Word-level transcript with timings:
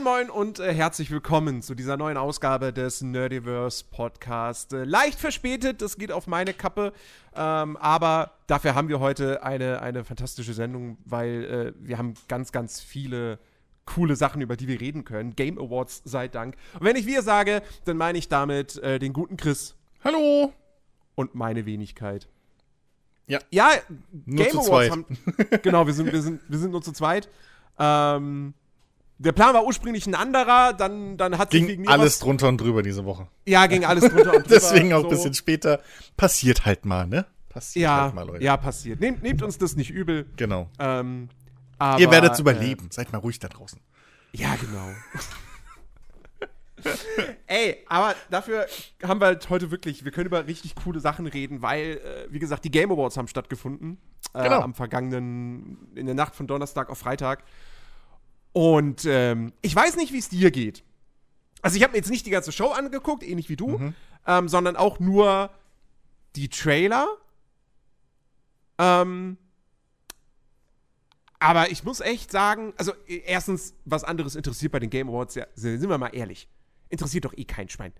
Moin 0.00 0.28
Moin 0.28 0.30
und 0.30 0.60
äh, 0.60 0.72
herzlich 0.72 1.10
willkommen 1.10 1.60
zu 1.62 1.74
dieser 1.74 1.96
neuen 1.96 2.16
Ausgabe 2.16 2.72
des 2.72 3.02
Nerdiverse 3.02 3.84
Podcast. 3.90 4.72
Äh, 4.72 4.84
leicht 4.84 5.18
verspätet, 5.18 5.82
das 5.82 5.98
geht 5.98 6.10
auf 6.10 6.26
meine 6.26 6.54
Kappe, 6.54 6.92
ähm, 7.34 7.76
aber 7.76 8.32
dafür 8.46 8.74
haben 8.74 8.88
wir 8.88 9.00
heute 9.00 9.42
eine, 9.42 9.82
eine 9.82 10.04
fantastische 10.04 10.54
Sendung, 10.54 10.96
weil 11.04 11.44
äh, 11.44 11.86
wir 11.86 11.98
haben 11.98 12.14
ganz, 12.28 12.50
ganz 12.50 12.80
viele 12.80 13.38
coole 13.84 14.16
Sachen, 14.16 14.40
über 14.40 14.56
die 14.56 14.68
wir 14.68 14.80
reden 14.80 15.04
können. 15.04 15.36
Game 15.36 15.58
Awards 15.58 16.02
sei 16.04 16.28
Dank. 16.28 16.56
Und 16.74 16.86
wenn 16.86 16.96
ich 16.96 17.06
wir 17.06 17.22
sage, 17.22 17.62
dann 17.84 17.96
meine 17.98 18.16
ich 18.16 18.28
damit 18.28 18.78
äh, 18.78 18.98
den 18.98 19.12
guten 19.12 19.36
Chris. 19.36 19.74
Hallo! 20.02 20.52
Und 21.14 21.34
meine 21.34 21.66
Wenigkeit. 21.66 22.26
Ja. 23.26 23.40
Ja, 23.50 23.70
Nur 24.24 24.44
Game 24.44 24.50
zu 24.50 24.60
Awards 24.60 24.68
zweit. 24.68 24.90
haben. 24.92 25.04
genau, 25.62 25.86
wir 25.86 25.92
sind, 25.92 26.10
wir, 26.10 26.22
sind, 26.22 26.40
wir 26.48 26.58
sind 26.58 26.70
nur 26.70 26.82
zu 26.82 26.92
zweit. 26.92 27.28
Ähm, 27.78 28.54
der 29.22 29.32
Plan 29.32 29.54
war 29.54 29.64
ursprünglich 29.64 30.06
ein 30.06 30.14
anderer, 30.14 30.72
dann, 30.72 31.16
dann 31.16 31.36
hat 31.38 31.50
sich 31.52 31.66
wegen 31.66 31.82
Ging 31.82 31.90
alles 31.90 32.14
was, 32.14 32.18
drunter 32.20 32.48
und 32.48 32.58
drüber 32.60 32.82
diese 32.82 33.04
Woche. 33.04 33.28
Ja, 33.46 33.66
ging 33.66 33.84
alles 33.84 34.04
drunter 34.04 34.34
und 34.34 34.44
drüber. 34.46 34.48
Deswegen 34.48 34.92
auch 34.94 35.00
so. 35.02 35.06
ein 35.08 35.10
bisschen 35.10 35.34
später. 35.34 35.80
Passiert 36.16 36.64
halt 36.64 36.84
mal, 36.86 37.06
ne? 37.06 37.26
Passiert 37.50 37.82
Ja, 37.84 38.02
halt 38.04 38.14
mal, 38.14 38.26
Leute. 38.26 38.44
ja, 38.44 38.56
passiert. 38.56 39.00
Nehmt, 39.00 39.22
nehmt 39.22 39.42
uns 39.42 39.58
das 39.58 39.76
nicht 39.76 39.90
übel. 39.90 40.26
Genau. 40.36 40.68
Ähm, 40.78 41.28
aber, 41.78 42.00
Ihr 42.00 42.10
werdet 42.10 42.38
überleben. 42.38 42.88
Seid 42.90 43.12
mal 43.12 43.18
ruhig 43.18 43.38
da 43.38 43.48
draußen. 43.48 43.78
Äh, 44.32 44.38
ja, 44.38 44.54
genau. 44.56 44.88
Ey, 47.46 47.84
aber 47.88 48.14
dafür 48.30 48.66
haben 49.02 49.20
wir 49.20 49.26
halt 49.26 49.50
heute 49.50 49.70
wirklich, 49.70 50.02
wir 50.04 50.12
können 50.12 50.26
über 50.26 50.46
richtig 50.46 50.74
coole 50.76 50.98
Sachen 50.98 51.26
reden, 51.26 51.60
weil, 51.60 51.98
äh, 51.98 52.32
wie 52.32 52.38
gesagt, 52.38 52.64
die 52.64 52.70
Game 52.70 52.90
Awards 52.90 53.18
haben 53.18 53.28
stattgefunden. 53.28 53.98
Äh, 54.32 54.44
Genau. 54.44 54.60
Am 54.60 54.74
vergangenen, 54.74 55.76
in 55.94 56.06
der 56.06 56.14
Nacht 56.14 56.34
von 56.34 56.46
Donnerstag 56.46 56.88
auf 56.88 56.98
Freitag. 56.98 57.42
Und 58.52 59.04
ähm, 59.04 59.52
ich 59.62 59.74
weiß 59.74 59.96
nicht, 59.96 60.12
wie 60.12 60.18
es 60.18 60.28
dir 60.28 60.50
geht. 60.50 60.82
Also 61.62 61.76
ich 61.76 61.82
habe 61.82 61.92
mir 61.92 61.98
jetzt 61.98 62.10
nicht 62.10 62.26
die 62.26 62.30
ganze 62.30 62.52
Show 62.52 62.68
angeguckt, 62.68 63.22
ähnlich 63.22 63.48
wie 63.48 63.56
du, 63.56 63.78
Mhm. 63.78 63.94
ähm, 64.26 64.48
sondern 64.48 64.76
auch 64.76 64.98
nur 64.98 65.50
die 66.36 66.48
Trailer. 66.48 67.06
Ähm, 68.78 69.36
aber 71.38 71.70
ich 71.70 71.84
muss 71.84 72.00
echt 72.00 72.30
sagen, 72.30 72.72
also 72.76 72.92
äh, 73.06 73.22
erstens, 73.26 73.74
was 73.84 74.04
anderes 74.04 74.34
interessiert 74.36 74.72
bei 74.72 74.78
den 74.78 74.90
Game 74.90 75.08
Awards, 75.08 75.34
ja, 75.34 75.46
sind 75.54 75.88
wir 75.88 75.98
mal 75.98 76.08
ehrlich, 76.14 76.48
interessiert 76.88 77.24
doch 77.24 77.34
eh 77.36 77.44
kein 77.44 77.68
Schwein. 77.68 77.92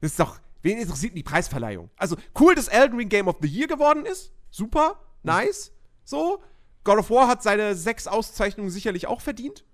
Das 0.00 0.12
ist 0.12 0.20
doch, 0.20 0.38
wen 0.62 0.78
interessiert 0.78 1.12
denn 1.12 1.16
die 1.16 1.22
Preisverleihung? 1.22 1.90
Also 1.96 2.16
cool, 2.38 2.54
dass 2.54 2.68
Elden 2.68 2.96
Ring 2.98 3.08
Game 3.08 3.28
of 3.28 3.36
the 3.40 3.48
Year 3.48 3.66
geworden 3.68 4.04
ist, 4.06 4.32
super, 4.50 4.98
nice, 5.22 5.72
so. 6.04 6.42
God 6.86 6.98
of 6.98 7.10
War 7.10 7.26
hat 7.26 7.42
seine 7.42 7.74
sechs 7.74 8.06
Auszeichnungen 8.06 8.70
sicherlich 8.70 9.08
auch 9.08 9.20
verdient. 9.20 9.64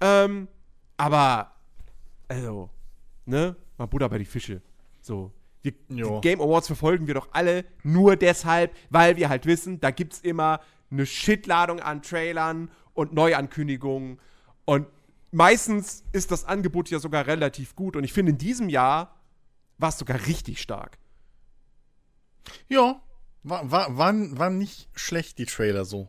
Ähm, 0.00 0.48
aber, 0.96 1.54
also, 2.28 2.68
ne, 3.24 3.56
mal 3.78 3.86
Buddha 3.86 4.08
bei 4.08 4.18
die 4.18 4.24
Fische. 4.24 4.60
So. 5.00 5.32
Die 5.64 5.74
Jo. 5.88 6.20
Game 6.20 6.40
Awards 6.40 6.66
verfolgen 6.66 7.06
wir 7.06 7.14
doch 7.14 7.28
alle 7.32 7.64
nur 7.82 8.16
deshalb, 8.16 8.74
weil 8.88 9.16
wir 9.16 9.28
halt 9.28 9.46
wissen, 9.46 9.78
da 9.80 9.90
gibt's 9.90 10.20
immer 10.20 10.60
eine 10.90 11.06
Shitladung 11.06 11.80
an 11.80 12.02
Trailern 12.02 12.70
und 12.94 13.12
Neuankündigungen. 13.12 14.18
Und 14.64 14.88
meistens 15.30 16.02
ist 16.12 16.32
das 16.32 16.44
Angebot 16.44 16.90
ja 16.90 16.98
sogar 16.98 17.26
relativ 17.26 17.76
gut. 17.76 17.94
Und 17.94 18.04
ich 18.04 18.12
finde, 18.12 18.32
in 18.32 18.38
diesem 18.38 18.68
Jahr 18.68 19.14
war 19.78 19.90
es 19.90 19.98
sogar 19.98 20.26
richtig 20.26 20.60
stark. 20.60 20.98
Ja. 22.68 23.00
War, 23.42 23.70
war, 23.70 23.96
waren, 23.96 24.36
waren 24.38 24.58
nicht 24.58 24.88
schlecht, 24.94 25.38
die 25.38 25.46
Trailer 25.46 25.84
so. 25.84 26.08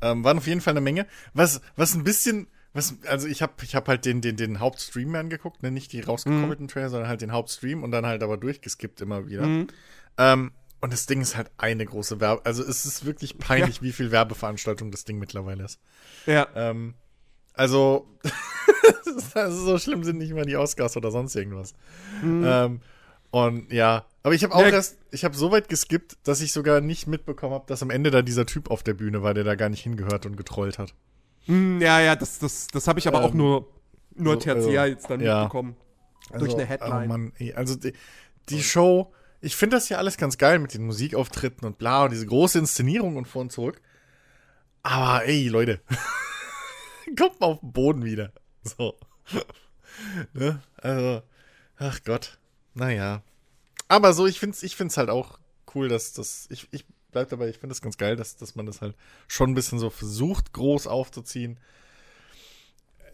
Ähm, 0.00 0.24
waren 0.24 0.38
auf 0.38 0.46
jeden 0.46 0.60
Fall 0.60 0.72
eine 0.72 0.80
Menge. 0.80 1.06
Was, 1.34 1.60
was 1.76 1.94
ein 1.94 2.04
bisschen. 2.04 2.48
Was, 2.74 2.96
also 3.06 3.26
ich 3.26 3.42
habe 3.42 3.54
ich 3.62 3.74
hab 3.74 3.88
halt 3.88 4.04
den, 4.04 4.20
den, 4.20 4.36
den 4.36 4.60
Hauptstream 4.60 5.14
angeguckt, 5.14 5.62
ne? 5.62 5.70
nicht 5.70 5.92
die 5.92 6.00
rausgekommenen 6.00 6.68
Trailer, 6.68 6.90
sondern 6.90 7.08
halt 7.08 7.22
den 7.22 7.32
Hauptstream 7.32 7.82
und 7.82 7.90
dann 7.90 8.06
halt 8.06 8.22
aber 8.22 8.36
durchgeskippt 8.36 9.00
immer 9.00 9.26
wieder. 9.26 9.66
Ähm, 10.18 10.52
und 10.80 10.92
das 10.92 11.06
Ding 11.06 11.20
ist 11.20 11.36
halt 11.36 11.50
eine 11.56 11.84
große 11.84 12.20
Werbe. 12.20 12.44
Also 12.44 12.62
es 12.62 12.84
ist 12.84 13.04
wirklich 13.04 13.38
peinlich, 13.38 13.82
wie 13.82 13.92
viel 13.92 14.12
Werbeveranstaltung 14.12 14.90
das 14.90 15.04
Ding 15.04 15.18
mittlerweile 15.18 15.64
ist. 15.64 15.80
Ja. 16.26 16.46
Ähm, 16.54 16.94
also, 17.54 18.06
also 19.34 19.64
so 19.64 19.78
schlimm 19.78 20.04
sind 20.04 20.18
nicht 20.18 20.32
mal 20.32 20.44
die 20.44 20.56
Oscars 20.56 20.96
oder 20.96 21.10
sonst 21.10 21.34
irgendwas. 21.34 21.74
Ähm, 22.22 22.80
und 23.30 23.72
ja, 23.72 24.06
aber 24.28 24.34
ich 24.34 24.44
habe 24.44 24.54
auch 24.54 24.60
Ja. 24.60 24.68
erst, 24.68 24.98
ich 25.10 25.24
habe 25.24 25.34
so 25.34 25.50
weit 25.50 25.70
geskippt, 25.70 26.18
dass 26.22 26.42
ich 26.42 26.52
sogar 26.52 26.82
nicht 26.82 27.06
mitbekommen 27.06 27.54
habe, 27.54 27.64
dass 27.66 27.82
am 27.82 27.88
Ende 27.88 28.10
da 28.10 28.20
dieser 28.20 28.44
Typ 28.44 28.70
auf 28.70 28.82
der 28.82 28.92
Bühne 28.92 29.22
war, 29.22 29.32
der 29.32 29.42
da 29.42 29.54
gar 29.54 29.70
nicht 29.70 29.82
hingehört 29.82 30.26
und 30.26 30.36
getrollt 30.36 30.78
hat. 30.78 30.92
Hm, 31.46 31.80
ja, 31.80 31.98
ja, 32.00 32.14
das, 32.14 32.38
das, 32.38 32.66
das 32.66 32.86
habe 32.88 32.98
ich 32.98 33.08
aber 33.08 33.22
auch 33.24 33.30
Ähm, 33.30 33.38
nur, 33.38 33.72
nur 34.14 34.34
so, 34.34 34.40
tertiär 34.40 34.82
also, 34.82 34.92
jetzt 34.94 35.08
dann 35.08 35.20
ja. 35.20 35.40
mitbekommen. 35.40 35.76
Durch 36.38 36.52
eine 36.52 36.66
Headline. 36.66 37.04
Oh 37.04 37.08
Mann, 37.08 37.32
ey, 37.38 37.54
also 37.54 37.74
die, 37.74 37.94
die 38.50 38.62
Show, 38.62 39.14
ich 39.40 39.56
finde 39.56 39.76
das 39.76 39.88
ja 39.88 39.96
alles 39.96 40.18
ganz 40.18 40.36
geil 40.36 40.58
mit 40.58 40.74
den 40.74 40.84
Musikauftritten 40.84 41.66
und 41.66 41.78
bla 41.78 42.04
und 42.04 42.12
diese 42.12 42.26
große 42.26 42.58
Inszenierung 42.58 43.16
und 43.16 43.26
vor 43.26 43.40
und 43.40 43.50
zurück. 43.50 43.80
Aber 44.82 45.24
ey, 45.24 45.48
Leute, 45.48 45.80
kommt 47.18 47.40
mal 47.40 47.46
auf 47.46 47.60
den 47.60 47.72
Boden 47.72 48.04
wieder. 48.04 48.32
So. 48.62 48.94
ne? 50.34 50.60
Also, 50.76 51.22
ach 51.78 52.00
Gott. 52.04 52.38
Naja. 52.74 53.22
Aber 53.88 54.12
so, 54.12 54.26
ich 54.26 54.38
find's, 54.38 54.62
ich 54.62 54.76
find's 54.76 54.96
halt 54.96 55.10
auch 55.10 55.38
cool, 55.74 55.88
dass 55.88 56.12
das, 56.12 56.46
ich, 56.50 56.68
ich 56.70 56.84
bleib 57.10 57.30
dabei, 57.30 57.48
ich 57.48 57.58
finde 57.58 57.72
es 57.72 57.82
ganz 57.82 57.96
geil, 57.96 58.16
dass, 58.16 58.36
dass 58.36 58.54
man 58.54 58.66
das 58.66 58.80
halt 58.80 58.94
schon 59.26 59.50
ein 59.50 59.54
bisschen 59.54 59.78
so 59.78 59.90
versucht, 59.90 60.52
groß 60.52 60.86
aufzuziehen. 60.86 61.58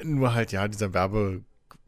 Nur 0.02 0.34
halt, 0.34 0.52
ja, 0.52 0.66
dieser 0.68 0.92
Werbe, 0.92 1.42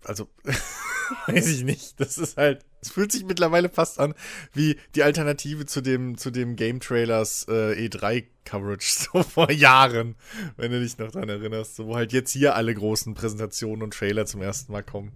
also, 0.04 0.28
weiß 1.26 1.48
ich 1.48 1.64
nicht. 1.64 1.98
Das 2.00 2.19
ist 2.19 2.36
halt, 2.36 2.64
es 2.80 2.91
fühlt 2.91 3.10
sich 3.10 3.25
mittlerweile 3.25 3.69
fast 3.69 3.98
an 3.98 4.14
wie 4.52 4.78
die 4.94 5.02
Alternative 5.02 5.66
zu 5.66 5.80
dem, 5.80 6.16
zu 6.16 6.30
dem 6.30 6.56
Game 6.56 6.80
Trailers 6.80 7.46
äh, 7.48 7.88
E3-Coverage, 7.88 9.08
so 9.12 9.22
vor 9.22 9.50
Jahren, 9.50 10.14
wenn 10.56 10.70
du 10.70 10.80
dich 10.80 10.98
noch 10.98 11.10
dran 11.10 11.28
erinnerst, 11.28 11.76
so, 11.76 11.86
wo 11.86 11.96
halt 11.96 12.12
jetzt 12.12 12.32
hier 12.32 12.54
alle 12.54 12.75
großen 12.75 13.14
Präsentationen 13.14 13.82
und 13.82 13.94
Trailer 13.94 14.26
zum 14.26 14.42
ersten 14.42 14.72
Mal 14.72 14.84
kommen. 14.84 15.12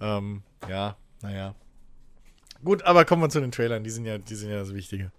Ähm, 0.00 0.42
ja, 0.68 0.96
naja. 1.22 1.54
Gut, 2.64 2.82
aber 2.82 3.04
kommen 3.04 3.22
wir 3.22 3.28
zu 3.28 3.40
den 3.40 3.52
Trailern, 3.52 3.84
die 3.84 3.90
sind 3.90 4.06
ja, 4.06 4.18
die 4.18 4.34
sind 4.34 4.50
ja 4.50 4.58
das 4.58 4.74
Wichtige. 4.74 5.12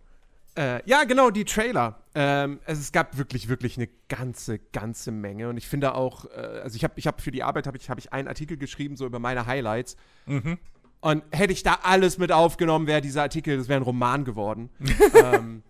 Äh, 0.58 0.82
ja, 0.90 1.04
genau, 1.04 1.32
die 1.32 1.44
Trailer. 1.44 2.00
Ähm, 2.16 2.60
es, 2.66 2.80
es 2.80 2.92
gab 2.92 3.18
wirklich, 3.18 3.50
wirklich 3.50 3.78
eine 3.78 3.90
ganze, 4.08 4.58
ganze 4.58 5.12
Menge. 5.12 5.50
Und 5.50 5.58
ich 5.58 5.68
finde 5.68 5.96
auch, 5.96 6.26
äh, 6.26 6.62
also 6.64 6.78
ich 6.78 6.84
habe 6.84 6.94
ich 6.96 7.08
hab 7.08 7.22
für 7.22 7.32
die 7.32 7.44
Arbeit 7.44 7.68
habe 7.68 7.78
ich, 7.78 7.90
hab 7.90 7.98
ich 8.00 8.14
einen 8.14 8.28
Artikel 8.28 8.58
geschrieben, 8.58 8.96
so 8.96 9.06
über 9.06 9.20
meine 9.20 9.46
Highlights. 9.46 9.98
Und 11.02 11.24
hätte 11.32 11.52
ich 11.52 11.62
da 11.62 11.80
alles 11.84 12.18
mit 12.18 12.32
aufgenommen, 12.32 12.88
wäre 12.88 13.02
dieser 13.02 13.22
Artikel, 13.22 13.58
das 13.58 13.68
wäre 13.68 13.80
ein 13.80 13.84
Roman 13.84 14.24
geworden. 14.24 14.70
ähm, 15.14 15.62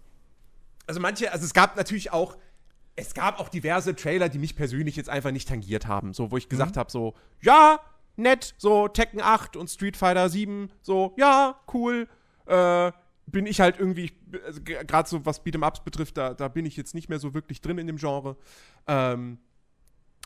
also 0.86 1.02
manche, 1.02 1.32
also 1.32 1.44
es 1.44 1.54
gab 1.54 1.76
natürlich 1.76 2.14
auch, 2.14 2.38
es 2.96 3.14
gab 3.14 3.40
auch 3.40 3.50
diverse 3.50 3.96
Trailer, 3.96 4.30
die 4.30 4.38
mich 4.38 4.56
persönlich 4.56 4.96
jetzt 4.96 5.10
einfach 5.10 5.32
nicht 5.32 5.50
tangiert 5.50 5.88
haben. 5.88 6.14
So, 6.14 6.32
wo 6.32 6.38
ich 6.38 6.48
gesagt 6.48 6.78
habe, 6.78 6.92
so, 6.92 7.16
ja, 7.42 7.80
nett, 8.16 8.56
so 8.58 8.88
Tekken 8.88 9.22
8 9.22 9.58
und 9.58 9.70
Street 9.70 9.98
Fighter 9.98 10.30
7, 10.30 10.70
so, 10.82 11.14
ja, 11.18 11.60
cool. 11.74 12.08
Äh, 12.46 12.92
bin 13.28 13.48
ich 13.48 13.60
halt 13.60 13.80
irgendwie, 13.80 14.12
also 14.46 14.62
gerade 14.64 15.10
so 15.10 15.26
was 15.26 15.44
Beat'em 15.44 15.68
Ups 15.68 15.84
betrifft, 15.84 16.18
da, 16.18 16.34
da 16.34 16.48
bin 16.48 16.66
ich 16.66 16.78
jetzt 16.78 16.94
nicht 16.94 17.10
mehr 17.10 17.20
so 17.20 17.34
wirklich 17.34 17.62
drin 17.62 17.78
in 17.78 17.88
dem 17.88 17.98
Genre. 17.98 18.38
Ähm, 18.88 19.40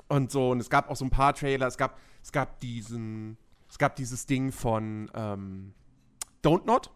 und 0.07 0.31
so, 0.31 0.51
und 0.51 0.59
es 0.59 0.69
gab 0.69 0.89
auch 0.89 0.95
so 0.95 1.05
ein 1.05 1.09
paar 1.09 1.33
Trailer, 1.33 1.67
es 1.67 1.77
gab, 1.77 1.99
es 2.23 2.31
gab 2.31 2.59
diesen, 2.59 3.37
es 3.69 3.77
gab 3.77 3.95
dieses 3.95 4.25
Ding 4.25 4.51
von 4.51 5.09
ähm, 5.13 5.73
Don't 6.43 6.65
Not. 6.65 6.91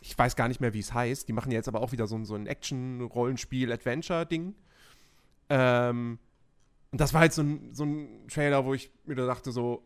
Ich 0.00 0.16
weiß 0.16 0.36
gar 0.36 0.48
nicht 0.48 0.60
mehr, 0.60 0.74
wie 0.74 0.80
es 0.80 0.94
heißt. 0.94 1.28
Die 1.28 1.32
machen 1.32 1.50
jetzt 1.50 1.68
aber 1.68 1.80
auch 1.80 1.92
wieder 1.92 2.06
so 2.06 2.16
ein, 2.16 2.24
so 2.24 2.34
ein 2.34 2.46
Action-Rollenspiel-Adventure-Ding. 2.46 4.54
Ähm, 5.48 6.18
und 6.92 7.00
das 7.00 7.12
war 7.12 7.22
halt 7.22 7.32
so 7.32 7.42
ein, 7.42 7.74
so 7.74 7.84
ein 7.84 8.28
Trailer, 8.28 8.64
wo 8.64 8.74
ich 8.74 8.92
mir 9.04 9.16
da 9.16 9.26
dachte, 9.26 9.50
so, 9.52 9.82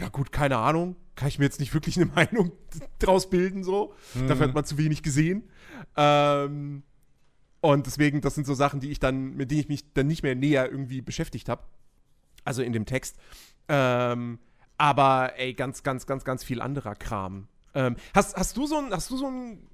ja 0.00 0.08
gut, 0.08 0.32
keine 0.32 0.58
Ahnung, 0.58 0.96
kann 1.14 1.28
ich 1.28 1.38
mir 1.38 1.44
jetzt 1.44 1.60
nicht 1.60 1.74
wirklich 1.74 1.96
eine 1.96 2.06
Meinung 2.14 2.52
draus 2.98 3.28
bilden, 3.28 3.64
so. 3.64 3.94
Dafür 4.28 4.48
hat 4.48 4.54
man 4.54 4.64
zu 4.64 4.78
wenig 4.78 5.02
gesehen. 5.02 5.48
Ähm, 5.96 6.82
und 7.60 7.86
deswegen, 7.86 8.20
das 8.20 8.34
sind 8.34 8.46
so 8.46 8.54
Sachen, 8.54 8.80
die 8.80 8.90
ich 8.90 8.98
dann, 8.98 9.36
mit 9.36 9.50
denen 9.50 9.60
ich 9.60 9.68
mich 9.68 9.92
dann 9.92 10.06
nicht 10.06 10.22
mehr 10.22 10.34
näher 10.34 10.70
irgendwie 10.70 11.00
beschäftigt 11.00 11.48
habe. 11.48 11.62
Also 12.44 12.62
in 12.62 12.72
dem 12.72 12.86
Text. 12.86 13.16
Ähm, 13.68 14.38
aber 14.78 15.34
ey, 15.36 15.54
ganz, 15.54 15.84
ganz, 15.84 16.06
ganz, 16.06 16.24
ganz 16.24 16.42
viel 16.42 16.60
anderer 16.60 16.96
Kram. 16.96 17.46
Ähm, 17.74 17.96
hast, 18.14 18.36
hast 18.36 18.56
du 18.56 18.66
so 18.66 18.78
ein, 18.78 18.92
hast 18.92 19.10
du 19.10 19.16
so 19.16 19.28
ein, 19.28 19.68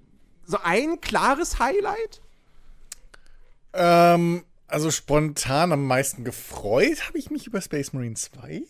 so 0.44 0.58
ein 0.62 1.00
klares 1.00 1.58
Highlight? 1.58 2.20
Ähm, 3.72 4.44
also 4.66 4.90
spontan 4.90 5.72
am 5.72 5.86
meisten 5.86 6.24
gefreut 6.24 7.06
habe 7.08 7.16
ich 7.18 7.30
mich 7.30 7.46
über 7.46 7.60
Space 7.62 7.94
Marine 7.94 8.16
2. 8.16 8.64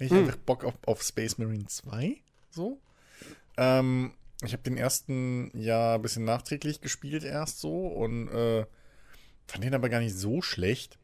Ich 0.00 0.10
Hm. 0.10 0.18
einfach 0.18 0.36
Bock 0.36 0.64
auf, 0.64 0.74
auf 0.86 1.02
Space 1.02 1.38
Marine 1.38 1.66
2. 1.66 2.16
So. 2.50 2.78
Ähm, 3.56 4.12
ich 4.44 4.52
habe 4.52 4.62
den 4.62 4.76
ersten 4.76 5.50
ja 5.54 5.94
ein 5.96 6.02
bisschen 6.02 6.24
nachträglich 6.24 6.80
gespielt 6.80 7.24
erst 7.24 7.60
so 7.60 7.86
und 7.86 8.28
äh, 8.28 8.64
fand 9.46 9.64
den 9.64 9.74
aber 9.74 9.88
gar 9.88 10.00
nicht 10.00 10.16
so 10.16 10.42
schlecht. 10.42 10.98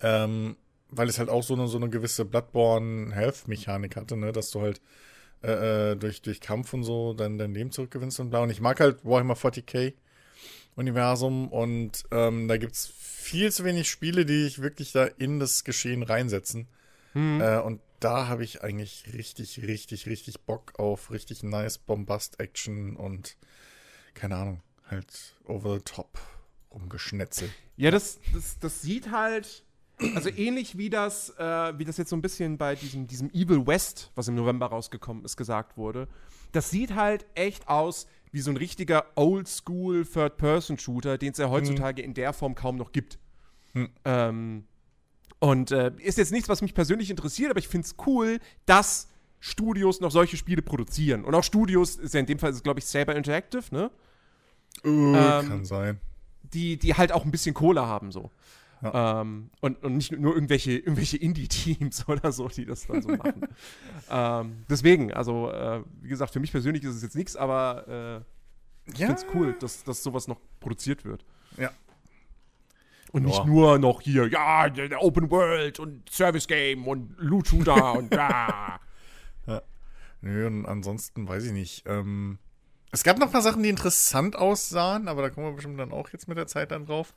Ähm, 0.00 0.56
weil 0.90 1.08
es 1.08 1.18
halt 1.18 1.28
auch 1.28 1.42
so 1.42 1.54
eine, 1.54 1.68
so 1.68 1.78
eine 1.78 1.88
gewisse 1.88 2.24
Bloodborne-Health-Mechanik 2.24 3.96
hatte, 3.96 4.16
ne, 4.16 4.32
dass 4.32 4.50
du 4.50 4.60
halt 4.60 4.80
äh, 5.42 5.92
äh, 5.92 5.96
durch, 5.96 6.22
durch 6.22 6.40
Kampf 6.40 6.72
und 6.72 6.84
so 6.84 7.12
dann 7.12 7.38
dein 7.38 7.54
Leben 7.54 7.70
zurückgewinnst 7.70 8.20
und 8.20 8.30
bla. 8.30 8.40
Und 8.40 8.50
ich 8.50 8.60
mag 8.60 8.80
halt 8.80 9.04
Warhammer 9.04 9.34
40k 9.34 9.94
Universum 10.76 11.48
und 11.48 12.04
ähm, 12.10 12.48
da 12.48 12.56
gibt 12.56 12.74
es 12.74 12.86
viel 12.86 13.50
zu 13.52 13.64
wenig 13.64 13.88
Spiele, 13.90 14.26
die 14.26 14.46
ich 14.46 14.60
wirklich 14.60 14.92
da 14.92 15.04
in 15.04 15.40
das 15.40 15.64
Geschehen 15.64 16.02
reinsetzen. 16.02 16.68
Mhm. 17.16 17.40
Äh, 17.40 17.60
und 17.60 17.80
da 17.98 18.28
habe 18.28 18.44
ich 18.44 18.62
eigentlich 18.62 19.04
richtig, 19.14 19.62
richtig, 19.62 20.06
richtig 20.06 20.42
Bock 20.42 20.78
auf 20.78 21.10
richtig 21.10 21.42
nice 21.42 21.78
Bombast-Action 21.78 22.94
und 22.94 23.38
keine 24.12 24.36
Ahnung, 24.36 24.60
halt 24.84 25.34
over 25.44 25.76
the 25.76 25.80
top 25.80 26.18
rumgeschnetzelt. 26.70 27.50
Ja, 27.76 27.90
das, 27.90 28.20
das, 28.34 28.58
das 28.58 28.82
sieht 28.82 29.10
halt, 29.10 29.64
also 30.14 30.28
ähnlich 30.28 30.76
wie 30.76 30.90
das, 30.90 31.30
äh, 31.38 31.78
wie 31.78 31.86
das 31.86 31.96
jetzt 31.96 32.10
so 32.10 32.16
ein 32.16 32.22
bisschen 32.22 32.58
bei 32.58 32.74
diesem, 32.74 33.06
diesem 33.06 33.30
Evil 33.30 33.66
West, 33.66 34.12
was 34.14 34.28
im 34.28 34.34
November 34.34 34.66
rausgekommen 34.66 35.24
ist, 35.24 35.38
gesagt 35.38 35.78
wurde. 35.78 36.08
Das 36.52 36.68
sieht 36.68 36.94
halt 36.94 37.24
echt 37.34 37.66
aus 37.66 38.06
wie 38.30 38.40
so 38.40 38.50
ein 38.50 38.58
richtiger 38.58 39.06
Oldschool 39.14 40.04
Third-Person-Shooter, 40.04 41.16
den 41.16 41.32
es 41.32 41.38
ja 41.38 41.48
heutzutage 41.48 42.02
mhm. 42.02 42.08
in 42.08 42.14
der 42.14 42.34
Form 42.34 42.54
kaum 42.54 42.76
noch 42.76 42.92
gibt. 42.92 43.18
Mhm. 43.72 43.90
Ähm, 44.04 44.64
und 45.38 45.70
äh, 45.70 45.92
ist 45.98 46.18
jetzt 46.18 46.32
nichts, 46.32 46.48
was 46.48 46.62
mich 46.62 46.74
persönlich 46.74 47.10
interessiert, 47.10 47.50
aber 47.50 47.58
ich 47.58 47.68
finde 47.68 47.86
es 47.86 47.94
cool, 48.06 48.38
dass 48.64 49.08
Studios 49.40 50.00
noch 50.00 50.10
solche 50.10 50.36
Spiele 50.36 50.62
produzieren. 50.62 51.24
Und 51.24 51.34
auch 51.34 51.44
Studios, 51.44 51.96
ist 51.96 52.14
ja 52.14 52.20
in 52.20 52.26
dem 52.26 52.38
Fall, 52.38 52.52
glaube 52.54 52.80
ich, 52.80 52.86
Saber 52.86 53.14
Interactive, 53.14 53.62
ne? 53.70 53.90
Uh, 54.84 55.14
ähm, 55.14 55.48
kann 55.48 55.64
sein. 55.64 56.00
Die, 56.42 56.78
die 56.78 56.94
halt 56.94 57.12
auch 57.12 57.24
ein 57.24 57.30
bisschen 57.30 57.54
Kohle 57.54 57.86
haben, 57.86 58.12
so. 58.12 58.30
Ja. 58.82 59.22
Ähm, 59.22 59.50
und, 59.60 59.82
und 59.82 59.96
nicht 59.96 60.12
nur 60.12 60.34
irgendwelche, 60.34 60.72
irgendwelche 60.72 61.16
Indie-Teams 61.16 62.08
oder 62.08 62.32
so, 62.32 62.48
die 62.48 62.64
das 62.64 62.86
dann 62.86 63.02
so 63.02 63.08
machen. 63.16 63.42
ähm, 64.10 64.64
deswegen, 64.68 65.12
also, 65.12 65.50
äh, 65.50 65.82
wie 66.00 66.08
gesagt, 66.08 66.32
für 66.32 66.40
mich 66.40 66.52
persönlich 66.52 66.84
ist 66.84 66.94
es 66.94 67.02
jetzt 67.02 67.16
nichts, 67.16 67.36
aber 67.36 68.24
äh, 68.86 68.90
ich 68.92 68.98
ja. 68.98 69.06
finde 69.08 69.22
es 69.22 69.34
cool, 69.34 69.56
dass, 69.58 69.84
dass 69.84 70.02
sowas 70.02 70.28
noch 70.28 70.40
produziert 70.60 71.04
wird. 71.04 71.24
Ja. 71.56 71.70
Und 73.12 73.22
ja. 73.22 73.28
nicht 73.28 73.46
nur 73.46 73.78
noch 73.78 74.00
hier, 74.00 74.28
ja, 74.28 74.68
der 74.68 75.02
Open 75.02 75.30
World 75.30 75.78
und 75.80 76.08
Service 76.10 76.46
Game 76.46 76.86
und 76.86 77.14
Loot 77.18 77.48
Shooter 77.48 77.94
und 77.94 78.12
da. 78.12 78.80
Ja. 79.46 79.62
Nö, 80.22 80.44
und 80.48 80.66
ansonsten 80.66 81.28
weiß 81.28 81.44
ich 81.44 81.52
nicht. 81.52 81.84
Ähm, 81.86 82.38
es 82.90 83.04
gab 83.04 83.18
noch 83.18 83.26
ein 83.26 83.32
paar 83.32 83.42
Sachen, 83.42 83.62
die 83.62 83.68
interessant 83.68 84.36
aussahen, 84.36 85.06
aber 85.06 85.22
da 85.22 85.30
kommen 85.30 85.46
wir 85.46 85.52
bestimmt 85.52 85.78
dann 85.78 85.92
auch 85.92 86.08
jetzt 86.10 86.26
mit 86.26 86.36
der 86.36 86.48
Zeit 86.48 86.72
dann 86.72 86.86
drauf. 86.86 87.14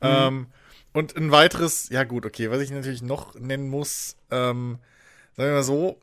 Mhm. 0.00 0.08
Ähm, 0.08 0.46
und 0.92 1.16
ein 1.16 1.30
weiteres, 1.30 1.88
ja 1.88 2.04
gut, 2.04 2.26
okay, 2.26 2.50
was 2.50 2.60
ich 2.60 2.70
natürlich 2.70 3.02
noch 3.02 3.34
nennen 3.34 3.68
muss, 3.68 4.16
ähm, 4.30 4.78
sagen 5.36 5.48
wir 5.48 5.54
mal 5.54 5.62
so, 5.62 5.98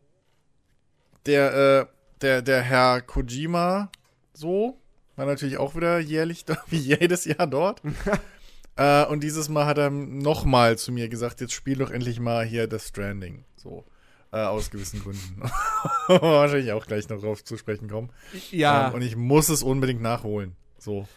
der, 1.25 1.53
äh, 1.53 1.85
der, 2.21 2.42
der 2.42 2.62
Herr 2.62 3.01
Kojima, 3.01 3.92
so, 4.33 4.80
war 5.15 5.25
natürlich 5.25 5.57
auch 5.57 5.75
wieder 5.75 6.00
jährlich, 6.00 6.45
wie 6.68 6.77
jedes 6.77 7.25
Jahr 7.25 7.47
dort. 7.47 7.81
äh, 8.79 9.05
und 9.05 9.21
dieses 9.23 9.49
Mal 9.49 9.65
hat 9.65 9.77
er 9.77 9.89
nochmal 9.89 10.77
zu 10.77 10.91
mir 10.91 11.09
gesagt, 11.09 11.41
jetzt 11.41 11.53
spiel 11.53 11.77
doch 11.77 11.91
endlich 11.91 12.19
mal 12.19 12.45
hier 12.45 12.67
Death 12.67 12.81
Stranding. 12.81 13.43
So. 13.55 13.83
Äh, 14.31 14.37
aus 14.37 14.69
gewissen 14.69 15.01
Gründen. 15.01 15.41
Wahrscheinlich 16.07 16.71
auch 16.71 16.85
gleich 16.85 17.09
noch 17.09 17.19
drauf 17.19 17.43
zu 17.43 17.57
sprechen 17.57 17.89
kommen. 17.89 18.09
Ja. 18.51 18.87
Ähm, 18.87 18.93
und 18.93 19.01
ich 19.01 19.15
muss 19.15 19.49
es 19.49 19.63
unbedingt 19.63 20.01
nachholen. 20.01 20.55
So. 20.77 21.07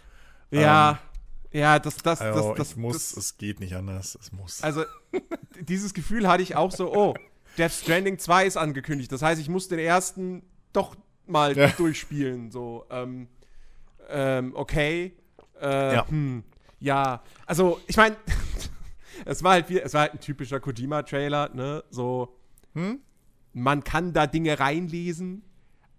Ja. 0.51 0.91
Ähm, 1.53 1.61
ja, 1.61 1.79
das, 1.79 1.97
das, 1.99 2.21
also, 2.21 2.49
das, 2.49 2.59
das, 2.59 2.71
ich 2.71 2.77
muss, 2.79 3.15
das, 3.15 3.17
es 3.17 3.37
geht 3.37 3.61
nicht 3.61 3.75
anders, 3.75 4.19
es 4.21 4.33
muss. 4.33 4.63
Also, 4.63 4.85
dieses 5.61 5.93
Gefühl 5.93 6.27
hatte 6.27 6.43
ich 6.43 6.57
auch 6.57 6.73
so, 6.73 6.93
oh, 6.93 7.15
Death 7.59 7.73
Stranding 7.73 8.19
2 8.19 8.47
ist 8.47 8.57
angekündigt. 8.57 9.13
Das 9.13 9.23
heißt, 9.23 9.41
ich 9.41 9.51
muss 9.51 9.69
den 9.69 9.79
ersten 9.79 10.43
doch 10.73 10.97
mal 11.27 11.57
ja. 11.57 11.69
durchspielen. 11.69 12.51
So, 12.51 12.87
ähm, 12.91 13.29
ähm, 14.09 14.53
okay. 14.57 15.15
Äh, 15.61 15.95
ja. 15.95 16.09
Hm, 16.09 16.43
ja, 16.83 17.23
also, 17.47 17.81
ich 17.87 17.97
meine, 17.97 18.17
es 19.25 19.43
war 19.43 19.53
halt 19.53 19.69
wie, 19.69 19.81
es 19.81 19.95
war 19.95 20.03
halt 20.03 20.15
ein 20.15 20.21
typischer 20.21 20.61
Kojima-Trailer, 20.61 21.51
ne? 21.55 21.85
So, 21.91 22.37
hm? 22.75 23.01
man 23.53 23.85
kann 23.85 24.13
da 24.13 24.27
Dinge 24.27 24.59
reinlesen, 24.59 25.43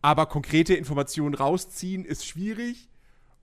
aber 0.02 0.26
konkrete 0.26 0.74
Informationen 0.74 1.36
rausziehen 1.36 2.06
ist 2.06 2.26
schwierig 2.26 2.90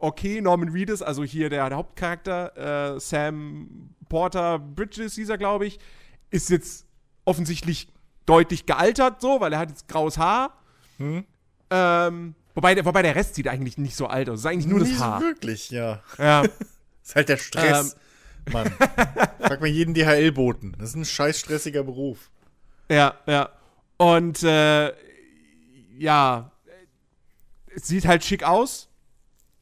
okay, 0.00 0.40
Norman 0.40 0.70
Reedus, 0.70 1.02
also 1.02 1.22
hier 1.22 1.48
der, 1.50 1.68
der 1.68 1.78
Hauptcharakter, 1.78 2.94
äh, 2.96 3.00
Sam 3.00 3.90
Porter 4.08 4.58
Bridges, 4.58 5.14
hieß 5.14 5.28
er, 5.28 5.38
glaube 5.38 5.66
ich, 5.66 5.78
ist 6.30 6.50
jetzt 6.50 6.86
offensichtlich 7.24 7.88
deutlich 8.26 8.66
gealtert, 8.66 9.20
so, 9.20 9.40
weil 9.40 9.52
er 9.52 9.58
hat 9.60 9.68
jetzt 9.68 9.88
graues 9.88 10.18
Haar. 10.18 10.58
Hm. 10.96 11.24
Ähm, 11.70 12.34
wobei, 12.54 12.74
der, 12.74 12.84
wobei 12.84 13.02
der 13.02 13.14
Rest 13.14 13.34
sieht 13.34 13.46
eigentlich 13.46 13.78
nicht 13.78 13.94
so 13.94 14.06
alt 14.06 14.28
aus. 14.28 14.40
Es 14.40 14.40
ist 14.40 14.46
eigentlich 14.46 14.66
nur 14.66 14.80
nicht 14.80 14.94
das 14.94 15.00
Haar. 15.00 15.20
Wirklich, 15.20 15.70
ja. 15.70 16.02
Ja. 16.18 16.44
ist 17.10 17.16
halt 17.16 17.28
der 17.28 17.36
Stress. 17.36 17.96
Ähm, 18.46 18.52
Mann. 18.52 18.70
Frag 19.40 19.60
mal 19.60 19.66
jeden 19.66 19.94
DHL-Boten. 19.94 20.76
Das 20.78 20.90
ist 20.90 20.96
ein 20.96 21.04
scheiß 21.04 21.38
stressiger 21.38 21.82
Beruf. 21.82 22.30
Ja, 22.88 23.18
ja. 23.26 23.50
Und 23.98 24.42
äh, 24.42 24.92
ja, 25.98 26.52
es 27.74 27.86
sieht 27.86 28.06
halt 28.06 28.24
schick 28.24 28.42
aus. 28.42 28.88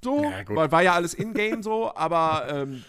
So, 0.03 0.23
ja, 0.23 0.45
weil 0.47 0.71
war 0.71 0.83
ja 0.83 0.93
alles 0.95 1.13
in-game 1.13 1.65
so, 1.65 1.93
aber 1.93 2.47
ähm, 2.49 2.85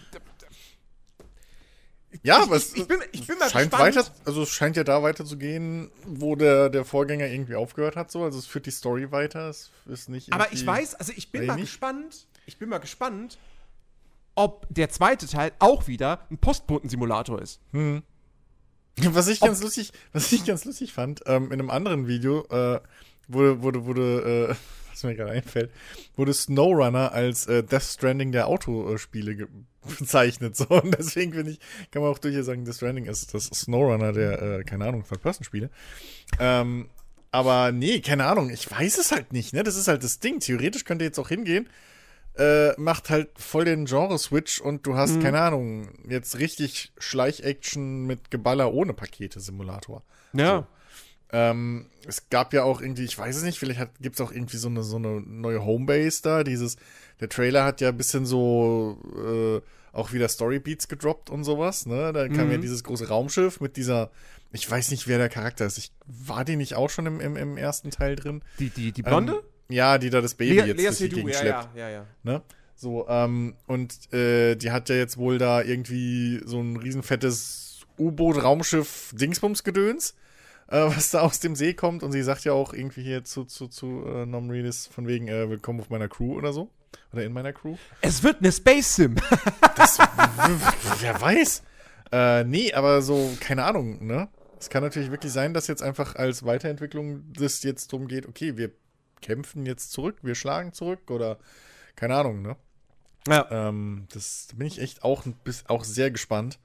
ja, 2.22 2.42
aber 2.42 2.56
es 2.56 2.72
ich, 2.72 2.82
ich, 2.82 2.88
bin, 2.88 3.00
ich 3.12 3.26
bin 3.26 3.38
mal 3.38 3.50
scheint 3.50 3.70
gespannt. 3.70 3.96
weiter, 3.96 4.10
also 4.24 4.42
es 4.42 4.50
scheint 4.50 4.76
ja 4.76 4.84
da 4.84 5.02
weiter 5.02 5.24
zu 5.24 5.36
gehen, 5.36 5.90
wo 6.06 6.36
der, 6.36 6.68
der 6.68 6.84
Vorgänger 6.84 7.26
irgendwie 7.26 7.56
aufgehört 7.56 7.96
hat, 7.96 8.10
so. 8.10 8.22
Also 8.22 8.38
es 8.38 8.46
führt 8.46 8.66
die 8.66 8.70
Story 8.70 9.10
weiter. 9.10 9.48
Es 9.48 9.70
ist 9.86 10.08
nicht. 10.08 10.32
Aber 10.32 10.52
ich 10.52 10.64
weiß, 10.64 10.94
also 10.96 11.12
ich 11.16 11.32
bin 11.32 11.46
mal 11.46 11.56
gespannt. 11.56 12.26
Ich 12.46 12.58
bin 12.58 12.68
mal 12.68 12.78
gespannt, 12.78 13.38
ob 14.40 14.66
der 14.70 14.88
zweite 14.88 15.26
Teil 15.26 15.52
auch 15.58 15.86
wieder 15.86 16.20
ein 16.30 16.38
Postboten-Simulator 16.38 17.42
ist. 17.42 17.60
Hm. 17.72 18.02
Was 19.12 19.28
ich 19.28 19.42
ob 19.42 19.48
ganz 19.48 19.62
lustig, 19.62 19.92
was 20.12 20.30
ich 20.32 20.44
ganz 20.44 20.64
lustig 20.64 20.92
fand, 20.92 21.22
ähm, 21.26 21.46
in 21.46 21.52
einem 21.52 21.70
anderen 21.70 22.06
Video 22.06 22.44
äh, 22.50 22.80
wurde, 23.28 23.62
wurde, 23.62 23.84
wurde 23.84 24.48
äh, 24.50 24.54
was 24.90 25.04
mir 25.04 25.14
gerade 25.14 25.30
einfällt, 25.30 25.70
wurde 26.16 26.34
SnowRunner 26.34 27.12
als 27.12 27.46
äh, 27.46 27.62
Death 27.62 27.82
Stranding 27.82 28.32
der 28.32 28.48
Autospiele 28.48 29.48
bezeichnet. 29.98 30.56
So. 30.56 30.68
Und 30.68 30.98
deswegen 30.98 31.32
finde 31.32 31.52
ich, 31.52 31.60
kann 31.90 32.02
man 32.02 32.10
auch 32.10 32.18
durchaus 32.18 32.46
sagen, 32.46 32.64
Death 32.64 32.76
Stranding 32.76 33.06
ist 33.06 33.32
das 33.32 33.44
SnowRunner 33.46 34.12
der, 34.12 34.42
äh, 34.42 34.64
keine 34.64 34.86
Ahnung, 34.86 35.04
Third-Person-Spiele. 35.08 35.70
Ähm, 36.38 36.88
aber 37.30 37.72
nee, 37.72 38.00
keine 38.00 38.26
Ahnung, 38.26 38.50
ich 38.50 38.70
weiß 38.70 38.98
es 38.98 39.12
halt 39.12 39.32
nicht, 39.32 39.54
ne? 39.54 39.62
Das 39.62 39.76
ist 39.76 39.86
halt 39.86 40.02
das 40.02 40.18
Ding. 40.18 40.40
Theoretisch 40.40 40.84
könnte 40.84 41.04
jetzt 41.04 41.18
auch 41.18 41.28
hingehen, 41.28 41.68
äh, 42.40 42.72
macht 42.80 43.10
halt 43.10 43.28
voll 43.38 43.66
den 43.66 43.84
Genre-Switch 43.84 44.62
und 44.62 44.86
du 44.86 44.96
hast, 44.96 45.16
mhm. 45.16 45.22
keine 45.22 45.40
Ahnung, 45.42 45.90
jetzt 46.08 46.38
richtig 46.38 46.90
Schleich-Action 46.98 48.06
mit 48.06 48.30
Geballer 48.30 48.72
ohne 48.72 48.94
Pakete-Simulator. 48.94 50.02
Ja. 50.32 50.60
So. 50.60 50.66
Ähm, 51.32 51.86
es 52.06 52.30
gab 52.30 52.54
ja 52.54 52.64
auch 52.64 52.80
irgendwie, 52.80 53.04
ich 53.04 53.16
weiß 53.16 53.36
es 53.36 53.42
nicht, 53.42 53.58
vielleicht 53.58 54.00
gibt 54.00 54.16
es 54.16 54.20
auch 54.22 54.32
irgendwie 54.32 54.56
so 54.56 54.68
eine, 54.68 54.82
so 54.82 54.96
eine 54.96 55.20
neue 55.20 55.64
Homebase 55.64 56.22
da. 56.22 56.42
Dieses, 56.42 56.76
der 57.20 57.28
Trailer 57.28 57.64
hat 57.64 57.82
ja 57.82 57.90
ein 57.90 57.96
bisschen 57.96 58.24
so 58.24 58.98
äh, 59.16 59.60
auch 59.92 60.12
wieder 60.12 60.28
Storybeats 60.28 60.88
gedroppt 60.88 61.28
und 61.28 61.44
sowas, 61.44 61.84
ne? 61.84 62.12
Da 62.12 62.26
kam 62.28 62.46
mhm. 62.46 62.52
ja 62.52 62.58
dieses 62.58 62.82
große 62.84 63.08
Raumschiff 63.08 63.60
mit 63.60 63.76
dieser, 63.76 64.10
ich 64.50 64.68
weiß 64.68 64.90
nicht, 64.92 65.08
wer 65.08 65.18
der 65.18 65.28
Charakter 65.28 65.66
ist. 65.66 65.78
Ich, 65.78 65.92
war 66.06 66.44
die 66.44 66.56
nicht 66.56 66.74
auch 66.74 66.88
schon 66.88 67.06
im, 67.06 67.20
im, 67.20 67.36
im 67.36 67.56
ersten 67.58 67.90
Teil 67.90 68.16
drin? 68.16 68.42
Die, 68.58 68.70
die, 68.70 68.92
die 68.92 69.02
Blonde? 69.02 69.34
Ähm, 69.34 69.49
ja, 69.70 69.98
die 69.98 70.10
da 70.10 70.20
das 70.20 70.34
Baby 70.34 70.60
Lea, 70.60 70.66
jetzt 70.66 70.78
Lea 70.78 70.86
durch 70.86 70.98
die 70.98 71.08
Gegend 71.08 71.34
schleppt. 71.34 71.68
Ja, 71.74 71.88
ja, 71.88 71.90
ja. 71.90 72.06
Ne? 72.22 72.42
So, 72.74 73.08
ähm, 73.08 73.56
und 73.66 74.12
äh, 74.12 74.56
die 74.56 74.70
hat 74.70 74.88
ja 74.88 74.94
jetzt 74.96 75.18
wohl 75.18 75.38
da 75.38 75.62
irgendwie 75.62 76.40
so 76.44 76.60
ein 76.60 76.76
riesenfettes 76.76 77.80
U-Boot-Raumschiff-Dingsbums-Gedöns 77.98 80.14
äh, 80.70 80.96
was 80.96 81.10
da 81.10 81.20
aus 81.20 81.40
dem 81.40 81.54
See 81.54 81.74
kommt. 81.74 82.02
Und 82.02 82.12
sie 82.12 82.22
sagt 82.22 82.44
ja 82.44 82.52
auch 82.52 82.72
irgendwie 82.72 83.02
hier 83.02 83.24
zu, 83.24 83.44
zu, 83.44 83.68
zu 83.68 84.04
äh, 84.06 84.26
Nom 84.26 84.50
Reedus 84.50 84.86
von 84.86 85.06
wegen 85.06 85.28
äh, 85.28 85.50
Willkommen 85.50 85.80
auf 85.80 85.90
meiner 85.90 86.08
Crew 86.08 86.36
oder 86.36 86.52
so. 86.52 86.70
Oder 87.12 87.24
in 87.24 87.32
meiner 87.32 87.52
Crew. 87.52 87.76
Es 88.00 88.22
wird 88.22 88.38
eine 88.38 88.52
Space 88.52 88.96
Sim. 88.96 89.16
das, 89.76 89.98
wer 91.00 91.20
weiß. 91.20 91.62
Äh, 92.12 92.44
nee, 92.44 92.72
aber 92.72 93.02
so, 93.02 93.30
keine 93.40 93.64
Ahnung, 93.64 94.06
ne? 94.06 94.28
Es 94.58 94.68
kann 94.68 94.82
natürlich 94.82 95.10
wirklich 95.10 95.32
sein, 95.32 95.54
dass 95.54 95.68
jetzt 95.68 95.82
einfach 95.82 96.16
als 96.16 96.44
Weiterentwicklung 96.44 97.32
das 97.32 97.62
jetzt 97.62 97.92
darum 97.92 98.08
geht, 98.08 98.28
okay, 98.28 98.56
wir 98.56 98.72
kämpfen 99.20 99.66
jetzt 99.66 99.92
zurück, 99.92 100.18
wir 100.22 100.34
schlagen 100.34 100.72
zurück 100.72 101.10
oder 101.10 101.38
keine 101.96 102.16
Ahnung, 102.16 102.42
ne? 102.42 102.56
Ja. 103.28 103.46
Ähm, 103.50 104.06
das 104.12 104.48
da 104.50 104.56
bin 104.56 104.66
ich 104.66 104.80
echt 104.80 105.04
auch, 105.04 105.24
auch 105.68 105.84
sehr 105.84 106.10
gespannt. 106.10 106.58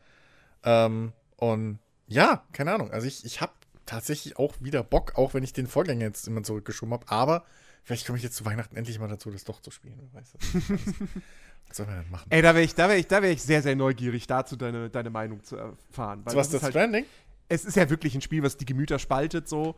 Ähm, 0.63 1.11
und 1.37 1.79
ja, 2.07 2.43
keine 2.53 2.73
Ahnung. 2.73 2.91
Also 2.91 3.07
ich, 3.07 3.25
ich 3.25 3.41
habe 3.41 3.53
tatsächlich 3.85 4.37
auch 4.37 4.53
wieder 4.59 4.83
Bock, 4.83 5.17
auch 5.17 5.33
wenn 5.33 5.43
ich 5.43 5.53
den 5.53 5.67
Vorgänger 5.67 6.05
jetzt 6.05 6.27
immer 6.27 6.43
zurückgeschoben 6.43 6.93
habe. 6.93 7.09
Aber 7.09 7.45
vielleicht 7.83 8.05
komme 8.05 8.17
ich 8.17 8.23
jetzt 8.23 8.35
zu 8.35 8.45
Weihnachten 8.45 8.75
endlich 8.75 8.99
mal 8.99 9.07
dazu, 9.07 9.31
das 9.31 9.43
doch 9.43 9.61
zu 9.61 9.71
spielen. 9.71 10.09
Weißt 10.13 10.33
du? 10.33 10.77
Was 11.67 11.77
soll 11.77 11.85
man 11.87 12.01
denn 12.01 12.11
machen? 12.11 12.27
Ey, 12.29 12.41
da 12.41 12.53
wäre 12.53 12.63
ich, 12.63 12.77
wär 12.77 12.97
ich, 12.97 13.09
wär 13.09 13.23
ich 13.23 13.41
sehr, 13.41 13.61
sehr 13.61 13.75
neugierig, 13.75 14.27
dazu 14.27 14.55
deine, 14.55 14.89
deine 14.89 15.09
Meinung 15.09 15.43
zu 15.43 15.57
erfahren. 15.57 16.21
Weil 16.23 16.35
was, 16.35 16.47
das, 16.47 16.61
das 16.61 16.63
halt, 16.63 16.73
Stranding? 16.73 17.05
es 17.49 17.65
ist 17.65 17.75
ja 17.75 17.89
wirklich 17.89 18.15
ein 18.15 18.21
Spiel, 18.21 18.43
was 18.43 18.57
die 18.57 18.65
Gemüter 18.65 18.99
spaltet, 18.99 19.47
so. 19.49 19.75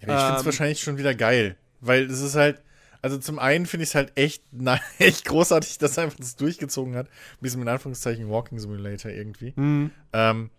ich 0.00 0.06
finde 0.06 0.14
es 0.34 0.40
Ähm, 0.40 0.44
wahrscheinlich 0.46 0.80
schon 0.80 0.98
wieder 0.98 1.14
geil, 1.14 1.56
weil 1.80 2.04
es 2.04 2.20
ist 2.20 2.34
halt, 2.34 2.62
also 3.02 3.18
zum 3.18 3.38
einen 3.38 3.66
finde 3.66 3.84
ich 3.84 3.90
es 3.90 3.94
halt 3.94 4.12
echt, 4.16 4.42
na, 4.52 4.78
echt 4.98 5.24
großartig, 5.24 5.78
dass 5.78 5.96
er 5.96 6.04
einfach 6.04 6.18
das 6.18 6.36
durchgezogen 6.36 6.96
hat. 6.96 7.06
Ein 7.08 7.40
bisschen 7.40 7.60
mit 7.60 7.68
Anführungszeichen 7.68 8.28
Walking 8.28 8.58
Simulator 8.58 9.10
irgendwie. 9.10 9.52
Mhm. 9.56 9.90
Ähm, 10.12 10.50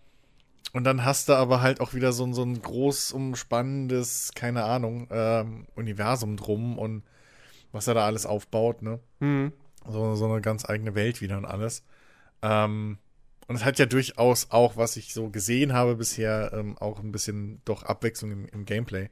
und 0.72 0.84
dann 0.84 1.04
hast 1.04 1.28
du 1.28 1.32
aber 1.34 1.62
halt 1.62 1.80
auch 1.80 1.94
wieder 1.94 2.12
so, 2.12 2.24
ein- 2.24 2.34
so 2.34 2.42
ein 2.44 2.62
groß 2.62 3.12
umspannendes, 3.12 4.32
keine 4.34 4.64
Ahnung, 4.64 5.08
ähm, 5.10 5.66
Universum 5.74 6.36
drum 6.36 6.78
und 6.78 7.02
was 7.72 7.86
er 7.88 7.94
da 7.94 8.06
alles 8.06 8.24
aufbaut, 8.26 8.82
ne? 8.82 9.00
Mhm. 9.20 9.52
So, 9.88 10.14
so 10.14 10.26
eine 10.30 10.40
ganz 10.40 10.68
eigene 10.68 10.94
Welt 10.94 11.20
wieder 11.20 11.38
und 11.38 11.44
alles. 11.44 11.82
Ähm, 12.42 12.98
und 13.48 13.56
es 13.56 13.64
hat 13.64 13.78
ja 13.80 13.86
durchaus 13.86 14.50
auch, 14.50 14.76
was 14.76 14.96
ich 14.96 15.12
so 15.12 15.28
gesehen 15.30 15.72
habe 15.72 15.96
bisher, 15.96 16.52
ähm, 16.54 16.78
auch 16.78 17.00
ein 17.00 17.10
bisschen 17.12 17.60
doch 17.64 17.82
Abwechslung 17.82 18.30
im, 18.30 18.46
im 18.46 18.64
Gameplay. 18.64 19.08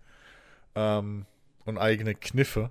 Ähm, 0.77 1.27
und 1.68 1.78
eigene 1.78 2.14
Kniffe. 2.14 2.70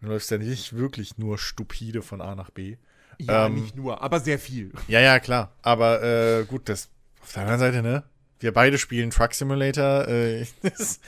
Du 0.00 0.08
läufst 0.08 0.30
ja 0.30 0.38
nicht 0.38 0.74
wirklich 0.76 1.16
nur 1.18 1.38
stupide 1.38 2.02
von 2.02 2.20
A 2.20 2.34
nach 2.34 2.50
B. 2.50 2.76
Ja, 3.18 3.46
Ähm, 3.46 3.54
nicht 3.54 3.76
nur, 3.76 4.02
aber 4.02 4.18
sehr 4.18 4.38
viel. 4.38 4.72
Ja, 4.88 5.00
ja, 5.00 5.20
klar. 5.20 5.52
Aber 5.62 6.02
äh, 6.02 6.44
gut, 6.44 6.68
das 6.68 6.88
auf 7.22 7.32
der 7.34 7.42
anderen 7.42 7.60
Seite, 7.60 7.82
ne? 7.82 8.02
Wir 8.40 8.52
beide 8.52 8.78
spielen 8.78 9.10
Truck 9.10 9.34
Simulator. 9.34 10.08
Äh, 10.08 10.46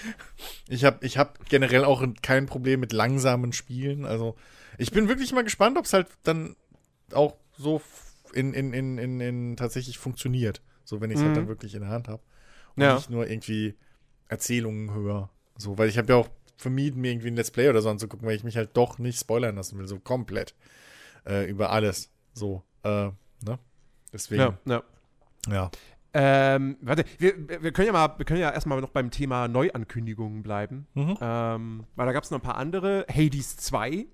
ich 0.68 0.84
habe 0.84 1.04
ich 1.04 1.18
hab 1.18 1.48
generell 1.48 1.84
auch 1.84 2.04
kein 2.22 2.46
Problem 2.46 2.78
mit 2.80 2.92
langsamen 2.92 3.52
Spielen. 3.52 4.04
Also 4.04 4.36
ich 4.78 4.92
bin 4.92 5.08
wirklich 5.08 5.32
mal 5.32 5.42
gespannt, 5.42 5.76
ob 5.76 5.86
es 5.86 5.92
halt 5.92 6.06
dann 6.22 6.54
auch 7.12 7.36
so 7.58 7.82
in, 8.32 8.54
in, 8.54 8.72
in, 8.72 8.98
in, 8.98 9.20
in 9.20 9.56
tatsächlich 9.56 9.98
funktioniert. 9.98 10.62
So, 10.84 11.00
wenn 11.00 11.10
ich 11.10 11.16
es 11.16 11.22
Mhm. 11.22 11.26
halt 11.26 11.36
dann 11.38 11.48
wirklich 11.48 11.74
in 11.74 11.80
der 11.80 11.90
Hand 11.90 12.06
habe. 12.06 12.22
Und 12.76 12.82
Ja. 12.84 12.94
nicht 12.94 13.10
nur 13.10 13.28
irgendwie 13.28 13.74
Erzählungen 14.28 14.92
höre. 14.94 15.30
So, 15.56 15.78
weil 15.78 15.88
ich 15.88 15.98
habe 15.98 16.12
ja 16.12 16.16
auch 16.18 16.28
vermieden, 16.56 17.00
mir 17.00 17.10
irgendwie 17.12 17.28
ein 17.28 17.36
Let's 17.36 17.50
Play 17.50 17.68
oder 17.68 17.82
so 17.82 17.90
anzugucken, 17.90 18.26
weil 18.26 18.36
ich 18.36 18.44
mich 18.44 18.56
halt 18.56 18.70
doch 18.76 18.98
nicht 18.98 19.18
spoilern 19.18 19.56
lassen 19.56 19.78
will. 19.78 19.86
So 19.88 19.98
komplett. 19.98 20.54
Äh, 21.26 21.48
über 21.48 21.70
alles. 21.70 22.10
So, 22.32 22.62
äh, 22.82 23.10
ne? 23.44 23.58
Deswegen. 24.12 24.42
Ja, 24.42 24.58
ja. 24.66 24.82
Ja. 25.48 25.70
Ähm, 26.16 26.76
warte, 26.80 27.04
wir, 27.18 27.62
wir 27.62 27.72
können 27.72 27.86
ja 27.86 27.92
mal, 27.92 28.14
wir 28.16 28.24
können 28.24 28.40
ja 28.40 28.50
erstmal 28.50 28.80
noch 28.80 28.90
beim 28.90 29.10
Thema 29.10 29.48
Neuankündigungen 29.48 30.42
bleiben. 30.42 30.86
Mhm. 30.94 31.18
Ähm, 31.20 31.84
weil 31.96 32.06
da 32.06 32.12
gab 32.12 32.22
es 32.22 32.30
noch 32.30 32.38
ein 32.38 32.42
paar 32.42 32.56
andere. 32.56 33.04
Hades 33.12 33.56
2 33.56 33.90
äh, 33.90 34.06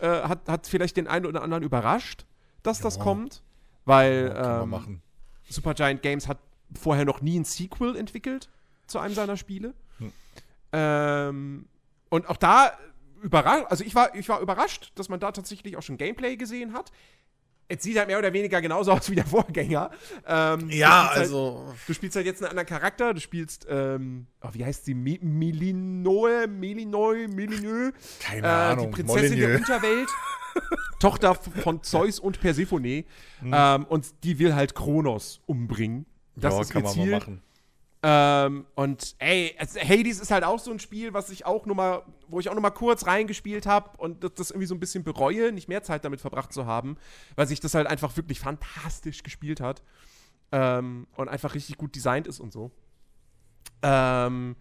hat, 0.00 0.48
hat 0.48 0.66
vielleicht 0.66 0.96
den 0.96 1.06
einen 1.06 1.26
oder 1.26 1.42
anderen 1.42 1.62
überrascht, 1.62 2.24
dass 2.62 2.80
das 2.80 2.96
Ja. 2.96 3.02
kommt. 3.02 3.42
Weil 3.84 4.30
man 4.66 4.84
ähm. 4.86 5.00
Supergiant 5.46 6.00
Games 6.00 6.26
hat 6.26 6.38
vorher 6.74 7.04
noch 7.04 7.20
nie 7.20 7.38
ein 7.38 7.44
Sequel 7.44 7.96
entwickelt 7.96 8.48
zu 8.86 8.98
einem 8.98 9.14
seiner 9.14 9.36
Spiele. 9.36 9.74
Hm. 9.98 10.12
Ähm, 10.76 11.66
und 12.10 12.28
auch 12.28 12.36
da 12.36 12.72
überrascht, 13.22 13.66
also 13.70 13.84
ich 13.84 13.94
war, 13.94 14.14
ich 14.14 14.28
war 14.28 14.40
überrascht, 14.40 14.92
dass 14.96 15.08
man 15.08 15.20
da 15.20 15.30
tatsächlich 15.32 15.76
auch 15.76 15.82
schon 15.82 15.96
Gameplay 15.96 16.36
gesehen 16.36 16.72
hat. 16.72 16.90
Es 17.66 17.82
sieht 17.82 17.96
halt 17.96 18.08
mehr 18.08 18.18
oder 18.18 18.32
weniger 18.32 18.60
genauso 18.60 18.92
aus 18.92 19.08
wie 19.08 19.14
der 19.14 19.24
Vorgänger. 19.24 19.90
Ähm, 20.26 20.68
Ja, 20.68 21.04
du 21.04 21.08
spielst 21.14 21.18
also. 21.32 21.64
Halt, 21.66 21.76
du 21.88 21.94
spielst 21.94 22.16
halt 22.16 22.26
jetzt 22.26 22.42
einen 22.42 22.50
anderen 22.50 22.66
Charakter. 22.68 23.14
Du 23.14 23.20
spielst, 23.20 23.66
ähm, 23.70 24.26
oh, 24.42 24.48
wie 24.52 24.64
heißt 24.64 24.84
sie? 24.84 24.94
Mi 24.94 25.18
Milinoe, 25.22 26.46
Milinoi, 26.46 27.28
Milinö. 27.28 27.92
Keine 28.20 28.46
Äh, 28.46 28.50
Ahnung. 28.50 28.86
die 28.90 28.92
Prinzessin 28.96 29.38
der 29.38 29.48
Molyneux. 29.48 29.60
Unterwelt. 29.70 30.08
Tochter 31.00 31.34
von 31.34 31.82
Zeus 31.82 32.20
und 32.20 32.40
Persephone. 32.40 33.04
Ähm, 33.44 33.84
und 33.86 34.06
die 34.24 34.38
will 34.38 34.54
halt 34.54 34.74
Kronos 34.74 35.40
umbringen. 35.46 36.06
Das 36.36 36.54
ja, 36.54 36.60
ist 36.60 36.70
kann 36.70 36.82
ihr 36.82 36.84
man 36.84 36.92
Ziel. 36.94 37.10
machen. 37.12 37.42
Ähm, 38.06 38.66
und 38.74 39.16
ey, 39.18 39.56
Hades 39.58 40.20
ist 40.20 40.30
halt 40.30 40.44
auch 40.44 40.58
so 40.58 40.70
ein 40.70 40.78
Spiel, 40.78 41.14
was 41.14 41.30
ich 41.30 41.46
auch 41.46 41.64
nur 41.64 41.74
mal, 41.74 42.02
wo 42.28 42.38
ich 42.38 42.50
auch 42.50 42.54
noch 42.54 42.60
mal 42.60 42.68
kurz 42.68 43.06
reingespielt 43.06 43.64
habe 43.64 43.96
und 43.96 44.22
das, 44.22 44.34
das 44.34 44.50
irgendwie 44.50 44.66
so 44.66 44.74
ein 44.74 44.80
bisschen 44.80 45.04
bereue, 45.04 45.52
nicht 45.52 45.68
mehr 45.68 45.82
Zeit 45.82 46.04
damit 46.04 46.20
verbracht 46.20 46.52
zu 46.52 46.66
haben, 46.66 46.98
weil 47.34 47.46
sich 47.46 47.60
das 47.60 47.72
halt 47.72 47.86
einfach 47.86 48.14
wirklich 48.18 48.40
fantastisch 48.40 49.22
gespielt 49.22 49.62
hat 49.62 49.82
ähm, 50.52 51.06
und 51.16 51.30
einfach 51.30 51.54
richtig 51.54 51.78
gut 51.78 51.96
designt 51.96 52.26
ist 52.26 52.40
und 52.40 52.52
so. 52.52 52.72
Ähm, 53.80 54.56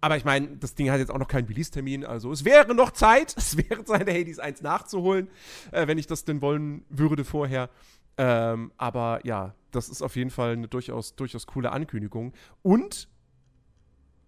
aber 0.00 0.16
ich 0.16 0.24
meine, 0.24 0.56
das 0.56 0.74
Ding 0.74 0.90
hat 0.90 0.98
jetzt 0.98 1.12
auch 1.12 1.18
noch 1.18 1.28
keinen 1.28 1.46
Release-Termin, 1.46 2.04
also 2.04 2.32
es 2.32 2.44
wäre 2.44 2.74
noch 2.74 2.90
Zeit, 2.90 3.34
es 3.36 3.56
wäre 3.56 3.84
Zeit, 3.84 4.08
Hades 4.08 4.40
1 4.40 4.62
nachzuholen, 4.62 5.28
äh, 5.70 5.86
wenn 5.86 5.98
ich 5.98 6.08
das 6.08 6.24
denn 6.24 6.42
wollen 6.42 6.84
würde 6.88 7.24
vorher. 7.24 7.70
Ähm, 8.18 8.72
aber 8.78 9.20
ja, 9.22 9.54
das 9.70 9.88
ist 9.88 10.02
auf 10.02 10.16
jeden 10.16 10.30
Fall 10.30 10.52
eine 10.52 10.68
durchaus, 10.68 11.14
durchaus 11.16 11.46
coole 11.46 11.72
Ankündigung. 11.72 12.32
Und 12.62 13.08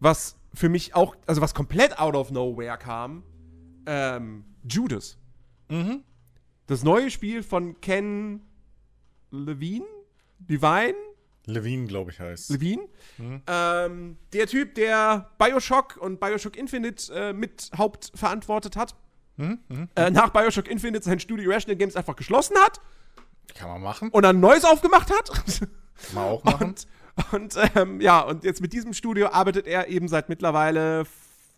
was 0.00 0.37
für 0.54 0.68
mich 0.68 0.94
auch, 0.94 1.16
also 1.26 1.40
was 1.40 1.54
komplett 1.54 1.99
out 1.99 2.14
of 2.14 2.30
nowhere 2.30 2.76
kam, 2.78 3.22
ähm, 3.87 4.44
Judas. 4.68 5.18
Mhm. 5.68 6.02
Das 6.66 6.82
neue 6.82 7.11
Spiel 7.11 7.42
von 7.42 7.80
Ken 7.80 8.40
Levine? 9.30 9.87
Levine? 10.46 10.94
Levine, 11.46 11.87
glaube 11.87 12.11
ich, 12.11 12.20
heißt. 12.20 12.50
Levine? 12.50 12.88
Mhm. 13.18 13.42
Ähm, 13.46 14.16
der 14.32 14.46
Typ, 14.46 14.75
der 14.75 15.30
Bioshock 15.38 15.96
und 15.96 16.20
Bioshock 16.20 16.56
Infinite 16.56 17.12
äh, 17.12 17.32
mit 17.32 17.70
hauptverantwortet 17.76 18.76
hat. 18.76 18.94
Mhm. 19.37 19.58
Mhm. 19.68 19.88
Äh, 19.96 20.11
nach 20.11 20.30
Bioshock 20.30 20.68
Infinite 20.68 21.04
sein 21.04 21.18
Studio 21.18 21.50
Irrational 21.50 21.76
Games 21.76 21.96
einfach 21.96 22.16
geschlossen 22.16 22.56
hat 22.58 22.80
Kann 23.54 23.68
man 23.68 23.82
machen. 23.82 24.09
und 24.11 24.23
dann 24.23 24.37
ein 24.37 24.40
neues 24.40 24.64
aufgemacht 24.64 25.11
hat. 25.11 25.30
Kann 25.30 25.68
man 26.14 26.25
auch 26.25 26.44
machen. 26.44 26.75
Und, 26.75 26.87
und 27.32 27.56
ähm, 27.76 28.00
ja, 28.00 28.21
und 28.21 28.44
jetzt 28.44 28.61
mit 28.61 28.73
diesem 28.73 28.92
Studio 28.94 29.28
arbeitet 29.28 29.66
er 29.66 29.88
eben 29.88 30.09
seit 30.09 30.28
mittlerweile 30.28 31.04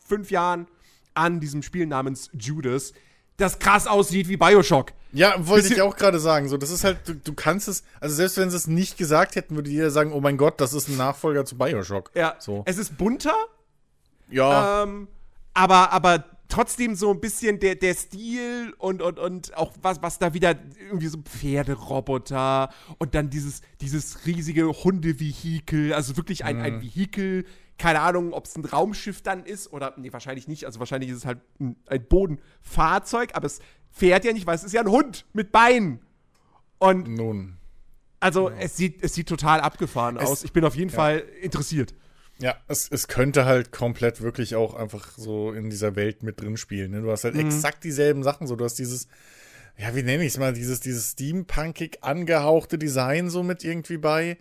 fünf 0.07 0.31
Jahren 0.31 0.67
an 1.15 1.39
diesem 1.41 1.63
Spiel 1.63 1.87
namens 1.87 2.29
Judas, 2.33 2.93
das 3.37 3.59
krass 3.61 3.87
aussieht 3.87 4.29
wie 4.29 4.37
Bioshock. 4.37 4.93
Ja, 5.13 5.35
wollte 5.47 5.63
Bisschen- 5.63 5.77
ich 5.77 5.83
auch 5.83 5.97
gerade 5.97 6.19
sagen. 6.19 6.49
So, 6.49 6.57
das 6.57 6.71
ist 6.71 6.83
halt, 6.83 6.99
du, 7.09 7.15
du 7.15 7.35
kannst 7.35 7.69
es, 7.69 7.85
also 8.01 8.15
selbst 8.17 8.37
wenn 8.37 8.51
sie 8.51 8.57
es 8.57 8.67
nicht 8.67 8.97
gesagt 8.99 9.37
hätten, 9.37 9.55
würde 9.55 9.71
jeder 9.71 9.91
sagen, 9.93 10.13
oh 10.13 10.21
mein 10.21 10.37
Gott, 10.37 10.61
das 10.61 10.73
ist 10.73 10.89
ein 10.89 10.97
Nachfolger 10.97 11.45
zu 11.45 11.57
Bioshock. 11.57 12.11
Ja, 12.15 12.35
So. 12.41 12.63
es 12.67 12.77
ist 12.79 12.99
bunter, 12.99 13.35
Ja, 14.29 14.83
ähm, 14.83 15.07
aber, 15.53 15.93
aber 15.93 16.25
trotzdem 16.55 16.95
so 16.95 17.11
ein 17.11 17.21
bisschen 17.21 17.59
der, 17.59 17.75
der 17.75 17.95
Stil 17.95 18.75
und, 18.79 19.03
und, 19.03 19.19
und 19.19 19.57
auch 19.57 19.73
was, 19.83 20.03
was 20.03 20.21
da 20.21 20.35
wieder 20.35 20.55
irgendwie 20.79 21.09
so 21.09 21.19
Pferderoboter 21.19 22.71
und 22.99 23.15
dann 23.17 23.29
dieses, 23.29 23.61
dieses 23.81 24.25
riesige 24.25 24.69
Hundevehikel, 24.69 25.93
also 25.93 26.17
wirklich 26.17 26.45
ein, 26.45 26.61
ein 26.61 26.81
Vehikel, 26.81 27.45
keine 27.77 28.01
Ahnung, 28.01 28.33
ob 28.33 28.45
es 28.45 28.55
ein 28.55 28.65
Raumschiff 28.65 29.21
dann 29.21 29.45
ist 29.45 29.73
oder, 29.73 29.95
nee, 29.97 30.13
wahrscheinlich 30.13 30.47
nicht, 30.47 30.65
also 30.65 30.79
wahrscheinlich 30.79 31.11
ist 31.11 31.17
es 31.19 31.25
halt 31.27 31.41
ein, 31.59 31.75
ein 31.87 32.07
Bodenfahrzeug, 32.07 33.31
aber 33.35 33.47
es 33.47 33.59
fährt 33.91 34.25
ja 34.25 34.33
nicht, 34.33 34.47
weil 34.47 34.55
es 34.55 34.63
ist 34.63 34.73
ja 34.73 34.81
ein 34.81 34.91
Hund 34.91 35.27
mit 35.33 35.51
Beinen. 35.51 36.01
Und 36.79 37.09
nun. 37.09 37.57
also 38.21 38.51
es, 38.51 38.77
sieht, 38.77 39.03
es 39.03 39.15
sieht 39.15 39.29
total 39.29 39.61
abgefahren 39.61 40.19
Es- 40.19 40.29
aus. 40.29 40.45
Ich 40.45 40.53
bin 40.53 40.65
auf 40.65 40.77
jeden 40.77 40.91
ja. 40.91 40.97
Fall 40.97 41.25
interessiert. 41.43 41.95
Ja, 42.39 42.57
es, 42.69 42.89
es 42.91 43.07
könnte 43.09 43.45
halt 43.45 43.71
komplett 43.73 44.21
wirklich 44.21 44.57
auch 44.57 44.75
einfach 44.75 45.17
so 45.17 45.53
in 45.53 45.71
dieser 45.71 45.95
Welt 45.97 46.23
mit 46.23 46.41
drin 46.41 46.57
spielen. 46.57 46.91
Ne? 46.91 47.01
Du 47.03 47.11
hast 47.11 47.25
halt 47.25 47.37
exakt 47.37 47.85
dieselben 47.85 48.23
Sachen. 48.23 48.47
So, 48.47 48.57
du 48.57 48.65
hast 48.65 48.75
dieses, 48.79 49.07
ja, 49.79 49.95
wie 49.95 50.03
nenne 50.03 50.25
ich 50.25 50.33
es 50.33 50.39
mal, 50.39 50.53
dieses, 50.53 50.81
dieses 50.81 51.13
steampunkig 51.13 52.03
angehauchte 52.03 52.77
Design 52.79 53.31
so 53.31 53.43
mit 53.43 53.63
irgendwie 53.65 53.99
bei. 53.99 54.37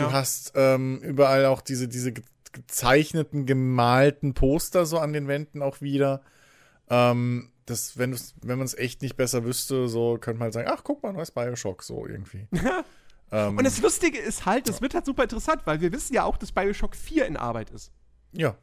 Du 0.00 0.12
hast 0.12 0.52
ähm, 0.54 0.98
überall 1.02 1.46
auch 1.46 1.62
diese, 1.62 1.88
diese 1.88 2.12
ge- 2.12 2.24
gezeichneten, 2.52 3.46
gemalten 3.46 4.34
Poster 4.34 4.84
so 4.84 4.98
an 4.98 5.12
den 5.14 5.26
Wänden 5.26 5.62
auch 5.62 5.80
wieder. 5.80 6.20
Ähm, 6.90 7.50
das, 7.66 7.96
wenn, 7.96 8.14
wenn 8.42 8.58
man 8.58 8.66
es 8.66 8.74
echt 8.76 9.00
nicht 9.00 9.16
besser 9.16 9.44
wüsste, 9.44 9.88
so 9.88 10.18
könnte 10.18 10.38
man 10.40 10.46
halt 10.46 10.54
sagen, 10.54 10.68
ach, 10.70 10.82
guck 10.84 11.02
mal, 11.02 11.12
neues 11.12 11.30
Bioshock, 11.30 11.82
so 11.82 12.06
irgendwie. 12.06 12.46
ähm, 13.32 13.56
Und 13.58 13.64
das 13.64 13.80
Lustige 13.80 14.18
ist 14.18 14.46
halt, 14.46 14.68
das 14.68 14.80
wird 14.80 14.94
halt 14.94 15.04
super 15.06 15.22
interessant, 15.24 15.62
weil 15.64 15.80
wir 15.80 15.92
wissen 15.92 16.14
ja 16.14 16.24
auch, 16.24 16.36
dass 16.36 16.52
Bioshock 16.52 16.96
4 16.96 17.26
in 17.26 17.36
Arbeit 17.36 17.70
ist. 17.70 17.92
Ja. 18.32 18.56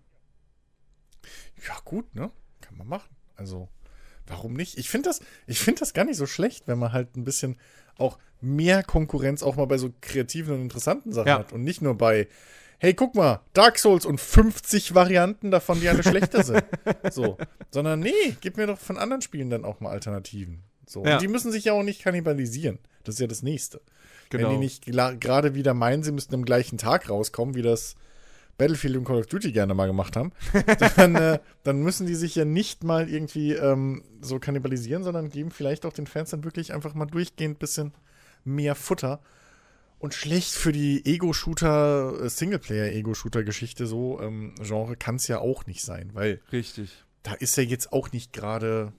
Ja, 1.68 1.78
gut, 1.84 2.14
ne? 2.16 2.32
Kann 2.62 2.78
man 2.78 2.88
machen. 2.88 3.10
Also, 3.36 3.70
warum 4.28 4.54
nicht? 4.54 4.78
Ich 4.78 4.90
finde 4.90 5.10
das, 5.10 5.22
ich 5.46 5.60
finde 5.60 5.80
das 5.80 5.94
gar 5.94 6.06
nicht 6.06 6.18
so 6.18 6.26
schlecht, 6.26 6.68
wenn 6.68 6.80
man 6.80 6.92
halt 6.94 7.16
ein 7.18 7.24
bisschen 7.24 7.58
auch 7.98 8.18
mehr 8.42 8.84
Konkurrenz 8.84 9.42
auch 9.44 9.56
mal 9.56 9.66
bei 9.66 9.78
so 9.78 9.92
kreativen 10.02 10.56
und 10.56 10.62
interessanten 10.62 11.12
Sachen 11.12 11.28
Ja. 11.28 11.40
hat 11.40 11.54
und 11.54 11.64
nicht 11.64 11.82
nur 11.82 11.98
bei, 11.98 12.28
hey, 12.78 12.94
guck 12.94 13.16
mal, 13.16 13.42
Dark 13.54 13.80
Souls 13.80 14.06
und 14.06 14.22
50 14.22 14.94
Varianten 14.94 15.50
davon, 15.50 15.80
die 15.80 15.90
alle 15.90 16.04
schlechter 16.04 16.44
sind. 16.44 16.64
So. 17.12 17.38
Sondern 17.72 18.00
nee, 18.00 18.38
gib 18.42 18.58
mir 18.58 18.68
doch 18.68 18.78
von 18.80 18.98
anderen 18.98 19.22
Spielen 19.22 19.50
dann 19.50 19.66
auch 19.66 19.80
mal 19.80 19.90
Alternativen. 19.90 20.64
So. 20.86 21.04
Ja. 21.04 21.16
Und 21.16 21.22
die 21.22 21.28
müssen 21.28 21.52
sich 21.52 21.66
ja 21.66 21.74
auch 21.74 21.84
nicht 21.84 22.02
kannibalisieren. 22.02 22.80
Das 23.04 23.16
ist 23.16 23.20
ja 23.20 23.28
das 23.28 23.42
Nächste. 23.42 23.82
Wenn 24.32 24.40
Genau. 24.42 24.52
die 24.52 24.58
nicht 24.58 24.86
gla- 24.86 25.16
gerade 25.16 25.56
wieder 25.56 25.74
meinen, 25.74 26.04
sie 26.04 26.12
müssten 26.12 26.36
am 26.36 26.46
gleichen 26.46 26.78
Tag 26.78 27.10
rauskommen, 27.10 27.56
wie 27.56 27.62
das 27.62 27.96
Battlefield 28.58 28.98
und 28.98 29.04
Call 29.06 29.20
of 29.20 29.28
Duty 29.28 29.52
gerne 29.52 29.74
mal 29.76 29.86
gemacht 29.88 30.16
haben, 30.16 30.32
dann, 30.98 31.16
äh, 31.16 31.40
dann 31.64 31.82
müssen 31.82 32.08
die 32.08 32.16
sich 32.16 32.34
ja 32.36 32.44
nicht 32.46 32.84
mal 32.84 33.08
irgendwie 33.10 33.54
ähm, 33.54 34.04
so 34.22 34.40
kannibalisieren, 34.40 35.04
sondern 35.04 35.30
geben 35.30 35.52
vielleicht 35.52 35.86
auch 35.86 35.94
den 35.94 36.08
Fans 36.08 36.32
dann 36.32 36.44
wirklich 36.44 36.74
einfach 36.74 36.94
mal 36.96 37.06
durchgehend 37.06 37.56
ein 37.58 37.60
bisschen 37.60 37.94
mehr 38.44 38.74
Futter. 38.76 39.20
Und 40.00 40.14
schlecht 40.14 40.52
für 40.54 40.72
die 40.72 41.04
Ego-Shooter, 41.06 42.22
äh, 42.24 42.30
Singleplayer-Ego-Shooter-Geschichte 42.30 43.88
so, 43.88 44.20
ähm, 44.22 44.54
Genre 44.62 44.96
kann 44.96 45.16
es 45.16 45.28
ja 45.28 45.40
auch 45.40 45.66
nicht 45.66 45.82
sein, 45.84 46.12
weil 46.14 46.40
Richtig. 46.52 47.04
da 47.24 47.34
ist 47.34 47.58
ja 47.58 47.64
jetzt 47.64 47.92
auch 47.94 48.12
nicht 48.12 48.34
gerade 48.34 48.94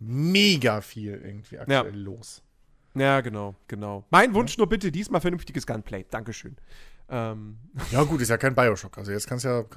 mega 0.00 0.80
viel 0.80 1.12
irgendwie 1.24 1.58
aktuell 1.58 1.84
ja. 1.96 2.00
los. 2.04 2.42
Ja, 2.94 3.20
genau, 3.20 3.54
genau. 3.66 4.04
Mein 4.10 4.34
Wunsch 4.34 4.56
nur 4.56 4.68
bitte 4.68 4.92
diesmal 4.92 5.20
vernünftiges 5.20 5.66
Gunplay. 5.66 6.04
Dankeschön. 6.08 6.56
Ähm. 7.08 7.58
Ja, 7.90 8.02
gut, 8.04 8.20
ist 8.20 8.28
ja 8.28 8.38
kein 8.38 8.54
Bioshock. 8.54 8.96
Also 8.98 9.12
jetzt 9.12 9.26
kannst 9.26 9.44
ja. 9.44 9.64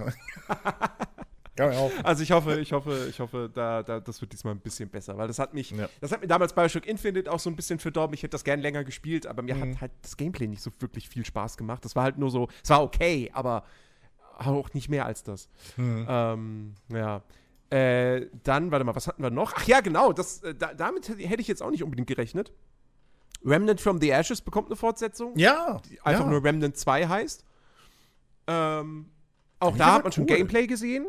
Kann 1.57 1.91
also 2.03 2.21
ich 2.21 2.31
hoffe, 2.31 2.59
ich 2.59 2.71
hoffe, 2.71 3.07
ich 3.09 3.19
hoffe, 3.19 3.49
da, 3.51 3.81
da, 3.81 3.99
das 3.99 4.21
wird 4.21 4.31
diesmal 4.31 4.53
ein 4.53 4.59
bisschen 4.59 4.89
besser, 4.89 5.17
weil 5.17 5.27
das 5.27 5.39
hat 5.39 5.55
mich, 5.55 5.71
ja. 5.71 5.89
das 6.01 6.11
hat 6.11 6.21
mir 6.21 6.27
damals 6.27 6.53
Bioshock 6.53 6.85
Infinite 6.85 7.31
auch 7.31 7.39
so 7.39 7.49
ein 7.49 7.55
bisschen 7.55 7.79
verdorben. 7.79 8.13
Ich 8.13 8.21
hätte 8.21 8.33
das 8.33 8.43
gern 8.43 8.59
länger 8.59 8.83
gespielt, 8.83 9.25
aber 9.25 9.41
mir 9.41 9.55
mhm. 9.55 9.71
hat 9.71 9.81
halt 9.81 9.91
das 10.03 10.17
Gameplay 10.17 10.45
nicht 10.45 10.61
so 10.61 10.69
wirklich 10.79 11.09
viel 11.09 11.25
Spaß 11.25 11.57
gemacht. 11.57 11.83
Das 11.83 11.95
war 11.95 12.03
halt 12.03 12.19
nur 12.19 12.29
so, 12.29 12.47
es 12.63 12.69
war 12.69 12.83
okay, 12.83 13.31
aber 13.33 13.63
auch 14.37 14.71
nicht 14.75 14.87
mehr 14.87 15.07
als 15.07 15.23
das. 15.23 15.49
Mhm. 15.77 16.05
Ähm, 16.07 16.75
ja. 16.89 17.23
Äh, 17.71 18.27
dann, 18.43 18.71
warte 18.71 18.85
mal, 18.85 18.95
was 18.95 19.07
hatten 19.07 19.23
wir 19.23 19.31
noch? 19.31 19.53
Ach 19.55 19.67
ja, 19.67 19.81
genau, 19.81 20.13
das, 20.13 20.43
äh, 20.43 20.53
da, 20.53 20.75
damit 20.75 21.09
hätte 21.09 21.41
ich 21.41 21.47
jetzt 21.47 21.63
auch 21.63 21.71
nicht 21.71 21.83
unbedingt 21.83 22.07
gerechnet. 22.07 22.53
Remnant 23.43 23.81
from 23.81 23.99
the 24.01 24.09
Ashes 24.09 24.41
bekommt 24.41 24.67
eine 24.67 24.75
Fortsetzung. 24.75 25.37
Ja. 25.37 25.81
Die 25.89 25.99
einfach 26.01 26.25
ja. 26.25 26.29
nur 26.29 26.43
Remnant 26.43 26.77
2 26.77 27.07
heißt. 27.07 27.45
Ähm, 28.47 29.11
auch 29.59 29.75
da 29.77 29.93
hat 29.93 30.03
man 30.03 30.05
cool. 30.07 30.13
schon 30.13 30.25
Gameplay 30.25 30.67
gesehen. 30.67 31.07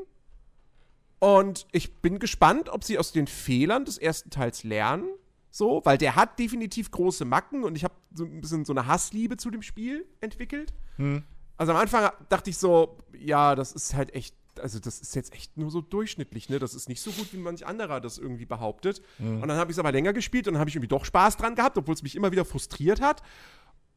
Und 1.18 1.66
ich 1.73 1.97
bin 1.97 2.18
gespannt, 2.18 2.68
ob 2.68 2.85
sie 2.85 2.99
aus 2.99 3.12
den 3.12 3.26
Fehlern 3.26 3.85
des 3.85 3.99
ersten 3.99 4.30
Teils 4.30 4.62
lernen. 4.62 5.08
So, 5.50 5.80
weil 5.85 5.99
der 5.99 6.14
hat 6.14 6.38
definitiv 6.38 6.90
große 6.90 7.25
Macken 7.25 7.64
und 7.64 7.75
ich 7.75 7.82
habe 7.82 7.94
so 8.14 8.25
ein 8.25 8.40
bisschen 8.40 8.64
so 8.64 8.73
eine 8.73 8.87
Hassliebe 8.87 9.37
zu 9.37 9.50
dem 9.50 9.62
Spiel 9.62 10.06
entwickelt. 10.20 10.73
Hm. 10.97 11.25
Also 11.56 11.73
am 11.73 11.78
Anfang 11.78 12.11
dachte 12.28 12.50
ich 12.50 12.58
so, 12.58 12.99
ja, 13.18 13.54
das 13.54 13.73
ist 13.73 13.94
halt 13.94 14.14
echt, 14.14 14.37
also 14.61 14.79
das 14.79 15.00
ist 15.00 15.15
jetzt 15.15 15.33
echt 15.33 15.57
nur 15.57 15.71
so 15.71 15.81
durchschnittlich, 15.81 16.49
ne? 16.49 16.59
Das 16.59 16.75
ist 16.75 16.88
nicht 16.88 17.00
so 17.00 17.11
gut, 17.11 17.33
wie 17.33 17.38
manch 17.38 17.67
anderer 17.67 18.00
das 18.00 18.19
irgendwie 18.19 18.47
behauptet. 18.47 19.03
Hm. 19.19 19.43
Und 19.43 19.49
dann 19.49 19.59
habe 19.59 19.71
ich 19.71 19.77
es 19.77 19.79
aber 19.79 19.93
länger 19.93 20.12
gespielt 20.12 20.47
und 20.47 20.55
dann 20.55 20.61
habe 20.61 20.71
ich 20.71 20.77
irgendwie 20.77 20.88
doch 20.88 21.05
Spaß 21.05 21.37
dran 21.37 21.55
gehabt, 21.55 21.79
obwohl 21.79 21.95
es 21.95 22.03
mich 22.03 22.17
immer 22.17 22.33
wieder 22.33 22.45
frustriert 22.45 23.00
hat. 23.00 23.23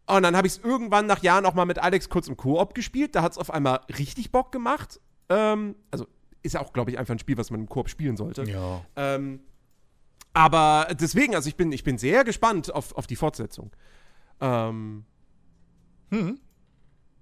Und 0.07 0.23
dann 0.23 0.35
habe 0.35 0.47
ich 0.47 0.53
es 0.53 0.63
irgendwann 0.63 1.05
nach 1.05 1.23
Jahren 1.23 1.45
auch 1.45 1.53
mal 1.53 1.65
mit 1.65 1.79
Alex 1.79 2.09
kurz 2.09 2.27
im 2.27 2.37
Koop 2.37 2.73
gespielt. 2.73 3.15
Da 3.15 3.21
hat 3.21 3.33
es 3.33 3.37
auf 3.37 3.51
einmal 3.51 3.81
richtig 3.97 4.31
Bock 4.31 4.51
gemacht. 4.51 4.99
Ähm, 5.29 5.75
also 5.89 6.07
ist 6.43 6.53
ja 6.53 6.61
auch, 6.61 6.73
glaube 6.73 6.91
ich, 6.91 6.97
einfach 6.97 7.13
ein 7.13 7.19
Spiel, 7.19 7.37
was 7.37 7.51
man 7.51 7.61
im 7.61 7.69
Koop 7.69 7.89
spielen 7.89 8.17
sollte. 8.17 8.43
Ja. 8.43 8.81
Ähm, 8.95 9.41
aber 10.33 10.87
deswegen, 10.99 11.35
also 11.35 11.47
ich 11.47 11.55
bin, 11.55 11.71
ich 11.71 11.83
bin 11.83 11.97
sehr 11.97 12.23
gespannt 12.23 12.73
auf, 12.73 12.95
auf 12.95 13.07
die 13.07 13.15
Fortsetzung. 13.15 13.71
Ähm. 14.39 15.05
Hm. 16.09 16.39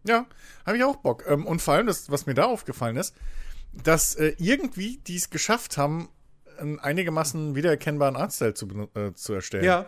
Ja, 0.03 0.25
habe 0.65 0.77
ich 0.77 0.83
auch 0.83 0.97
Bock. 0.97 1.25
Ähm, 1.27 1.45
und 1.45 1.61
vor 1.61 1.75
allem, 1.75 1.87
das, 1.87 2.09
was 2.09 2.25
mir 2.25 2.33
da 2.33 2.45
aufgefallen 2.45 2.97
ist, 2.97 3.15
dass 3.83 4.15
äh, 4.15 4.33
irgendwie 4.37 4.97
die 4.97 5.15
es 5.15 5.29
geschafft 5.29 5.77
haben, 5.77 6.09
einen 6.57 6.79
einigermaßen 6.79 7.55
wiedererkennbaren 7.55 8.15
Artstyle 8.15 8.53
zu, 8.53 8.67
äh, 8.95 9.13
zu 9.13 9.33
erstellen. 9.33 9.63
Ja. 9.63 9.85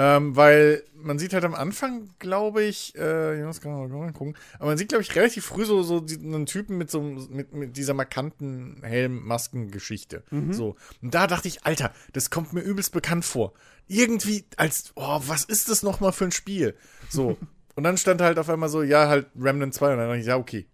Ähm, 0.00 0.36
weil 0.36 0.84
man 0.94 1.18
sieht 1.18 1.32
halt 1.32 1.44
am 1.44 1.56
Anfang, 1.56 2.10
glaube 2.20 2.62
ich, 2.62 2.96
äh, 2.96 3.36
ich 3.36 3.44
muss 3.44 3.60
gerade 3.60 3.88
mal 3.88 4.12
gucken, 4.12 4.36
aber 4.60 4.66
man 4.66 4.78
sieht, 4.78 4.90
glaube 4.90 5.02
ich, 5.02 5.16
relativ 5.16 5.46
früh 5.46 5.64
so, 5.64 5.82
so 5.82 6.04
einen 6.22 6.46
Typen 6.46 6.78
mit 6.78 6.88
so 6.88 7.00
mit, 7.02 7.52
mit 7.52 7.76
dieser 7.76 7.94
markanten 7.94 8.80
Helm-Masken-Geschichte. 8.84 10.22
Mhm. 10.30 10.52
So. 10.52 10.76
Und 11.02 11.14
da 11.14 11.26
dachte 11.26 11.48
ich, 11.48 11.64
Alter, 11.64 11.92
das 12.12 12.30
kommt 12.30 12.52
mir 12.52 12.60
übelst 12.60 12.92
bekannt 12.92 13.24
vor. 13.24 13.54
Irgendwie 13.88 14.44
als, 14.56 14.92
oh, 14.94 15.20
was 15.26 15.44
ist 15.44 15.68
das 15.68 15.82
nochmal 15.82 16.12
für 16.12 16.26
ein 16.26 16.32
Spiel? 16.32 16.76
So. 17.08 17.36
und 17.78 17.84
dann 17.84 17.96
stand 17.96 18.20
halt 18.20 18.40
auf 18.40 18.48
einmal 18.48 18.68
so, 18.68 18.82
ja, 18.82 19.06
halt 19.06 19.28
Remnant 19.38 19.72
2 19.72 19.92
und 19.92 19.98
dann 19.98 20.08
dachte 20.08 20.18
ich, 20.18 20.26
ja, 20.26 20.36
okay. 20.36 20.66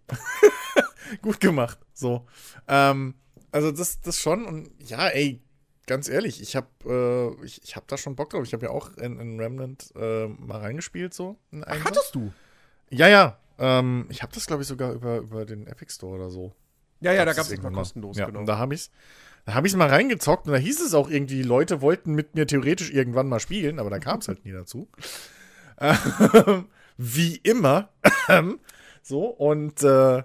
Gut 1.21 1.39
gemacht. 1.39 1.77
So. 1.93 2.25
Ähm, 2.67 3.13
also 3.51 3.71
das, 3.71 4.01
das 4.01 4.17
schon 4.17 4.43
und 4.43 4.71
ja, 4.79 5.09
ey, 5.09 5.39
ganz 5.85 6.09
ehrlich, 6.09 6.41
ich 6.41 6.55
habe 6.55 7.37
äh, 7.39 7.45
ich, 7.45 7.61
ich 7.63 7.75
hab 7.75 7.87
da 7.87 7.97
schon 7.99 8.15
Bock 8.15 8.31
drauf. 8.31 8.43
Ich 8.43 8.53
habe 8.53 8.65
ja 8.65 8.71
auch 8.71 8.97
in, 8.97 9.19
in 9.19 9.39
Remnant 9.39 9.93
äh, 9.95 10.25
mal 10.25 10.61
reingespielt 10.61 11.13
so. 11.13 11.37
Ach, 11.67 11.85
hattest 11.85 12.15
du? 12.15 12.33
Ja, 12.89 13.07
ja. 13.07 13.37
Ähm, 13.59 14.07
ich 14.09 14.23
habe 14.23 14.33
das 14.33 14.47
glaube 14.47 14.63
ich 14.63 14.67
sogar 14.67 14.91
über, 14.91 15.17
über 15.17 15.45
den 15.45 15.67
Epic 15.67 15.93
Store 15.93 16.15
oder 16.15 16.31
so. 16.31 16.55
Ja, 17.01 17.13
ja, 17.13 17.23
da 17.23 17.33
gab 17.33 17.45
es 17.45 17.61
mal 17.61 17.71
kostenlos. 17.71 18.17
Ja, 18.17 18.25
genau. 18.25 18.39
und 18.39 18.47
da 18.47 18.57
habe 18.57 18.73
ich 18.73 18.89
da 19.45 19.53
habe 19.53 19.67
ich 19.67 19.75
mal 19.75 19.89
reingezockt 19.89 20.47
und 20.47 20.53
da 20.53 20.57
hieß 20.57 20.81
es 20.81 20.95
auch 20.95 21.11
irgendwie, 21.11 21.43
Leute 21.43 21.81
wollten 21.81 22.15
mit 22.15 22.33
mir 22.33 22.47
theoretisch 22.47 22.89
irgendwann 22.89 23.27
mal 23.27 23.39
spielen, 23.39 23.77
aber 23.77 23.91
da 23.91 23.99
kam 23.99 24.21
es 24.21 24.27
halt 24.27 24.43
nie 24.43 24.53
dazu. 24.53 24.87
Wie 26.97 27.37
immer. 27.37 27.89
so, 29.01 29.25
und 29.25 29.83
äh, 29.83 30.23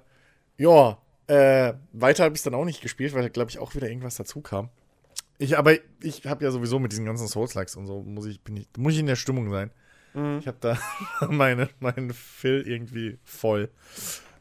ja, 0.57 0.99
äh, 1.27 1.75
weiter 1.93 2.25
habe 2.25 2.35
ich 2.35 2.41
es 2.41 2.45
dann 2.45 2.55
auch 2.55 2.65
nicht 2.65 2.83
gespielt, 2.83 3.15
weil, 3.15 3.29
glaube 3.31 3.51
ich, 3.51 3.59
auch 3.59 3.75
wieder 3.75 3.89
irgendwas 3.89 4.17
dazu 4.17 4.41
kam. 4.41 4.69
Ich, 5.39 5.57
aber 5.57 5.75
ich 6.03 6.27
habe 6.27 6.45
ja 6.45 6.51
sowieso 6.51 6.79
mit 6.79 6.93
diesen 6.93 7.07
ganzen 7.07 7.29
Souls-Likes 7.29 7.77
und 7.77 7.87
so, 7.87 8.03
muss 8.03 8.27
ich, 8.27 8.43
bin 8.43 8.57
ich, 8.57 8.69
muss 8.77 8.93
ich 8.93 8.99
in 8.99 9.07
der 9.07 9.17
Stimmung 9.17 9.51
sein. 9.51 9.71
Mhm. 10.13 10.39
Ich 10.39 10.47
habe 10.47 10.59
da 10.61 10.79
meine, 11.29 11.69
meinen 11.81 12.13
Phil 12.13 12.63
irgendwie 12.67 13.19
voll. 13.25 13.71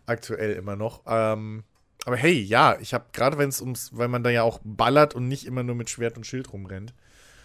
Aktuell 0.05 0.53
immer 0.53 0.75
noch. 0.75 1.03
Ähm, 1.05 1.63
aber 2.05 2.17
hey, 2.17 2.39
ja, 2.39 2.77
ich 2.79 2.93
habe 2.93 3.05
gerade, 3.13 3.37
wenn 3.37 3.49
es 3.49 3.61
ums, 3.61 3.91
weil 3.95 4.07
man 4.07 4.23
da 4.23 4.29
ja 4.29 4.43
auch 4.43 4.59
ballert 4.63 5.13
und 5.15 5.27
nicht 5.27 5.45
immer 5.45 5.63
nur 5.63 5.75
mit 5.75 5.89
Schwert 5.89 6.17
und 6.17 6.25
Schild 6.25 6.51
rumrennt. 6.51 6.93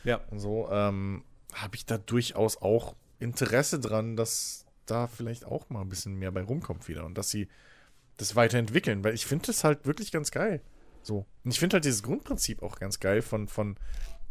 Ja. 0.04 0.20
Und 0.30 0.38
so, 0.38 0.68
ähm, 0.70 1.22
habe 1.52 1.76
ich 1.76 1.86
da 1.86 1.98
durchaus 1.98 2.60
auch 2.60 2.94
Interesse 3.18 3.78
dran, 3.78 4.16
dass 4.16 4.63
da 4.86 5.06
vielleicht 5.06 5.44
auch 5.44 5.70
mal 5.70 5.80
ein 5.80 5.88
bisschen 5.88 6.16
mehr 6.16 6.32
bei 6.32 6.42
rumkommt 6.42 6.88
wieder 6.88 7.04
und 7.04 7.16
dass 7.16 7.30
sie 7.30 7.48
das 8.16 8.36
weiterentwickeln, 8.36 9.02
weil 9.04 9.14
ich 9.14 9.26
finde 9.26 9.46
das 9.46 9.64
halt 9.64 9.86
wirklich 9.86 10.12
ganz 10.12 10.30
geil. 10.30 10.60
So. 11.02 11.26
Und 11.44 11.50
ich 11.50 11.58
finde 11.58 11.74
halt 11.74 11.84
dieses 11.84 12.02
Grundprinzip 12.02 12.62
auch 12.62 12.78
ganz 12.78 13.00
geil 13.00 13.22
von, 13.22 13.48
von 13.48 13.76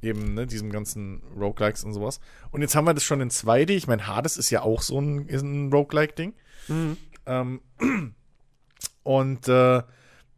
eben 0.02 0.34
ne, 0.34 0.48
diesem 0.48 0.72
ganzen 0.72 1.22
Roguelikes 1.38 1.84
und 1.84 1.94
sowas. 1.94 2.20
Und 2.52 2.62
jetzt 2.62 2.76
haben 2.76 2.86
wir 2.86 2.94
das 2.94 3.04
schon 3.04 3.22
in 3.22 3.30
2D. 3.30 3.72
Ich 3.72 3.88
meine, 3.88 4.08
Hades 4.08 4.38
ist 4.38 4.50
ja 4.50 4.62
auch 4.62 4.82
so 4.82 5.00
ein, 5.00 5.30
ein 5.30 5.72
Roguelike-Ding. 5.72 6.34
Mhm. 6.68 6.98
Ähm, 7.26 7.62
und 9.04 9.48
äh, 9.48 9.84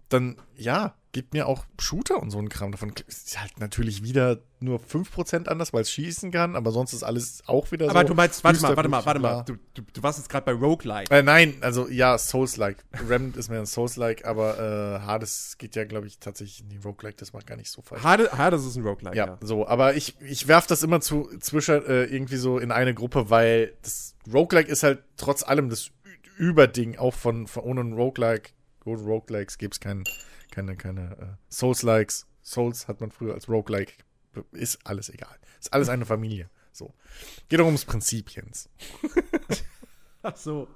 dann, 0.10 0.38
ja, 0.56 0.96
gibt 1.16 1.34
mir 1.34 1.48
auch 1.48 1.64
Shooter 1.80 2.22
und 2.22 2.30
so 2.30 2.40
ein 2.40 2.50
Kram 2.50 2.74
davon. 2.74 2.92
Ist 3.08 3.40
halt 3.40 3.58
natürlich 3.62 4.04
wieder 4.04 4.42
nur 4.60 4.82
5% 4.82 5.48
anders, 5.48 5.72
weil 5.72 5.84
es 5.84 5.90
schießen 5.90 6.30
kann, 6.30 6.58
aber 6.58 6.72
sonst 6.72 6.92
ist 6.92 7.04
alles 7.04 7.42
auch 7.46 7.72
wieder 7.72 7.86
aber 7.86 7.94
so. 7.94 8.00
Aber 8.00 8.08
du 8.10 8.16
meinst, 8.16 8.44
warte 8.44 8.62
mal, 8.62 8.76
warte 8.76 8.90
mal, 8.90 9.06
warte 9.06 9.20
mal. 9.22 9.44
Du, 9.44 9.56
du, 9.76 9.82
du 9.94 10.04
warst 10.04 10.20
jetzt 10.20 10.28
gerade 10.28 10.46
bei 10.46 10.52
Roguelike. 10.52 11.10
Äh, 11.16 11.24
nein, 11.24 11.56
also 11.62 11.88
ja, 11.88 12.18
Souls-like. 12.18 12.84
Remnant 13.08 13.38
ist 13.38 13.50
mehr 13.50 13.62
ein 13.62 13.66
Souls-like, 13.66 14.26
aber 14.26 14.60
äh, 14.60 15.06
Hades 15.06 15.56
geht 15.58 15.78
ja, 15.78 15.86
glaube 15.86 16.06
ich, 16.08 16.20
tatsächlich 16.20 16.64
in 16.64 16.68
die 16.68 16.80
Roguelike, 16.80 17.16
das 17.16 17.32
macht 17.32 17.48
gar 17.48 17.56
nicht 17.56 17.72
so 17.72 17.82
falsch. 17.82 18.04
Hades, 18.04 18.34
Hades 18.34 18.66
ist 18.66 18.76
ein 18.76 18.84
Roguelike, 18.84 19.16
ja. 19.16 19.26
ja. 19.26 19.38
so, 19.40 19.66
aber 19.66 19.96
ich, 19.96 20.20
ich 20.20 20.50
werfe 20.50 20.68
das 20.68 20.84
immer 20.84 21.00
zu, 21.00 21.30
zwischen 21.40 21.76
äh, 21.86 22.04
irgendwie 22.04 22.36
so 22.36 22.60
in 22.60 22.74
eine 22.74 22.94
Gruppe, 22.94 23.30
weil 23.30 23.72
das 23.84 24.16
Roguelike 24.34 24.70
ist 24.70 24.84
halt 24.84 25.02
trotz 25.16 25.44
allem 25.44 25.70
das 25.70 25.92
Überding, 26.38 26.98
auch 26.98 27.14
von, 27.14 27.48
von 27.48 27.64
ohne 27.64 27.80
ein 27.80 27.94
Roguelike, 27.94 28.50
gut, 28.82 29.00
Roguelikes 29.00 29.58
gibt 29.58 29.76
es 29.76 29.80
keinen 29.80 30.04
keine, 30.52 30.76
keine 30.76 31.18
äh, 31.18 31.54
Souls-Likes. 31.54 32.28
Souls 32.42 32.88
hat 32.88 33.02
man 33.02 33.12
früher 33.12 33.34
als 33.34 33.50
Roguelike. 33.50 33.94
Ist 34.52 34.80
alles 34.86 35.10
egal. 35.10 35.36
Ist 35.60 35.74
alles 35.74 35.90
eine 35.90 36.06
Familie. 36.06 36.50
So. 36.72 36.94
Geht 37.50 37.60
doch 37.60 37.66
ums 37.66 37.86
Prinzip, 37.86 38.30
Jens. 38.32 38.70
Ach 40.22 40.36
so. 40.36 40.68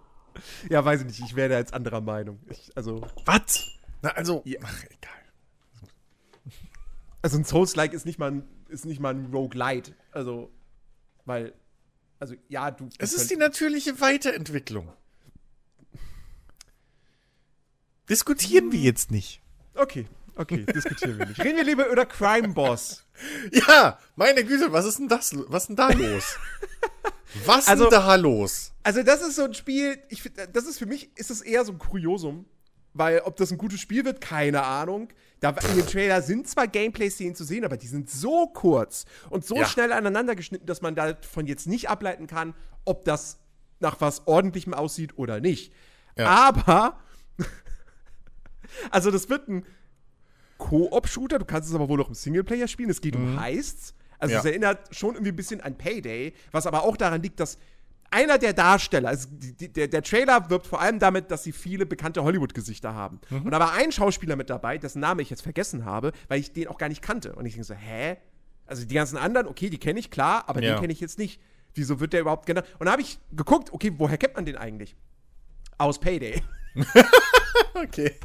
Ja, 0.70 0.84
weiß 0.84 1.02
ich 1.02 1.08
nicht. 1.08 1.20
Ich 1.20 1.36
wäre 1.36 1.54
jetzt 1.54 1.74
anderer 1.74 2.02
Meinung. 2.02 2.40
Ich, 2.50 2.72
also. 2.76 3.06
Was? 3.26 3.68
Na, 4.02 4.10
also. 4.12 4.42
Ja. 4.46 4.60
Ach, 4.64 4.84
egal. 4.86 6.54
Also 7.22 7.38
ein 7.38 7.44
Souls-like 7.44 7.94
ist 7.94 8.06
nicht 8.06 8.18
mal 8.18 8.32
ein, 8.32 8.44
ist 8.70 8.86
nicht 8.86 9.02
mal 9.02 9.14
ein 9.14 9.26
Roguelite. 9.34 9.94
Also, 10.12 10.52
weil. 11.26 11.54
Also, 12.20 12.36
ja, 12.48 12.72
du. 12.72 12.90
Es 12.98 13.14
ist 13.14 13.30
die 13.30 13.36
natürliche 13.36 14.00
Weiterentwicklung. 14.00 14.92
Diskutieren 18.10 18.72
wir 18.72 18.80
jetzt 18.80 19.12
nicht. 19.12 19.42
Okay, 19.80 20.08
okay, 20.36 20.66
diskutieren 20.66 21.18
wir 21.18 21.26
nicht. 21.26 21.44
Reden 21.44 21.58
wir 21.58 21.64
lieber 21.64 21.88
über 21.88 22.06
Crime 22.06 22.50
Boss. 22.50 23.06
Ja, 23.52 24.00
meine 24.16 24.46
Güte, 24.46 24.72
was 24.72 24.86
ist 24.86 24.98
denn 24.98 25.10
das? 25.10 25.36
Was 25.50 25.64
ist 25.64 25.68
denn 25.68 25.76
da 25.76 25.90
los? 25.90 26.38
Was 27.46 27.60
ist 27.60 27.70
also, 27.70 27.90
denn 27.90 28.00
da 28.00 28.16
los? 28.16 28.72
Also, 28.82 29.04
das 29.04 29.22
ist 29.22 29.36
so 29.36 29.44
ein 29.44 29.54
Spiel, 29.54 30.00
ich 30.08 30.24
das 30.54 30.66
ist 30.66 30.80
für 30.80 30.86
mich, 30.86 31.10
ist 31.18 31.30
es 31.30 31.42
eher 31.42 31.66
so 31.66 31.74
ein 31.74 31.80
Kuriosum. 31.80 32.46
Weil, 32.94 33.20
ob 33.20 33.36
das 33.36 33.52
ein 33.52 33.58
gutes 33.58 33.80
Spiel 33.80 34.06
wird, 34.06 34.20
keine 34.20 34.64
Ahnung. 34.64 35.10
Da, 35.42 35.50
in 35.50 35.76
dem 35.76 35.86
Trailer 35.86 36.22
sind 36.22 36.48
zwar 36.48 36.68
Gameplay-Szenen 36.68 37.36
zu 37.36 37.44
sehen, 37.44 37.64
aber 37.64 37.78
die 37.78 37.88
sind 37.88 38.10
so 38.10 38.48
kurz 38.48 39.06
und 39.30 39.46
so 39.46 39.58
ja. 39.58 39.66
schnell 39.66 39.94
aneinander 39.94 40.36
geschnitten, 40.36 40.66
dass 40.66 40.82
man 40.82 40.96
davon 40.96 41.46
jetzt 41.46 41.68
nicht 41.68 41.90
ableiten 41.90 42.26
kann, 42.26 42.56
ob 42.86 43.06
das 43.06 43.38
nach 43.80 44.02
was 44.02 44.28
Ordentlichem 44.28 44.74
aussieht 44.74 45.18
oder 45.18 45.40
nicht. 45.40 45.72
Ja. 46.18 46.26
Aber 46.28 47.00
also, 48.92 49.12
das 49.12 49.30
wird 49.30 49.48
ein 49.48 49.66
Koop-Shooter. 50.58 51.40
Du 51.40 51.46
kannst 51.46 51.70
es 51.70 51.76
aber 51.76 51.90
wohl 51.90 51.98
noch 51.98 52.10
im 52.10 52.16
Singleplayer 52.16 52.68
spielen. 52.68 52.90
Es 52.90 53.02
geht 53.02 53.18
mhm. 53.18 53.34
um 53.34 53.40
Heists. 53.40 53.94
Also, 54.18 54.34
ja. 54.34 54.40
es 54.40 54.46
erinnert 54.46 54.96
schon 54.96 55.16
irgendwie 55.16 55.32
ein 55.32 55.36
bisschen 55.36 55.62
an 55.62 55.78
Payday, 55.78 56.34
was 56.52 56.68
aber 56.68 56.84
auch 56.84 56.98
daran 56.98 57.22
liegt, 57.22 57.40
dass 57.40 57.58
einer 58.12 58.38
der 58.38 58.54
Darsteller, 58.54 59.10
also 59.10 59.28
die, 59.32 59.54
die, 59.54 59.72
der, 59.72 59.88
der 59.88 60.02
Trailer 60.02 60.50
wirbt 60.50 60.68
vor 60.68 60.82
allem 60.82 61.00
damit, 61.00 61.32
dass 61.32 61.44
sie 61.44 61.52
viele 61.52 61.86
bekannte 61.86 62.24
Hollywood-Gesichter 62.24 62.94
haben. 62.94 63.20
Mhm. 63.30 63.44
Und 63.44 63.52
da 63.52 63.60
war 63.60 63.74
ein 63.74 63.92
Schauspieler 63.92 64.36
mit 64.36 64.50
dabei, 64.50 64.78
dessen 64.78 65.00
Name 65.00 65.22
ich 65.22 65.30
jetzt 65.30 65.42
vergessen 65.42 65.86
habe, 65.86 66.12
weil 66.28 66.40
ich 66.40 66.52
den 66.52 66.68
auch 66.68 66.78
gar 66.78 66.90
nicht 66.90 67.02
kannte. 67.02 67.36
Und 67.36 67.46
ich 67.46 67.54
denke 67.54 67.66
so, 67.66 67.76
hä? 67.76 68.18
Also 68.66 68.86
die 68.86 68.96
ganzen 68.96 69.18
anderen, 69.18 69.48
okay, 69.48 69.70
die 69.70 69.78
kenne 69.78 70.00
ich, 70.00 70.12
klar, 70.12 70.44
aber 70.48 70.62
ja. 70.62 70.74
den 70.74 70.82
kenne 70.82 70.94
ich 70.94 71.00
jetzt 71.00 71.18
nicht. 71.18 71.42
Wieso 71.74 72.00
wird 72.00 72.14
der 72.14 72.22
überhaupt 72.22 72.46
genannt? 72.46 72.68
Und 72.80 72.86
da 72.86 72.92
habe 72.92 73.02
ich 73.02 73.20
geguckt, 73.32 73.72
okay, 73.72 73.94
woher 73.98 74.18
kennt 74.18 74.36
man 74.36 74.46
den 74.46 74.58
eigentlich? 74.58 74.96
Aus 75.78 76.00
Payday. 76.00 76.42
okay. 77.76 78.16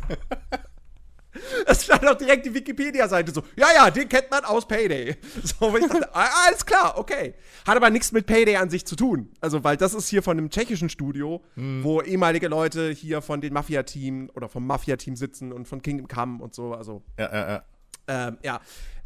Das 1.66 1.84
stand 1.84 2.06
auch 2.06 2.14
direkt 2.14 2.46
die 2.46 2.54
Wikipedia-Seite 2.54 3.32
so. 3.32 3.42
Ja, 3.56 3.66
ja, 3.74 3.90
den 3.90 4.08
kennt 4.08 4.30
man 4.30 4.44
aus 4.44 4.66
Payday. 4.66 5.16
So, 5.42 5.76
ich 5.76 5.86
dachte, 5.86 6.14
ah, 6.14 6.28
alles 6.46 6.64
klar, 6.64 6.96
okay. 6.96 7.34
Hat 7.66 7.76
aber 7.76 7.90
nichts 7.90 8.12
mit 8.12 8.26
Payday 8.26 8.56
an 8.56 8.70
sich 8.70 8.86
zu 8.86 8.96
tun. 8.96 9.30
Also, 9.40 9.64
weil 9.64 9.76
das 9.76 9.94
ist 9.94 10.08
hier 10.08 10.22
von 10.22 10.38
einem 10.38 10.50
tschechischen 10.50 10.88
Studio, 10.88 11.42
hm. 11.54 11.82
wo 11.82 12.00
ehemalige 12.00 12.48
Leute 12.48 12.90
hier 12.90 13.20
von 13.20 13.40
den 13.40 13.52
Mafia-Team 13.52 14.30
oder 14.34 14.48
vom 14.48 14.66
Mafia-Team 14.66 15.16
sitzen 15.16 15.52
und 15.52 15.66
von 15.66 15.82
Kingdom 15.82 16.08
Come 16.08 16.42
und 16.42 16.54
so. 16.54 16.72
Also. 16.72 17.02
Ja, 17.18 17.32
ja, 17.32 17.48
ja. 17.48 17.62
Ähm, 18.06 18.38
ja. 18.42 18.60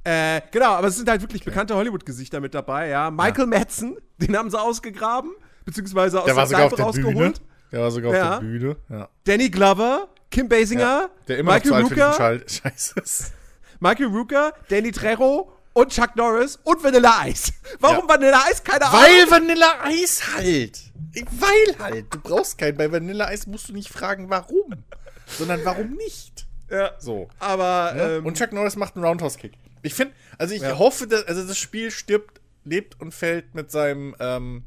Äh, 0.04 0.42
genau, 0.50 0.72
aber 0.72 0.88
es 0.88 0.96
sind 0.96 1.08
halt 1.08 1.20
wirklich 1.20 1.42
okay. 1.42 1.50
bekannte 1.50 1.74
Hollywood-Gesichter 1.74 2.40
mit 2.40 2.54
dabei, 2.54 2.88
ja. 2.88 3.10
Michael 3.10 3.50
ja. 3.50 3.58
Madsen, 3.58 3.96
den 4.18 4.36
haben 4.36 4.50
sie 4.50 4.60
ausgegraben, 4.60 5.32
beziehungsweise 5.64 6.20
aus 6.20 6.26
der, 6.26 6.34
der 6.34 6.46
Seife 6.46 6.80
rausgeholt. 6.80 7.14
Bühne. 7.16 7.47
Der 7.72 7.80
war 7.80 7.90
sogar 7.90 8.14
ja. 8.14 8.34
auf 8.34 8.40
der 8.40 8.46
Bühne, 8.46 8.76
ja. 8.88 9.08
Danny 9.24 9.50
Glover, 9.50 10.08
Kim 10.30 10.48
Basinger, 10.48 10.82
ja, 10.82 11.10
der 11.26 11.38
immer 11.38 11.54
Michael 11.54 11.82
Rooker, 11.82 12.40
Scheiße 12.48 13.32
Michael 13.80 14.06
Rooker, 14.08 14.52
Danny 14.68 14.90
Trejo 14.90 15.52
und 15.72 15.92
Chuck 15.92 16.16
Norris 16.16 16.58
und 16.64 16.82
Vanilla 16.82 17.26
Ice. 17.26 17.52
Warum 17.78 18.08
ja. 18.08 18.14
Vanilla 18.14 18.42
Ice? 18.50 18.62
Keine 18.64 18.86
Ahnung. 18.86 19.00
Weil 19.00 19.30
Vanilla 19.30 19.90
Ice 19.90 20.22
halt. 20.36 20.80
Weil 21.14 21.78
halt. 21.78 22.14
Du 22.14 22.20
brauchst 22.20 22.58
keinen. 22.58 22.76
Bei 22.76 22.90
Vanilla 22.90 23.32
Ice 23.32 23.48
musst 23.48 23.68
du 23.68 23.72
nicht 23.72 23.88
fragen, 23.88 24.28
warum, 24.28 24.84
sondern 25.26 25.64
warum 25.64 25.92
nicht. 25.94 26.46
Ja. 26.70 26.92
So. 26.98 27.28
Aber. 27.38 27.94
Ja? 27.96 28.16
Ähm, 28.16 28.26
und 28.26 28.36
Chuck 28.36 28.52
Norris 28.52 28.76
macht 28.76 28.96
einen 28.96 29.04
Roundhouse-Kick. 29.04 29.52
Ich 29.82 29.94
finde, 29.94 30.14
also 30.36 30.54
ich 30.54 30.62
ja. 30.62 30.78
hoffe, 30.78 31.06
dass, 31.06 31.24
also 31.24 31.46
das 31.46 31.58
Spiel 31.58 31.90
stirbt, 31.90 32.40
lebt 32.64 33.00
und 33.00 33.14
fällt 33.14 33.54
mit 33.54 33.70
seinem, 33.70 34.16
ähm, 34.18 34.64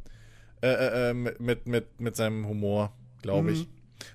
äh, 0.62 0.67
äh, 0.67 1.10
äh 1.10 1.13
mit, 1.13 1.65
mit, 1.65 2.00
mit 2.00 2.15
seinem 2.15 2.47
Humor, 2.47 2.93
glaube 3.21 3.50
mhm. 3.52 3.56
ich. 3.56 3.67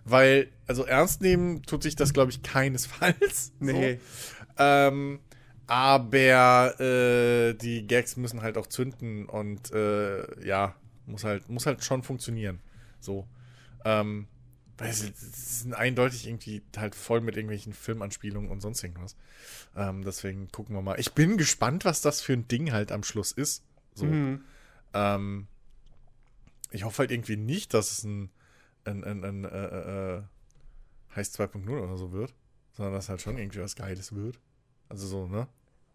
Weil, 0.05 0.49
also 0.67 0.85
ernst 0.85 1.21
nehmen 1.23 1.63
tut 1.63 1.83
sich 1.83 1.97
das, 1.97 2.13
glaube 2.13 2.31
ich, 2.31 2.43
keinesfalls. 2.43 3.53
Nee. 3.61 3.99
So. 4.57 4.63
Ähm, 4.63 5.21
aber 5.67 6.81
äh, 6.81 7.55
die 7.55 7.87
Gags 7.87 8.17
müssen 8.17 8.43
halt 8.43 8.57
auch 8.57 8.67
zünden 8.67 9.27
und 9.27 9.73
äh, 9.73 10.47
ja, 10.47 10.75
muss 11.07 11.25
halt, 11.25 11.49
muss 11.49 11.67
halt 11.67 11.85
schon 11.85 12.03
funktionieren. 12.03 12.61
So. 13.01 13.27
Ähm, 13.85 14.29
weil 14.79 14.93
sie 14.93 15.13
sind 15.15 15.75
eindeutig 15.75 16.27
irgendwie 16.27 16.63
halt 16.77 16.95
voll 16.95 17.21
mit 17.21 17.37
irgendwelchen 17.37 17.73
Filmanspielungen 17.73 18.51
und 18.51 18.61
sonst 18.61 18.83
irgendwas. 18.83 19.17
Ähm, 19.75 20.05
deswegen 20.05 20.49
gucken 20.53 20.75
wir 20.75 20.83
mal. 20.83 21.01
Ich 21.01 21.13
bin 21.13 21.39
gespannt, 21.39 21.85
was 21.85 22.03
das 22.03 22.21
für 22.21 22.35
ein 22.35 22.47
Ding 22.47 22.73
halt 22.73 22.93
am 22.93 23.03
Schluss 23.03 23.33
ist. 23.33 23.65
So. 23.95 24.05
Mhm. 24.05 24.45
Ähm, 24.93 25.47
ich 26.77 26.85
hoffe 26.85 26.99
halt 26.99 27.11
irgendwie 27.11 27.37
nicht, 27.37 27.75
dass 27.75 27.93
es 27.93 28.05
ein 28.05 28.31
ein, 28.87 29.05
ein, 29.05 29.25
ein 29.25 29.45
äh, 29.45 30.17
äh, 30.17 30.23
heißt 31.15 31.39
2.0 31.41 31.69
oder 31.69 31.97
so 31.97 32.13
wird, 32.13 32.35
sondern 32.73 32.95
dass 32.95 33.09
halt 33.09 33.21
schon 33.21 33.39
irgendwie 33.39 33.61
was 33.61 33.77
Geiles 33.77 34.15
wird. 34.15 34.39
Also 34.89 35.07
so, 35.07 35.27
ne? 35.27 35.49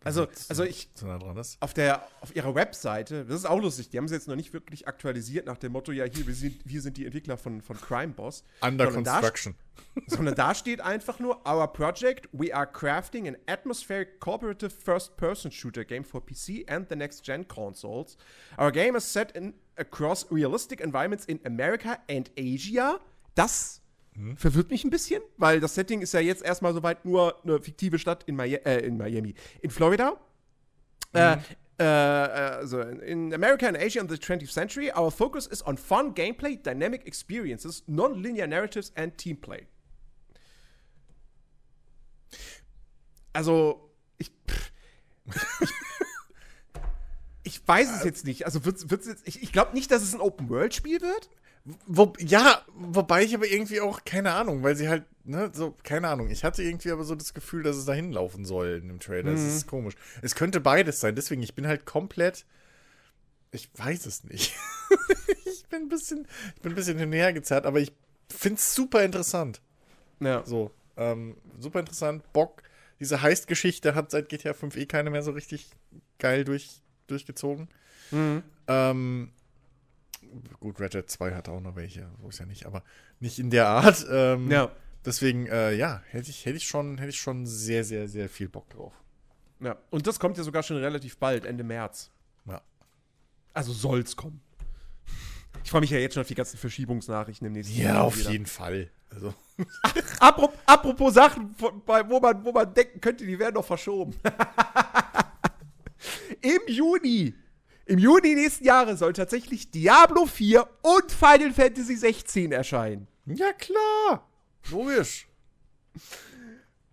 Also, 0.04 0.28
also 0.50 0.64
ich 0.64 0.90
nah 1.04 1.20
auf 1.60 1.76
der 1.76 2.08
auf 2.22 2.36
ihrer 2.36 2.56
Webseite, 2.56 3.24
das 3.24 3.42
ist 3.42 3.46
auch 3.46 3.62
lustig, 3.62 3.90
die 3.90 4.00
haben 4.00 4.08
sie 4.08 4.16
jetzt 4.16 4.28
noch 4.28 4.36
nicht 4.36 4.52
wirklich 4.52 4.88
aktualisiert 4.88 5.46
nach 5.46 5.60
dem 5.60 5.74
Motto, 5.74 5.92
ja 5.92 6.06
hier, 6.06 6.26
wir 6.26 6.34
sind, 6.34 6.60
wir 6.66 6.82
sind 6.82 6.98
die 6.98 7.06
Entwickler 7.06 7.38
von, 7.38 7.62
von 7.62 7.80
Crime 7.80 8.14
Boss. 8.14 8.44
Under 8.62 8.92
sondern 8.92 9.04
construction. 9.04 9.56
Da, 9.94 10.02
sondern 10.08 10.34
da 10.34 10.56
steht 10.56 10.82
einfach 10.82 11.20
nur, 11.20 11.48
our 11.48 11.72
project, 11.72 12.28
we 12.32 12.52
are 12.52 12.66
crafting 12.66 13.28
an 13.28 13.38
atmospheric 13.46 14.20
cooperative 14.20 14.72
first-person 14.72 15.52
shooter 15.52 15.86
game 15.86 16.04
for 16.04 16.20
PC 16.20 16.68
and 16.68 16.90
the 16.90 16.96
next-gen 16.96 17.48
consoles. 17.48 18.18
Our 18.58 18.72
game 18.72 18.96
is 18.96 19.04
set 19.04 19.34
in 19.34 19.54
across 19.82 20.32
realistic 20.32 20.80
environments 20.80 21.26
in 21.26 21.40
America 21.46 21.98
and 22.08 22.32
Asia. 22.38 23.00
Das 23.36 23.82
hm. 24.14 24.36
Verwirrt 24.36 24.70
mich 24.70 24.84
ein 24.84 24.90
bisschen, 24.90 25.22
weil 25.38 25.60
das 25.60 25.76
Setting 25.76 26.02
ist 26.02 26.14
ja 26.14 26.20
jetzt 26.20 26.44
erstmal 26.44 26.74
soweit 26.74 27.06
nur 27.06 27.42
eine 27.44 27.62
fiktive 27.62 27.98
Stadt 27.98 28.24
in, 28.26 28.36
Mi 28.36 28.56
äh, 28.56 28.86
in 28.86 28.98
Miami. 28.98 29.36
In 29.62 29.70
Florida. 29.70 30.20
Mhm. 31.14 31.40
Äh, 31.78 31.84
also 31.84 32.82
in 32.82 33.34
America 33.34 33.68
and 33.68 33.78
Asia 33.78 34.02
in 34.02 34.10
the 34.10 34.16
20th 34.16 34.52
century, 34.52 34.92
our 34.92 35.10
focus 35.10 35.48
is 35.48 35.66
on 35.66 35.78
fun 35.78 36.14
gameplay, 36.14 36.62
dynamic 36.62 37.08
experiences, 37.08 37.84
non-linear 37.88 38.48
narratives 38.48 38.92
and 38.96 39.18
teamplay. 39.18 39.66
Also, 43.34 43.90
ich, 44.18 44.30
pff, 44.48 44.72
ich, 45.62 45.70
ich 47.52 47.68
weiß 47.68 47.98
es 47.98 48.04
jetzt 48.06 48.26
nicht. 48.26 48.46
Also 48.46 48.64
wird's, 48.64 48.90
wird's 48.90 49.08
jetzt, 49.08 49.28
ich, 49.28 49.44
ich 49.44 49.52
glaube 49.52 49.74
nicht, 49.74 49.92
dass 49.92 50.02
es 50.02 50.14
ein 50.14 50.22
Open-World-Spiel 50.22 51.02
wird. 51.02 51.30
Wo, 51.86 52.14
ja, 52.18 52.62
wobei 52.74 53.24
ich 53.24 53.36
aber 53.36 53.46
irgendwie 53.46 53.82
auch, 53.82 54.06
keine 54.06 54.32
Ahnung, 54.32 54.64
weil 54.64 54.78
sie 54.78 54.88
halt, 54.88 55.04
ne, 55.26 55.52
so, 55.54 55.76
keine 55.84 56.08
Ahnung. 56.08 56.30
Ich 56.30 56.46
hatte 56.46 56.64
irgendwie 56.64 56.92
aber 56.92 57.04
so 57.04 57.14
das 57.14 57.34
Gefühl, 57.34 57.64
dass 57.64 57.76
es 57.76 57.84
dahin 57.84 58.14
laufen 58.14 58.46
soll 58.46 58.80
in 58.82 58.88
dem 58.88 59.00
Trailer. 59.02 59.32
Mhm. 59.32 59.36
Das 59.36 59.44
ist 59.44 59.68
komisch. 59.68 59.96
Es 60.22 60.34
könnte 60.34 60.62
beides 60.62 61.02
sein, 61.02 61.14
deswegen, 61.14 61.44
ich 61.44 61.54
bin 61.54 61.68
halt 61.68 61.86
komplett. 61.86 62.46
Ich 63.52 63.70
weiß 63.76 64.06
es 64.06 64.24
nicht. 64.24 64.56
ich 65.46 65.66
bin 65.68 65.84
ein 65.84 65.90
bisschen, 65.90 66.26
ich 66.56 66.62
bin 66.62 66.72
ein 66.72 66.76
bisschen 66.76 66.98
hinhergezerrt, 66.98 67.66
aber 67.66 67.82
ich 67.82 67.92
finde 68.30 68.60
es 68.60 68.74
super 68.74 69.04
interessant. 69.04 69.62
Ja. 70.22 70.44
So, 70.46 70.72
ähm, 70.96 71.36
super 71.60 71.82
interessant. 71.82 72.24
Bock. 72.32 72.64
Diese 73.02 73.22
Heist-Geschichte 73.22 73.94
hat 73.94 74.10
seit 74.10 74.30
GTA 74.30 74.54
5 74.54 74.78
eh 74.78 74.86
keine 74.86 75.10
mehr 75.10 75.24
so 75.24 75.32
richtig 75.32 75.70
geil 76.18 76.46
durch, 76.46 76.82
durchgezogen. 77.12 77.68
Mhm. 78.12 78.44
Ähm, 78.68 79.32
gut, 80.60 80.80
Red 80.80 80.94
Dead 80.94 81.10
2 81.10 81.34
hat 81.34 81.50
auch 81.50 81.62
noch 81.62 81.76
welche, 81.76 82.08
so 82.22 82.30
ist 82.30 82.40
ja 82.40 82.46
nicht, 82.46 82.66
aber 82.66 82.84
nicht 83.20 83.40
in 83.40 83.50
der 83.50 83.68
Art. 83.68 84.06
Ähm, 84.10 84.50
ja. 84.50 84.72
Deswegen, 85.06 85.48
äh, 85.48 85.74
ja, 85.74 86.02
hätte 86.10 86.30
ich, 86.30 86.46
hätte, 86.46 86.58
ich 86.58 86.68
schon, 86.68 86.98
hätte 86.98 87.10
ich 87.10 87.20
schon 87.20 87.46
sehr, 87.46 87.84
sehr, 87.84 88.08
sehr 88.08 88.30
viel 88.30 88.50
Bock 88.50 88.70
drauf. 88.70 88.94
Ja, 89.60 89.78
und 89.90 90.08
das 90.08 90.20
kommt 90.20 90.38
ja 90.38 90.44
sogar 90.44 90.64
schon 90.64 90.78
relativ 90.78 91.18
bald, 91.18 91.46
Ende 91.46 91.64
März. 91.64 92.12
Ja. 92.48 92.62
Also 93.54 93.74
soll's 93.74 94.16
kommen. 94.16 94.42
Ich 95.64 95.70
freue 95.70 95.82
mich 95.82 95.90
ja 95.90 96.00
jetzt 96.00 96.14
schon 96.14 96.22
auf 96.22 96.28
die 96.28 96.36
ganzen 96.36 96.58
Verschiebungsnachrichten 96.58 97.46
im 97.48 97.54
nächsten 97.54 97.80
Jahr. 97.80 97.96
Ja, 97.96 98.02
auf 98.02 98.18
wieder. 98.18 98.32
jeden 98.32 98.46
Fall. 98.46 98.90
Also. 99.10 99.34
apropos, 100.20 100.58
apropos 100.66 101.14
Sachen, 101.14 101.54
wo 101.58 102.20
man, 102.20 102.44
wo 102.44 102.52
man 102.52 102.74
denken 102.74 103.02
könnte, 103.02 103.26
die 103.26 103.38
werden 103.38 103.56
noch 103.56 103.66
verschoben. 103.66 104.16
Im 106.42 106.62
Juni 106.68 107.34
im 107.92 108.00
Juni 108.00 108.36
nächsten 108.36 108.64
Jahres 108.64 109.00
soll 109.00 109.12
tatsächlich 109.12 109.70
Diablo 109.70 110.26
4 110.26 110.66
und 110.82 111.12
Final 111.12 111.52
Fantasy 111.52 111.98
16 111.98 112.54
erscheinen. 112.54 113.08
Ja, 113.26 113.52
klar. 113.52 114.30
Logisch. 114.70 115.28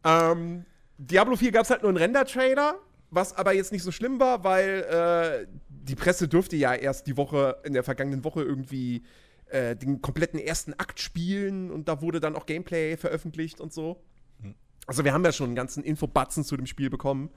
ähm, 0.05 0.65
Diablo 0.97 1.37
4 1.37 1.53
gab 1.53 1.63
es 1.63 1.71
halt 1.71 1.83
nur 1.83 1.91
einen 1.91 1.99
Render-Trailer, 1.99 2.81
was 3.11 3.33
aber 3.33 3.53
jetzt 3.53 3.71
nicht 3.71 3.85
so 3.85 3.93
schlimm 3.93 4.19
war, 4.19 4.43
weil 4.43 5.47
äh, 5.47 5.47
die 5.69 5.95
Presse 5.95 6.27
durfte 6.27 6.57
ja 6.57 6.75
erst 6.75 7.07
die 7.07 7.17
Woche, 7.17 7.61
in 7.65 7.75
der 7.75 7.85
vergangenen 7.85 8.25
Woche 8.25 8.43
irgendwie 8.43 9.05
äh, 9.51 9.77
den 9.77 10.03
kompletten 10.03 10.41
ersten 10.41 10.75
Akt 10.75 10.99
spielen 10.99 11.71
und 11.71 11.89
da 11.89 12.03
wurde 12.03 12.19
dann 12.19 12.35
auch 12.35 12.47
Gameplay 12.47 12.97
veröffentlicht 12.97 13.61
und 13.61 13.73
so. 13.73 14.03
Hm. 14.43 14.57
Also 14.89 15.05
wir 15.05 15.13
haben 15.13 15.25
ja 15.25 15.31
schon 15.31 15.47
einen 15.47 15.55
ganzen 15.55 15.85
Infobatzen 15.85 16.43
zu 16.43 16.57
dem 16.57 16.67
Spiel 16.67 16.91
bekommen. 16.91 17.31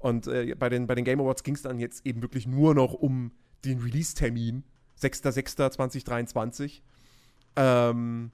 Und 0.00 0.26
äh, 0.26 0.54
bei, 0.58 0.68
den, 0.68 0.86
bei 0.86 0.94
den 0.94 1.04
Game 1.04 1.20
Awards 1.20 1.44
ging 1.44 1.54
es 1.54 1.62
dann 1.62 1.78
jetzt 1.78 2.04
eben 2.04 2.22
wirklich 2.22 2.46
nur 2.46 2.74
noch 2.74 2.94
um 2.94 3.32
den 3.64 3.80
Release-Termin, 3.80 4.64
6.6.2023. 5.00 6.80
Ähm, 7.56 8.32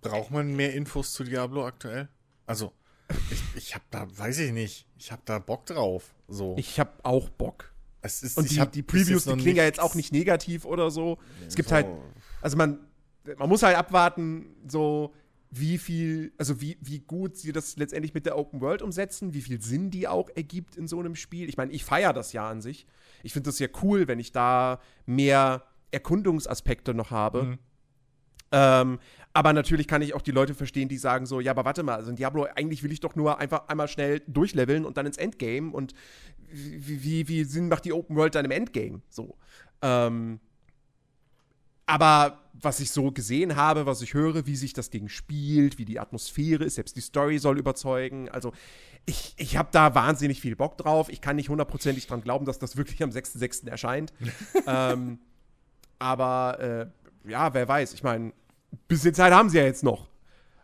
Braucht 0.00 0.30
man 0.30 0.54
mehr 0.54 0.74
Infos 0.74 1.12
zu 1.12 1.24
Diablo 1.24 1.64
aktuell? 1.64 2.08
Also, 2.46 2.72
ich, 3.30 3.42
ich 3.56 3.74
hab 3.74 3.88
da, 3.90 4.06
weiß 4.10 4.40
ich 4.40 4.52
nicht, 4.52 4.86
ich 4.98 5.12
hab 5.12 5.24
da 5.24 5.38
Bock 5.38 5.66
drauf. 5.66 6.14
So. 6.26 6.56
Ich 6.58 6.78
hab 6.80 7.04
auch 7.04 7.28
Bock. 7.28 7.72
Es 8.02 8.22
ist, 8.22 8.36
Und 8.38 8.50
die, 8.50 8.64
die 8.68 8.82
Previews, 8.82 9.24
die 9.24 9.36
klingen 9.36 9.56
ja 9.56 9.64
jetzt 9.64 9.80
auch 9.80 9.94
nicht 9.94 10.12
negativ 10.12 10.64
oder 10.64 10.90
so. 10.90 11.18
Es 11.46 11.54
gibt 11.54 11.68
so. 11.68 11.76
halt, 11.76 11.86
also 12.40 12.56
man, 12.56 12.78
man 13.36 13.48
muss 13.48 13.62
halt 13.62 13.76
abwarten, 13.76 14.56
so, 14.66 15.14
wie 15.50 15.78
viel, 15.78 16.32
also 16.36 16.60
wie, 16.60 16.76
wie 16.80 17.00
gut 17.00 17.36
sie 17.36 17.52
das 17.52 17.76
letztendlich 17.76 18.14
mit 18.14 18.26
der 18.26 18.36
Open 18.36 18.60
World 18.60 18.82
umsetzen, 18.82 19.32
wie 19.34 19.40
viel 19.40 19.60
Sinn 19.60 19.90
die 19.90 20.06
auch 20.06 20.28
ergibt 20.34 20.76
in 20.76 20.86
so 20.86 20.98
einem 21.00 21.14
Spiel. 21.14 21.48
Ich 21.48 21.56
meine, 21.56 21.72
ich 21.72 21.84
feiere 21.84 22.12
das 22.12 22.32
ja 22.32 22.48
an 22.48 22.60
sich. 22.60 22.86
Ich 23.22 23.32
finde 23.32 23.48
das 23.48 23.58
ja 23.58 23.68
cool, 23.82 24.08
wenn 24.08 24.18
ich 24.18 24.32
da 24.32 24.80
mehr 25.06 25.64
Erkundungsaspekte 25.90 26.92
noch 26.92 27.10
habe. 27.10 27.42
Mhm. 27.44 27.58
Ähm, 28.50 28.98
aber 29.32 29.52
natürlich 29.52 29.86
kann 29.86 30.02
ich 30.02 30.14
auch 30.14 30.22
die 30.22 30.30
Leute 30.30 30.54
verstehen, 30.54 30.88
die 30.88 30.96
sagen 30.96 31.26
so, 31.26 31.40
ja, 31.40 31.52
aber 31.52 31.64
warte 31.64 31.82
mal, 31.82 31.94
also 31.94 32.10
in 32.10 32.16
Diablo, 32.16 32.46
eigentlich 32.56 32.82
will 32.82 32.92
ich 32.92 33.00
doch 33.00 33.14
nur 33.14 33.38
einfach 33.38 33.68
einmal 33.68 33.88
schnell 33.88 34.20
durchleveln 34.26 34.84
und 34.84 34.96
dann 34.96 35.06
ins 35.06 35.18
Endgame 35.18 35.70
und 35.70 35.92
wie, 36.50 37.04
wie, 37.04 37.28
wie 37.28 37.44
Sinn 37.44 37.68
macht 37.68 37.84
die 37.84 37.92
Open 37.92 38.16
World 38.16 38.34
dann 38.34 38.44
im 38.44 38.50
Endgame? 38.50 39.02
So. 39.10 39.36
Ähm, 39.82 40.40
aber 41.88 42.38
was 42.52 42.80
ich 42.80 42.90
so 42.90 43.10
gesehen 43.10 43.56
habe, 43.56 43.86
was 43.86 44.02
ich 44.02 44.14
höre, 44.14 44.46
wie 44.46 44.56
sich 44.56 44.74
das 44.74 44.90
Ding 44.90 45.08
spielt, 45.08 45.78
wie 45.78 45.84
die 45.84 45.98
Atmosphäre 45.98 46.64
ist, 46.64 46.74
selbst 46.74 46.96
die 46.96 47.00
Story 47.00 47.38
soll 47.38 47.58
überzeugen. 47.58 48.28
Also 48.28 48.52
ich, 49.06 49.34
ich 49.38 49.56
habe 49.56 49.70
da 49.72 49.94
wahnsinnig 49.94 50.40
viel 50.40 50.54
Bock 50.54 50.76
drauf. 50.76 51.08
Ich 51.08 51.20
kann 51.20 51.36
nicht 51.36 51.48
hundertprozentig 51.48 52.06
dran 52.06 52.20
glauben, 52.20 52.44
dass 52.44 52.58
das 52.58 52.76
wirklich 52.76 53.02
am 53.02 53.10
6.6. 53.10 53.68
erscheint. 53.68 54.12
ähm, 54.66 55.18
aber 55.98 56.90
äh, 57.24 57.30
ja, 57.30 57.54
wer 57.54 57.66
weiß. 57.66 57.94
Ich 57.94 58.02
meine, 58.02 58.32
bisschen 58.86 59.14
Zeit 59.14 59.32
haben 59.32 59.48
sie 59.48 59.58
ja 59.58 59.64
jetzt 59.64 59.82
noch. 59.82 60.08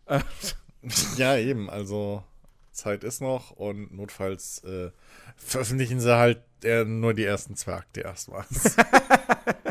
ja, 1.17 1.37
eben. 1.39 1.71
Also 1.71 2.23
Zeit 2.71 3.03
ist 3.03 3.23
noch 3.23 3.53
und 3.53 3.95
notfalls 3.95 4.63
äh, 4.65 4.91
veröffentlichen 5.37 6.01
sie 6.01 6.15
halt 6.15 6.43
äh, 6.65 6.85
nur 6.85 7.15
die 7.15 7.25
ersten 7.25 7.57
zwei 7.57 7.75
Akte 7.75 8.03
erstmals. 8.03 8.77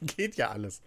Geht 0.16 0.36
ja 0.36 0.50
alles. 0.50 0.82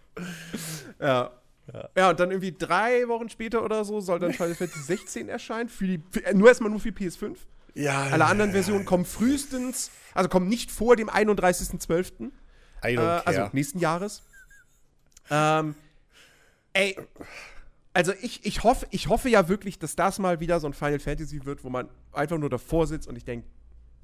Ja. 1.00 1.30
Ja. 1.72 1.88
ja, 1.96 2.10
und 2.10 2.20
dann 2.20 2.30
irgendwie 2.30 2.52
drei 2.52 3.08
Wochen 3.08 3.30
später 3.30 3.64
oder 3.64 3.86
so 3.86 4.00
soll 4.00 4.18
dann 4.18 4.34
Final 4.34 4.54
Fantasy 4.54 4.82
16 4.82 5.28
erscheinen. 5.30 5.70
Für 5.70 5.86
die, 5.86 6.02
für, 6.10 6.24
äh, 6.24 6.34
nur 6.34 6.48
erstmal 6.48 6.70
nur 6.70 6.80
für 6.80 6.90
PS5. 6.90 7.36
Ja. 7.74 8.02
Alle 8.04 8.26
anderen 8.26 8.52
Versionen 8.52 8.84
kommen 8.84 9.06
frühestens, 9.06 9.90
also 10.12 10.28
kommen 10.28 10.46
nicht 10.46 10.70
vor 10.70 10.94
dem 10.96 11.08
31.12. 11.08 12.30
Äh, 12.82 12.98
also 12.98 13.48
nächsten 13.52 13.78
Jahres. 13.78 14.22
Ähm, 15.30 15.74
ey, 16.74 16.96
also 17.94 18.12
ich, 18.20 18.44
ich, 18.44 18.62
hoffe, 18.62 18.86
ich 18.90 19.08
hoffe 19.08 19.30
ja 19.30 19.48
wirklich, 19.48 19.78
dass 19.78 19.96
das 19.96 20.18
mal 20.18 20.40
wieder 20.40 20.60
so 20.60 20.66
ein 20.66 20.74
Final 20.74 20.98
Fantasy 20.98 21.44
wird, 21.46 21.64
wo 21.64 21.70
man 21.70 21.88
einfach 22.12 22.36
nur 22.36 22.50
davor 22.50 22.86
sitzt 22.86 23.08
und 23.08 23.16
ich 23.16 23.24
denke, 23.24 23.46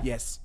yes. 0.02 0.40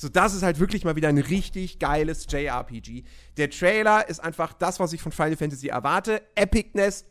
So, 0.00 0.08
das 0.08 0.32
ist 0.32 0.44
halt 0.44 0.60
wirklich 0.60 0.84
mal 0.84 0.94
wieder 0.94 1.08
ein 1.08 1.18
richtig 1.18 1.80
geiles 1.80 2.28
JRPG. 2.30 3.02
Der 3.36 3.50
Trailer 3.50 4.08
ist 4.08 4.20
einfach 4.20 4.52
das, 4.52 4.78
was 4.78 4.92
ich 4.92 5.02
von 5.02 5.10
Final 5.10 5.36
Fantasy 5.36 5.66
erwarte. 5.66 6.22
Epicness 6.36 7.04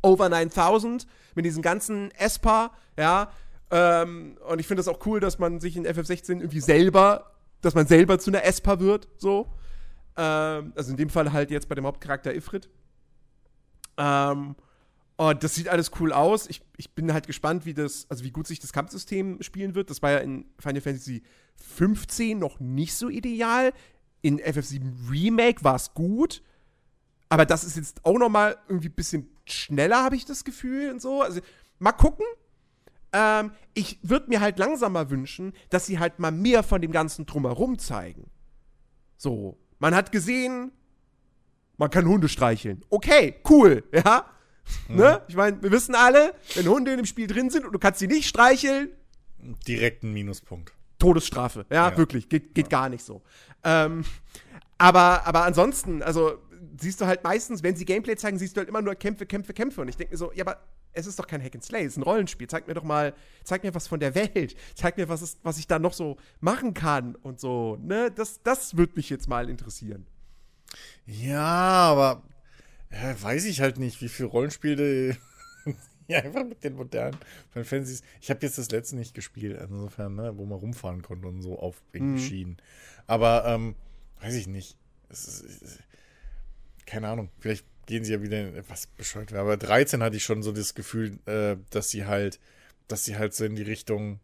over 0.00 0.28
9000 0.28 1.08
mit 1.34 1.44
diesen 1.44 1.60
ganzen 1.60 2.12
Esper, 2.12 2.70
ja. 2.96 3.32
Ähm, 3.72 4.38
und 4.48 4.60
ich 4.60 4.68
finde 4.68 4.80
das 4.80 4.86
auch 4.86 5.04
cool, 5.06 5.18
dass 5.18 5.40
man 5.40 5.58
sich 5.58 5.76
in 5.76 5.86
FF16 5.86 6.38
irgendwie 6.38 6.60
selber, 6.60 7.32
dass 7.62 7.74
man 7.74 7.88
selber 7.88 8.20
zu 8.20 8.30
einer 8.30 8.44
Esper 8.44 8.78
wird, 8.78 9.08
so. 9.16 9.52
Ähm, 10.16 10.72
also 10.76 10.92
in 10.92 10.96
dem 10.96 11.10
Fall 11.10 11.32
halt 11.32 11.50
jetzt 11.50 11.68
bei 11.68 11.74
dem 11.74 11.84
Hauptcharakter 11.84 12.32
Ifrit. 12.32 12.70
Ähm, 13.96 14.54
und 15.18 15.42
das 15.42 15.56
sieht 15.56 15.68
alles 15.68 15.90
cool 15.98 16.12
aus. 16.12 16.46
Ich, 16.48 16.62
ich 16.76 16.94
bin 16.94 17.12
halt 17.12 17.26
gespannt, 17.26 17.66
wie 17.66 17.74
das, 17.74 18.06
also 18.08 18.22
wie 18.22 18.30
gut 18.30 18.46
sich 18.46 18.60
das 18.60 18.72
Kampfsystem 18.72 19.42
spielen 19.42 19.74
wird. 19.74 19.90
Das 19.90 20.00
war 20.00 20.12
ja 20.12 20.18
in 20.18 20.44
Final 20.60 20.80
Fantasy 20.80 21.24
15 21.56 22.38
noch 22.38 22.60
nicht 22.60 22.94
so 22.94 23.08
ideal. 23.08 23.72
In 24.22 24.38
FF7 24.38 25.10
Remake 25.10 25.64
war 25.64 25.74
es 25.74 25.92
gut. 25.92 26.40
Aber 27.28 27.46
das 27.46 27.64
ist 27.64 27.76
jetzt 27.76 28.04
auch 28.04 28.16
noch 28.16 28.28
mal 28.28 28.58
irgendwie 28.68 28.90
ein 28.90 28.94
bisschen 28.94 29.28
schneller, 29.44 30.04
habe 30.04 30.14
ich 30.14 30.24
das 30.24 30.44
Gefühl 30.44 30.92
und 30.92 31.02
so. 31.02 31.20
Also 31.20 31.40
mal 31.80 31.90
gucken. 31.90 32.24
Ähm, 33.12 33.50
ich 33.74 33.98
würde 34.02 34.28
mir 34.28 34.40
halt 34.40 34.60
langsamer 34.60 35.10
wünschen, 35.10 35.52
dass 35.70 35.86
sie 35.86 35.98
halt 35.98 36.20
mal 36.20 36.30
mehr 36.30 36.62
von 36.62 36.80
dem 36.80 36.92
ganzen 36.92 37.26
Drumherum 37.26 37.80
zeigen. 37.80 38.30
So, 39.16 39.58
man 39.80 39.96
hat 39.96 40.12
gesehen, 40.12 40.70
man 41.76 41.90
kann 41.90 42.06
Hunde 42.06 42.28
streicheln. 42.28 42.84
Okay, 42.88 43.40
cool, 43.48 43.82
ja. 43.92 44.26
Mhm. 44.88 44.96
Ne? 44.96 45.22
Ich 45.28 45.36
meine, 45.36 45.62
wir 45.62 45.70
wissen 45.70 45.94
alle, 45.94 46.34
wenn 46.54 46.68
Hunde 46.68 46.92
in 46.92 46.96
dem 46.98 47.06
Spiel 47.06 47.26
drin 47.26 47.50
sind 47.50 47.64
und 47.64 47.72
du 47.72 47.78
kannst 47.78 48.00
sie 48.00 48.06
nicht 48.06 48.28
streicheln. 48.28 48.90
Direkt 49.66 50.02
ein 50.02 50.12
Minuspunkt. 50.12 50.72
Todesstrafe, 50.98 51.64
ja, 51.70 51.90
ja. 51.90 51.96
wirklich. 51.96 52.28
Geht, 52.28 52.54
geht 52.54 52.66
ja. 52.66 52.80
gar 52.80 52.88
nicht 52.88 53.04
so. 53.04 53.22
Ähm, 53.64 54.04
aber, 54.78 55.26
aber 55.26 55.44
ansonsten, 55.44 56.02
also 56.02 56.38
siehst 56.80 57.00
du 57.00 57.06
halt 57.06 57.24
meistens, 57.24 57.62
wenn 57.62 57.76
sie 57.76 57.84
Gameplay 57.84 58.16
zeigen, 58.16 58.38
siehst 58.38 58.56
du 58.56 58.60
halt 58.60 58.68
immer 58.68 58.82
nur 58.82 58.94
Kämpfe, 58.94 59.26
Kämpfe, 59.26 59.52
Kämpfe. 59.52 59.80
Und 59.80 59.88
ich 59.88 59.96
denke 59.96 60.14
mir 60.14 60.18
so, 60.18 60.32
ja, 60.32 60.44
aber 60.44 60.58
es 60.92 61.06
ist 61.06 61.18
doch 61.18 61.26
kein 61.26 61.42
Hack 61.42 61.54
and 61.54 61.64
Slay, 61.64 61.84
es 61.84 61.92
ist 61.92 61.96
ein 61.98 62.02
Rollenspiel. 62.02 62.48
Zeig 62.48 62.66
mir 62.66 62.74
doch 62.74 62.82
mal, 62.82 63.14
zeig 63.44 63.62
mir 63.62 63.74
was 63.74 63.86
von 63.86 64.00
der 64.00 64.14
Welt. 64.14 64.56
Zeig 64.74 64.96
mir, 64.96 65.08
was, 65.08 65.22
ist, 65.22 65.38
was 65.42 65.58
ich 65.58 65.66
da 65.66 65.78
noch 65.78 65.92
so 65.92 66.16
machen 66.40 66.74
kann 66.74 67.14
und 67.16 67.40
so. 67.40 67.76
Ne? 67.80 68.10
Das, 68.10 68.42
das 68.42 68.76
würde 68.76 68.94
mich 68.96 69.10
jetzt 69.10 69.28
mal 69.28 69.48
interessieren. 69.48 70.06
Ja, 71.06 71.42
aber 71.42 72.22
ja, 72.92 73.22
weiß 73.22 73.44
ich 73.46 73.60
halt 73.60 73.78
nicht, 73.78 74.00
wie 74.00 74.08
viel 74.08 74.26
Rollenspiele. 74.26 75.16
ja, 76.08 76.18
einfach 76.20 76.44
mit 76.44 76.64
den 76.64 76.74
modernen 76.74 77.18
Final 77.50 77.64
Fantasies. 77.64 78.02
Ich 78.20 78.30
habe 78.30 78.40
jetzt 78.42 78.58
das 78.58 78.70
letzte 78.70 78.96
nicht 78.96 79.14
gespielt, 79.14 79.58
also 79.58 79.74
insofern, 79.74 80.14
ne, 80.14 80.36
wo 80.36 80.46
man 80.46 80.58
rumfahren 80.58 81.02
konnte 81.02 81.28
und 81.28 81.42
so 81.42 81.58
auf 81.58 81.82
mhm. 81.92 82.18
Schienen. 82.18 82.56
Aber, 83.06 83.44
ähm, 83.46 83.74
weiß 84.20 84.34
ich 84.34 84.46
nicht. 84.46 84.76
Es 85.10 85.26
ist, 85.26 85.62
ist, 85.62 85.78
keine 86.86 87.08
Ahnung, 87.08 87.30
vielleicht 87.38 87.66
gehen 87.86 88.04
sie 88.04 88.12
ja 88.12 88.22
wieder 88.22 88.48
in 88.48 88.54
etwas 88.54 88.86
bescheuert. 88.86 89.32
Aber 89.32 89.56
13 89.56 90.02
hatte 90.02 90.16
ich 90.16 90.24
schon 90.24 90.42
so 90.42 90.52
das 90.52 90.74
Gefühl, 90.74 91.18
äh, 91.26 91.56
dass 91.70 91.90
sie 91.90 92.06
halt, 92.06 92.38
dass 92.86 93.04
sie 93.04 93.16
halt 93.16 93.34
so 93.34 93.44
in 93.44 93.56
die 93.56 93.62
Richtung 93.62 94.20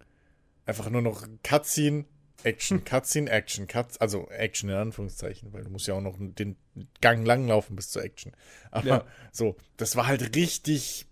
einfach 0.66 0.90
nur 0.90 1.02
noch 1.02 1.26
Cutscene 1.42 2.04
Action, 2.44 2.84
Cutscene, 2.84 3.30
Action, 3.30 3.66
Cut, 3.66 4.00
also 4.00 4.28
Action 4.30 4.68
in 4.68 4.76
Anführungszeichen, 4.76 5.52
weil 5.52 5.64
du 5.64 5.70
musst 5.70 5.86
ja 5.86 5.94
auch 5.94 6.00
noch 6.00 6.16
den 6.18 6.56
Gang 7.00 7.26
lang 7.26 7.48
laufen 7.48 7.76
bis 7.76 7.90
zur 7.90 8.04
Action. 8.04 8.32
Aber 8.70 8.86
ja. 8.86 9.04
so, 9.32 9.56
das 9.76 9.96
war 9.96 10.06
halt 10.06 10.36
richtig 10.36 11.06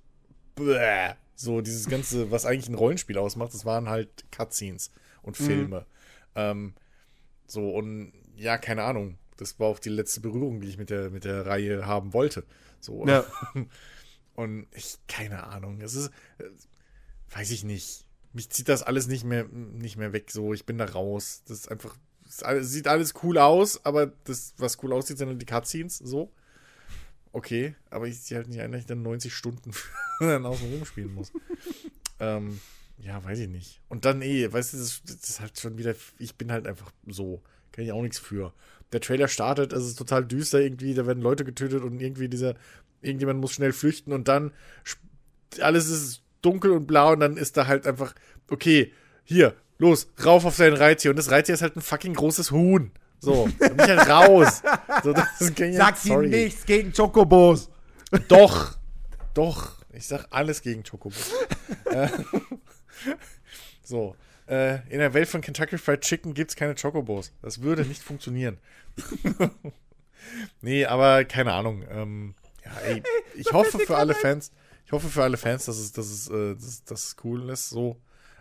bäh. 0.55 1.15
so 1.35 1.61
dieses 1.61 1.89
ganze, 1.89 2.31
was 2.31 2.47
eigentlich 2.47 2.69
ein 2.69 2.75
Rollenspiel 2.75 3.19
ausmacht, 3.19 3.55
das 3.55 3.65
waren 3.65 3.89
halt 3.89 4.25
Cutscenes 4.31 4.91
und 5.23 5.39
mhm. 5.41 5.45
Filme. 5.45 5.81
Mhm. 5.81 5.85
Ähm, 6.35 6.75
so 7.47 7.71
und 7.71 8.13
ja, 8.37 8.59
keine 8.59 8.85
Ahnung. 8.85 9.19
Das 9.37 9.59
war 9.59 9.69
auch 9.69 9.79
die 9.79 9.89
letzte 9.89 10.21
Berührung, 10.21 10.61
die 10.61 10.69
ich 10.69 10.79
mit 10.79 10.91
der 10.91 11.11
mit 11.11 11.25
der 11.25 11.47
Reihe 11.47 11.87
haben 11.87 12.13
wollte. 12.13 12.45
So. 12.81 13.07
Ja. 13.07 13.25
Und 14.35 14.67
ich 14.73 14.99
keine 15.09 15.45
Ahnung. 15.45 15.81
Es 15.81 15.95
ist 15.95 16.11
äh, 16.39 16.45
weiß 17.35 17.51
ich 17.51 17.65
nicht 17.65 18.07
mich 18.33 18.51
zieht 18.51 18.69
das 18.69 18.83
alles 18.83 19.07
nicht 19.07 19.25
mehr, 19.25 19.45
nicht 19.45 19.97
mehr 19.97 20.13
weg. 20.13 20.31
So, 20.31 20.55
ich 20.55 20.65
bin 20.65 20.79
da 20.79 20.87
raus. 20.87 21.43
Das 21.47 21.59
ist 21.61 21.71
einfach, 21.71 21.97
das 22.41 22.71
sieht 22.71 22.89
alles 22.89 23.15
cool 23.23 23.39
aus, 23.39 23.85
aber 23.85 24.07
das, 24.25 24.55
was 24.57 24.83
cool 24.83 24.93
aussieht, 24.93 25.19
sind 25.19 25.39
die 25.39 25.47
Cutscenes. 25.47 25.99
So. 25.99 26.33
Okay, 27.33 27.75
aber 27.91 28.07
ich 28.09 28.21
sehe 28.21 28.39
halt 28.39 28.49
nicht 28.49 28.61
ein, 28.61 28.73
dass 28.73 28.83
ich 28.83 28.87
dann 28.87 29.03
90 29.03 29.35
Stunden 29.35 29.73
dann 30.21 30.45
außen 30.45 30.71
rumspielen 30.71 31.15
muss. 31.15 31.33
ähm, 32.21 32.61
ja, 32.99 33.23
weiß 33.23 33.39
ich 33.39 33.49
nicht. 33.49 33.81
Und 33.89 34.05
dann, 34.05 34.23
eh, 34.23 34.53
weißt 34.53 34.75
du, 34.75 34.79
das, 34.79 35.03
das, 35.05 35.29
ist 35.29 35.41
halt 35.41 35.59
schon 35.59 35.79
wieder, 35.79 35.95
ich 36.19 36.37
bin 36.37 36.53
halt 36.53 36.67
einfach 36.67 36.93
so. 37.07 37.43
Kann 37.73 37.85
ich 37.85 37.93
auch 37.93 38.03
nichts 38.03 38.19
für. 38.19 38.53
Der 38.93 39.01
Trailer 39.01 39.29
startet, 39.29 39.73
es 39.73 39.87
ist 39.87 39.99
total 39.99 40.27
düster 40.27 40.61
irgendwie, 40.61 40.93
da 40.93 41.07
werden 41.07 41.23
Leute 41.23 41.45
getötet 41.45 41.83
und 41.83 42.01
irgendwie 42.01 42.29
dieser, 42.29 42.55
irgendjemand 43.01 43.41
muss 43.41 43.53
schnell 43.53 43.73
flüchten 43.73 44.13
und 44.13 44.29
dann 44.29 44.53
alles 45.61 45.89
ist 45.89 46.22
dunkel 46.43 46.73
und 46.73 46.87
blau 46.87 47.13
und 47.13 47.21
dann 47.21 47.37
ist 47.37 47.57
da 47.57 47.67
halt 47.67 47.87
einfach, 47.87 48.15
okay, 48.51 48.93
hier, 49.25 49.55
los, 49.79 50.09
rauf 50.25 50.45
auf 50.45 50.57
sein 50.57 50.75
Reittier. 50.75 51.11
Und 51.11 51.17
das 51.17 51.31
Reittier 51.31 51.55
ist 51.55 51.63
halt 51.63 51.77
ein 51.77 51.83
fucking 51.83 52.15
großes 52.15 52.51
Huhn. 52.51 52.93
So, 53.19 53.49
dann 53.59 53.77
bin 53.77 53.87
ich 53.87 53.97
halt 53.97 54.09
raus. 54.09 54.63
So, 55.03 55.13
das 55.13 55.27
Sag 55.39 55.97
sie 55.97 56.17
nichts 56.17 56.67
gegen 56.67 56.93
Chocobos. 56.93 57.71
Doch, 58.29 58.77
doch. 59.35 59.79
Ich 59.93 60.07
sag 60.07 60.27
alles 60.31 60.63
gegen 60.63 60.83
Chocobos. 60.83 61.33
Äh, 61.87 62.09
so, 63.83 64.15
äh, 64.49 64.87
in 64.89 64.99
der 64.99 65.13
Welt 65.15 65.29
von 65.29 65.41
Kentucky 65.41 65.79
Fried 65.79 66.01
Chicken 66.01 66.35
gibt 66.35 66.51
es 66.51 66.57
keine 66.57 66.75
Chocobos. 66.75 67.33
Das 67.43 67.63
würde 67.63 67.85
nicht 67.85 68.03
funktionieren. 68.03 68.59
nee, 70.61 70.85
aber 70.85 71.25
keine 71.25 71.53
Ahnung. 71.53 71.85
Ähm, 71.91 72.35
ja, 72.65 72.71
ey, 72.87 73.03
ich 73.35 73.53
hoffe 73.53 73.79
für 73.79 73.97
alle 73.97 74.15
Fans, 74.15 74.53
ich 74.93 74.95
hoffe 74.95 75.09
für 75.09 75.23
alle 75.23 75.39
Fans, 75.39 75.65
dass 75.65 75.79
es, 75.79 75.93
dass 75.93 76.11
es, 76.11 76.29
äh, 76.29 76.55
dass, 76.55 76.85
dass 76.85 77.05
es 77.05 77.17
cool 77.25 77.49
ist, 77.49 77.71
so. 77.71 77.97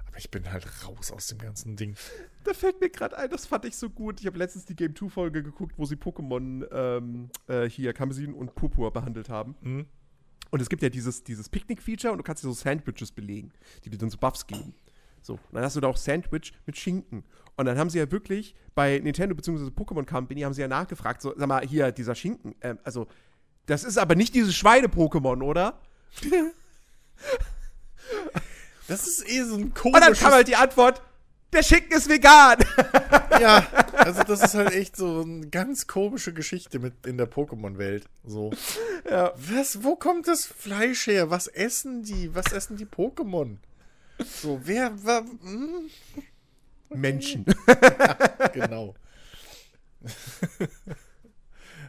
Aber 0.05 0.17
ich 0.17 0.29
bin 0.29 0.51
halt 0.51 0.67
raus 0.85 1.09
aus 1.09 1.27
dem 1.27 1.37
ganzen 1.37 1.77
Ding. 1.77 1.95
Da 2.43 2.53
fällt 2.53 2.81
mir 2.81 2.89
gerade 2.89 3.17
ein, 3.17 3.29
das 3.29 3.45
fand 3.45 3.63
ich 3.63 3.77
so 3.77 3.89
gut. 3.89 4.19
Ich 4.19 4.27
habe 4.27 4.37
letztens 4.37 4.65
die 4.65 4.75
Game 4.75 4.91
2-Folge 4.91 5.43
geguckt, 5.43 5.75
wo 5.77 5.85
sie 5.85 5.95
Pokémon 5.95 6.67
ähm, 6.73 7.29
äh, 7.47 7.69
hier 7.69 7.93
Kamezin 7.93 8.33
und 8.33 8.53
Purpur 8.53 8.91
behandelt 8.91 9.29
haben. 9.29 9.55
Mhm. 9.61 9.85
Und 10.49 10.61
es 10.61 10.67
gibt 10.67 10.83
ja 10.83 10.89
dieses, 10.89 11.23
dieses 11.23 11.47
Picknick-Feature 11.47 12.11
und 12.11 12.17
du 12.17 12.23
kannst 12.23 12.43
dir 12.43 12.49
so 12.49 12.53
Sandwiches 12.53 13.13
belegen, 13.13 13.53
die 13.85 13.89
dir 13.89 13.97
dann 13.97 14.09
so 14.09 14.17
Buffs 14.17 14.45
geben. 14.45 14.73
So, 15.21 15.35
und 15.35 15.53
dann 15.53 15.63
hast 15.63 15.77
du 15.77 15.79
da 15.79 15.87
auch 15.87 15.95
Sandwich 15.95 16.51
mit 16.65 16.75
Schinken. 16.75 17.23
Und 17.55 17.65
dann 17.65 17.77
haben 17.77 17.89
sie 17.89 17.99
ja 17.99 18.11
wirklich 18.11 18.55
bei 18.75 18.99
Nintendo 18.99 19.35
bzw. 19.35 19.67
Pokémon 19.67 20.05
Company 20.05 20.41
haben 20.41 20.53
sie 20.53 20.61
ja 20.61 20.67
nachgefragt, 20.67 21.21
so, 21.21 21.33
sag 21.37 21.47
mal, 21.47 21.65
hier, 21.65 21.93
dieser 21.93 22.13
Schinken, 22.13 22.55
ähm, 22.59 22.77
also, 22.83 23.07
das 23.67 23.85
ist 23.85 23.97
aber 23.97 24.15
nicht 24.15 24.35
dieses 24.35 24.53
Schweine-Pokémon, 24.55 25.41
oder? 25.43 25.79
Das 28.87 29.07
ist 29.07 29.29
eh 29.29 29.43
so 29.43 29.55
ein 29.55 29.73
komisches... 29.73 30.07
Und 30.07 30.13
dann 30.13 30.21
kam 30.21 30.33
halt 30.33 30.49
die 30.49 30.55
Antwort, 30.57 31.01
der 31.53 31.63
Schinken 31.63 31.93
ist 31.93 32.09
vegan. 32.09 32.57
ja, 33.39 33.65
also 33.93 34.23
das 34.23 34.43
ist 34.43 34.53
halt 34.53 34.73
echt 34.73 34.95
so 34.95 35.21
eine 35.21 35.47
ganz 35.47 35.87
komische 35.87 36.33
Geschichte 36.33 36.79
mit 36.79 37.05
in 37.05 37.17
der 37.17 37.29
Pokémon-Welt. 37.29 38.05
So. 38.25 38.51
Ja. 39.09 39.33
Was, 39.35 39.83
wo 39.83 39.95
kommt 39.95 40.27
das 40.27 40.45
Fleisch 40.45 41.07
her? 41.07 41.29
Was 41.29 41.47
essen 41.47 42.03
die? 42.03 42.33
Was 42.35 42.51
essen 42.51 42.77
die 42.77 42.85
Pokémon? 42.85 43.57
So, 44.41 44.61
wer 44.63 45.03
war. 45.03 45.21
Hm? 45.21 45.89
Menschen. 46.89 47.45
ja, 47.67 48.47
genau. 48.47 48.95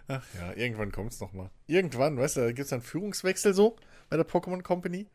Ach 0.08 0.24
ja, 0.34 0.52
irgendwann 0.54 0.92
kommt's 0.92 1.20
noch 1.20 1.32
mal. 1.32 1.50
Irgendwann, 1.66 2.16
weißt 2.16 2.36
du, 2.36 2.40
da 2.42 2.52
gibt's 2.52 2.70
dann 2.70 2.82
Führungswechsel 2.82 3.54
so 3.54 3.76
bei 4.12 4.18
der 4.18 4.28
Pokémon 4.28 4.62
Company. 4.62 5.06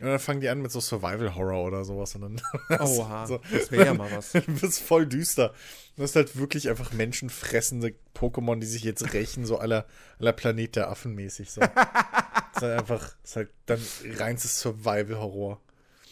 Und 0.00 0.06
dann 0.06 0.18
fangen 0.18 0.40
die 0.40 0.48
an 0.48 0.62
mit 0.62 0.72
so 0.72 0.80
Survival 0.80 1.34
Horror 1.34 1.64
oder 1.66 1.84
sowas. 1.84 2.14
Und 2.14 2.22
dann 2.22 2.40
Oha, 2.80 3.26
so, 3.26 3.40
das 3.52 3.70
wäre 3.70 3.84
ja 3.84 3.94
mal 3.94 4.10
was. 4.10 4.32
Dann 4.32 4.44
wird's 4.62 4.78
voll 4.78 5.06
düster. 5.06 5.52
Du 5.96 6.02
hast 6.02 6.16
halt 6.16 6.36
wirklich 6.38 6.70
einfach 6.70 6.92
menschenfressende 6.92 7.94
Pokémon, 8.16 8.58
die 8.58 8.66
sich 8.66 8.84
jetzt 8.84 9.12
rächen, 9.12 9.44
so 9.44 9.58
aller, 9.58 9.84
aller 10.18 10.32
Planet 10.32 10.76
der 10.76 10.88
Affen 10.88 11.14
mäßig. 11.14 11.50
So. 11.50 11.60
das 11.60 11.70
ist 12.56 12.62
halt 12.62 12.78
einfach, 12.80 13.14
das 13.20 13.30
ist 13.30 13.36
halt 13.36 13.50
dann 13.66 13.80
reinstes 14.16 14.60
Survival-Horror. 14.60 15.60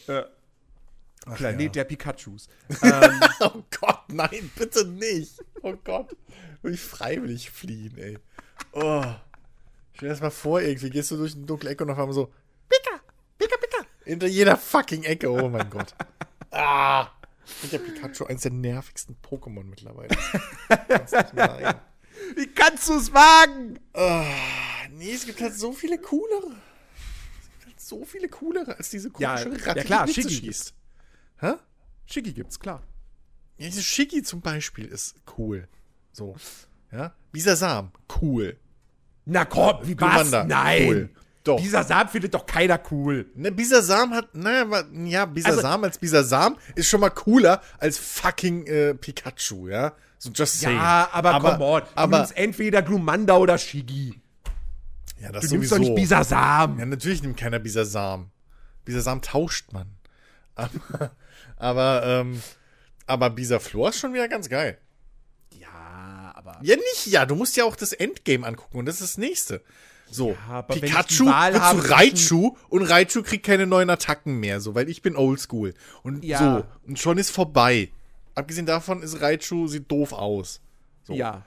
Ja. 0.06 0.26
Ach 1.24 1.37
Planet 1.37 1.62
ja. 1.62 1.68
der 1.70 1.85
Pikachus. 1.85 2.48
ähm, 2.83 3.20
Oh 3.40 3.62
Gott, 3.80 4.02
nein, 4.09 4.50
bitte 4.56 4.87
nicht. 4.87 5.42
Oh 5.62 5.74
Gott. 5.83 6.14
Will 6.61 6.74
ich 6.74 6.80
freiwillig 6.80 7.50
fliehen, 7.50 7.96
ey. 7.96 8.18
Oh. 8.72 9.04
Stell 10.00 10.08
dir 10.08 10.14
das 10.14 10.22
mal 10.22 10.30
vor, 10.30 10.62
irgendwie 10.62 10.88
gehst 10.88 11.10
du 11.10 11.18
durch 11.18 11.34
eine 11.34 11.44
dunkle 11.44 11.68
Ecke 11.68 11.84
und 11.84 11.90
auf 11.90 11.98
einmal 11.98 12.14
so, 12.14 12.32
Pika, 12.70 13.02
Pika, 13.36 13.54
Pika. 13.58 13.86
Hinter 14.06 14.28
jeder 14.28 14.56
fucking 14.56 15.02
Ecke, 15.02 15.30
oh 15.30 15.50
mein 15.50 15.68
Gott. 15.68 15.94
Ah. 16.52 17.12
Und 17.62 17.70
der 17.70 17.78
Pikachu, 17.78 18.24
eins 18.24 18.42
der 18.42 18.50
nervigsten 18.50 19.16
Pokémon 19.22 19.62
mittlerweile. 19.62 20.08
Kannst 20.88 21.14
wie 22.34 22.46
kannst 22.48 22.88
du 22.88 22.94
es 22.94 23.12
wagen? 23.12 23.78
Ah, 23.92 24.24
nee, 24.90 25.12
es 25.12 25.26
gibt 25.26 25.40
halt 25.40 25.54
so 25.54 25.72
viele 25.72 25.98
coolere. 25.98 26.56
Es 27.40 27.50
gibt 27.50 27.66
halt 27.66 27.80
so 27.80 28.04
viele 28.04 28.28
coolere 28.28 28.76
als 28.76 28.90
diese 28.90 29.12
Ja, 29.18 29.36
komische 29.36 29.60
ja 29.60 29.66
Ratte, 29.66 29.84
klar, 29.84 30.06
die 30.06 30.14
Shiggy 30.14 30.34
schießt. 30.34 30.74
Hä? 31.40 31.52
Shiggy 32.06 32.32
gibt's, 32.32 32.58
klar. 32.58 32.82
Ja, 33.58 33.66
diese 33.66 33.82
Shiggy 33.82 34.22
zum 34.24 34.40
Beispiel 34.40 34.86
ist 34.86 35.14
cool. 35.38 35.68
So. 36.12 36.34
Ja? 36.90 37.14
Bisasam, 37.30 37.92
cool. 38.20 38.58
Na 39.24 39.44
komm, 39.44 39.78
wie 39.83 39.98
was? 40.00 40.14
Glumanda, 40.30 40.44
Nein. 40.44 40.88
cool. 40.88 41.11
Doch. 41.42 41.59
Dieser 41.59 41.85
Saab 41.85 42.11
findet 42.11 42.35
doch 42.35 42.44
keiner 42.44 42.78
cool. 42.90 43.30
Ne, 43.35 43.50
Bisasam 43.50 44.12
hat, 44.12 44.35
naja, 44.35 44.70
wa- 44.70 44.85
ja, 45.04 45.24
Bisasam 45.24 45.85
als 45.85 45.96
Bisasam 45.96 46.59
ist 46.74 46.88
schon 46.88 47.00
mal 47.00 47.09
cooler 47.11 47.62
als 47.78 47.96
fucking 47.96 48.66
äh, 48.66 48.94
Pikachu, 48.94 49.68
ja? 49.68 49.94
So 50.18 50.30
just 50.35 50.61
saying. 50.61 50.76
Ja, 50.76 51.09
aber, 51.12 51.30
aber 51.35 51.52
come 51.52 51.64
on. 51.64 51.80
Du 51.80 51.87
aber, 51.94 52.18
nimmst 52.18 52.37
entweder 52.37 52.83
Glumanda 52.83 53.37
oder 53.38 53.56
Shiggy. 53.56 54.20
ja, 55.18 55.33
das 55.33 55.46
Du 55.48 55.54
nimmst 55.54 55.72
doch 55.72 55.78
nicht 55.78 55.87
sowieso. 55.88 55.94
Bisasam. 55.94 56.78
Ja, 56.78 56.85
natürlich 56.85 57.22
nimmt 57.22 57.38
keiner 57.38 57.59
Bisasam. 57.59 58.30
Bisasam 58.85 59.22
tauscht 59.22 59.72
man. 59.72 59.87
Aber, 60.54 61.11
aber, 61.56 62.02
ähm, 62.04 62.42
aber 63.06 63.30
Bisaflor 63.30 63.88
ist 63.88 63.98
schon 63.98 64.12
wieder 64.12 64.28
ganz 64.28 64.50
geil. 64.50 64.76
Ja. 66.62 66.75
Ja, 66.75 66.77
nicht 66.77 67.07
ja. 67.07 67.27
Du 67.27 67.35
musst 67.35 67.57
ja 67.57 67.64
auch 67.64 67.77
das 67.77 67.92
Endgame 67.92 68.46
angucken 68.46 68.79
und 68.79 68.87
das 68.87 68.96
ist 68.96 69.03
das 69.03 69.18
nächste. 69.18 69.62
So, 70.12 70.37
ich 70.75 70.81
Pikachu 70.81 71.27
wird 71.27 71.55
zu 71.55 71.88
Raichu 71.92 72.57
und 72.68 72.83
Raichu 72.83 73.23
kriegt 73.23 73.46
keine 73.46 73.66
neuen 73.66 73.90
Attacken 73.90 74.40
mehr, 74.40 74.61
so, 74.61 74.75
weil 74.75 74.88
ich 74.88 75.03
bin 75.03 75.16
oldschool. 75.16 75.73
Und 76.03 76.25
Ja. 76.25 76.38
so, 76.38 76.88
und 76.88 76.99
schon 76.99 77.16
ist 77.16 77.31
vorbei. 77.31 77.92
Abgesehen 78.35 78.66
davon 78.66 79.03
ist 79.03 79.20
Raichu, 79.20 79.68
sieht 79.68 79.90
doof 79.90 80.12
aus. 80.12 80.61
So. 81.05 81.12
Ja. 81.14 81.44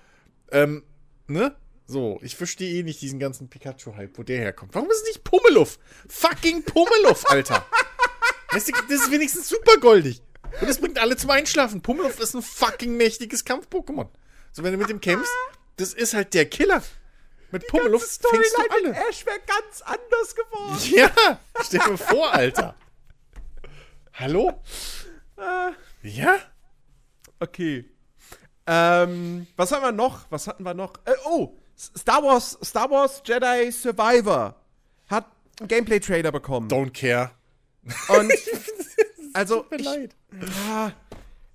Ähm, 0.52 0.84
ne? 1.28 1.56
So, 1.86 2.19
ich 2.21 2.38
verstehe 2.38 2.80
eh 2.80 2.84
nicht 2.84 3.02
diesen 3.02 3.19
ganzen 3.19 3.49
Pikachu-Hype, 3.49 4.17
wo 4.17 4.23
der 4.23 4.38
herkommt. 4.38 4.73
Warum 4.76 4.89
ist 4.89 5.02
es 5.02 5.08
nicht 5.10 5.23
Pummeluff? 5.26 5.78
Fucking 6.08 6.63
Pummeluff, 6.63 7.26
Alter. 7.30 7.65
Das 8.54 8.69
ist 8.69 9.12
wenigstens 9.12 9.49
super 9.49 9.78
goldig. 9.82 10.21
Und 10.62 10.69
das 10.69 10.80
bringt 10.80 10.99
alle 10.99 11.17
zum 11.17 11.32
Einschlafen. 11.32 11.82
Pummeluff 11.82 12.19
ist 12.19 12.34
ein 12.36 12.41
fucking 12.41 12.95
mächtiges 12.95 13.43
Kampf-Pokémon. 13.43 14.08
So, 14.53 14.63
wenn 14.63 14.71
du 14.71 14.77
mit 14.77 14.89
dem 14.89 15.01
kämpfst, 15.01 15.33
das 15.77 15.93
ist 15.93 16.13
halt 16.13 16.33
der 16.33 16.45
Killer. 16.45 16.81
Mit 17.51 17.67
Pummeluff 17.67 18.01
fängst 18.03 18.55
du 18.57 18.61
alle. 18.69 18.95
Ash 19.09 19.25
wäre 19.25 19.39
ganz 19.45 19.81
anders 19.81 20.35
geworden. 20.35 20.77
Ja, 20.91 21.39
stell 21.63 21.79
dir 21.79 21.97
vor, 21.97 22.31
Alter. 22.33 22.75
Hallo? 24.13 24.61
Äh, 25.37 26.07
Ja? 26.07 26.37
okay. 27.39 27.85
Ähm, 28.65 29.47
was 29.57 29.71
haben 29.71 29.81
wir 29.83 29.91
noch? 29.91 30.25
Was 30.29 30.47
hatten 30.47 30.63
wir 30.63 30.73
noch? 30.73 30.93
Äh, 31.05 31.13
oh, 31.25 31.57
Star 31.77 32.23
Wars, 32.23 32.57
Star 32.63 32.89
Wars 32.89 33.21
Jedi 33.25 33.71
Survivor 33.71 34.55
hat 35.07 35.25
einen 35.59 35.67
Gameplay-Trailer 35.67 36.31
bekommen. 36.31 36.69
Don't 36.69 36.91
care. 36.91 37.31
Und 38.07 38.31
also, 39.33 39.61
Tut 39.63 39.71
mir 39.71 39.77
ich, 39.79 39.85
leid. 39.85 40.15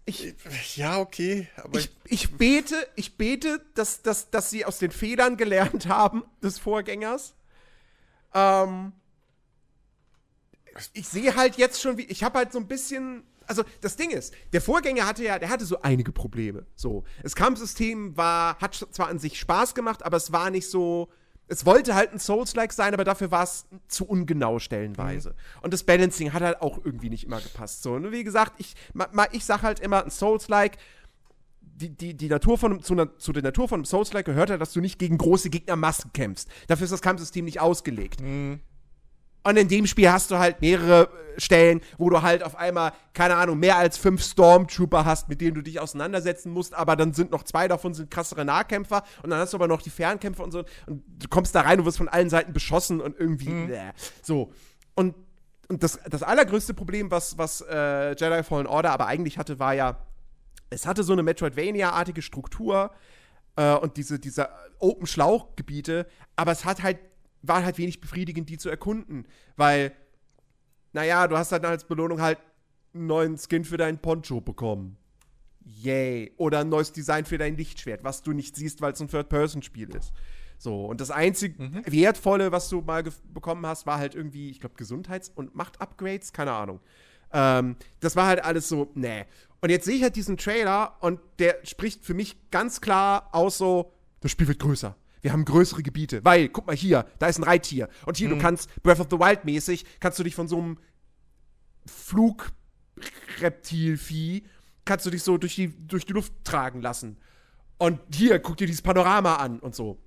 Ja, 0.09 0.33
ich, 0.51 0.77
Ja, 0.77 0.99
okay, 0.99 1.49
aber 1.57 1.79
ich, 1.79 1.91
ich 2.05 2.37
bete, 2.37 2.75
ich 2.97 3.17
bete, 3.17 3.61
dass, 3.75 4.03
dass, 4.03 4.31
dass 4.31 4.51
sie 4.51 4.65
aus 4.65 4.79
den 4.79 4.91
Fehlern 4.91 5.37
gelernt 5.37 5.87
haben 5.87 6.25
des 6.43 6.59
Vorgängers. 6.59 7.35
Ähm, 8.35 8.93
ich 10.93 11.09
sehe 11.09 11.35
halt 11.35 11.57
jetzt 11.57 11.81
schon, 11.81 11.99
wie 11.99 12.05
ich 12.05 12.23
habe 12.23 12.39
halt 12.39 12.53
so 12.53 12.59
ein 12.59 12.69
bisschen. 12.69 13.25
Also 13.47 13.65
das 13.81 13.97
Ding 13.97 14.11
ist, 14.11 14.35
der 14.53 14.61
Vorgänger 14.61 15.07
hatte 15.07 15.25
ja, 15.25 15.39
der 15.39 15.49
hatte 15.49 15.65
so 15.65 15.81
einige 15.81 16.13
Probleme. 16.13 16.67
So, 16.75 17.05
das 17.23 17.35
Kampfsystem 17.35 18.15
war, 18.17 18.59
hat 18.59 18.75
zwar 18.75 19.09
an 19.09 19.19
sich 19.19 19.39
Spaß 19.39 19.75
gemacht, 19.75 20.03
aber 20.05 20.17
es 20.17 20.33
war 20.33 20.51
nicht 20.51 20.69
so. 20.69 21.09
Es 21.49 21.65
wollte 21.65 21.95
halt 21.95 22.13
ein 22.13 22.19
Souls-like 22.19 22.73
sein, 22.73 22.93
aber 22.95 23.05
dafür 23.05 23.31
war 23.31 23.43
es 23.43 23.67
zu 23.89 24.05
ungenau 24.07 24.59
stellenweise. 24.59 25.35
Und 25.63 25.73
das 25.73 25.83
Balancing 25.83 26.33
hat 26.33 26.43
halt 26.43 26.61
auch 26.61 26.79
irgendwie 26.85 27.09
nicht 27.11 27.25
immer 27.25 27.41
gepasst. 27.41 27.83
So, 27.83 27.95
und 27.95 28.13
wie 28.13 28.23
gesagt, 28.23 28.53
ich, 28.59 28.75
ma, 28.93 29.09
ich 29.33 29.45
sag 29.45 29.63
halt 29.63 29.81
immer, 29.81 30.05
ein 30.05 30.11
Souls-like, 30.11 30.77
die, 31.61 31.91
die, 31.91 32.15
die 32.15 32.29
Natur 32.29 32.59
von, 32.59 32.83
zu, 32.83 32.95
na- 32.95 33.17
zu 33.19 33.33
der 33.33 33.43
Natur 33.43 33.69
von 33.69 33.79
einem 33.79 33.85
Souls-like 33.85 34.27
gehört 34.27 34.51
halt, 34.51 34.61
dass 34.61 34.73
du 34.73 34.81
nicht 34.81 34.99
gegen 34.99 35.17
große 35.17 35.49
Gegnermassen 35.49 36.13
kämpfst. 36.13 36.49
Dafür 36.67 36.85
ist 36.85 36.91
das 36.93 37.03
Kampfsystem 37.03 37.45
nicht 37.45 37.61
ausgelegt. 37.61 38.21
Und 39.45 39.57
in 39.57 39.69
dem 39.69 39.87
Spiel 39.87 40.11
hast 40.11 40.31
du 40.31 40.39
halt 40.39 40.61
mehrere 40.61 41.05
äh, 41.37 41.41
Stellen, 41.41 41.81
wo 41.97 42.11
du 42.11 42.23
halt 42.23 42.43
auf 42.43 42.57
einmal, 42.57 42.93
keine 43.15 43.37
Ahnung, 43.37 43.59
mehr 43.59 43.77
als 43.77 43.97
fünf 43.97 44.23
Stormtrooper 44.23 45.05
hast, 45.05 45.29
mit 45.29 45.41
denen 45.41 45.55
du 45.55 45.63
dich 45.63 45.81
auseinandersetzen 45.81 46.53
musst, 46.53 46.75
aber 46.75 46.97
dann 46.97 47.13
sind 47.15 47.31
noch 47.31 47.45
zwei 47.45 47.69
davon 47.69 47.95
sind 47.95 48.11
krassere 48.11 48.45
Nahkämpfer 48.45 49.05
und 49.23 49.31
dann 49.31 49.39
hast 49.39 49.53
du 49.53 49.57
aber 49.57 49.69
noch 49.69 49.81
die 49.81 49.91
Fernkämpfer 49.91 50.43
und 50.43 50.51
so 50.51 50.65
und 50.87 51.05
du 51.07 51.29
kommst 51.29 51.55
da 51.55 51.61
rein 51.61 51.79
und 51.79 51.87
wirst 51.87 51.99
von 51.99 52.09
allen 52.09 52.29
Seiten 52.29 52.53
beschossen 52.53 53.01
und 53.01 53.19
irgendwie 53.19 53.67
bäh. 53.67 53.93
so. 54.23 54.53
Und, 54.95 55.15
und 55.69 55.83
das, 55.83 56.01
das 56.11 56.23
allergrößte 56.25 56.75
Problem, 56.75 57.11
was, 57.11 57.39
was 57.39 57.61
äh, 57.61 58.17
Jedi 58.17 58.43
Fallen 58.43 58.67
Order 58.67 58.91
aber 58.91 59.07
eigentlich 59.07 59.39
hatte, 59.39 59.61
war 59.61 59.75
ja, 59.75 60.05
es 60.71 60.87
hatte 60.87 61.05
so 61.05 61.13
eine 61.13 61.23
Metroidvania-artige 61.23 62.21
Struktur 62.21 62.91
äh, 63.57 63.75
und 63.75 63.97
diese, 63.97 64.19
diese 64.19 64.49
Open-Schlauch-Gebiete, 64.81 66.07
aber 66.37 66.53
es 66.53 66.65
hat 66.65 66.83
halt, 66.83 66.99
war 67.43 67.65
halt 67.65 67.79
wenig 67.79 68.01
befriedigend, 68.01 68.49
die 68.49 68.59
zu 68.59 68.69
erkunden, 68.69 69.27
weil, 69.57 69.93
naja, 70.93 71.27
du 71.29 71.37
hast 71.37 71.53
halt 71.53 71.65
als 71.65 71.85
Belohnung 71.85 72.21
halt 72.21 72.39
einen 72.95 73.07
neuen 73.07 73.39
Skin 73.39 73.65
für 73.65 73.77
deinen 73.77 73.99
Poncho 73.99 74.41
bekommen. 74.41 74.97
Yay. 75.65 76.33
Oder 76.37 76.61
ein 76.61 76.69
neues 76.69 76.93
Design 76.93 77.25
für 77.25 77.39
dein 77.39 77.57
Lichtschwert, 77.57 78.03
was 78.05 78.23
du 78.23 78.33
nicht 78.33 78.57
siehst, 78.57 78.81
weil 78.81 78.93
es 78.93 79.01
ein 79.01 79.09
Third-Person-Spiel 79.09 79.95
ist. 79.95 80.13
So, 80.59 80.87
und 80.87 81.01
das 81.01 81.11
einzig 81.11 81.55
Wertvolle, 81.59 82.51
was 82.51 82.69
du 82.69 82.81
mal 82.81 83.05
bekommen 83.33 83.65
hast, 83.67 83.87
war 83.87 83.99
halt 83.99 84.15
irgendwie, 84.15 84.51
ich 84.51 84.59
glaube, 84.61 84.75
Gesundheits- 84.77 85.31
und 85.35 85.55
Macht-Upgrades, 85.55 86.33
keine 86.33 86.53
Ahnung. 86.53 86.81
Ähm, 87.33 87.77
das 88.01 88.17
war 88.17 88.27
halt 88.27 88.43
alles 88.43 88.69
so, 88.69 88.91
nee. 88.95 89.25
Und 89.61 89.71
jetzt 89.71 89.85
sehe 89.85 89.97
ich 89.97 90.03
halt 90.03 90.17
diesen 90.17 90.37
Trailer 90.37 90.97
und 91.01 91.21
der 91.39 91.59
spricht 91.65 92.05
für 92.05 92.15
mich 92.15 92.51
ganz 92.51 92.81
klar 92.81 93.29
aus 93.33 93.59
so, 93.59 93.93
das 94.21 94.31
Spiel 94.33 94.49
wird 94.49 94.59
größer. 94.59 94.97
Wir 95.21 95.33
haben 95.33 95.45
größere 95.45 95.83
Gebiete, 95.83 96.25
weil, 96.25 96.49
guck 96.49 96.67
mal 96.67 96.77
hier, 96.77 97.07
da 97.19 97.27
ist 97.27 97.39
ein 97.39 97.45
Reittier. 97.45 97.89
Und 98.07 98.17
hier, 98.17 98.29
du 98.29 98.39
kannst 98.39 98.71
Breath 98.83 99.01
of 99.01 99.09
the 99.11 99.19
Wild 99.19 99.45
mäßig, 99.45 99.85
kannst 100.01 100.19
du 100.19 100.23
dich 100.23 100.35
von 100.35 100.49
so 100.49 100.59
einem 100.59 100.79
Flugreptilvieh, 101.87 104.45
kannst 104.85 105.07
du 105.07 105.11
dich 105.11 105.23
so 105.23 105.39
durch 105.39 105.55
die, 105.55 105.87
durch 105.87 106.07
die 106.07 106.13
Luft 106.13 106.33
tragen 106.45 106.83
lassen. 106.83 107.19
Und 107.79 108.01
hier, 108.15 108.39
guck 108.39 108.57
dir 108.57 108.67
dieses 108.67 108.83
Panorama 108.83 109.37
an 109.37 109.61
und 109.61 109.75
so. 109.75 109.99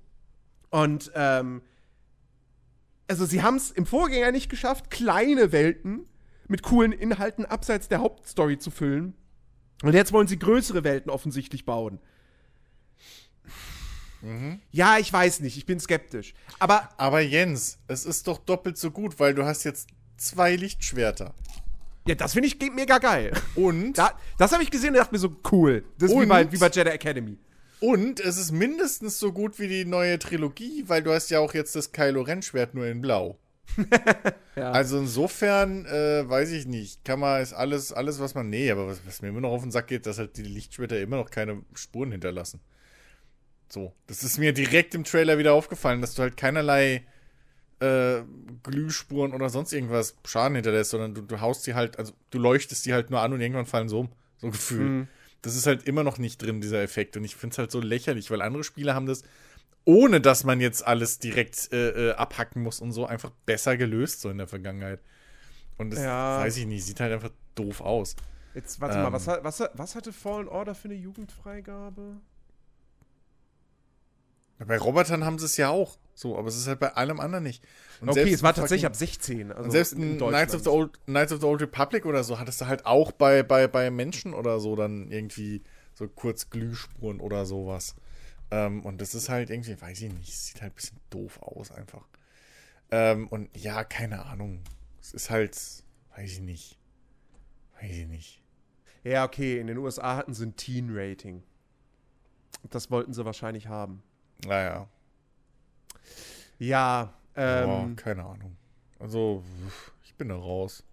Und, 0.70 1.10
ähm, 1.14 1.62
also 3.08 3.26
sie 3.26 3.42
haben 3.42 3.56
es 3.56 3.70
im 3.70 3.84
Vorgänger 3.84 4.32
nicht 4.32 4.48
geschafft, 4.48 4.90
kleine 4.90 5.52
Welten 5.52 6.06
mit 6.48 6.62
coolen 6.62 6.92
Inhalten 6.92 7.44
abseits 7.44 7.88
der 7.88 8.00
Hauptstory 8.00 8.58
zu 8.58 8.70
füllen. 8.70 9.14
Und 9.82 9.94
jetzt 9.94 10.12
wollen 10.12 10.28
sie 10.28 10.38
größere 10.38 10.84
Welten 10.84 11.10
offensichtlich 11.10 11.64
bauen. 11.64 11.98
Ja, 14.70 14.98
ich 14.98 15.12
weiß 15.12 15.40
nicht, 15.40 15.56
ich 15.56 15.66
bin 15.66 15.80
skeptisch. 15.80 16.34
Aber 16.58 16.88
Aber 16.96 17.20
Jens, 17.20 17.78
es 17.88 18.06
ist 18.06 18.26
doch 18.28 18.38
doppelt 18.38 18.78
so 18.78 18.90
gut, 18.90 19.18
weil 19.18 19.34
du 19.34 19.44
hast 19.44 19.64
jetzt 19.64 19.88
zwei 20.16 20.54
Lichtschwerter. 20.54 21.34
ja, 22.06 22.14
das 22.14 22.32
finde 22.34 22.46
ich 22.48 22.58
mega 22.72 22.98
geil. 22.98 23.32
Und, 23.56 23.94
Da, 23.98 24.12
das 24.38 24.52
habe 24.52 24.62
ich 24.62 24.70
gesehen 24.70 24.90
und 24.90 24.96
dachte 24.96 25.12
mir 25.14 25.18
so, 25.18 25.36
cool. 25.50 25.84
Das 25.98 26.10
ist 26.10 26.20
wie 26.20 26.26
bei, 26.26 26.50
wie 26.52 26.58
bei 26.58 26.68
Jedi 26.68 26.90
Academy. 26.90 27.36
und 27.80 28.20
es 28.20 28.36
ist 28.36 28.52
mindestens 28.52 29.18
so 29.18 29.32
gut 29.32 29.58
wie 29.58 29.66
die 29.66 29.84
neue 29.84 30.18
Trilogie, 30.20 30.84
weil 30.86 31.02
du 31.02 31.12
hast 31.12 31.30
ja 31.30 31.40
auch 31.40 31.52
jetzt 31.54 31.74
das 31.74 31.90
Kylo 31.90 32.22
Ren 32.22 32.42
Schwert 32.42 32.74
nur 32.74 32.86
in 32.86 33.00
Blau. 33.02 33.38
Ja. 34.54 34.70
Also 34.70 34.98
insofern, 34.98 35.86
äh, 35.86 36.28
weiß 36.28 36.50
ich 36.50 36.66
nicht, 36.66 37.06
kann 37.06 37.18
man, 37.20 37.40
ist 37.40 37.54
alles, 37.54 37.90
alles, 37.90 38.20
was 38.20 38.34
man, 38.34 38.50
nee, 38.50 38.70
aber 38.70 38.86
was, 38.86 39.00
was 39.06 39.22
mir 39.22 39.28
immer 39.28 39.40
noch 39.40 39.48
auf 39.52 39.62
den 39.62 39.70
Sack 39.70 39.86
geht, 39.86 40.04
dass 40.04 40.18
halt 40.18 40.36
die 40.36 40.42
Lichtschwerter 40.42 41.00
immer 41.00 41.16
noch 41.16 41.30
keine 41.30 41.62
Spuren 41.74 42.12
hinterlassen. 42.12 42.60
So, 43.72 43.94
das 44.06 44.22
ist 44.22 44.36
mir 44.36 44.52
direkt 44.52 44.94
im 44.94 45.02
Trailer 45.02 45.38
wieder 45.38 45.54
aufgefallen, 45.54 46.02
dass 46.02 46.14
du 46.14 46.20
halt 46.20 46.36
keinerlei 46.36 47.06
äh, 47.80 48.20
Glühspuren 48.62 49.32
oder 49.32 49.48
sonst 49.48 49.72
irgendwas 49.72 50.14
Schaden 50.26 50.56
hinterlässt, 50.56 50.90
sondern 50.90 51.14
du, 51.14 51.22
du 51.22 51.40
haust 51.40 51.66
die 51.66 51.72
halt, 51.72 51.98
also 51.98 52.12
du 52.28 52.38
leuchtest 52.38 52.84
die 52.84 52.92
halt 52.92 53.08
nur 53.08 53.22
an 53.22 53.32
und 53.32 53.40
irgendwann 53.40 53.64
fallen 53.64 53.88
so 53.88 54.00
um. 54.00 54.08
So 54.36 54.50
Gefühl. 54.50 54.84
Mhm. 54.84 55.08
Das 55.40 55.56
ist 55.56 55.66
halt 55.66 55.84
immer 55.84 56.04
noch 56.04 56.18
nicht 56.18 56.42
drin, 56.42 56.60
dieser 56.60 56.82
Effekt. 56.82 57.16
Und 57.16 57.24
ich 57.24 57.34
finde 57.34 57.54
es 57.54 57.58
halt 57.58 57.70
so 57.70 57.80
lächerlich, 57.80 58.30
weil 58.30 58.42
andere 58.42 58.62
Spiele 58.62 58.94
haben 58.94 59.06
das, 59.06 59.22
ohne 59.86 60.20
dass 60.20 60.44
man 60.44 60.60
jetzt 60.60 60.86
alles 60.86 61.18
direkt 61.18 61.72
äh, 61.72 62.10
äh, 62.10 62.12
abhacken 62.12 62.62
muss 62.62 62.78
und 62.78 62.92
so, 62.92 63.06
einfach 63.06 63.30
besser 63.46 63.78
gelöst, 63.78 64.20
so 64.20 64.28
in 64.28 64.36
der 64.36 64.48
Vergangenheit. 64.48 65.00
Und 65.78 65.94
das 65.94 66.00
ja. 66.00 66.40
weiß 66.40 66.58
ich 66.58 66.66
nicht, 66.66 66.84
sieht 66.84 67.00
halt 67.00 67.14
einfach 67.14 67.30
doof 67.54 67.80
aus. 67.80 68.16
Jetzt, 68.54 68.82
warte 68.82 68.98
ähm, 68.98 69.04
mal, 69.04 69.12
was, 69.14 69.26
was, 69.26 69.70
was 69.72 69.94
hatte 69.94 70.12
Fallen 70.12 70.46
Order 70.46 70.74
für 70.74 70.88
eine 70.88 70.94
Jugendfreigabe? 70.94 72.20
Bei 74.66 74.78
Robotern 74.78 75.24
haben 75.24 75.38
sie 75.38 75.46
es 75.46 75.56
ja 75.56 75.70
auch. 75.70 75.98
So, 76.14 76.38
aber 76.38 76.48
es 76.48 76.56
ist 76.56 76.66
halt 76.66 76.78
bei 76.78 76.92
allem 76.94 77.20
anderen 77.20 77.44
nicht. 77.44 77.64
Und 78.00 78.10
okay, 78.10 78.32
es 78.32 78.42
war 78.42 78.54
tatsächlich 78.54 78.86
ab 78.86 78.94
16. 78.94 79.50
Also 79.50 79.70
selbst 79.70 79.94
in 79.94 80.18
Knights 80.18 80.54
of, 80.54 80.62
the 80.62 80.68
Old, 80.68 80.98
Knights 81.06 81.32
of 81.32 81.40
the 81.40 81.46
Old 81.46 81.62
Republic 81.62 82.04
oder 82.04 82.22
so 82.22 82.38
hattest 82.38 82.60
du 82.60 82.66
halt 82.66 82.84
auch 82.84 83.12
bei, 83.12 83.42
bei, 83.42 83.66
bei 83.66 83.90
Menschen 83.90 84.34
oder 84.34 84.60
so 84.60 84.76
dann 84.76 85.10
irgendwie 85.10 85.62
so 85.94 86.06
kurz 86.08 86.50
Glühspuren 86.50 87.20
oder 87.20 87.46
sowas. 87.46 87.94
Ähm, 88.50 88.84
und 88.84 89.00
das 89.00 89.14
ist 89.14 89.28
halt 89.28 89.50
irgendwie, 89.50 89.80
weiß 89.80 90.02
ich 90.02 90.12
nicht, 90.12 90.36
sieht 90.36 90.60
halt 90.60 90.72
ein 90.72 90.76
bisschen 90.76 91.00
doof 91.10 91.40
aus 91.40 91.70
einfach. 91.70 92.06
Ähm, 92.90 93.26
und 93.28 93.48
ja, 93.56 93.84
keine 93.84 94.26
Ahnung. 94.26 94.60
Es 95.00 95.12
ist 95.12 95.30
halt, 95.30 95.56
weiß 96.16 96.30
ich 96.30 96.40
nicht. 96.40 96.78
Weiß 97.80 97.90
ich 97.90 98.06
nicht. 98.06 98.42
Ja, 99.02 99.24
okay, 99.24 99.58
in 99.58 99.66
den 99.66 99.78
USA 99.78 100.16
hatten 100.16 100.34
sie 100.34 100.46
ein 100.46 100.56
Teen-Rating. 100.56 101.42
Das 102.70 102.90
wollten 102.90 103.14
sie 103.14 103.24
wahrscheinlich 103.24 103.66
haben. 103.66 104.02
Naja. 104.46 104.88
Ja, 106.58 107.12
ähm, 107.34 107.68
oh, 107.68 107.88
keine 107.96 108.24
Ahnung. 108.24 108.56
Also, 108.98 109.42
ich 110.04 110.14
bin 110.14 110.28
da 110.28 110.36
raus. 110.36 110.84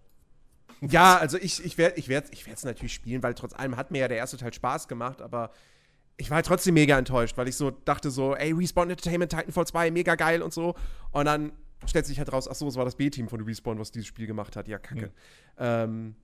Ja, 0.82 1.18
also 1.18 1.36
ich, 1.36 1.62
ich 1.62 1.76
werde 1.76 1.98
ich 1.98 2.08
werd, 2.08 2.32
ich 2.32 2.48
es 2.48 2.64
natürlich 2.64 2.94
spielen, 2.94 3.22
weil 3.22 3.34
trotz 3.34 3.52
allem 3.52 3.76
hat 3.76 3.90
mir 3.90 3.98
ja 3.98 4.08
der 4.08 4.16
erste 4.16 4.38
Teil 4.38 4.54
Spaß 4.54 4.88
gemacht, 4.88 5.20
aber 5.20 5.50
ich 6.16 6.30
war 6.30 6.36
halt 6.36 6.46
trotzdem 6.46 6.72
mega 6.72 6.98
enttäuscht, 6.98 7.36
weil 7.36 7.48
ich 7.48 7.56
so 7.56 7.70
dachte 7.70 8.10
so, 8.10 8.34
ey, 8.34 8.52
Respawn 8.52 8.88
Entertainment 8.88 9.30
Titanfall 9.30 9.66
2, 9.66 9.90
mega 9.90 10.14
geil 10.14 10.40
und 10.40 10.54
so. 10.54 10.74
Und 11.10 11.26
dann 11.26 11.52
stellt 11.86 12.06
sich 12.06 12.18
halt 12.18 12.32
raus, 12.32 12.48
ach 12.48 12.54
so, 12.54 12.68
es 12.68 12.76
war 12.76 12.84
das 12.84 12.96
B-Team 12.96 13.28
von 13.28 13.42
Respawn, 13.42 13.78
was 13.78 13.90
dieses 13.90 14.06
Spiel 14.06 14.26
gemacht 14.26 14.56
hat. 14.56 14.68
Ja, 14.68 14.78
kacke. 14.78 15.06
Mhm. 15.06 15.12
Ähm, 15.58 16.14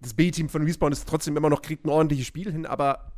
das 0.00 0.14
B-Team 0.14 0.48
von 0.48 0.62
Respawn 0.62 0.92
ist 0.92 1.08
trotzdem 1.08 1.36
immer 1.36 1.50
noch, 1.50 1.62
kriegt 1.62 1.84
ein 1.84 1.90
ordentliches 1.90 2.26
Spiel 2.26 2.50
hin, 2.50 2.66
aber 2.66 3.12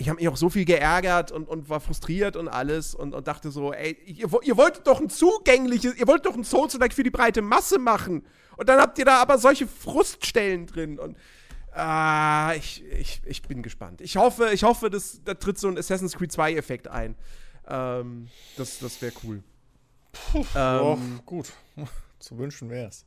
ich 0.00 0.08
habe 0.08 0.18
mich 0.18 0.28
auch 0.28 0.36
so 0.36 0.48
viel 0.48 0.64
geärgert 0.64 1.30
und, 1.30 1.46
und 1.46 1.68
war 1.68 1.78
frustriert 1.78 2.34
und 2.34 2.48
alles 2.48 2.94
und, 2.94 3.14
und 3.14 3.28
dachte 3.28 3.50
so, 3.50 3.72
ey, 3.72 3.96
ihr, 4.06 4.28
ihr 4.42 4.56
wolltet 4.56 4.86
doch 4.86 4.98
ein 4.98 5.10
zugängliches, 5.10 5.94
ihr 5.96 6.06
wollt 6.06 6.24
doch 6.24 6.34
ein 6.34 6.42
Souls-like 6.42 6.94
für 6.94 7.02
die 7.02 7.10
breite 7.10 7.42
Masse 7.42 7.78
machen. 7.78 8.24
Und 8.56 8.68
dann 8.68 8.80
habt 8.80 8.98
ihr 8.98 9.04
da 9.04 9.20
aber 9.20 9.36
solche 9.38 9.66
Fruststellen 9.66 10.66
drin 10.66 10.98
und 10.98 11.18
äh, 11.76 12.56
ich, 12.56 12.82
ich, 12.84 13.20
ich 13.26 13.42
bin 13.42 13.62
gespannt. 13.62 14.00
Ich 14.00 14.16
hoffe, 14.16 14.50
ich 14.52 14.64
hoffe, 14.64 14.88
dass, 14.88 15.22
da 15.22 15.34
tritt 15.34 15.58
so 15.58 15.68
ein 15.68 15.76
Assassin's 15.76 16.16
Creed 16.16 16.30
2-Effekt 16.30 16.88
ein. 16.88 17.14
Ähm, 17.68 18.28
das 18.56 18.78
das 18.78 19.00
wäre 19.02 19.12
cool. 19.22 19.42
Puh, 20.12 20.44
ähm, 20.56 20.80
oh, 20.80 21.22
gut. 21.26 21.52
Zu 22.18 22.38
wünschen 22.38 22.70
wär's. 22.70 23.04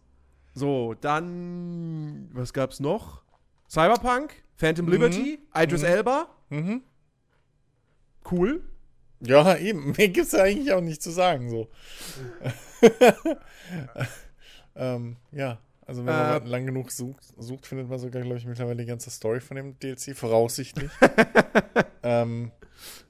So, 0.54 0.94
dann, 0.94 2.30
was 2.34 2.54
gab's 2.54 2.80
noch? 2.80 3.24
Cyberpunk, 3.68 4.44
Phantom 4.58 4.88
Liberty, 4.88 5.40
mhm. 5.42 5.62
Idris 5.62 5.82
mhm. 5.82 5.88
Elba. 5.88 6.28
Mhm. 6.54 6.84
Cool. 8.30 8.62
Ja, 9.20 9.58
eben. 9.58 9.92
Mehr 9.98 10.10
gibt 10.10 10.28
es 10.28 10.36
eigentlich 10.36 10.72
auch 10.72 10.82
nicht 10.82 11.02
zu 11.02 11.12
sagen. 11.12 11.50
So. 11.50 11.68
ähm, 14.76 15.18
ja, 15.32 15.60
also 15.86 16.06
wenn 16.06 16.14
man 16.14 16.44
äh, 16.44 16.48
lang 16.48 16.66
genug 16.66 16.92
sucht, 16.92 17.24
sucht, 17.38 17.66
findet 17.66 17.90
man 17.90 18.00
sogar, 18.00 18.22
glaube 18.22 18.38
ich, 18.38 18.46
mittlerweile 18.46 18.78
die 18.78 18.86
ganze 18.86 19.10
Story 19.10 19.40
von 19.40 19.58
dem 19.58 19.80
DLC, 19.80 20.16
voraussichtlich. 20.16 20.92
ähm, 22.04 22.52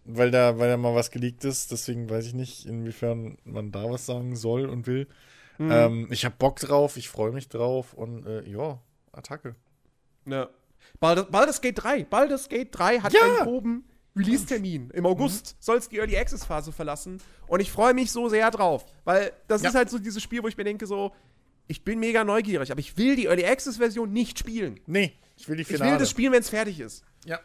weil 0.06 0.32
da, 0.32 0.58
weil 0.58 0.70
da 0.70 0.78
mal 0.78 0.96
was 0.96 1.12
geleakt 1.12 1.44
ist, 1.44 1.72
deswegen 1.72 2.10
weiß 2.10 2.28
ich 2.28 2.34
nicht, 2.34 2.66
inwiefern 2.66 3.38
man 3.44 3.72
da 3.72 3.89
was 3.89 4.06
sagen 4.06 4.36
soll 4.36 4.68
und 4.68 4.88
will. 4.88 5.08
Mhm. 5.58 5.72
Ähm, 5.72 6.08
ich 6.12 6.26
habe 6.26 6.36
Bock 6.38 6.60
drauf, 6.60 6.98
ich 6.98 7.10
freue 7.10 7.32
mich 7.32 7.50
drauf 7.50 7.94
und 7.94 8.26
äh, 8.26 8.48
ja, 8.48 8.80
Attacke. 9.12 9.56
Ja. 10.26 10.50
Baldur's, 11.04 11.28
Baldur's 11.30 11.60
Gate 11.60 11.84
3. 11.84 12.04
Baldur's 12.06 12.47
Gate 12.47 12.70
3 12.72 12.99
hat 12.99 13.12
ja. 13.12 13.20
einen 13.22 13.38
groben 13.39 13.84
Release-Termin. 14.16 14.89
Im 14.91 15.06
August 15.06 15.47
mhm. 15.47 15.56
soll 15.60 15.78
es 15.78 15.89
die 15.89 15.97
Early 15.97 16.18
Access-Phase 16.18 16.72
verlassen. 16.72 17.22
Und 17.47 17.60
ich 17.60 17.70
freue 17.74 17.93
mich 17.93 18.10
so 18.10 18.30
sehr 18.30 18.49
drauf. 18.51 18.86
Weil 19.04 19.34
das 19.49 19.64
ja. 19.64 19.70
ist 19.70 19.76
halt 19.76 19.89
so 19.89 19.99
dieses 19.99 20.24
Spiel, 20.24 20.41
wo 20.43 20.47
ich 20.47 20.56
mir 20.56 20.64
denke, 20.64 20.88
so, 20.88 21.12
ich 21.68 21.84
bin 21.84 21.99
mega 21.99 22.24
neugierig, 22.24 22.72
aber 22.72 22.80
ich 22.80 22.95
will 22.95 23.18
die 23.18 23.26
Early 23.26 23.45
Access-Version 23.45 24.14
nicht 24.14 24.39
spielen. 24.39 24.80
Nee, 24.86 25.12
ich 25.36 25.49
will 25.49 25.58
die 25.58 25.66
Finale. 25.66 25.89
Ich 25.89 25.93
will 25.93 25.99
das 25.99 26.10
spielen, 26.10 26.32
wenn 26.32 26.39
es 26.39 26.49
fertig 26.49 26.80
ist. 26.80 27.04
Ja. 27.26 27.41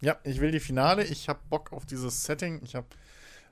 Ja, 0.00 0.16
ich 0.22 0.40
will 0.40 0.52
die 0.52 0.60
Finale. 0.60 1.02
Ich 1.02 1.28
habe 1.28 1.40
Bock 1.50 1.72
auf 1.72 1.84
dieses 1.84 2.22
Setting. 2.22 2.60
Ich 2.62 2.76
habe 2.76 2.86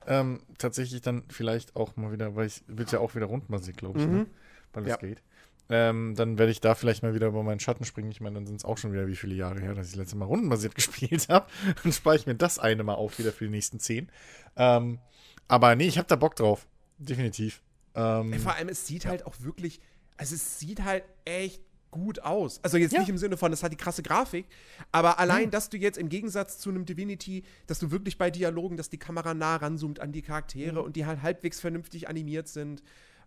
ähm, 0.07 0.39
tatsächlich 0.57 1.01
dann 1.01 1.23
vielleicht 1.27 1.75
auch 1.75 1.97
mal 1.97 2.13
wieder, 2.13 2.37
weil 2.37 2.47
ich 2.47 2.63
wird 2.67 2.93
ja 2.93 2.99
auch 2.99 3.13
wieder 3.13 3.25
rundbasiert, 3.25 3.75
glaube 3.75 3.99
ich, 3.99 4.05
ne? 4.05 4.11
mhm. 4.11 4.19
ne? 4.19 4.27
weil 4.71 4.83
es 4.83 4.89
ja. 4.89 4.95
geht. 4.95 5.21
Ähm, 5.69 6.13
dann 6.15 6.37
werde 6.37 6.51
ich 6.51 6.61
da 6.61 6.75
vielleicht 6.75 7.01
mal 7.01 7.15
wieder 7.15 7.27
über 7.27 7.41
meinen 7.41 7.59
Schatten 7.59 7.85
springen. 7.85 8.11
Ich 8.11 8.21
meine, 8.21 8.35
dann 8.35 8.45
sind 8.45 8.57
es 8.57 8.65
auch 8.65 8.77
schon 8.77 8.93
wieder 8.93 9.07
wie 9.07 9.15
viele 9.15 9.33
Jahre 9.33 9.59
her, 9.59 9.73
dass 9.73 9.87
ich 9.87 9.93
das 9.93 9.99
letzte 9.99 10.17
Mal 10.17 10.25
rundenbasiert 10.25 10.75
gespielt 10.75 11.27
habe. 11.29 11.47
Dann 11.83 11.91
spare 11.91 12.15
ich 12.15 12.27
mir 12.27 12.35
das 12.35 12.59
eine 12.59 12.83
mal 12.83 12.93
auf 12.93 13.17
wieder 13.17 13.31
für 13.31 13.45
die 13.45 13.51
nächsten 13.51 13.79
zehn. 13.79 14.09
Ähm, 14.55 14.99
aber 15.47 15.75
nee, 15.75 15.87
ich 15.87 15.97
habe 15.97 16.07
da 16.07 16.15
Bock 16.15 16.35
drauf. 16.35 16.67
Definitiv. 16.97 17.61
Ähm, 17.95 18.33
Vor 18.39 18.53
allem, 18.53 18.69
es 18.69 18.85
sieht 18.85 19.05
ja. 19.05 19.09
halt 19.09 19.25
auch 19.25 19.35
wirklich, 19.39 19.79
also 20.17 20.35
es 20.35 20.59
sieht 20.59 20.83
halt 20.83 21.03
echt 21.23 21.61
gut 21.95 22.21
aus. 22.23 22.59
Also 22.61 22.77
jetzt 22.77 22.91
ja. 22.91 22.99
nicht 22.99 23.09
im 23.09 23.17
Sinne 23.17 23.37
von, 23.37 23.53
es 23.53 23.63
hat 23.63 23.71
die 23.71 23.77
krasse 23.77 24.03
Grafik, 24.03 24.47
aber 24.91 25.17
allein, 25.17 25.45
mhm. 25.45 25.51
dass 25.51 25.69
du 25.69 25.77
jetzt 25.77 25.97
im 25.97 26.09
Gegensatz 26.09 26.57
zu 26.59 26.69
einem 26.69 26.85
Divinity, 26.85 27.43
dass 27.67 27.79
du 27.79 27.89
wirklich 27.89 28.17
bei 28.17 28.29
Dialogen, 28.29 28.75
dass 28.75 28.89
die 28.89 28.97
Kamera 28.97 29.33
nah 29.33 29.55
ranzoomt 29.55 30.01
an 30.01 30.11
die 30.11 30.21
Charaktere 30.21 30.79
mhm. 30.79 30.85
und 30.85 30.95
die 30.97 31.05
halt 31.05 31.21
halbwegs 31.21 31.61
vernünftig 31.61 32.09
animiert 32.09 32.49
sind. 32.49 32.83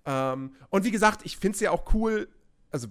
Ähm, 0.08 0.54
und 0.70 0.84
wie 0.84 0.90
gesagt, 0.90 1.20
ich 1.24 1.36
finde 1.36 1.56
es 1.56 1.60
ja 1.60 1.70
auch 1.70 1.94
cool, 1.94 2.28
also 2.70 2.88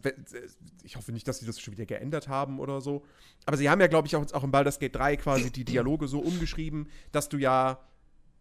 ich 0.84 0.95
hoffe 0.95 1.11
nicht, 1.11 1.28
dass 1.28 1.39
sie 1.39 1.47
das 1.47 1.59
schon 1.59 1.74
wieder 1.74 1.88
geändert 1.88 2.28
haben 2.28 2.59
oder 2.59 2.80
so. 2.80 3.03
Aber 3.45 3.57
sie 3.57 3.70
haben 3.70 3.82
ja, 3.82 3.88
glaube 3.88 4.07
ich, 4.07 4.15
auch, 4.15 4.32
auch 4.34 4.43
im 4.43 4.51
Baldur's 4.51 4.78
Gate 4.78 4.95
3 4.95 5.18
quasi 5.18 5.51
die 5.51 5.65
Dialoge 5.65 6.07
so 6.07 6.20
umgeschrieben, 6.20 6.89
dass 7.11 7.28
du 7.28 7.38
ja. 7.38 7.80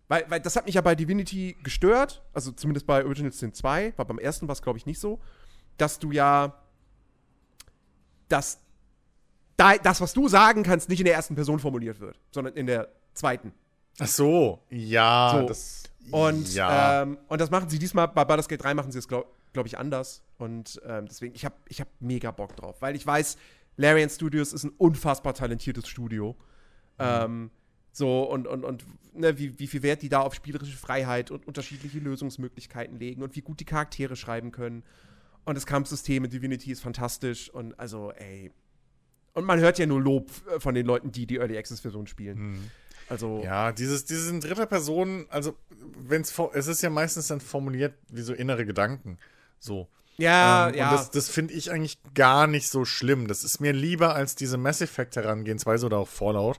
Weil, 0.09 0.25
weil 0.29 0.41
das 0.41 0.55
hat 0.55 0.67
mich 0.67 0.77
ja 0.77 0.83
bei 0.83 0.95
Divinity 0.95 1.57
gestört, 1.65 2.23
also 2.33 2.53
zumindest 2.53 2.87
bei 2.87 3.05
Original 3.05 3.33
Sin 3.33 3.53
2, 3.53 3.95
war 3.97 4.05
beim 4.05 4.21
ersten 4.21 4.47
war 4.47 4.53
es, 4.53 4.63
glaube 4.63 4.79
ich, 4.79 4.87
nicht 4.87 5.01
so, 5.01 5.21
dass 5.79 5.99
du 5.99 6.13
ja 6.13 6.63
dass 8.29 8.61
da, 9.57 9.77
das, 9.79 10.01
was 10.01 10.13
du 10.13 10.29
sagen 10.29 10.63
kannst, 10.63 10.89
nicht 10.89 11.01
in 11.01 11.07
der 11.07 11.15
ersten 11.15 11.35
Person 11.35 11.59
formuliert 11.59 12.01
wird, 12.01 12.21
sondern 12.31 12.55
in 12.55 12.67
der 12.67 12.89
zweiten. 13.15 13.53
Ach 13.99 14.07
so, 14.07 14.61
ja. 14.69 15.39
So. 15.41 15.49
Das, 15.49 15.85
und, 16.11 16.55
ja. 16.55 17.03
Ähm, 17.03 17.19
und 17.29 17.41
das 17.41 17.51
machen 17.51 17.69
sie 17.69 17.79
diesmal, 17.79 18.09
bei 18.09 18.25
Baldur's 18.25 18.49
Gate 18.49 18.63
3 18.63 18.75
machen 18.75 18.93
sie 18.93 18.99
es, 18.99 19.09
glaube 19.09 19.29
glaub 19.57 19.67
ich, 19.67 19.79
anders. 19.79 20.23
Und 20.39 20.81
ähm, 20.85 21.07
deswegen, 21.07 21.35
ich 21.35 21.45
habe 21.45 21.55
ich 21.69 21.81
hab 21.81 21.89
mega 21.99 22.31
Bock 22.31 22.55
drauf, 22.57 22.77
weil 22.81 22.95
ich 22.95 23.07
weiß, 23.07 23.39
Larian 23.77 24.11
Studios 24.11 24.53
ist 24.53 24.65
ein 24.65 24.73
unfassbar 24.77 25.35
talentiertes 25.35 25.89
Studio. 25.89 26.37
Mhm. 26.99 27.05
Ähm, 27.05 27.51
so, 27.91 28.25
und, 28.25 28.47
und, 28.47 28.65
und 28.65 28.85
ne, 29.15 29.39
wie, 29.39 29.59
wie 29.59 29.67
viel 29.67 29.83
Wert 29.83 30.03
die 30.03 30.11
da 30.11 30.21
auf 30.21 30.35
spielerische 30.35 30.77
Freiheit 30.77 31.31
und 31.31 31.47
unterschiedliche 31.47 31.99
Lösungsmöglichkeiten 31.99 32.99
legen 32.99 33.23
und 33.23 33.35
wie 33.35 33.41
gut 33.41 33.59
die 33.61 33.65
Charaktere 33.65 34.17
schreiben 34.17 34.53
können. 34.53 34.83
Und 35.47 35.55
das 35.55 35.65
Kampfsystem 35.65 36.25
in 36.25 36.31
Divinity 36.31 36.71
ist 36.71 36.83
fantastisch 36.83 37.49
und 37.49 37.79
also, 37.79 38.13
ey. 38.13 38.53
Und 39.33 39.45
man 39.45 39.59
hört 39.61 39.79
ja 39.79 39.87
nur 39.87 40.03
Lob 40.03 40.31
äh, 40.55 40.61
von 40.61 40.75
den 40.75 40.85
Leuten, 40.85 41.13
die 41.13 41.27
die 41.27 41.37
Early 41.37 41.57
Access 41.57 41.81
Version 41.81 42.07
spielen. 42.07 42.39
Mhm. 42.39 42.71
Also 43.09 43.41
ja, 43.45 43.73
dieses, 43.73 44.05
dieses 44.05 44.31
in 44.31 44.41
dritter 44.41 44.67
Person, 44.67 45.27
also 45.29 45.57
wenn's 45.97 46.35
es 46.55 46.67
ist 46.67 46.83
ja 46.83 46.91
meistens 46.91 47.29
dann 47.29 47.41
formuliert 47.41 47.95
wie 48.09 48.23
so 48.23 48.33
innere 48.35 48.67
Gedanken, 48.67 49.19
so. 49.59 49.89
Ja, 50.19 50.69
ähm, 50.69 50.75
ja. 50.75 50.91
Und 50.91 50.97
das, 50.97 51.11
das 51.11 51.29
finde 51.29 51.55
ich 51.55 51.71
eigentlich 51.71 51.99
gar 52.15 52.47
nicht 52.47 52.69
so 52.69 52.85
schlimm. 52.85 53.29
Das 53.29 53.45
ist 53.45 53.61
mir 53.61 53.73
lieber 53.73 54.15
als 54.15 54.35
diese 54.35 54.57
Mass 54.57 54.81
Effect 54.81 55.17
Herangehensweise 55.17 55.87
oder 55.87 55.99
auch 55.99 56.09
Fallout, 56.09 56.59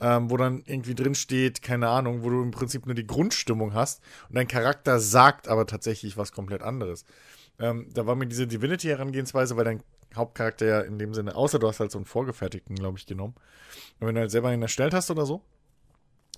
ähm, 0.00 0.30
wo 0.30 0.36
dann 0.36 0.62
irgendwie 0.66 0.94
drin 0.94 1.14
steht, 1.14 1.62
keine 1.62 1.88
Ahnung, 1.88 2.22
wo 2.22 2.30
du 2.30 2.42
im 2.42 2.52
Prinzip 2.52 2.86
nur 2.86 2.94
die 2.94 3.06
Grundstimmung 3.06 3.74
hast 3.74 4.02
und 4.28 4.36
dein 4.36 4.48
Charakter 4.48 5.00
sagt 5.00 5.48
aber 5.48 5.66
tatsächlich 5.66 6.16
was 6.16 6.32
komplett 6.32 6.62
anderes. 6.62 7.04
Ähm, 7.58 7.88
da 7.92 8.06
war 8.06 8.14
mir 8.14 8.26
diese 8.26 8.46
Divinity 8.46 8.88
Herangehensweise, 8.88 9.56
weil 9.56 9.64
dein 9.64 9.82
Hauptcharakter 10.14 10.66
ja 10.66 10.80
in 10.80 10.98
dem 10.98 11.14
Sinne, 11.14 11.34
außer 11.34 11.58
du 11.58 11.68
hast 11.68 11.80
halt 11.80 11.90
so 11.90 11.98
einen 11.98 12.04
vorgefertigten, 12.04 12.76
glaube 12.76 12.98
ich, 12.98 13.06
genommen. 13.06 13.34
Und 13.98 14.06
wenn 14.06 14.14
du 14.14 14.20
halt 14.20 14.30
selber 14.30 14.48
einen 14.48 14.62
erstellt 14.62 14.94
hast 14.94 15.10
oder 15.10 15.26
so, 15.26 15.42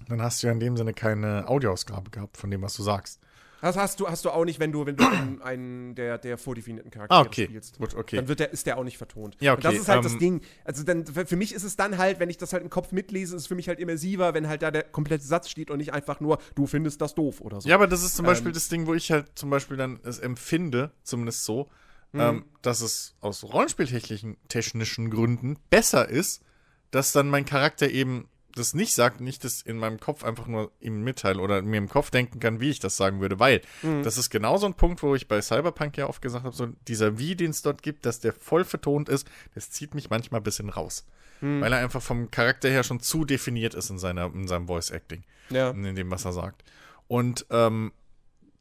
dann 0.09 0.22
hast 0.22 0.42
du 0.42 0.46
ja 0.46 0.52
in 0.52 0.61
dem 0.61 0.76
Sinne 0.76 0.92
keine 0.94 1.48
Audioausgabe 1.48 2.11
gehabt 2.11 2.36
von 2.36 2.50
dem, 2.50 2.62
was 2.62 2.74
du 2.74 2.82
sagst. 2.82 3.20
Das 3.61 3.76
hast 3.78 3.98
du, 3.98 4.07
hast 4.09 4.26
du 4.26 4.30
auch 4.30 4.44
nicht, 4.44 4.61
wenn 4.61 4.72
du, 4.72 4.84
wenn 4.84 4.94
du 4.96 5.05
einen, 5.42 5.94
der, 5.94 6.18
der 6.18 6.36
vordefinierten 6.36 6.90
Charaktere 6.90 7.18
Ah, 7.18 7.22
okay. 7.26 7.44
spielst. 7.46 7.78
Gut, 7.78 7.94
okay. 7.94 8.16
Dann 8.16 8.28
wird 8.28 8.40
der, 8.40 8.52
ist 8.52 8.66
der 8.66 8.76
auch 8.76 8.84
nicht 8.84 8.98
vertont. 8.98 9.38
Ja, 9.40 9.55
Und 9.55 9.64
das 9.64 9.72
okay, 9.72 9.80
ist 9.80 9.88
halt 9.88 10.05
das 10.05 10.12
ähm, 10.12 10.18
Ding. 10.18 10.40
Also 10.64 10.82
dann, 10.82 11.07
für 11.07 11.36
mich 11.36 11.55
ist 11.55 11.62
es 11.62 11.74
dann 11.74 11.96
halt, 11.96 12.20
wenn 12.20 12.28
ich 12.28 12.36
das 12.36 12.52
halt 12.52 12.62
im 12.62 12.68
Kopf 12.68 12.92
mitlese, 12.92 13.34
ist 13.34 13.42
es 13.42 13.46
für 13.48 13.55
mich 13.55 13.68
halt 13.68 13.78
immersiver, 13.80 14.34
wenn 14.34 14.48
halt 14.48 14.61
da 14.61 14.70
der 14.70 14.82
komplette 14.82 15.24
Satz 15.24 15.48
steht 15.48 15.70
und 15.70 15.78
nicht 15.78 15.94
einfach 15.94 16.20
nur, 16.20 16.38
du 16.55 16.66
findest 16.66 17.00
das 17.00 17.14
doof 17.14 17.40
oder 17.40 17.62
so. 17.62 17.66
Ja, 17.70 17.76
aber 17.76 17.86
das 17.86 18.02
ist 18.05 18.16
zum 18.16 18.26
Beispiel 18.26 18.48
Ähm. 18.50 18.55
das 18.55 18.68
Ding, 18.68 18.86
wo 18.86 18.92
ich 18.92 19.11
halt 19.11 19.30
zum 19.34 19.48
Beispiel 19.48 19.78
dann 19.78 19.98
es 20.05 20.18
empfinde, 20.18 20.90
zumindest 21.02 21.44
so, 21.44 21.70
Mhm. 22.12 22.20
ähm, 22.20 22.44
dass 22.61 22.82
es 22.82 23.16
aus 23.22 23.42
rollenspieltechnischen 23.44 24.36
technischen 24.48 25.09
Gründen 25.11 25.57
besser 25.70 26.07
ist, 26.09 26.42
dass 26.90 27.12
dann 27.12 27.28
mein 27.30 27.44
Charakter 27.46 27.88
eben 27.90 28.28
das 28.55 28.72
nicht 28.74 28.94
sagt, 28.94 29.20
nicht 29.20 29.42
das 29.44 29.62
in 29.62 29.78
meinem 29.78 29.98
Kopf 29.98 30.22
einfach 30.22 30.46
nur 30.46 30.70
ihm 30.80 31.02
mitteile 31.02 31.40
oder 31.40 31.61
mir 31.62 31.78
im 31.78 31.88
Kopf 31.88 32.11
denken 32.11 32.38
kann, 32.38 32.61
wie 32.61 32.70
ich 32.70 32.78
das 32.78 32.96
sagen 32.96 33.20
würde, 33.20 33.38
weil 33.40 33.61
Mhm. 33.82 34.02
das 34.05 34.16
ist 34.18 34.30
genau 34.30 34.57
so 34.59 34.66
ein 34.66 34.74
Punkt, 34.74 35.02
wo 35.02 35.14
ich 35.14 35.26
bei 35.28 35.42
Cyberpunk 35.42 35.96
ja 35.96 36.09
oft 36.09 36.22
gesagt 36.22 36.44
habe, 36.44 36.55
so 36.55 36.68
dieser 36.86 37.18
Wie, 37.18 37.34
den 37.34 37.50
es 37.50 37.62
dort 37.62 37.82
gibt, 37.82 38.07
dass 38.07 38.20
der 38.20 38.32
voll 38.32 38.64
vertont 38.64 39.09
ist, 39.09 39.26
das 39.55 39.70
zieht 39.70 39.94
mich 39.94 40.09
manchmal 40.11 40.40
ein 40.40 40.44
bisschen 40.44 40.68
raus. 40.70 41.05
Mhm. 41.40 41.61
Weil 41.62 41.72
er 41.72 41.80
einfach 41.80 42.00
vom 42.02 42.30
Charakter 42.30 42.68
her 42.70 42.84
schon 42.84 43.00
zu 43.00 43.24
definiert 43.24 43.74
ist 43.74 43.90
in, 43.90 43.98
seiner, 43.98 44.26
in 44.32 44.46
seinem 44.46 44.68
Voice-Acting 44.68 45.24
Ja. 45.50 45.70
in 45.70 45.94
dem, 45.96 46.11
was 46.11 46.24
er 46.24 46.32
sagt. 46.32 46.62
Und 47.09 47.46
ähm, 47.50 47.92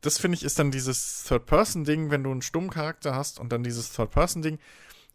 das 0.01 0.17
finde 0.17 0.35
ich 0.37 0.43
ist 0.43 0.57
dann 0.59 0.71
dieses 0.71 1.23
Third-Person-Ding, 1.27 2.09
wenn 2.11 2.23
du 2.23 2.31
einen 2.31 2.41
stummen 2.41 2.69
Charakter 2.71 3.15
hast 3.15 3.39
und 3.39 3.51
dann 3.53 3.63
dieses 3.63 3.93
Third-Person-Ding, 3.93 4.59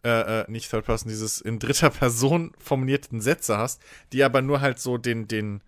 äh, 0.04 0.40
äh, 0.40 0.50
nicht 0.50 0.70
Third-Person, 0.70 1.08
dieses 1.08 1.40
in 1.40 1.58
dritter 1.58 1.90
Person 1.90 2.52
formulierten 2.58 3.20
Sätze 3.20 3.58
hast, 3.58 3.82
die 4.12 4.22
aber 4.24 4.42
nur 4.42 4.60
halt 4.60 4.78
so 4.78 4.98
den, 4.98 5.28
den, 5.28 5.62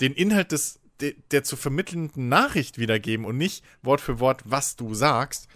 den 0.00 0.12
Inhalt 0.12 0.52
des, 0.52 0.80
de, 1.00 1.16
der 1.30 1.44
zu 1.44 1.56
vermittelnden 1.56 2.28
Nachricht 2.28 2.78
wiedergeben 2.78 3.26
und 3.26 3.36
nicht 3.36 3.64
Wort 3.82 4.00
für 4.00 4.20
Wort, 4.20 4.42
was 4.44 4.76
du 4.76 4.94
sagst, 4.94 5.48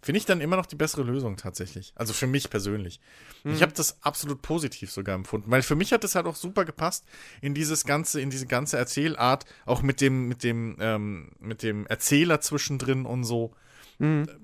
finde 0.00 0.18
ich 0.18 0.26
dann 0.26 0.40
immer 0.40 0.56
noch 0.56 0.66
die 0.66 0.76
bessere 0.76 1.02
Lösung 1.02 1.36
tatsächlich. 1.36 1.92
Also 1.96 2.12
für 2.12 2.26
mich 2.26 2.50
persönlich. 2.50 3.00
Ich 3.44 3.62
habe 3.62 3.72
das 3.72 4.02
absolut 4.02 4.42
positiv 4.42 4.90
sogar 4.90 5.14
empfunden, 5.14 5.50
weil 5.50 5.62
für 5.62 5.76
mich 5.76 5.92
hat 5.92 6.04
das 6.04 6.14
halt 6.14 6.26
auch 6.26 6.36
super 6.36 6.64
gepasst 6.64 7.04
in 7.40 7.54
dieses 7.54 7.84
ganze, 7.84 8.20
in 8.20 8.30
diese 8.30 8.46
ganze 8.46 8.78
Erzählart, 8.78 9.44
auch 9.66 9.82
mit 9.82 10.00
dem, 10.00 10.28
mit 10.28 10.42
dem, 10.42 10.76
ähm, 10.80 11.32
mit 11.40 11.62
dem 11.62 11.86
Erzähler 11.86 12.40
zwischendrin 12.40 13.04
und 13.06 13.24
so. 13.24 13.54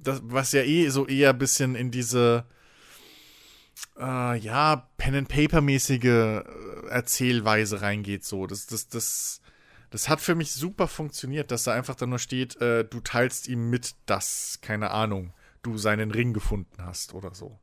Das, 0.03 0.21
was 0.25 0.53
ja 0.53 0.63
eh 0.63 0.89
so 0.91 1.07
eher 1.07 1.31
ein 1.31 1.39
bisschen 1.39 1.75
in 1.75 1.91
diese, 1.91 2.45
äh, 3.99 4.37
ja, 4.39 4.89
Pen 4.97 5.15
and 5.15 5.29
Paper 5.29 5.61
mäßige 5.61 6.05
äh, 6.05 6.43
Erzählweise 6.89 7.83
reingeht. 7.83 8.25
So, 8.25 8.47
das, 8.47 8.67
das, 8.67 8.89
das, 8.89 9.41
das 9.91 10.09
hat 10.09 10.21
für 10.21 10.35
mich 10.35 10.53
super 10.53 10.89
funktioniert, 10.89 11.51
dass 11.51 11.65
da 11.65 11.75
einfach 11.75 11.95
dann 11.95 12.11
nur 12.11 12.19
steht, 12.19 12.61
äh, 12.61 12.85
du 12.85 13.01
teilst 13.01 13.49
ihm 13.49 13.71
mit, 13.71 13.95
dass 14.07 14.59
keine 14.63 14.91
Ahnung, 14.91 15.33
du 15.63 15.77
seinen 15.79 16.11
Ring 16.11 16.33
gefunden 16.33 16.85
hast 16.85 17.15
oder 17.15 17.35
so. 17.35 17.59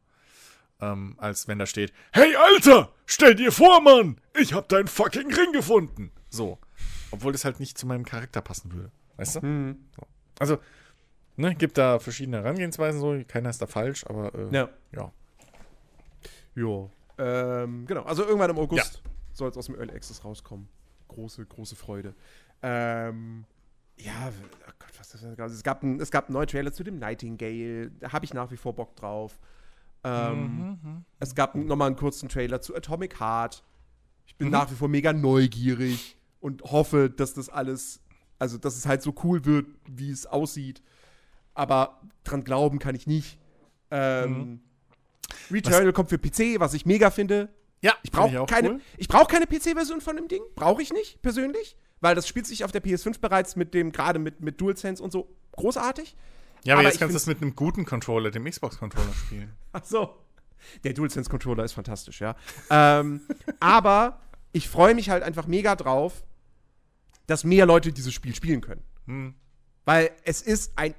Ähm, 0.79 1.15
als 1.17 1.47
wenn 1.47 1.57
da 1.57 1.65
steht, 1.65 1.91
hey 2.11 2.35
Alter, 2.35 2.91
stell 3.07 3.33
dir 3.33 3.51
vor, 3.51 3.81
Mann, 3.81 4.21
ich 4.39 4.53
hab 4.53 4.69
deinen 4.69 4.87
fucking 4.87 5.33
Ring 5.33 5.51
gefunden. 5.51 6.11
So. 6.29 6.59
Obwohl 7.09 7.31
das 7.31 7.45
halt 7.45 7.59
nicht 7.59 7.77
zu 7.77 7.87
meinem 7.87 8.05
Charakter 8.05 8.41
passen 8.41 8.71
würde. 8.73 8.91
Weißt 9.15 9.37
du? 9.37 9.45
Mhm. 9.45 9.77
So. 9.95 10.03
Also, 10.37 10.59
ne, 11.35 11.55
gibt 11.55 11.77
da 11.79 11.97
verschiedene 11.97 12.37
Herangehensweisen 12.37 12.99
so, 12.99 13.19
keiner 13.27 13.49
ist 13.49 13.61
da 13.61 13.65
falsch, 13.65 14.05
aber 14.05 14.35
äh, 14.35 14.53
Ja. 14.53 14.69
ja. 14.91 15.11
Jo. 16.57 16.89
Ähm, 17.19 17.85
genau, 17.85 18.01
also 18.03 18.23
irgendwann 18.23 18.49
im 18.49 18.57
August 18.57 19.03
soll 19.31 19.49
es 19.49 19.57
aus 19.57 19.67
dem 19.67 19.75
Early 19.75 19.93
Access 19.93 20.25
rauskommen. 20.25 20.67
Große, 21.07 21.45
große 21.45 21.75
Freude. 21.75 22.15
Ähm, 22.63 23.45
ja, 23.97 24.11
oh 24.31 24.71
Gott, 24.79 24.89
was 24.97 25.13
ist 25.13 25.23
das? 25.37 25.51
Es 25.51 25.63
gab, 25.63 25.83
ein, 25.83 25.99
es 25.99 26.09
gab 26.09 26.25
einen 26.25 26.33
neuen 26.33 26.47
Trailer 26.47 26.73
zu 26.73 26.83
dem 26.83 26.97
Nightingale. 26.97 27.91
Da 27.99 28.11
habe 28.11 28.25
ich 28.25 28.33
nach 28.33 28.49
wie 28.51 28.57
vor 28.57 28.73
Bock 28.73 28.95
drauf. 28.95 29.39
Ähm, 30.03 31.03
Es 31.19 31.35
gab 31.35 31.53
nochmal 31.53 31.87
einen 31.87 31.95
kurzen 31.95 32.27
Trailer 32.27 32.59
zu 32.59 32.75
Atomic 32.75 33.19
Heart. 33.19 33.63
Ich 34.25 34.35
bin 34.35 34.49
nach 34.49 34.69
wie 34.71 34.75
vor 34.75 34.87
mega 34.87 35.13
neugierig 35.13 36.17
und 36.39 36.63
hoffe, 36.63 37.09
dass 37.09 37.35
das 37.35 37.49
alles, 37.49 38.01
also 38.39 38.57
dass 38.57 38.75
es 38.77 38.85
halt 38.87 39.03
so 39.03 39.13
cool 39.23 39.45
wird, 39.45 39.67
wie 39.87 40.09
es 40.09 40.25
aussieht. 40.25 40.81
Aber 41.53 42.01
dran 42.23 42.43
glauben 42.43 42.79
kann 42.79 42.95
ich 42.95 43.05
nicht. 43.05 43.39
Ähm, 43.91 44.61
Returnal 45.51 45.93
kommt 45.93 46.09
für 46.09 46.17
PC, 46.17 46.59
was 46.59 46.73
ich 46.73 46.85
mega 46.85 47.09
finde. 47.11 47.49
Ja, 47.81 47.93
Ich 48.03 48.11
brauche 48.11 48.41
auch 48.41 48.47
keine, 48.47 48.71
cool. 48.71 48.81
ich 48.97 49.07
brauch 49.07 49.27
keine 49.27 49.45
PC-Version 49.45 50.01
von 50.01 50.15
dem 50.15 50.27
Ding. 50.27 50.41
Brauche 50.55 50.81
ich 50.81 50.91
nicht, 50.91 51.21
persönlich. 51.21 51.77
Weil 51.99 52.15
das 52.15 52.27
spielt 52.27 52.45
sich 52.45 52.63
auf 52.63 52.71
der 52.71 52.83
PS5 52.83 53.19
bereits 53.19 53.55
mit 53.55 53.73
dem, 53.73 53.91
gerade 53.91 54.19
mit, 54.19 54.41
mit 54.41 54.59
DualSense 54.61 55.01
und 55.01 55.11
so, 55.11 55.35
großartig. 55.53 56.15
Ja, 56.63 56.73
aber, 56.73 56.81
aber 56.81 56.89
jetzt 56.89 56.99
kannst 56.99 57.13
du 57.13 57.15
das 57.15 57.27
mit 57.27 57.41
einem 57.41 57.55
guten 57.55 57.85
Controller, 57.85 58.31
dem 58.31 58.45
Xbox-Controller 58.45 59.13
spielen. 59.13 59.53
Ach 59.73 59.83
so. 59.83 60.15
Der 60.83 60.93
DualSense-Controller 60.93 61.63
ist 61.63 61.73
fantastisch, 61.73 62.19
ja. 62.19 62.35
ähm, 62.69 63.21
aber 63.59 64.21
ich 64.51 64.69
freue 64.69 64.95
mich 64.95 65.09
halt 65.09 65.23
einfach 65.23 65.47
mega 65.47 65.75
drauf, 65.75 66.23
dass 67.27 67.43
mehr 67.43 67.65
Leute 67.65 67.93
dieses 67.93 68.13
Spiel 68.13 68.33
spielen 68.33 68.61
können. 68.61 68.83
Hm. 69.05 69.35
Weil 69.85 70.11
es 70.23 70.41
ist 70.41 70.73
ein, 70.75 70.95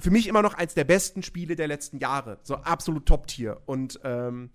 für 0.00 0.10
mich 0.10 0.26
immer 0.26 0.42
noch 0.42 0.54
eins 0.54 0.74
der 0.74 0.84
besten 0.84 1.22
Spiele 1.22 1.56
der 1.56 1.68
letzten 1.68 1.98
Jahre. 1.98 2.38
So 2.42 2.56
absolut 2.56 3.06
Top-Tier. 3.06 3.60
Und 3.66 4.00
ähm, 4.04 4.50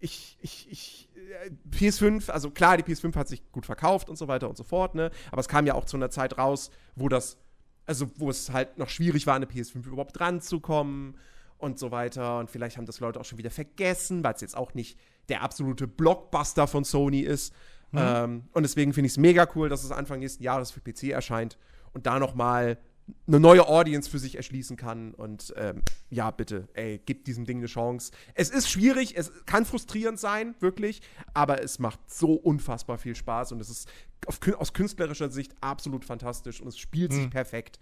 ich, 0.00 0.36
ich, 0.40 0.70
ich, 0.70 1.08
äh, 1.44 1.50
PS5, 1.74 2.30
also 2.30 2.50
klar, 2.50 2.76
die 2.76 2.82
PS5 2.82 3.14
hat 3.16 3.28
sich 3.28 3.50
gut 3.52 3.66
verkauft 3.66 4.08
und 4.08 4.16
so 4.16 4.28
weiter 4.28 4.48
und 4.48 4.56
so 4.56 4.64
fort, 4.64 4.94
ne? 4.94 5.10
Aber 5.30 5.40
es 5.40 5.48
kam 5.48 5.66
ja 5.66 5.74
auch 5.74 5.84
zu 5.84 5.96
einer 5.96 6.10
Zeit 6.10 6.38
raus, 6.38 6.70
wo 6.94 7.08
das, 7.08 7.38
also 7.86 8.10
wo 8.16 8.30
es 8.30 8.52
halt 8.52 8.78
noch 8.78 8.88
schwierig 8.88 9.26
war, 9.26 9.34
an 9.34 9.44
eine 9.44 9.50
PS5 9.50 9.86
überhaupt 9.86 10.20
ranzukommen 10.20 11.16
und 11.58 11.78
so 11.78 11.90
weiter. 11.90 12.38
Und 12.38 12.50
vielleicht 12.50 12.76
haben 12.76 12.86
das 12.86 13.00
Leute 13.00 13.20
auch 13.20 13.24
schon 13.24 13.38
wieder 13.38 13.50
vergessen, 13.50 14.22
weil 14.22 14.34
es 14.34 14.40
jetzt 14.40 14.56
auch 14.56 14.74
nicht 14.74 14.98
der 15.28 15.42
absolute 15.42 15.86
Blockbuster 15.86 16.66
von 16.66 16.84
Sony 16.84 17.20
ist. 17.20 17.54
Ähm, 17.96 18.44
und 18.52 18.62
deswegen 18.64 18.92
finde 18.92 19.06
ich 19.06 19.12
es 19.12 19.18
mega 19.18 19.48
cool, 19.54 19.68
dass 19.68 19.84
es 19.84 19.92
Anfang 19.92 20.18
nächsten 20.18 20.42
Jahres 20.42 20.70
für 20.70 20.80
PC 20.80 21.10
erscheint 21.10 21.58
und 21.92 22.06
da 22.06 22.18
noch 22.18 22.34
mal 22.34 22.78
eine 23.26 23.40
neue 23.40 23.66
Audience 23.66 24.10
für 24.10 24.18
sich 24.18 24.36
erschließen 24.36 24.76
kann. 24.76 25.14
Und 25.14 25.52
ähm, 25.56 25.82
ja, 26.10 26.30
bitte, 26.30 26.68
ey, 26.74 27.00
gib 27.04 27.24
diesem 27.24 27.44
Ding 27.44 27.58
eine 27.58 27.66
Chance. 27.66 28.12
Es 28.34 28.50
ist 28.50 28.70
schwierig, 28.70 29.16
es 29.16 29.32
kann 29.46 29.64
frustrierend 29.64 30.18
sein, 30.18 30.54
wirklich, 30.60 31.02
aber 31.32 31.62
es 31.62 31.78
macht 31.78 31.98
so 32.10 32.34
unfassbar 32.34 32.98
viel 32.98 33.16
Spaß 33.16 33.52
und 33.52 33.60
es 33.60 33.70
ist 33.70 33.88
auf, 34.26 34.40
aus 34.58 34.72
künstlerischer 34.72 35.30
Sicht 35.30 35.54
absolut 35.60 36.04
fantastisch 36.04 36.60
und 36.60 36.68
es 36.68 36.78
spielt 36.78 37.12
sich 37.12 37.30
perfekt. 37.30 37.78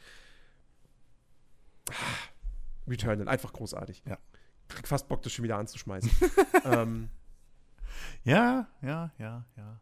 Returnal, 2.86 3.28
einfach 3.28 3.52
großartig. 3.52 4.02
Ja. 4.06 4.18
Krieg 4.68 4.88
fast 4.88 5.08
Bock, 5.08 5.22
das 5.22 5.32
schon 5.32 5.44
wieder 5.44 5.58
anzuschmeißen. 5.58 6.10
ähm, 6.64 7.08
ja, 8.24 8.68
ja, 8.80 9.12
ja, 9.18 9.44
ja. 9.56 9.80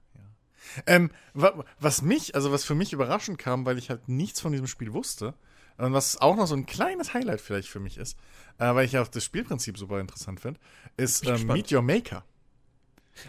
Ähm, 0.86 1.10
wa 1.34 1.64
was 1.78 2.02
mich, 2.02 2.34
also 2.34 2.52
was 2.52 2.64
für 2.64 2.74
mich 2.74 2.92
überraschend 2.92 3.38
kam, 3.38 3.64
weil 3.64 3.78
ich 3.78 3.90
halt 3.90 4.08
nichts 4.08 4.40
von 4.40 4.52
diesem 4.52 4.66
Spiel 4.66 4.92
wusste, 4.92 5.34
und 5.78 5.92
was 5.94 6.20
auch 6.20 6.36
noch 6.36 6.46
so 6.46 6.54
ein 6.54 6.66
kleines 6.66 7.14
Highlight 7.14 7.40
vielleicht 7.40 7.68
für 7.68 7.80
mich 7.80 7.96
ist, 7.96 8.18
äh, 8.58 8.74
weil 8.74 8.84
ich 8.84 8.98
auch 8.98 9.08
das 9.08 9.24
Spielprinzip 9.24 9.78
super 9.78 9.98
interessant 9.98 10.40
finde, 10.40 10.60
ist 10.96 11.26
ähm. 11.26 11.46
Meet 11.46 11.72
Your 11.72 11.82
Maker. 11.82 12.24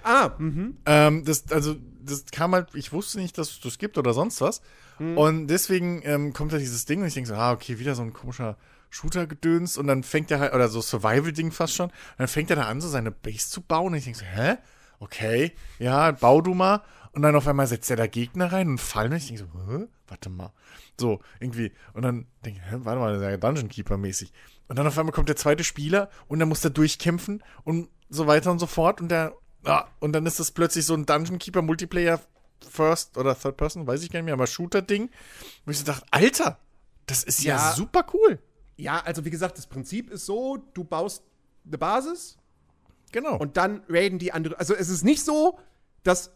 ah, 0.03 0.31
mhm. 0.37 0.77
Ähm, 0.85 1.23
das, 1.23 1.51
also, 1.51 1.75
das 2.03 2.25
kam 2.31 2.53
halt, 2.53 2.75
ich 2.75 2.91
wusste 2.91 3.19
nicht, 3.19 3.37
dass 3.37 3.51
es 3.51 3.59
das 3.61 3.77
gibt 3.77 3.97
oder 3.97 4.13
sonst 4.13 4.41
was. 4.41 4.61
Und 5.15 5.47
deswegen 5.47 6.01
ähm, 6.03 6.31
kommt 6.31 6.53
da 6.53 6.57
dieses 6.57 6.85
Ding 6.85 7.01
und 7.01 7.07
ich 7.07 7.15
denke 7.15 7.29
so, 7.29 7.33
ah, 7.33 7.53
okay, 7.53 7.79
wieder 7.79 7.95
so 7.95 8.03
ein 8.03 8.13
komischer 8.13 8.55
Shooter-Gedöns 8.91 9.77
und 9.77 9.87
dann 9.87 10.03
fängt 10.03 10.29
er 10.29 10.39
halt, 10.39 10.53
oder 10.53 10.67
so 10.67 10.79
Survival-Ding 10.79 11.51
fast 11.51 11.73
schon, 11.73 11.87
und 11.87 12.19
dann 12.19 12.27
fängt 12.27 12.51
er 12.51 12.57
da 12.57 12.67
an, 12.67 12.81
so 12.81 12.87
seine 12.87 13.09
Base 13.09 13.49
zu 13.49 13.61
bauen 13.61 13.93
und 13.93 13.95
ich 13.95 14.03
denke 14.03 14.19
so, 14.19 14.25
hä? 14.25 14.57
Okay, 14.99 15.53
ja, 15.79 16.11
bau 16.11 16.41
du 16.41 16.53
mal. 16.53 16.83
Und 17.13 17.23
dann 17.23 17.35
auf 17.35 17.45
einmal 17.47 17.67
setzt 17.67 17.89
er 17.89 17.97
da 17.97 18.07
Gegner 18.07 18.51
rein 18.53 18.69
und 18.69 18.77
fallen 18.79 19.11
und 19.11 19.17
ich 19.17 19.27
denke 19.27 19.43
so, 19.43 19.71
hä? 19.71 19.87
Warte 20.07 20.29
mal. 20.29 20.53
So, 20.99 21.19
irgendwie. 21.39 21.73
Und 21.93 22.03
dann 22.03 22.25
denke 22.45 22.61
ich, 22.63 22.71
hä, 22.71 22.77
warte 22.83 22.99
mal, 22.99 23.13
das 23.13 23.21
ist 23.21 23.27
ja 23.29 23.37
Dungeon 23.37 23.67
Keeper-mäßig. 23.69 24.31
Und 24.69 24.77
dann 24.79 24.87
auf 24.87 24.97
einmal 24.97 25.11
kommt 25.13 25.27
der 25.27 25.35
zweite 25.35 25.63
Spieler 25.65 26.09
und 26.29 26.39
dann 26.39 26.47
muss 26.47 26.63
er 26.63 26.69
durchkämpfen 26.69 27.43
und 27.63 27.89
so 28.09 28.27
weiter 28.27 28.51
und 28.51 28.59
so 28.59 28.67
fort 28.67 29.01
und 29.01 29.09
der, 29.09 29.35
ah, 29.65 29.85
und 29.99 30.13
dann 30.13 30.25
ist 30.25 30.39
das 30.39 30.51
plötzlich 30.51 30.85
so 30.85 30.93
ein 30.93 31.05
Dungeon 31.05 31.37
Keeper 31.39 31.61
Multiplayer 31.61 32.21
First 32.69 33.17
oder 33.17 33.37
Third 33.37 33.57
Person, 33.57 33.87
weiß 33.87 34.03
ich 34.03 34.09
gar 34.11 34.19
nicht 34.19 34.25
mehr, 34.25 34.33
aber 34.35 34.47
Shooter-Ding. 34.47 35.09
Wo 35.65 35.71
ich 35.71 35.79
so 35.79 35.83
dachte, 35.85 36.05
Alter, 36.11 36.59
das 37.07 37.23
ist 37.23 37.43
ja, 37.43 37.55
Ja. 37.55 37.73
super 37.73 38.05
cool. 38.13 38.39
Ja, 38.77 38.99
also 39.01 39.25
wie 39.25 39.29
gesagt, 39.31 39.57
das 39.57 39.67
Prinzip 39.67 40.09
ist 40.11 40.25
so, 40.25 40.57
du 40.73 40.83
baust 40.85 41.23
eine 41.65 41.77
Basis 41.77 42.37
Genau. 43.11 43.35
und 43.37 43.57
dann 43.57 43.83
raiden 43.89 44.19
die 44.19 44.31
andere. 44.31 44.57
Also 44.59 44.73
es 44.75 44.87
ist 44.89 45.03
nicht 45.03 45.25
so, 45.25 45.59
dass, 46.03 46.31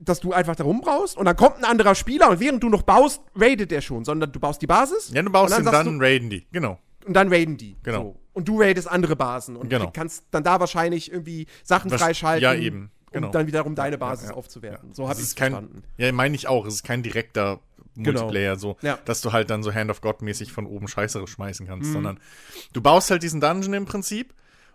dass 0.00 0.20
du 0.20 0.32
einfach 0.32 0.56
da 0.56 0.64
rumbrauchst 0.64 1.16
und 1.16 1.24
dann 1.24 1.36
kommt 1.36 1.58
ein 1.58 1.64
anderer 1.64 1.94
Spieler 1.94 2.30
und 2.30 2.40
während 2.40 2.62
du 2.62 2.68
noch 2.68 2.82
baust, 2.82 3.22
raidet 3.34 3.70
der 3.70 3.80
schon, 3.80 4.04
sondern 4.04 4.30
du 4.32 4.40
baust 4.40 4.60
die 4.62 4.66
Basis. 4.66 5.10
ja, 5.12 5.22
du 5.22 5.30
baust 5.30 5.52
und 5.52 5.60
den, 5.60 5.64
dann 5.66 5.74
sagst 5.74 5.86
dann 5.86 6.00
raiden 6.00 6.30
die. 6.30 6.46
Genau. 6.52 6.78
und 7.06 7.14
dann 7.14 7.28
raiden 7.32 7.56
die. 7.56 7.76
Genau. 7.82 7.98
So. 8.02 8.20
Und 8.34 8.48
du 8.48 8.60
raidest 8.60 8.88
andere 8.90 9.16
Basen 9.16 9.56
und 9.56 9.70
Genau. 9.70 9.86
du 9.86 9.90
kannst 9.92 10.24
dann 10.30 10.44
da 10.44 10.60
wahrscheinlich 10.60 11.10
irgendwie 11.10 11.46
Sachen 11.64 11.90
Was- 11.90 12.00
freischalten. 12.02 12.42
ja, 12.42 12.54
eben. 12.54 12.90
Genau. 13.12 13.28
Um 13.28 13.32
dann 13.32 13.46
wiederum 13.46 13.74
deine 13.74 13.96
Basis 13.96 14.28
ja, 14.30 14.34
aufzuwerten. 14.34 14.90
ja. 14.90 14.94
So 14.94 15.08
habe 15.08 15.18
ich 15.20 15.24
es 15.26 15.34
kein, 15.34 15.52
verstanden. 15.52 15.82
Ja, 15.96 16.12
meine 16.12 16.34
ich 16.34 16.48
auch. 16.48 16.66
Es 16.66 16.74
ist 16.74 16.82
kein 16.84 17.02
direkter 17.02 17.60
Multiplayer 17.94 18.56
so, 18.56 18.76
Ja. 18.82 18.98
dass 19.06 19.22
du 19.22 19.32
halt 19.32 19.48
dann 19.48 19.62
so 19.62 19.72
Hand 19.72 19.90
of 19.90 20.02
God 20.02 20.20
mäßig 20.20 20.52
von 20.52 20.66
oben 20.66 20.86
Scheiße 20.86 21.26
schmeißen 21.26 21.64
Mhm. 21.64 21.70
kannst, 21.70 21.92
sondern 21.92 22.20
du 22.74 22.82
baust 22.82 23.10
halt 23.10 23.22
diesen 23.22 23.40
Dungeon 23.40 23.72
im 23.72 23.84
Prinzip 23.86 24.34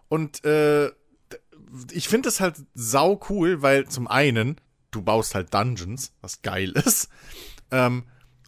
und 0.09 0.43
äh, 0.43 0.89
ich 1.91 2.07
finde 2.09 2.30
es 2.30 2.39
halt 2.39 2.55
sau 2.74 3.19
cool, 3.30 3.61
weil 3.61 3.88
zum 3.88 4.07
einen 4.07 4.55
du 4.91 5.01
baust 5.01 5.35
halt 5.35 5.53
Dungeons, 5.53 6.13
was 6.21 6.41
geil 6.41 6.71
ist, 6.71 7.09
ähm, 7.71 8.03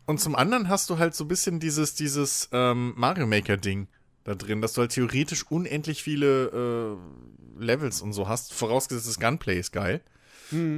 und 0.05 0.19
zum 0.19 0.35
anderen 0.35 0.67
hast 0.67 0.89
du 0.89 0.97
halt 0.97 1.15
so 1.15 1.23
ein 1.23 1.29
bisschen 1.29 1.59
dieses 1.59 1.95
dieses 1.95 2.49
ähm, 2.51 2.93
Mario 2.97 3.25
Maker 3.25 3.57
Ding 3.57 3.87
da 4.23 4.35
drin, 4.35 4.61
dass 4.61 4.73
du 4.73 4.81
halt 4.81 4.91
theoretisch 4.91 5.45
unendlich 5.49 6.03
viele 6.03 6.47
äh, 6.47 7.63
Levels 7.63 8.01
und 8.01 8.13
so 8.13 8.27
hast, 8.27 8.53
vorausgesetzt 8.53 9.07
das 9.07 9.19
Gunplay 9.19 9.59
ist 9.59 9.71
geil. 9.71 10.01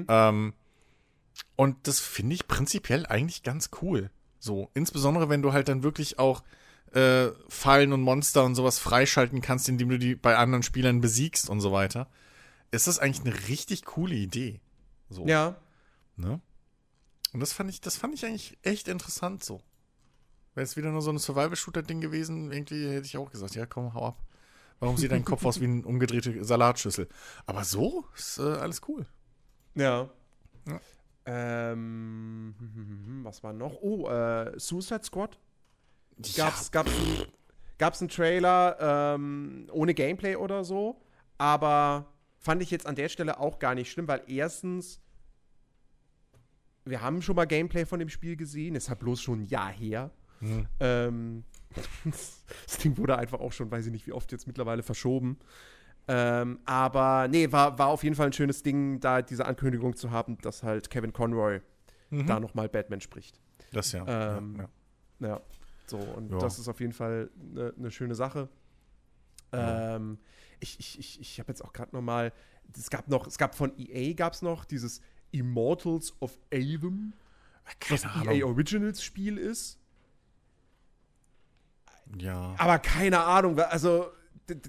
Ähm, 0.07 0.53
und 1.55 1.87
das 1.87 1.99
finde 1.99 2.35
ich 2.35 2.47
prinzipiell 2.47 3.05
eigentlich 3.05 3.43
ganz 3.43 3.69
cool. 3.81 4.09
So, 4.39 4.69
insbesondere 4.73 5.29
wenn 5.29 5.41
du 5.41 5.53
halt 5.53 5.69
dann 5.69 5.83
wirklich 5.83 6.19
auch 6.19 6.43
äh, 6.93 7.29
Fallen 7.49 7.93
und 7.93 8.01
Monster 8.01 8.43
und 8.45 8.55
sowas 8.55 8.79
freischalten 8.79 9.41
kannst, 9.41 9.67
indem 9.69 9.89
du 9.89 9.99
die 9.99 10.15
bei 10.15 10.37
anderen 10.37 10.63
Spielern 10.63 11.01
besiegst 11.01 11.49
und 11.49 11.61
so 11.61 11.71
weiter. 11.71 12.07
Ist 12.71 12.87
das 12.87 12.99
eigentlich 12.99 13.25
eine 13.25 13.47
richtig 13.47 13.85
coole 13.85 14.15
Idee. 14.15 14.59
So, 15.15 15.25
Ja. 15.25 15.55
ne? 16.17 16.39
Und 17.33 17.39
das 17.39 17.51
fand 17.53 17.69
ich, 17.69 17.81
das 17.81 17.97
fand 17.97 18.13
ich 18.13 18.25
eigentlich 18.25 18.57
echt 18.61 18.87
interessant 18.87 19.43
so. 19.43 19.61
Wäre 20.53 20.63
es 20.63 20.77
wieder 20.77 20.91
nur 20.91 21.01
so 21.01 21.11
ein 21.11 21.17
Survival-Shooter-Ding 21.17 21.99
gewesen, 21.99 22.51
irgendwie 22.51 22.87
hätte 22.89 23.07
ich 23.07 23.17
auch 23.17 23.29
gesagt, 23.31 23.55
ja 23.55 23.65
komm, 23.65 23.93
hau 23.93 24.07
ab. 24.07 24.21
Warum 24.79 24.97
sieht 24.97 25.11
dein 25.11 25.25
Kopf 25.25 25.45
aus 25.45 25.59
wie 25.59 25.65
eine 25.65 25.85
umgedrehte 25.85 26.43
Salatschüssel? 26.43 27.07
Aber 27.45 27.63
so 27.63 28.05
ist 28.15 28.37
äh, 28.39 28.43
alles 28.43 28.81
cool. 28.87 29.05
Ja. 29.73 30.09
Ja. 30.67 30.79
Ähm, 31.25 32.53
was 33.23 33.43
war 33.43 33.53
noch? 33.53 33.77
Oh, 33.81 34.07
äh, 34.09 34.57
Suicide 34.59 35.03
Squad. 35.03 35.37
Ja, 36.23 36.45
Gab's, 36.45 36.71
gab's, 36.71 36.91
ein, 36.91 37.25
gab's 37.77 37.99
einen 38.01 38.09
Trailer 38.09 38.77
ähm, 39.15 39.67
ohne 39.71 39.93
Gameplay 39.93 40.35
oder 40.37 40.63
so, 40.63 41.01
aber 41.37 42.05
fand 42.37 42.61
ich 42.61 42.71
jetzt 42.71 42.85
an 42.85 42.95
der 42.95 43.09
Stelle 43.09 43.39
auch 43.39 43.59
gar 43.59 43.75
nicht 43.75 43.91
schlimm, 43.91 44.07
weil 44.07 44.23
erstens, 44.27 45.01
wir 46.85 47.01
haben 47.01 47.21
schon 47.21 47.35
mal 47.35 47.45
Gameplay 47.45 47.85
von 47.85 47.99
dem 47.99 48.09
Spiel 48.09 48.35
gesehen, 48.35 48.75
ist 48.75 48.89
halt 48.89 48.99
bloß 48.99 49.21
schon 49.21 49.41
ein 49.41 49.45
Jahr 49.47 49.71
her. 49.71 50.11
Hm. 50.39 50.67
Ähm, 50.79 51.43
das 52.05 52.77
Ding 52.83 52.97
wurde 52.97 53.17
einfach 53.17 53.39
auch 53.39 53.51
schon, 53.51 53.69
weiß 53.71 53.85
ich 53.87 53.91
nicht, 53.91 54.07
wie 54.07 54.11
oft 54.13 54.31
jetzt 54.31 54.47
mittlerweile 54.47 54.83
verschoben. 54.83 55.37
Ähm, 56.07 56.59
aber 56.65 57.27
nee, 57.27 57.51
war, 57.51 57.79
war 57.79 57.87
auf 57.87 58.03
jeden 58.03 58.15
Fall 58.15 58.27
ein 58.27 58.33
schönes 58.33 58.61
Ding, 58.61 58.99
da 58.99 59.21
diese 59.23 59.45
Ankündigung 59.45 59.95
zu 59.95 60.11
haben, 60.11 60.37
dass 60.39 60.61
halt 60.63 60.89
Kevin 60.89 61.11
Conroy 61.13 61.61
Mhm. 62.11 62.27
da 62.27 62.39
nochmal 62.39 62.69
Batman 62.69 63.01
spricht. 63.01 63.39
Das 63.71 63.91
ja. 63.91 64.37
Ähm, 64.37 64.55
ja, 64.57 64.61
ja. 65.27 65.27
Ja, 65.27 65.41
so, 65.87 65.97
und 65.97 66.31
Ja. 66.31 66.37
das 66.37 66.59
ist 66.59 66.67
auf 66.67 66.79
jeden 66.79 66.93
Fall 66.93 67.31
eine 67.51 67.73
ne 67.77 67.89
schöne 67.89 68.13
Sache. 68.13 68.47
Ähm, 69.51 70.19
ich 70.59 70.79
ich, 70.79 70.99
ich, 70.99 71.19
ich 71.19 71.39
habe 71.39 71.51
jetzt 71.51 71.63
auch 71.63 71.73
gerade 71.73 71.95
noch 71.95 72.01
mal, 72.03 72.31
es 72.77 72.89
gab 72.91 73.07
noch, 73.07 73.25
es 73.25 73.37
gab 73.39 73.55
von 73.55 73.71
EA 73.77 74.13
gab 74.13 74.33
es 74.33 74.41
noch 74.43 74.65
dieses 74.65 75.01
Immortals 75.31 76.13
of 76.21 76.37
Avon, 76.53 77.13
was. 77.89 78.33
EA 78.33 78.45
Originals 78.45 79.03
Spiel 79.03 79.37
ist. 79.37 79.79
Ja. 82.17 82.55
Aber 82.57 82.79
keine 82.79 83.23
Ahnung, 83.23 83.59
also 83.59 84.07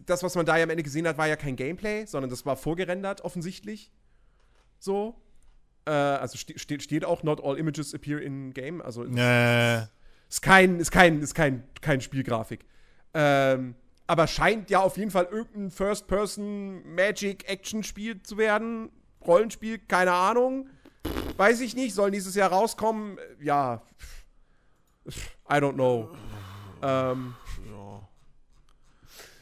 das, 0.07 0.23
was 0.23 0.35
man 0.35 0.47
da 0.47 0.57
ja 0.57 0.65
am 0.65 0.71
Ende 0.71 0.83
gesehen 0.83 1.07
hat, 1.07 1.19
war 1.19 1.29
ja 1.29 1.37
kein 1.37 1.55
Gameplay, 1.57 2.07
sondern 2.07 2.31
das 2.31 2.47
war 2.47 2.57
vorgerendert 2.57 3.21
offensichtlich. 3.23 3.93
So. 4.79 5.21
Äh, 5.85 5.91
also 5.91 6.39
ste 6.39 6.59
steht, 6.59 7.05
auch, 7.05 7.23
not 7.23 7.45
all 7.45 7.59
images 7.59 7.95
appear 7.95 8.19
in 8.21 8.55
game. 8.55 8.81
Also 8.81 9.05
Äh, 9.05 9.83
ist 10.29 10.43
kein, 10.43 10.81
ist 10.81 10.91
kein, 10.91 11.21
ist 11.21 11.35
kein, 11.35 11.63
kein 11.81 12.01
Spielgrafik. 12.01 12.65
Ähm, 13.15 13.77
aber 14.07 14.27
scheint 14.27 14.71
ja 14.71 14.81
auf 14.81 14.97
jeden 14.97 15.11
Fall 15.11 15.29
irgendein 15.31 15.71
First-Person-Magic-Action-Spiel 15.71 18.23
zu 18.23 18.39
werden. 18.39 18.89
Rollenspiel, 19.27 19.79
keine 19.79 20.13
Ahnung. 20.13 20.69
Weiß 21.37 21.61
ich 21.61 21.75
nicht, 21.75 21.95
soll 21.95 22.11
nächstes 22.11 22.35
Jahr 22.35 22.51
rauskommen. 22.51 23.19
Ja. 23.41 23.83
I 25.09 25.55
don't 25.55 25.75
know. 25.75 26.11
Ähm, 26.83 27.35
ja. 27.71 28.09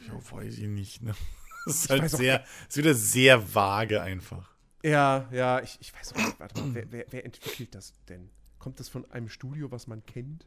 Ja, 0.09 0.30
weiß 0.32 0.59
ich 0.59 0.68
nicht, 0.68 1.03
ne? 1.03 1.14
Das 1.66 1.76
ist 1.76 1.85
Ich 1.87 1.91
halt 1.93 2.03
weiß 2.03 2.14
auch 2.14 2.18
sehr, 2.18 2.45
ist 2.68 2.76
wieder 2.76 2.95
sehr 2.95 3.55
vage 3.55 4.03
einfach. 4.03 4.51
ja, 4.82 5.26
ja, 5.32 5.61
ich, 5.62 5.78
ich 5.80 5.95
weiß 5.95 6.12
auch 6.12 6.18
nicht. 6.18 6.39
Warte 6.39 6.61
mal, 6.61 6.74
wer, 6.74 6.93
wer, 6.93 7.07
wer 7.09 7.24
entwickelt 7.24 7.74
das 7.74 7.95
denn? 8.07 8.28
Kommt 8.59 8.80
das 8.80 8.91
von 8.91 9.11
einem 9.11 9.30
Studio, 9.30 9.70
was 9.70 9.87
man 9.87 10.05
kennt? 10.05 10.47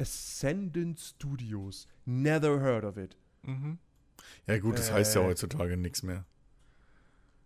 Ascendant 0.00 1.00
Studios. 1.00 1.88
Never 2.04 2.60
heard 2.60 2.84
of 2.84 2.96
it. 2.96 3.16
Ja, 4.46 4.58
gut, 4.58 4.78
das 4.78 4.92
heißt 4.92 5.16
ja 5.16 5.22
Äh. 5.22 5.24
heutzutage 5.24 5.76
nichts 5.76 6.04
mehr. 6.04 6.24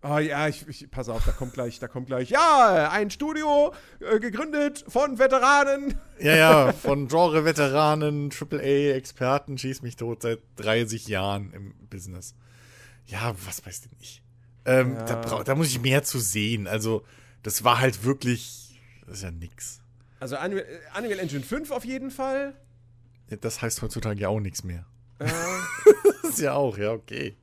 Ah 0.04 0.18
ja, 0.18 0.48
ich, 0.48 0.66
ich 0.66 0.90
pass 0.90 1.08
auf, 1.08 1.24
da 1.24 1.30
kommt 1.30 1.54
gleich, 1.54 1.78
da 1.78 1.86
kommt 1.86 2.08
gleich. 2.08 2.28
Ja, 2.28 2.90
ein 2.90 3.10
Studio 3.10 3.72
äh, 4.00 4.18
gegründet 4.18 4.84
von 4.88 5.18
Veteranen. 5.20 5.94
Ja, 6.18 6.34
ja, 6.34 6.72
von 6.72 7.06
Genre-Veteranen, 7.06 8.30
AAA-Experten, 8.32 9.58
schieß 9.58 9.82
mich 9.82 9.94
tot 9.94 10.22
seit 10.22 10.40
30 10.56 11.06
Jahren 11.06 11.52
im 11.52 11.74
Business. 11.88 12.34
Ja, 13.06 13.34
was 13.46 13.64
weiß 13.64 13.82
denn 13.82 13.92
ich? 14.00 14.22
Ähm, 14.64 14.94
Ja. 14.96 15.04
da, 15.04 15.42
da 15.44 15.54
muss 15.54 15.68
ich 15.68 15.80
mehr 15.80 16.02
zu 16.02 16.18
sehen. 16.18 16.66
Also, 16.66 17.04
das 17.44 17.62
war 17.62 17.78
halt 17.80 18.02
wirklich, 18.04 18.80
das 19.06 19.18
ist 19.18 19.22
ja 19.22 19.30
nix. 19.30 19.80
Also 20.18 20.36
Unreal, 20.36 20.64
äh, 20.94 20.98
Unreal 20.98 21.18
Engine 21.20 21.42
5 21.44 21.70
auf 21.70 21.84
jeden 21.84 22.10
Fall. 22.10 22.54
Ja, 23.30 23.36
Das 23.36 23.62
heißt 23.62 23.82
heutzutage 23.82 24.20
ja 24.20 24.28
auch 24.28 24.40
nichts 24.40 24.64
mehr. 24.64 24.84
Äh, 25.20 25.26
Das 26.22 26.30
ist 26.38 26.40
ja 26.40 26.54
auch, 26.54 26.78
ja, 26.78 26.92
okay. 26.92 27.36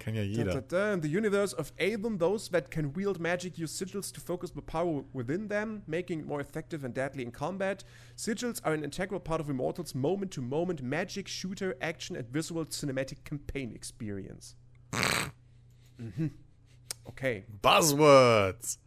Kann 0.00 0.14
ja 0.14 0.24
da, 0.44 0.54
da, 0.54 0.60
da, 0.60 0.92
in 0.94 1.02
the 1.02 1.08
universe 1.08 1.52
of 1.52 1.72
Aether, 1.78 2.16
those 2.16 2.48
that 2.48 2.70
can 2.70 2.94
wield 2.94 3.20
magic 3.20 3.58
use 3.58 3.70
sigils 3.76 4.10
to 4.12 4.20
focus 4.20 4.50
the 4.50 4.62
power 4.62 5.04
within 5.12 5.48
them, 5.48 5.82
making 5.86 6.20
it 6.20 6.26
more 6.26 6.40
effective 6.40 6.84
and 6.84 6.94
deadly 6.94 7.22
in 7.22 7.30
combat. 7.30 7.84
Sigils 8.16 8.62
are 8.64 8.72
an 8.72 8.82
integral 8.82 9.20
part 9.20 9.42
of 9.42 9.50
Immortals' 9.50 9.94
moment-to-moment 9.94 10.82
magic 10.82 11.28
shooter 11.28 11.76
action 11.82 12.16
and 12.16 12.26
visual 12.30 12.64
cinematic 12.64 13.24
campaign 13.24 13.72
experience. 13.74 14.56
mhm. 16.00 16.30
Okay. 17.06 17.44
Buzzwords! 17.62 18.78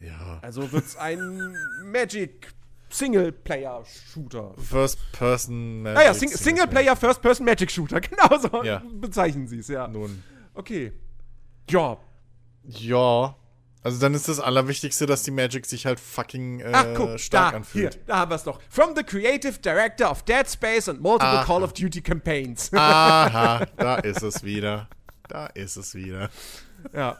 Ja. 0.00 0.40
Also 0.42 0.72
wird's 0.72 0.96
ein 0.96 1.54
Magic 1.84 2.54
Singleplayer-Shooter. 2.98 4.54
First 4.58 4.98
Person. 5.12 5.82
Naja, 5.82 6.10
Ah 6.10 6.14
Sing 6.14 6.28
Singleplayer 6.30 6.96
First-Person 6.96 7.44
Magic 7.44 7.70
Shooter, 7.70 8.00
genau 8.02 8.38
so 8.38 8.62
Ja. 8.64 8.82
bezeichnen 9.00 9.46
sie 9.48 9.58
es, 9.58 9.68
ja. 9.68 9.88
Nun. 9.88 10.22
Okay. 10.54 10.92
Ja. 11.70 11.98
Ja. 12.64 13.36
Also 13.82 14.00
dann 14.00 14.14
ist 14.14 14.26
das 14.28 14.40
Allerwichtigste, 14.40 15.06
dass 15.06 15.22
die 15.22 15.30
Magic 15.30 15.64
sich 15.64 15.86
halt 15.86 16.00
fucking 16.00 16.58
äh, 16.60 16.70
Ach, 16.72 16.86
guck, 16.96 17.20
stark 17.20 17.52
da, 17.52 17.56
anfühlt. 17.58 17.94
hier, 17.94 18.02
da 18.06 18.16
haben 18.18 18.30
wir 18.32 18.34
es 18.36 18.42
doch. 18.42 18.60
From 18.68 18.96
the 18.96 19.04
creative 19.04 19.60
director 19.60 20.10
of 20.10 20.22
Dead 20.24 20.48
Space 20.50 20.88
and 20.88 21.00
multiple 21.00 21.28
Aha. 21.38 21.44
Call 21.44 21.62
of 21.62 21.72
Duty 21.72 22.00
campaigns. 22.00 22.72
Aha, 22.74 23.64
da 23.76 23.96
ist 23.98 24.22
es 24.22 24.42
wieder. 24.42 24.88
Da 25.28 25.46
ist 25.46 25.76
es 25.76 25.94
wieder. 25.94 26.30
ja. 26.92 27.16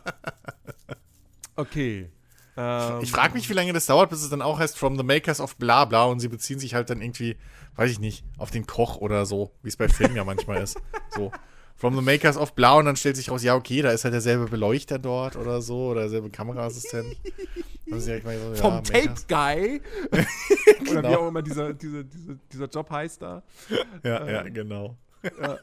Okay. 1.55 2.11
Ähm, 2.57 3.01
Ich 3.03 3.11
frage 3.13 3.35
mich, 3.35 3.49
wie 3.49 3.55
lange 3.55 3.73
das 3.73 3.87
dauert, 3.87 4.11
bis 4.11 4.23
es 4.23 4.31
dann 4.31 4.43
auch 4.43 4.59
heißt 4.59 4.79
From 4.79 4.97
the 4.97 5.03
Makers 5.05 5.41
of 5.41 5.57
bla 5.57 5.85
bla 5.85 6.05
und 6.05 6.21
sie 6.21 6.29
beziehen 6.29 6.59
sich 6.59 6.75
halt 6.75 6.89
dann 6.91 7.03
irgendwie, 7.03 7.37
weiß 7.77 7.91
ich 7.91 8.01
nicht, 8.01 8.25
auf 8.39 8.51
den 8.51 8.67
Koch 8.67 8.97
oder 8.97 9.27
so, 9.27 9.53
wie 9.63 9.69
es 9.69 9.77
bei 9.77 9.89
Filmen 9.89 10.17
ja 10.17 10.25
manchmal 10.25 10.63
ist. 10.63 10.79
So. 11.11 11.31
From 11.79 11.95
the 11.95 12.01
Makers 12.03 12.39
of 12.39 12.55
bla 12.55 12.75
und 12.75 12.87
dann 12.87 12.97
stellt 12.97 13.17
sich 13.17 13.31
raus, 13.31 13.43
ja, 13.43 13.55
okay, 13.55 13.83
da 13.83 13.91
ist 13.91 14.05
halt 14.05 14.15
derselbe 14.15 14.47
Beleuchter 14.47 14.99
dort 14.99 15.37
oder 15.37 15.61
so 15.61 15.89
oder 15.89 16.03
derselbe 16.03 16.31
Kameraassistent. 16.31 17.17
So, 17.89 18.01
vom 18.01 18.73
ja, 18.75 18.81
Tape 18.81 18.99
Makers. 19.11 19.27
Guy. 19.29 19.81
Oder 20.11 20.25
wie 20.81 20.85
Genau. 20.91 21.21
auch 21.21 21.29
immer 21.29 21.41
dieser, 21.41 21.73
dieser, 21.73 22.03
dieser, 22.03 22.35
dieser 22.53 22.67
Job 22.69 22.91
heißt 22.91 23.23
da. 23.23 23.45
Ja, 24.03 24.29
ja, 24.29 24.43
genau. 24.43 24.97
Vom- 25.23 25.57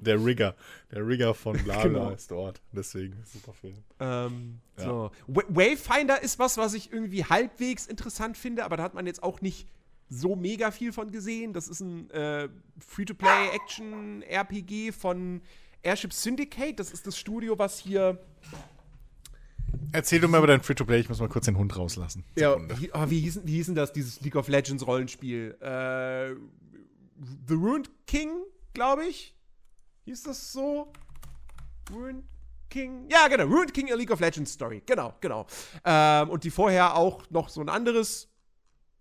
Der 0.00 0.24
Rigger. 0.24 0.54
Der 0.92 1.06
Rigger 1.06 1.34
von 1.34 1.52
bla 1.64 1.74
bla 1.74 1.82
Genau. 1.84 2.10
ist 2.10 2.30
dort. 2.30 2.60
Deswegen, 2.72 3.16
super 3.24 3.52
Film. 3.52 3.76
Ähm, 3.98 4.60
Ja. 4.78 4.84
so. 4.84 5.10
Wa- 5.26 5.42
Wayfinder 5.48 6.22
ist 6.22 6.38
was, 6.38 6.56
was 6.56 6.74
ich 6.74 6.92
irgendwie 6.92 7.24
halbwegs 7.24 7.86
interessant 7.86 8.36
finde, 8.36 8.64
aber 8.64 8.76
da 8.76 8.82
hat 8.82 8.94
man 8.94 9.06
jetzt 9.06 9.22
auch 9.22 9.40
nicht 9.40 9.68
so 10.08 10.34
mega 10.36 10.70
viel 10.72 10.92
von 10.92 11.10
gesehen. 11.12 11.52
Das 11.52 11.68
ist 11.68 11.80
ein 11.80 12.10
äh, 12.10 12.48
Free-to-Play-Action-RPG 12.80 14.92
von 14.92 15.40
Airship 15.82 16.12
Syndicate. 16.12 16.78
Das 16.78 16.90
ist 16.90 17.06
das 17.06 17.16
Studio, 17.18 17.58
was 17.58 17.78
hier. 17.78 18.18
Erzähl 19.92 20.20
du 20.20 20.28
mal 20.28 20.38
über 20.38 20.46
dein 20.48 20.60
Free-to-Play, 20.62 21.00
ich 21.00 21.08
muss 21.08 21.20
mal 21.20 21.28
kurz 21.28 21.46
den 21.46 21.56
Hund 21.56 21.76
rauslassen. 21.76 22.24
Ja, 22.36 22.56
wie, 22.80 22.90
oh, 22.92 23.04
wie, 23.08 23.20
hieß, 23.20 23.40
wie 23.44 23.52
hieß 23.54 23.66
denn 23.66 23.74
das, 23.74 23.92
dieses 23.92 24.20
League 24.20 24.36
of 24.36 24.48
Legends 24.48 24.86
Rollenspiel? 24.86 25.56
Äh, 25.60 26.34
The 27.48 27.54
Ruined 27.54 27.90
King, 28.06 28.30
glaube 28.74 29.04
ich. 29.06 29.34
Hieß 30.04 30.24
das 30.24 30.52
so? 30.52 30.92
Ruined 31.92 32.24
King, 32.68 33.08
ja 33.10 33.26
genau, 33.28 33.44
Ruined 33.44 33.74
King, 33.74 33.90
a 33.92 33.96
League 33.96 34.12
of 34.12 34.20
Legends 34.20 34.52
Story, 34.52 34.82
genau, 34.86 35.14
genau. 35.20 35.46
Ähm, 35.84 36.30
und 36.30 36.44
die 36.44 36.50
vorher 36.50 36.96
auch 36.96 37.28
noch 37.30 37.48
so 37.48 37.60
ein 37.60 37.68
anderes 37.68 38.28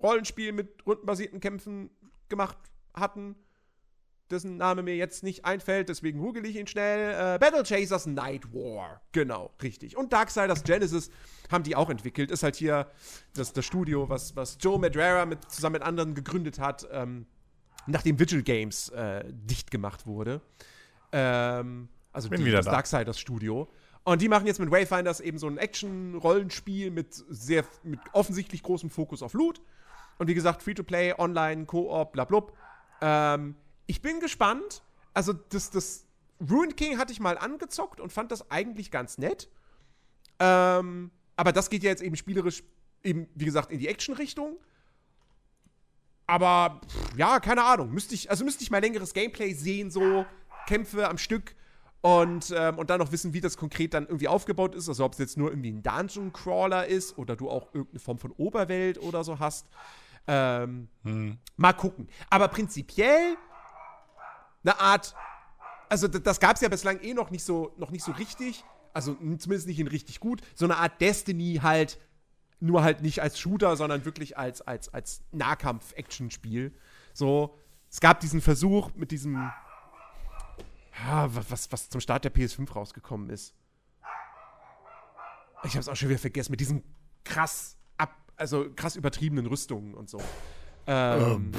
Rollenspiel 0.02 0.52
mit 0.52 0.86
rundenbasierten 0.86 1.40
Kämpfen 1.40 1.92
gemacht 2.30 2.58
hatten, 2.94 3.36
dessen 4.30 4.58
Name 4.58 4.84
mir 4.84 4.96
jetzt 4.96 5.24
nicht 5.24 5.46
einfällt, 5.46 5.90
deswegen 5.90 6.20
google 6.20 6.46
ich 6.46 6.56
ihn 6.56 6.68
schnell. 6.68 7.36
Äh, 7.36 7.40
Battle 7.40 7.64
Chasers 7.64 8.06
Night 8.06 8.54
War. 8.54 9.02
Genau, 9.12 9.52
richtig. 9.62 9.98
Und 9.98 10.14
Darksiders 10.14 10.64
Genesis 10.64 11.10
haben 11.52 11.64
die 11.64 11.76
auch 11.76 11.90
entwickelt. 11.90 12.32
Ist 12.32 12.44
halt 12.44 12.56
hier 12.56 12.92
das, 13.34 13.54
das 13.54 13.66
Studio, 13.66 14.10
was, 14.10 14.36
was 14.36 14.58
Joe 14.60 14.80
Madureira 14.80 15.26
mit, 15.26 15.50
zusammen 15.52 15.74
mit 15.74 15.84
anderen 15.84 16.14
gegründet 16.14 16.60
hat, 16.60 16.88
ähm, 16.92 17.26
nachdem 17.88 18.20
Vigil 18.20 18.44
Games 18.44 18.90
äh, 18.90 19.24
dicht 19.28 19.72
gemacht 19.72 20.06
wurde. 20.06 20.42
Ähm, 21.12 21.90
also 22.12 22.30
Bin 22.30 22.44
die, 22.44 22.52
das 22.52 22.66
da. 22.66 22.72
Darksiders 22.72 23.20
Studio. 23.20 23.70
Und 24.04 24.22
die 24.22 24.30
machen 24.30 24.48
jetzt 24.48 24.60
mit 24.60 24.72
Wayfinders 24.72 25.20
eben 25.20 25.38
so 25.38 25.48
ein 25.48 25.58
Action-Rollenspiel 25.58 26.90
mit 26.90 27.14
sehr, 27.14 27.66
mit 27.84 28.00
offensichtlich 28.14 28.64
großem 28.64 28.90
Fokus 28.90 29.22
auf 29.22 29.34
Loot. 29.34 29.62
Und 30.18 30.28
wie 30.28 30.34
gesagt, 30.34 30.64
Free-to-Play, 30.64 31.16
Online, 31.18 31.66
Koop, 31.66 32.12
bla 32.14 32.26
blub. 32.26 32.58
Ähm, 33.02 33.56
ich 33.88 34.02
bin 34.02 34.20
gespannt. 34.20 34.84
Also, 35.14 35.34
das, 35.34 35.70
das 35.70 36.06
Ruined 36.42 36.78
King 36.78 36.98
hatte 36.98 37.12
ich 37.12 37.20
mal 37.20 37.38
angezockt 37.38 38.00
und 38.00 38.12
fand 38.12 38.32
das 38.32 38.50
eigentlich 38.50 38.92
ganz 38.92 39.18
nett. 39.18 39.50
Ähm, 40.40 41.12
aber 41.36 41.52
das 41.52 41.70
geht 41.70 41.84
ja 41.84 41.90
jetzt 41.90 42.02
eben 42.02 42.16
spielerisch, 42.16 42.64
eben, 43.04 43.28
wie 43.36 43.46
gesagt, 43.46 43.72
in 43.72 43.80
die 43.80 43.88
Action-Richtung. 43.88 44.58
Aber, 46.28 46.82
pff, 46.88 47.18
ja, 47.18 47.40
keine 47.40 47.64
Ahnung. 47.64 47.92
Müsste 47.92 48.14
ich, 48.14 48.30
also 48.30 48.46
müsste 48.46 48.64
ich 48.64 48.72
mal 48.72 48.80
längeres 48.82 49.14
Gameplay 49.14 49.54
sehen, 49.54 49.90
so 49.90 50.26
Kämpfe 50.70 51.10
am 51.10 51.18
Stück 51.18 51.56
und, 52.02 52.54
ähm, 52.56 52.78
und 52.78 52.92
dann 52.92 53.00
noch 53.00 53.12
wissen, 53.12 53.34
wie 53.34 53.42
das 53.42 53.58
konkret 53.58 53.96
dann 53.96 54.06
irgendwie 54.06 54.28
aufgebaut 54.28 54.76
ist. 54.76 54.88
Also 54.88 55.04
ob 55.04 55.14
es 55.14 55.20
jetzt 55.20 55.36
nur 55.36 55.50
irgendwie 55.50 55.72
ein 55.72 55.82
Dungeon 55.82 56.32
Crawler 56.32 56.86
ist 56.86 57.18
oder 57.18 57.36
du 57.36 57.50
auch 57.50 57.74
irgendeine 57.74 58.00
Form 58.00 58.20
von 58.20 58.32
Oberwelt 58.34 59.02
oder 59.02 59.24
so 59.24 59.40
hast. 59.40 59.68
Ähm, 60.28 60.90
Mal 61.58 61.74
gucken. 61.74 62.08
Aber 62.30 62.48
prinzipiell 62.50 63.36
eine 64.64 64.80
Art, 64.80 65.16
also 65.90 66.08
das 66.08 66.40
gab 66.40 66.56
es 66.56 66.62
ja 66.62 66.70
bislang 66.70 67.00
eh 67.02 67.16
noch 67.16 67.32
nicht 67.32 67.44
so, 67.44 67.74
noch 67.78 67.90
nicht 67.90 68.04
so 68.04 68.12
richtig. 68.12 68.64
Also 68.94 69.16
zumindest 69.16 69.68
nicht 69.68 69.80
in 69.80 69.88
richtig 69.88 70.20
gut. 70.20 70.42
So 70.54 70.66
eine 70.66 70.78
Art 70.78 71.02
Destiny 71.02 71.62
halt, 71.64 72.00
nur 72.60 72.84
halt 72.84 73.02
nicht 73.02 73.24
als 73.24 73.40
Shooter, 73.40 73.76
sondern 73.76 74.06
wirklich 74.06 74.38
als, 74.38 74.62
als, 74.62 74.94
als 74.94 75.24
Nahkampf-Action-Spiel. 75.32 76.74
So, 77.14 77.58
es 77.90 78.00
gab 78.00 78.20
diesen 78.20 78.42
Versuch 78.42 78.92
mit 78.96 79.12
diesem, 79.12 79.52
ja, 81.06 81.34
wa- 81.36 81.42
was, 81.50 81.72
was 81.72 81.90
zum 81.90 82.02
Start 82.02 82.24
der 82.26 82.34
PS5 82.34 82.72
rausgekommen 82.74 83.30
ist. 83.30 83.54
Ich 85.64 85.72
habe 85.72 85.80
es 85.82 85.90
auch 85.90 85.96
schon 85.96 86.10
wieder 86.10 86.20
vergessen, 86.20 86.52
mit 86.52 86.60
diesen 86.62 86.84
krass 87.26 87.78
ab, 87.98 88.16
also 88.38 88.68
krass 88.76 88.96
übertriebenen 88.96 89.46
Rüstungen 89.46 89.94
und 89.94 90.10
so. 90.10 90.20
Ähm, 90.88 91.52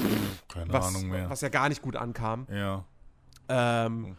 Keine 0.47 0.73
was, 0.73 0.87
Ahnung 0.87 1.09
mehr. 1.09 1.29
was 1.29 1.41
ja 1.41 1.49
gar 1.49 1.69
nicht 1.69 1.81
gut 1.81 1.95
ankam. 1.95 2.47
Ja. 2.51 2.83
Ähm, 3.47 4.17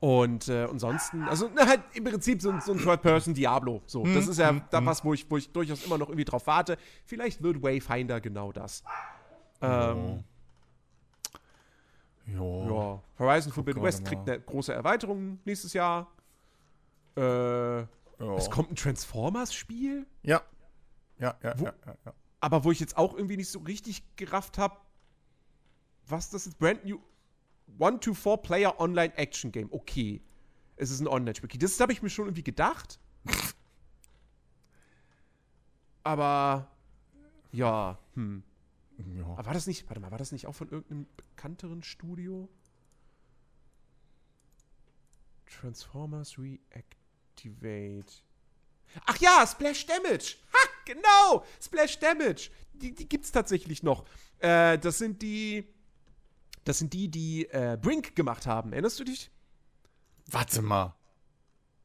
und 0.00 0.48
äh, 0.48 0.64
ansonsten, 0.70 1.22
also 1.24 1.50
na, 1.54 1.66
halt 1.66 1.82
im 1.94 2.04
Prinzip 2.04 2.40
so, 2.40 2.50
ein- 2.50 2.60
so 2.60 2.72
ein 2.72 2.78
Third-Person-Diablo. 2.78 3.82
So, 3.86 4.04
das 4.06 4.28
ist 4.28 4.38
ja 4.38 4.52
da 4.70 4.84
was, 4.86 5.04
wo 5.04 5.14
ich, 5.14 5.28
wo 5.30 5.36
ich 5.36 5.50
durchaus 5.52 5.84
immer 5.84 5.98
noch 5.98 6.08
irgendwie 6.08 6.24
drauf 6.26 6.46
warte. 6.46 6.76
Vielleicht 7.04 7.42
wird 7.42 7.62
Wayfinder 7.62 8.20
genau 8.20 8.52
das. 8.52 8.84
Ähm, 9.60 10.24
Jo. 12.26 13.02
ja. 13.18 13.24
Horizon 13.24 13.52
Forbidden 13.52 13.82
West 13.82 14.04
kriegt 14.04 14.28
eine 14.28 14.40
große 14.40 14.72
Erweiterung 14.72 15.38
nächstes 15.44 15.72
Jahr. 15.72 16.10
Äh, 17.16 17.80
es 18.36 18.50
kommt 18.50 18.70
ein 18.72 18.76
Transformers-Spiel, 18.76 20.06
Ja. 20.22 20.42
Ja, 21.18 21.36
ja, 21.42 21.58
Wo- 21.58 21.64
ja, 21.66 21.74
ja, 21.86 21.94
ja. 22.06 22.12
aber 22.40 22.64
wo 22.64 22.72
ich 22.72 22.80
jetzt 22.80 22.96
auch 22.96 23.14
irgendwie 23.14 23.36
nicht 23.36 23.48
so 23.48 23.60
richtig 23.60 24.02
gerafft 24.16 24.58
habe, 24.58 24.76
was 26.08 26.30
das 26.30 26.46
ist. 26.46 26.58
Brand 26.58 26.84
new 26.84 26.98
One-to-Four-Player 27.78 28.78
Online-Action-Game. 28.80 29.68
Okay. 29.70 30.20
Es 30.76 30.90
ist 30.90 31.00
ein 31.00 31.06
Online-Spiel. 31.08 31.48
Okay, 31.48 31.58
Das 31.58 31.78
habe 31.78 31.92
ich 31.92 32.02
mir 32.02 32.10
schon 32.10 32.26
irgendwie 32.26 32.42
gedacht. 32.42 32.98
Aber 36.02 36.68
ja, 37.52 37.98
hm. 38.14 38.42
Ja. 38.98 39.24
Aber 39.26 39.46
war 39.46 39.54
das 39.54 39.66
nicht, 39.66 39.88
warte 39.88 40.00
mal, 40.00 40.10
war 40.10 40.18
das 40.18 40.32
nicht 40.32 40.46
auch 40.46 40.54
von 40.54 40.68
irgendeinem 40.68 41.06
bekannteren 41.16 41.82
Studio? 41.82 42.48
Transformers 45.46 46.36
Reactivate. 46.38 48.12
Ach 49.06 49.16
ja, 49.18 49.46
Splash 49.46 49.86
Damage. 49.86 50.36
Ha, 50.52 50.68
genau, 50.84 51.44
Splash 51.60 51.98
Damage. 51.98 52.50
Die, 52.74 52.94
die 52.94 53.08
gibt's 53.08 53.32
tatsächlich 53.32 53.82
noch. 53.82 54.04
Äh, 54.38 54.78
das 54.78 54.98
sind 54.98 55.22
die, 55.22 55.66
das 56.64 56.78
sind 56.78 56.92
die, 56.92 57.08
die 57.10 57.46
äh, 57.50 57.78
Brink 57.80 58.14
gemacht 58.16 58.46
haben. 58.46 58.72
Erinnerst 58.72 58.98
du 59.00 59.04
dich? 59.04 59.30
Warte 60.26 60.62
mal. 60.62 60.94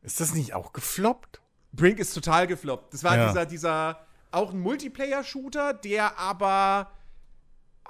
Ist 0.02 0.20
das 0.20 0.34
nicht 0.34 0.54
auch 0.54 0.72
gefloppt? 0.74 1.42
Brink 1.74 2.00
ist 2.00 2.14
total 2.14 2.48
gefloppt. 2.48 2.94
Das 2.94 3.04
war 3.04 3.18
Ja. 3.18 3.28
dieser, 3.28 3.46
dieser, 3.46 4.06
auch 4.32 4.52
ein 4.52 4.60
Multiplayer-Shooter, 4.60 5.74
der 5.74 6.18
aber 6.18 6.92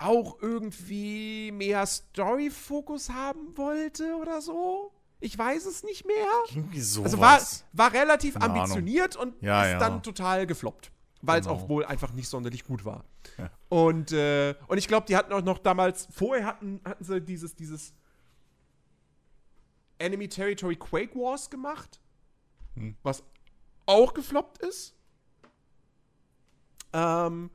auch 0.01 0.41
irgendwie 0.41 1.51
mehr 1.51 1.85
Story-Fokus 1.85 3.09
haben 3.09 3.57
wollte 3.57 4.15
oder 4.15 4.41
so. 4.41 4.91
Ich 5.19 5.37
weiß 5.37 5.65
es 5.65 5.83
nicht 5.83 6.05
mehr. 6.05 6.15
Irgendwie 6.49 6.79
sowas. 6.79 7.05
Also 7.13 7.19
war, 7.19 7.39
war 7.73 7.93
relativ 7.93 8.35
Keine 8.35 8.45
Ahnung. 8.45 8.59
ambitioniert 8.61 9.15
und 9.17 9.41
Ja, 9.41 9.63
ist 9.65 9.71
ja. 9.73 9.79
dann 9.79 10.01
total 10.03 10.47
gefloppt. 10.47 10.91
Weil 11.21 11.41
es 11.41 11.47
Genau. 11.47 11.59
auch 11.59 11.67
wohl 11.69 11.83
einfach 11.85 12.13
nicht 12.13 12.29
sonderlich 12.29 12.63
gut 12.63 12.85
war. 12.85 13.03
Ja. 13.37 13.49
Und, 13.67 14.13
äh, 14.13 14.55
und 14.67 14.77
ich 14.77 14.87
glaube, 14.87 15.05
die 15.07 15.17
hatten 15.17 15.33
auch 15.33 15.41
noch 15.43 15.57
damals, 15.59 16.07
vorher 16.11 16.45
hatten, 16.45 16.79
hatten 16.85 17.03
sie 17.03 17.19
dieses, 17.19 17.55
dieses 17.55 17.93
Enemy 19.97 20.29
Territory 20.29 20.77
Quake 20.77 21.13
Wars 21.15 21.49
gemacht, 21.49 21.99
Hm. 22.75 22.95
was 23.03 23.21
auch 23.85 24.13
gefloppt 24.13 24.59
ist. 24.59 24.95
Ähm, 26.93 27.49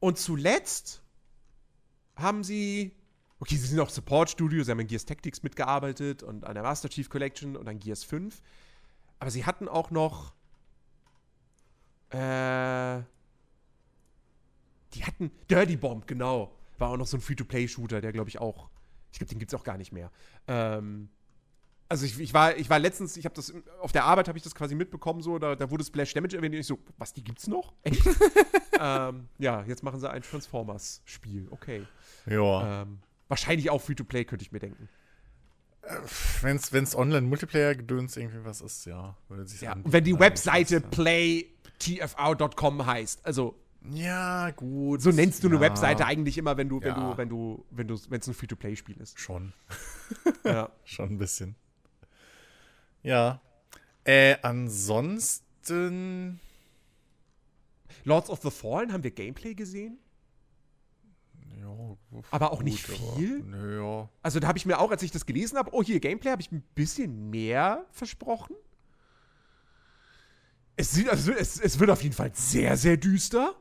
und 0.00 0.18
zuletzt 0.18 1.01
haben 2.22 2.44
sie, 2.44 2.92
okay, 3.40 3.56
sie 3.56 3.66
sind 3.66 3.80
auch 3.80 3.90
Support-Studio, 3.90 4.64
sie 4.64 4.70
haben 4.70 4.80
in 4.80 4.86
Gears 4.86 5.04
Tactics 5.04 5.42
mitgearbeitet 5.42 6.22
und 6.22 6.44
an 6.44 6.54
der 6.54 6.62
Master 6.62 6.88
Chief 6.88 7.08
Collection 7.08 7.56
und 7.56 7.68
an 7.68 7.78
Gears 7.78 8.04
5. 8.04 8.40
Aber 9.18 9.30
sie 9.30 9.44
hatten 9.44 9.68
auch 9.68 9.90
noch, 9.90 10.34
äh, 12.10 13.02
die 14.94 15.04
hatten 15.04 15.30
Dirty 15.50 15.76
Bomb, 15.76 16.06
genau. 16.06 16.54
War 16.78 16.90
auch 16.90 16.96
noch 16.96 17.06
so 17.06 17.16
ein 17.16 17.20
Free-to-Play-Shooter, 17.20 18.00
der 18.00 18.12
glaube 18.12 18.28
ich 18.28 18.40
auch, 18.40 18.70
ich 19.12 19.18
glaube, 19.18 19.30
den 19.30 19.38
gibt 19.38 19.52
es 19.52 19.58
auch 19.58 19.64
gar 19.64 19.78
nicht 19.78 19.92
mehr. 19.92 20.10
Ähm, 20.48 21.08
also 21.92 22.06
ich, 22.06 22.18
ich, 22.18 22.32
war, 22.32 22.56
ich 22.56 22.70
war 22.70 22.78
letztens, 22.78 23.18
ich 23.18 23.26
habe 23.26 23.34
das, 23.34 23.52
auf 23.82 23.92
der 23.92 24.04
Arbeit 24.04 24.26
habe 24.26 24.38
ich 24.38 24.42
das 24.42 24.54
quasi 24.54 24.74
mitbekommen, 24.74 25.20
so, 25.20 25.38
da, 25.38 25.54
da 25.54 25.70
wurde 25.70 25.84
Splash 25.84 26.14
Damage 26.14 26.36
erwähnt 26.36 26.54
und 26.54 26.60
ich 26.60 26.66
so, 26.66 26.78
was, 26.96 27.12
die 27.12 27.22
gibt's 27.22 27.48
noch? 27.48 27.74
Echt? 27.82 28.00
ähm, 28.80 29.28
ja, 29.38 29.62
jetzt 29.64 29.82
machen 29.82 30.00
sie 30.00 30.10
ein 30.10 30.22
Transformers-Spiel, 30.22 31.48
okay. 31.50 31.82
Ja. 32.24 32.82
Ähm, 32.82 33.00
wahrscheinlich 33.28 33.68
auch 33.68 33.82
Free-to-Play, 33.82 34.24
könnte 34.24 34.42
ich 34.42 34.52
mir 34.52 34.58
denken. 34.58 34.88
Wenn's, 36.40 36.72
wenn's 36.72 36.96
Online-Multiplayer-Gedöns 36.96 38.16
irgendwie 38.16 38.42
was 38.42 38.62
ist, 38.62 38.86
ja. 38.86 39.14
Würde 39.28 39.46
sich 39.46 39.60
Ja, 39.60 39.76
wenn 39.84 40.04
die 40.04 40.18
Webseite 40.18 40.76
ja. 40.76 40.80
playtfv.com 40.80 42.86
heißt, 42.86 43.26
also 43.26 43.54
Ja, 43.90 44.50
gut. 44.52 45.02
so 45.02 45.10
nennst 45.10 45.44
du 45.44 45.48
eine 45.48 45.56
ja, 45.56 45.60
Webseite 45.60 46.06
eigentlich 46.06 46.38
immer, 46.38 46.56
wenn 46.56 46.70
du, 46.70 46.80
wenn 46.80 46.88
Ja. 46.88 47.12
du, 47.12 47.18
wenn 47.18 47.28
du, 47.28 47.66
wenn 47.70 47.86
du, 47.86 47.98
wenn 48.08 48.20
es 48.20 48.28
ein 48.28 48.32
Free-to-Play-Spiel 48.32 48.98
ist. 48.98 49.20
Schon. 49.20 49.52
ja. 50.44 50.70
Schon 50.84 51.10
ein 51.10 51.18
bisschen. 51.18 51.54
Ja. 53.02 53.40
Äh, 54.04 54.36
ansonsten. 54.42 56.40
Lords 58.04 58.30
of 58.30 58.40
the 58.42 58.50
Fallen 58.50 58.92
haben 58.92 59.04
wir 59.04 59.12
Gameplay 59.12 59.54
gesehen, 59.54 59.98
Ja, 61.60 61.96
aber 62.32 62.52
auch 62.52 62.62
nicht 62.62 62.86
gut, 62.86 62.96
viel. 62.96 63.40
Aber, 63.40 63.48
nö, 63.48 63.80
ja. 63.80 64.08
Also 64.22 64.40
da 64.40 64.48
habe 64.48 64.58
ich 64.58 64.66
mir 64.66 64.80
auch, 64.80 64.90
als 64.90 65.04
ich 65.04 65.12
das 65.12 65.24
gelesen 65.24 65.56
habe, 65.56 65.70
oh 65.72 65.84
hier 65.84 66.00
Gameplay, 66.00 66.32
habe 66.32 66.42
ich 66.42 66.50
ein 66.50 66.62
bisschen 66.74 67.30
mehr 67.30 67.86
versprochen. 67.90 68.56
Es, 70.74 70.90
sieht, 70.90 71.08
also 71.08 71.30
es, 71.32 71.60
es 71.60 71.78
wird 71.78 71.90
auf 71.90 72.02
jeden 72.02 72.14
Fall 72.14 72.32
sehr, 72.34 72.76
sehr 72.76 72.96
düster. 72.96 73.54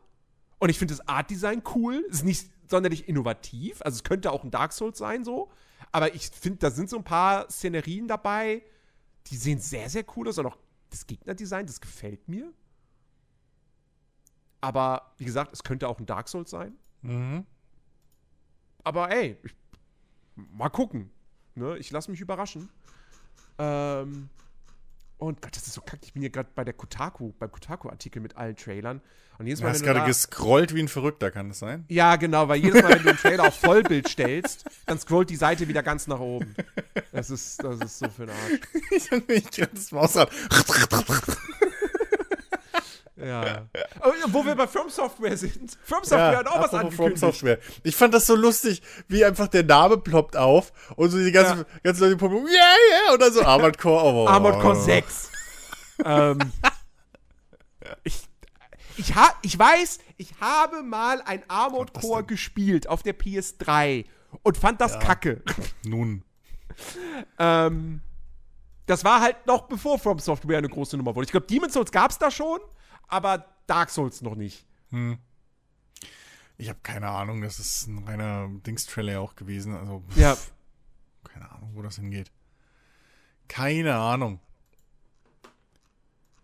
Und 0.58 0.70
ich 0.70 0.80
finde 0.80 0.96
das 0.96 1.08
Art-Design 1.08 1.62
cool. 1.76 2.04
Es 2.10 2.18
ist 2.18 2.24
nicht 2.24 2.50
sonderlich 2.68 3.08
innovativ. 3.08 3.82
Also 3.84 3.98
es 3.98 4.04
könnte 4.04 4.32
auch 4.32 4.44
ein 4.44 4.52
Dark 4.52 4.74
Souls 4.74 4.98
sein, 4.98 5.24
so. 5.24 5.52
Aber 5.92 6.16
ich 6.16 6.30
finde, 6.30 6.60
da 6.60 6.72
sind 6.72 6.90
so 6.90 6.98
ein 6.98 7.04
paar 7.04 7.50
Szenerien 7.50 8.08
dabei, 8.08 8.64
die 9.28 9.38
sehen 9.38 9.60
sehr, 9.60 9.90
sehr 9.90 10.04
cool 10.16 10.28
aus. 10.28 10.38
Und 10.38 10.48
auch 10.48 10.58
das 10.90 11.08
Gegnerdesign, 11.08 11.66
das 11.66 11.82
gefällt 11.82 12.28
mir. 12.28 12.52
Aber 14.60 15.14
wie 15.18 15.26
gesagt, 15.26 15.54
es 15.54 15.64
könnte 15.64 15.88
auch 15.88 16.00
ein 16.00 16.06
Dark 16.06 16.30
Souls 16.30 16.52
sein. 16.52 16.76
Mhm. 17.02 17.46
Aber 18.84 19.12
ey, 19.12 19.38
ich, 19.44 19.56
mal 20.36 20.70
gucken. 20.70 21.12
Ne? 21.56 21.78
Ich 21.78 21.92
lasse 21.92 22.12
mich 22.12 22.22
überraschen. 22.22 22.70
Ähm, 23.58 24.30
Und 25.22 25.40
Gott, 25.40 25.56
das 25.56 25.68
ist 25.68 25.74
so 25.76 25.82
kacke. 25.82 26.04
Ich 26.04 26.14
bin 26.14 26.24
hier 26.24 26.32
gerade 26.32 26.50
bei 26.56 26.64
der 26.64 26.74
Kotaku, 26.74 27.32
beim 27.38 27.52
Kotaku-Artikel 27.52 28.24
mit 28.24 28.38
allen 28.38 28.56
Trailern. 28.56 29.02
Und 29.38 29.46
jedes 29.46 29.60
Du 29.60 29.66
Mal, 29.66 29.74
hast 29.74 29.82
du 29.82 29.86
gerade 29.86 30.00
da, 30.00 30.08
gescrollt 30.08 30.74
wie 30.74 30.80
ein 30.80 30.88
Verrückter, 30.88 31.30
kann 31.30 31.50
das 31.50 31.60
sein? 31.60 31.86
Ja, 31.90 32.16
genau, 32.16 32.48
weil 32.48 32.60
jedes 32.60 32.82
Mal, 32.82 32.96
wenn 32.96 33.04
du 33.04 33.10
einen 33.10 33.20
Trailer 33.20 33.48
auf 33.48 33.54
Vollbild 33.54 34.08
stellst, 34.10 34.66
dann 34.88 34.98
scrollt 34.98 35.30
die 35.30 35.36
Seite 35.36 35.68
wieder 35.68 35.84
ganz 35.84 36.08
nach 36.08 36.20
oben. 36.20 36.56
Das 37.12 37.30
ist, 37.30 37.64
das 37.64 37.80
ist 37.82 38.00
so 38.00 38.10
für 38.10 38.26
den 38.26 38.36
Arsch. 38.36 38.62
ich 38.92 39.12
habe 39.12 39.24
mich 39.28 39.52
gerade 39.52 39.72
das 39.76 39.92
Mausrad. 39.92 40.32
Ja. 43.24 43.68
Aber 44.00 44.14
wo 44.28 44.46
wir 44.46 44.56
bei 44.56 44.68
Firm 44.68 44.90
Software 44.90 45.38
sind. 45.38 45.78
Firm 45.84 46.04
Software 46.04 46.38
hat 46.40 46.48
auch 46.48 46.60
was 46.60 46.74
apropos 46.74 46.96
From 46.96 47.06
angekündigt. 47.08 47.20
Software. 47.20 47.60
Ich 47.84 47.96
fand 47.96 48.14
das 48.14 48.26
so 48.26 48.36
lustig, 48.36 48.82
wie 49.08 49.24
einfach 49.26 49.48
der 49.48 49.64
Name 49.64 49.98
ploppt 49.98 50.36
auf 50.38 50.72
und 50.96 51.10
so 51.10 51.18
die 51.18 51.32
ganzen, 51.32 51.60
Ja. 51.60 51.66
ganzen 51.84 52.04
Leute 52.04 52.18
pumpen, 52.18 52.46
yeah, 52.48 52.54
yeah, 52.54 53.14
und 53.14 53.22
dann 53.22 53.32
so 53.34 53.42
Armored 53.46 53.78
Core. 53.78 54.04
Oh, 54.04 54.28
Armored 54.28 54.60
Core 54.60 54.76
6. 54.76 55.30
ähm, 56.06 56.40
ich, 58.04 58.28
ich, 58.98 59.16
ha 59.16 59.34
ich 59.42 59.58
weiß, 59.58 60.00
ich 60.18 60.34
habe 60.40 60.84
mal 60.84 61.22
ein 61.26 61.44
Armored 61.48 61.94
Core 61.94 62.24
gespielt 62.24 62.88
auf 62.88 63.04
der 63.04 63.18
PS3 63.18 64.06
und 64.44 64.58
fand 64.58 64.82
das 64.82 64.94
Ja. 64.94 65.00
kacke. 65.00 65.42
Nun. 65.86 66.24
ähm, 67.40 68.02
das 68.86 69.04
war 69.04 69.22
halt 69.22 69.46
noch 69.46 69.64
bevor 69.68 70.00
From 70.00 70.20
Software 70.20 70.58
eine 70.58 70.70
große 70.70 70.98
Nummer 70.98 71.16
wurde. 71.16 71.26
Ich 71.26 71.32
glaube, 71.32 71.46
Demon's 71.48 71.74
Souls 71.74 71.92
gab 71.92 72.12
es 72.12 72.18
da 72.18 72.32
schon, 72.32 72.60
aber 73.12 73.46
Dark 73.68 73.90
Souls 73.92 74.22
noch 74.22 74.36
nicht. 74.36 74.66
Ich 76.58 76.70
habe 76.70 76.80
keine 76.84 77.10
Ahnung, 77.10 77.42
das 77.42 77.60
ist 77.60 77.88
ein 77.88 78.00
reiner 78.08 78.50
Dings-Trailer 78.66 79.22
auch 79.22 79.36
gewesen. 79.36 79.76
Also, 79.76 80.04
pff, 80.10 80.18
Ja. 80.18 80.38
keine 81.24 81.50
Ahnung, 81.52 81.72
wo 81.76 81.82
das 81.82 81.96
hingeht. 81.96 82.32
Keine 83.48 83.96
Ahnung. 83.96 84.40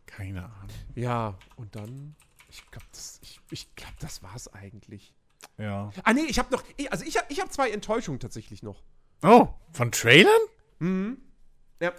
Keine 0.06 0.46
Ahnung. 0.46 0.70
Ja, 0.96 1.38
und 1.58 1.76
dann, 1.76 2.16
ich 2.50 2.66
glaube, 2.72 2.86
das, 2.92 3.20
ich, 3.22 3.40
ich 3.52 3.76
glaub, 3.76 3.98
das 4.00 4.24
war's 4.24 4.48
eigentlich. 4.54 5.14
Ja. 5.58 5.92
Ah, 6.04 6.14
nee, 6.14 6.26
ich 6.28 6.40
habe 6.40 6.52
noch, 6.52 6.64
ich- 6.78 6.92
also 6.92 7.06
ich 7.06 7.18
habe 7.18 7.28
ich 7.30 7.40
hab 7.40 7.52
zwei 7.52 7.70
Enttäuschungen 7.72 8.20
tatsächlich 8.20 8.64
noch. 8.64 8.82
Oh, 9.24 9.50
von 9.72 9.92
Trailern? 9.92 11.18
Ja. 11.80 11.92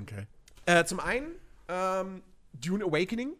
Okay. 0.00 0.26
Äh, 0.66 0.84
zum 0.84 1.00
einen 1.00 1.32
ähm, 1.68 2.22
Dune 2.52 2.84
Awakening, 2.84 3.32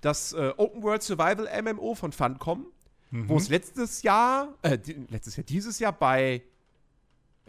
das 0.00 0.32
äh, 0.32 0.52
Open 0.56 0.82
World 0.82 1.02
Survival 1.02 1.48
MMO 1.62 1.94
von 1.94 2.12
Funcom, 2.12 2.66
wo 3.10 3.36
es 3.36 3.48
letztes 3.48 4.02
Jahr, 4.02 4.54
äh, 4.62 4.78
letztes 5.08 5.36
Jahr, 5.36 5.44
dieses 5.44 5.78
Jahr 5.78 5.92
bei, 5.92 6.42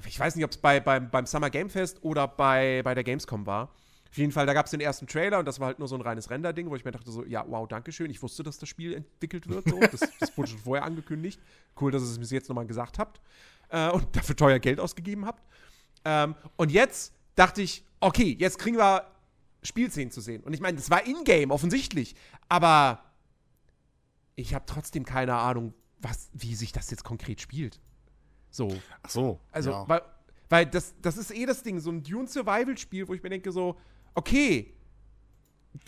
ich 0.05 0.19
weiß 0.19 0.35
nicht, 0.35 0.45
ob 0.45 0.51
es 0.51 0.57
bei, 0.57 0.79
beim, 0.79 1.09
beim 1.09 1.25
Summer 1.25 1.49
Game 1.49 1.69
Fest 1.69 1.99
oder 2.01 2.27
bei, 2.27 2.81
bei 2.83 2.95
der 2.95 3.03
Gamescom 3.03 3.45
war. 3.45 3.69
Auf 4.09 4.17
jeden 4.17 4.31
Fall, 4.31 4.45
da 4.45 4.53
gab 4.53 4.65
es 4.65 4.71
den 4.71 4.81
ersten 4.81 5.05
Trailer 5.05 5.37
und 5.37 5.45
das 5.45 5.59
war 5.59 5.67
halt 5.67 5.77
nur 5.77 5.87
so 5.87 5.95
ein 5.95 6.01
reines 6.01 6.31
Render-Ding, 6.31 6.69
wo 6.69 6.75
ich 6.75 6.83
mir 6.83 6.91
dachte 6.91 7.11
so, 7.11 7.23
ja, 7.25 7.45
wow, 7.47 7.67
danke 7.67 7.91
schön. 7.91 8.09
Ich 8.09 8.23
wusste, 8.23 8.41
dass 8.41 8.57
das 8.57 8.67
Spiel 8.67 8.93
entwickelt 8.93 9.47
wird. 9.47 9.69
So. 9.69 9.79
Das, 9.79 9.99
das 10.19 10.35
wurde 10.35 10.49
schon 10.49 10.59
vorher 10.59 10.83
angekündigt. 10.83 11.39
Cool, 11.79 11.91
dass 11.91 12.01
ihr 12.01 12.09
es 12.09 12.17
mir 12.17 12.37
jetzt 12.37 12.49
nochmal 12.49 12.65
gesagt 12.65 12.97
habt 12.97 13.21
äh, 13.69 13.89
und 13.89 14.15
dafür 14.15 14.35
teuer 14.35 14.57
Geld 14.59 14.79
ausgegeben 14.79 15.25
habt. 15.25 15.43
Ähm, 16.05 16.35
und 16.55 16.71
jetzt 16.71 17.13
dachte 17.35 17.61
ich, 17.61 17.83
okay, 17.99 18.35
jetzt 18.39 18.57
kriegen 18.57 18.77
wir 18.77 19.05
Spielszenen 19.61 20.11
zu 20.11 20.21
sehen. 20.21 20.43
Und 20.43 20.53
ich 20.53 20.61
meine, 20.61 20.77
das 20.77 20.89
war 20.89 21.05
in-game 21.05 21.51
offensichtlich, 21.51 22.15
aber 22.47 23.03
ich 24.35 24.53
habe 24.53 24.65
trotzdem 24.65 25.05
keine 25.05 25.35
Ahnung, 25.35 25.73
was, 25.99 26.29
wie 26.33 26.55
sich 26.55 26.71
das 26.71 26.89
jetzt 26.91 27.03
konkret 27.03 27.41
spielt. 27.41 27.79
So. 28.49 28.75
Ach 29.03 29.09
so. 29.09 29.39
Also, 29.51 29.71
ja. 29.71 29.89
weil, 29.89 30.01
weil 30.47 30.65
das, 30.65 30.95
das 31.01 31.17
ist 31.17 31.31
eh 31.31 31.45
das 31.45 31.63
Ding, 31.63 31.79
so 31.79 31.91
ein 31.91 32.03
Dune-Survival-Spiel, 32.03 33.07
wo 33.07 33.13
ich 33.13 33.21
mir 33.21 33.29
denke, 33.29 33.51
so, 33.51 33.77
okay, 34.15 34.73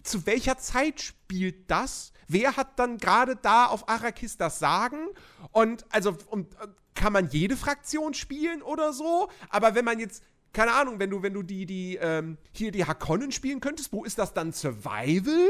zu 0.03 0.26
welcher 0.26 0.57
Zeit 0.57 1.01
spielt 1.01 1.69
das? 1.72 2.11
Wer 2.28 2.55
hat 2.55 2.78
dann 2.78 2.97
gerade 2.97 3.36
da 3.36 3.65
auf 3.65 3.89
Arrakis 3.89 4.38
das 4.38 4.59
Sagen? 4.59 5.07
Und 5.51 5.86
also, 5.89 6.17
und, 6.30 6.53
äh, 6.55 6.67
kann 6.93 7.13
man 7.13 7.30
jede 7.30 7.57
Fraktion 7.57 8.13
spielen 8.13 8.61
oder 8.61 8.93
so? 8.93 9.30
Aber 9.49 9.76
wenn 9.76 9.86
man 9.86 9.99
jetzt, 9.99 10.24
keine 10.53 10.73
Ahnung, 10.73 10.99
wenn 10.99 11.09
du, 11.09 11.21
wenn 11.21 11.33
du 11.33 11.43
die, 11.43 11.65
die, 11.65 11.97
ähm, 12.01 12.37
hier 12.51 12.71
die 12.71 12.85
Hakonnen 12.85 13.31
spielen 13.31 13.59
könntest, 13.59 13.93
wo 13.93 14.03
ist 14.03 14.17
das 14.17 14.33
dann 14.33 14.51
Survival? 14.51 15.49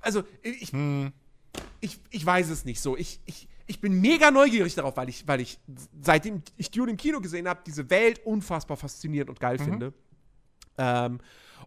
Also, 0.00 0.22
ich, 0.42 0.72
ich, 1.80 2.00
ich 2.10 2.26
weiß 2.26 2.50
es 2.50 2.64
nicht 2.64 2.80
so. 2.80 2.96
Ich, 2.96 3.20
ich, 3.26 3.48
ich 3.66 3.80
bin 3.80 4.00
mega 4.00 4.30
neugierig 4.30 4.74
darauf, 4.74 4.96
weil 4.96 5.08
ich, 5.08 5.28
weil 5.28 5.40
ich, 5.40 5.58
seitdem 6.00 6.42
ich 6.56 6.70
Dune 6.70 6.90
im 6.90 6.96
Kino 6.96 7.20
gesehen 7.20 7.48
habe, 7.48 7.60
diese 7.64 7.88
Welt 7.90 8.20
unfassbar 8.24 8.76
faszinierend 8.76 9.30
und 9.30 9.40
geil 9.40 9.58
finde. 9.58 9.92
Ähm, 10.78 11.20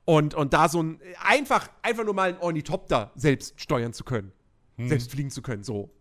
und, 0.05 0.33
und 0.33 0.53
da 0.53 0.67
so 0.67 0.83
ein, 0.83 0.99
einfach, 1.23 1.69
einfach 1.81 2.03
nur 2.03 2.13
mal 2.13 2.29
einen 2.29 2.39
Ornithopter 2.39 3.11
selbst 3.15 3.59
steuern 3.59 3.93
zu 3.93 4.03
können. 4.03 4.31
Selbst 4.77 5.11
fliegen 5.11 5.29
zu 5.29 5.41
können, 5.41 5.63
so. 5.63 5.91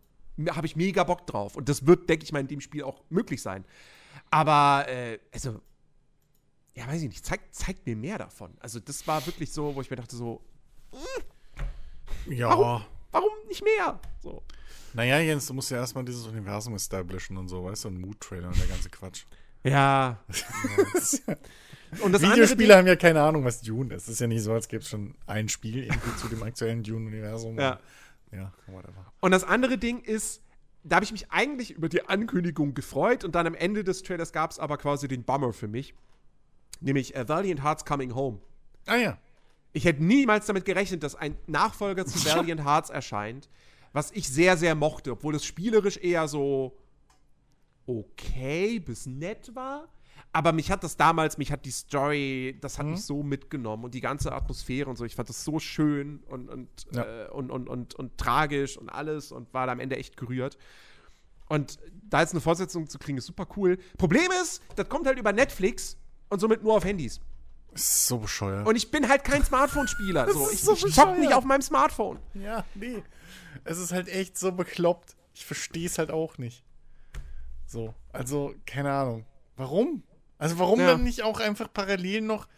Habe 0.50 0.66
ich 0.66 0.76
mega 0.76 1.04
Bock 1.04 1.26
drauf. 1.26 1.56
Und 1.56 1.68
das 1.68 1.86
wird, 1.86 2.08
denke 2.08 2.24
ich 2.24 2.32
mal, 2.32 2.40
in 2.40 2.48
dem 2.48 2.60
Spiel 2.60 2.82
auch 2.82 3.04
möglich 3.10 3.42
sein. 3.42 3.64
Aber, 4.30 4.86
äh, 4.88 5.18
also, 5.32 5.60
ja, 6.74 6.86
weiß 6.86 7.02
ich 7.02 7.08
nicht, 7.08 7.24
zeigt 7.24 7.54
zeigt 7.54 7.86
mir 7.86 7.96
mehr 7.96 8.18
davon. 8.18 8.56
Also, 8.60 8.80
das 8.80 9.06
war 9.06 9.24
wirklich 9.26 9.52
so, 9.52 9.74
wo 9.74 9.80
ich 9.80 9.90
mir 9.90 9.96
dachte, 9.96 10.16
so, 10.16 10.42
ja. 12.28 12.48
warum, 12.48 12.84
warum 13.10 13.30
nicht 13.48 13.62
mehr? 13.62 14.00
So. 14.22 14.42
Naja, 14.94 15.18
Jens, 15.20 15.46
du 15.46 15.54
musst 15.54 15.70
ja 15.70 15.78
erstmal 15.78 16.04
dieses 16.04 16.26
Universum 16.26 16.74
establishen 16.74 17.36
und 17.36 17.48
so, 17.48 17.64
weißt 17.64 17.84
du, 17.84 17.88
ein 17.88 18.00
Mood-Trailer 18.00 18.48
und 18.48 18.58
der 18.58 18.66
ganze 18.66 18.90
Quatsch. 18.90 19.24
Ja. 19.64 20.18
Und 22.00 22.12
das 22.12 22.22
andere 22.22 22.32
Videospiele 22.32 22.76
haben 22.76 22.86
ja 22.88 22.96
keine 22.96 23.20
Ahnung, 23.20 23.44
was 23.44 23.60
Dune 23.60 23.94
ist. 23.94 24.04
Es 24.04 24.14
ist 24.14 24.20
ja 24.20 24.26
nicht 24.26 24.42
so, 24.42 24.52
als 24.52 24.66
gäbe 24.66 24.82
es 24.82 24.88
schon 24.88 25.14
ein 25.26 25.48
Spiel 25.48 25.84
irgendwie 25.84 26.16
zu 26.16 26.26
dem 26.28 26.42
aktuellen 26.42 26.82
Dune-Universum. 26.82 27.58
Ja. 27.58 27.78
Ja, 28.32 28.52
whatever. 28.66 29.12
Und 29.20 29.30
das 29.30 29.44
andere 29.44 29.76
Ding 29.78 30.00
ist, 30.00 30.42
da 30.84 30.96
habe 30.96 31.04
ich 31.04 31.12
mich 31.12 31.30
eigentlich 31.30 31.70
über 31.72 31.88
die 31.88 32.08
Ankündigung 32.08 32.74
gefreut 32.74 33.24
und 33.24 33.34
dann 33.34 33.46
am 33.46 33.54
Ende 33.54 33.84
des 33.84 34.02
Trailers 34.02 34.32
gab 34.32 34.50
es 34.50 34.58
aber 34.58 34.78
quasi 34.78 35.06
den 35.06 35.22
Bummer 35.22 35.52
für 35.52 35.68
mich. 35.68 35.94
Nämlich 36.82 37.14
äh, 37.14 37.28
Valiant 37.28 37.62
Hearts 37.62 37.84
Coming 37.84 38.14
Home. 38.14 38.40
Ah 38.86 38.96
ja. 38.96 39.18
Ich 39.72 39.84
hätte 39.84 40.02
niemals 40.04 40.46
damit 40.46 40.64
gerechnet, 40.64 41.02
dass 41.02 41.14
ein 41.14 41.36
Nachfolger 41.46 42.04
zu 42.04 42.18
Valiant 42.26 42.64
Hearts 42.64 42.90
erscheint, 42.90 43.48
was 43.92 44.10
ich 44.10 44.28
sehr, 44.28 44.56
sehr 44.56 44.74
mochte, 44.74 45.12
obwohl 45.12 45.34
es 45.34 45.44
spielerisch 45.44 45.96
eher 45.96 46.28
so 46.28 46.76
okay 47.86 48.78
bis 48.78 49.06
nett 49.06 49.54
war. 49.54 49.88
Aber 50.34 50.52
mich 50.52 50.70
hat 50.70 50.82
das 50.82 50.96
damals, 50.96 51.36
mich 51.36 51.52
hat 51.52 51.64
die 51.66 51.70
Story, 51.70 52.56
das 52.60 52.78
hat 52.78 52.86
mich 52.86 53.02
so 53.04 53.22
mitgenommen 53.22 53.84
und 53.84 53.92
die 53.92 54.00
ganze 54.00 54.32
Atmosphäre 54.32 54.88
und 54.88 54.96
so. 54.96 55.04
Ich 55.04 55.14
fand 55.14 55.28
das 55.28 55.44
so 55.44 55.58
schön 55.58 56.20
und, 56.28 56.48
und, 56.48 56.68
Ja. 56.92 57.26
äh, 57.26 57.28
und, 57.30 57.50
und, 57.50 57.68
und, 57.68 57.94
und 57.94 58.16
tragisch 58.16 58.78
und 58.78 58.88
alles 58.88 59.30
und 59.30 59.52
war 59.52 59.66
da 59.66 59.72
am 59.72 59.80
Ende 59.80 59.96
echt 59.96 60.16
gerührt. 60.16 60.56
Und 61.48 61.78
da 62.08 62.20
jetzt 62.20 62.32
eine 62.32 62.40
Fortsetzung 62.40 62.88
zu 62.88 62.98
kriegen, 62.98 63.18
ist 63.18 63.26
super 63.26 63.46
cool. 63.56 63.76
Problem 63.98 64.30
ist, 64.42 64.62
das 64.76 64.88
kommt 64.88 65.06
halt 65.06 65.18
über 65.18 65.32
Netflix 65.34 65.98
und 66.32 66.40
somit 66.40 66.62
nur 66.62 66.74
auf 66.74 66.84
Handys. 66.84 67.20
Ist 67.74 68.06
so 68.06 68.18
bescheuert. 68.18 68.66
Und 68.66 68.76
ich 68.76 68.90
bin 68.90 69.08
halt 69.08 69.24
kein 69.24 69.44
Smartphone-Spieler. 69.44 70.26
So. 70.32 70.50
Ich, 70.50 70.60
so 70.62 70.74
ich 70.74 70.94
zock 70.94 71.18
nicht 71.18 71.32
auf 71.32 71.44
meinem 71.44 71.62
Smartphone. 71.62 72.18
ja, 72.34 72.64
nee. 72.74 73.02
Es 73.64 73.78
ist 73.78 73.92
halt 73.92 74.08
echt 74.08 74.36
so 74.38 74.52
bekloppt. 74.52 75.14
Ich 75.34 75.44
verstehe 75.44 75.86
es 75.86 75.98
halt 75.98 76.10
auch 76.10 76.36
nicht. 76.38 76.64
So, 77.66 77.94
also, 78.12 78.54
keine 78.66 78.92
Ahnung. 78.92 79.24
Warum? 79.56 80.02
Also, 80.38 80.58
warum 80.58 80.80
Ja. 80.80 80.88
dann 80.88 81.04
nicht 81.04 81.22
auch 81.22 81.40
einfach 81.40 81.72
parallel 81.72 82.22
noch, 82.22 82.48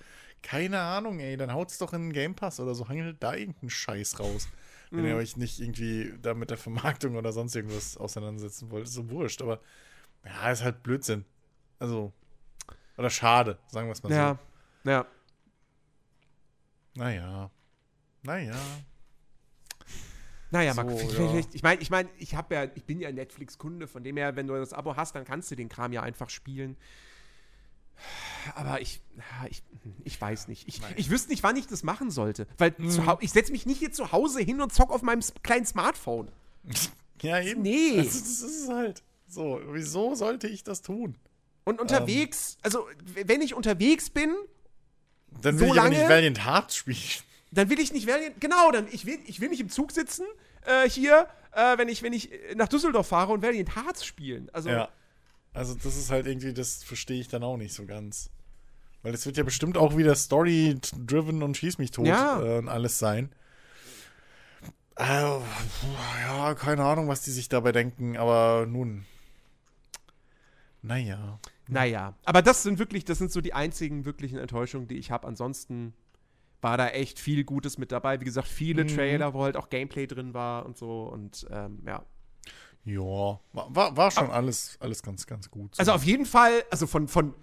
keine 0.42 0.80
Ahnung, 0.80 1.20
ey, 1.20 1.36
dann 1.36 1.52
haut's 1.52 1.78
doch 1.78 1.92
in 1.92 2.02
den 2.02 2.12
Game 2.12 2.34
Pass 2.34 2.58
oder 2.60 2.74
so, 2.74 2.88
hangelt 2.88 3.22
da 3.22 3.34
irgendeinen 3.34 3.70
Scheiß 3.70 4.18
raus. 4.18 4.48
Wenn 4.90 5.00
Mhm. 5.00 5.06
ihr 5.06 5.16
euch 5.16 5.36
nicht 5.36 5.60
irgendwie 5.60 6.14
da 6.20 6.34
mit 6.34 6.50
der 6.50 6.56
Vermarktung 6.56 7.16
oder 7.16 7.32
sonst 7.32 7.54
irgendwas 7.54 7.96
auseinandersetzen 7.96 8.70
wollt, 8.70 8.84
ist 8.84 8.94
so 8.94 9.10
wurscht, 9.10 9.42
aber 9.42 9.60
ja, 10.24 10.50
ist 10.50 10.62
halt 10.64 10.82
Blödsinn. 10.82 11.24
Also, 11.78 12.12
oder 12.96 13.10
schade, 13.10 13.58
sagen 13.66 13.88
wir 13.88 13.92
es 13.92 14.02
mal 14.02 14.10
Ja, 14.12 14.38
ja. 14.84 15.02
so. 15.02 15.08
Naja. 17.00 17.50
Naja. 18.22 18.54
Naja, 20.50 20.72
mal, 20.74 20.88
So, 20.96 21.08
vielleicht, 21.08 21.48
ja. 21.50 21.54
ich 21.54 21.62
meine, 21.64 21.80
ich, 21.82 21.90
mein, 21.90 22.08
ich, 22.18 22.36
hab 22.36 22.52
ja, 22.52 22.64
ich 22.64 22.84
bin 22.84 23.00
ja 23.00 23.10
Netflix-Kunde, 23.10 23.88
von 23.88 24.04
dem 24.04 24.16
her, 24.16 24.36
wenn 24.36 24.46
du 24.46 24.54
das 24.54 24.72
Abo 24.72 24.94
hast, 24.96 25.14
dann 25.16 25.24
kannst 25.24 25.50
du 25.50 25.56
den 25.56 25.68
Kram 25.68 25.92
ja 25.92 26.02
einfach 26.02 26.30
spielen. 26.30 26.76
Aber 28.54 28.80
ich, 28.80 29.00
ja, 29.16 29.48
ich, 29.48 29.62
ich 30.04 30.20
weiß 30.20 30.48
nicht. 30.48 30.68
Ich, 30.68 30.80
ich 30.96 31.10
wüsste 31.10 31.30
nicht, 31.30 31.42
wann 31.42 31.56
ich 31.56 31.66
das 31.66 31.82
machen 31.82 32.10
sollte. 32.10 32.46
Weil 32.58 32.74
Mhm. 32.78 33.16
ich 33.20 33.32
setze 33.32 33.50
mich 33.52 33.66
nicht 33.66 33.78
hier 33.78 33.92
zu 33.92 34.12
Hause 34.12 34.40
hin 34.42 34.60
und 34.60 34.72
zock 34.72 34.90
auf 34.90 35.02
meinem 35.02 35.22
kleinen 35.42 35.66
Smartphone. 35.66 36.30
Ja, 37.22 37.40
eben. 37.40 37.62
Nee. 37.62 37.96
Das, 37.96 38.08
das 38.08 38.42
ist 38.42 38.64
es 38.64 38.68
halt. 38.68 39.02
So, 39.26 39.58
wieso 39.68 40.14
sollte 40.14 40.46
ich 40.46 40.62
das 40.62 40.82
tun? 40.82 41.16
Und 41.64 41.80
unterwegs, 41.80 42.58
also 42.62 42.86
w- 43.02 43.24
wenn 43.26 43.40
ich 43.40 43.54
unterwegs 43.54 44.10
bin, 44.10 44.34
Dann 45.40 45.58
So 45.58 45.64
will 45.64 45.72
ich 45.72 45.80
aber 45.80 45.88
nicht 45.88 45.98
lange- 45.98 46.10
Valiant 46.14 46.44
Hearts 46.46 46.76
spielen. 46.76 46.98
dann 47.52 47.68
will 47.70 47.80
ich 47.80 47.92
nicht 47.92 48.06
Valiant. 48.06 48.40
Genau, 48.40 48.70
dann 48.70 48.86
ich 48.92 49.04
will, 49.06 49.18
ich 49.26 49.40
will 49.40 49.48
nicht 49.48 49.60
im 49.60 49.68
Zug 49.70 49.90
sitzen 49.92 50.26
äh, 50.66 50.88
hier, 50.88 51.26
äh, 51.52 51.76
wenn 51.78 51.88
ich 51.88 52.02
wenn 52.02 52.12
ich 52.12 52.30
äh, 52.32 52.54
nach 52.54 52.68
Düsseldorf 52.68 53.08
fahre 53.08 53.32
und 53.32 53.42
Valiant 53.42 53.74
Hearts 53.76 54.04
spielen. 54.04 54.48
Also 54.52 54.68
Ja. 54.70 54.88
Also, 55.52 55.74
das 55.76 55.96
ist 55.96 56.10
halt 56.10 56.26
irgendwie, 56.26 56.52
das 56.52 56.82
verstehe 56.82 57.20
ich 57.20 57.28
dann 57.28 57.44
auch 57.44 57.56
nicht 57.56 57.72
so 57.74 57.86
ganz. 57.86 58.28
Weil 59.02 59.14
es 59.14 59.24
wird 59.24 59.36
ja 59.36 59.44
bestimmt 59.44 59.76
auch 59.76 59.96
wieder 59.96 60.14
Story-driven 60.16 61.42
und 61.44 61.56
schieß 61.56 61.78
mich 61.78 61.92
tot 61.92 62.06
Ja. 62.08 62.42
äh, 62.42 62.58
und 62.58 62.68
alles 62.68 62.98
sein. 62.98 63.30
Äh, 64.96 65.04
ja, 66.26 66.54
keine 66.54 66.84
Ahnung, 66.84 67.06
was 67.08 67.22
die 67.22 67.30
sich 67.30 67.48
dabei 67.48 67.70
denken, 67.72 68.16
aber 68.16 68.66
nun. 68.68 69.04
Naja. 70.82 71.38
Naja, 71.68 72.14
aber 72.24 72.42
das 72.42 72.62
sind 72.62 72.78
wirklich, 72.78 73.04
das 73.04 73.18
sind 73.18 73.32
so 73.32 73.40
die 73.40 73.54
einzigen 73.54 74.04
wirklichen 74.04 74.38
Enttäuschungen, 74.38 74.86
die 74.88 74.96
ich 74.96 75.10
habe. 75.10 75.26
Ansonsten 75.26 75.94
war 76.60 76.76
da 76.76 76.88
echt 76.88 77.18
viel 77.18 77.44
Gutes 77.44 77.78
mit 77.78 77.92
dabei. 77.92 78.20
Wie 78.20 78.24
gesagt, 78.24 78.48
viele 78.48 78.84
Mhm. 78.84 78.88
Trailer, 78.88 79.34
wo 79.34 79.44
halt 79.44 79.56
auch 79.56 79.68
Gameplay 79.70 80.06
drin 80.06 80.34
war 80.34 80.66
und 80.66 80.76
so. 80.76 81.04
Und 81.04 81.46
ähm, 81.50 81.82
ja. 81.86 82.04
Ja, 82.84 83.40
war, 83.52 83.96
war, 83.96 84.10
schon 84.10 84.30
alles, 84.30 84.76
alles 84.80 85.02
ganz, 85.02 85.26
ganz 85.26 85.50
gut. 85.50 85.74
so. 85.74 85.80
Also 85.80 85.92
auf 85.92 86.04
jeden 86.04 86.26
Fall, 86.26 86.64
also 86.70 86.86
von, 86.86 87.08
von, 87.08 87.34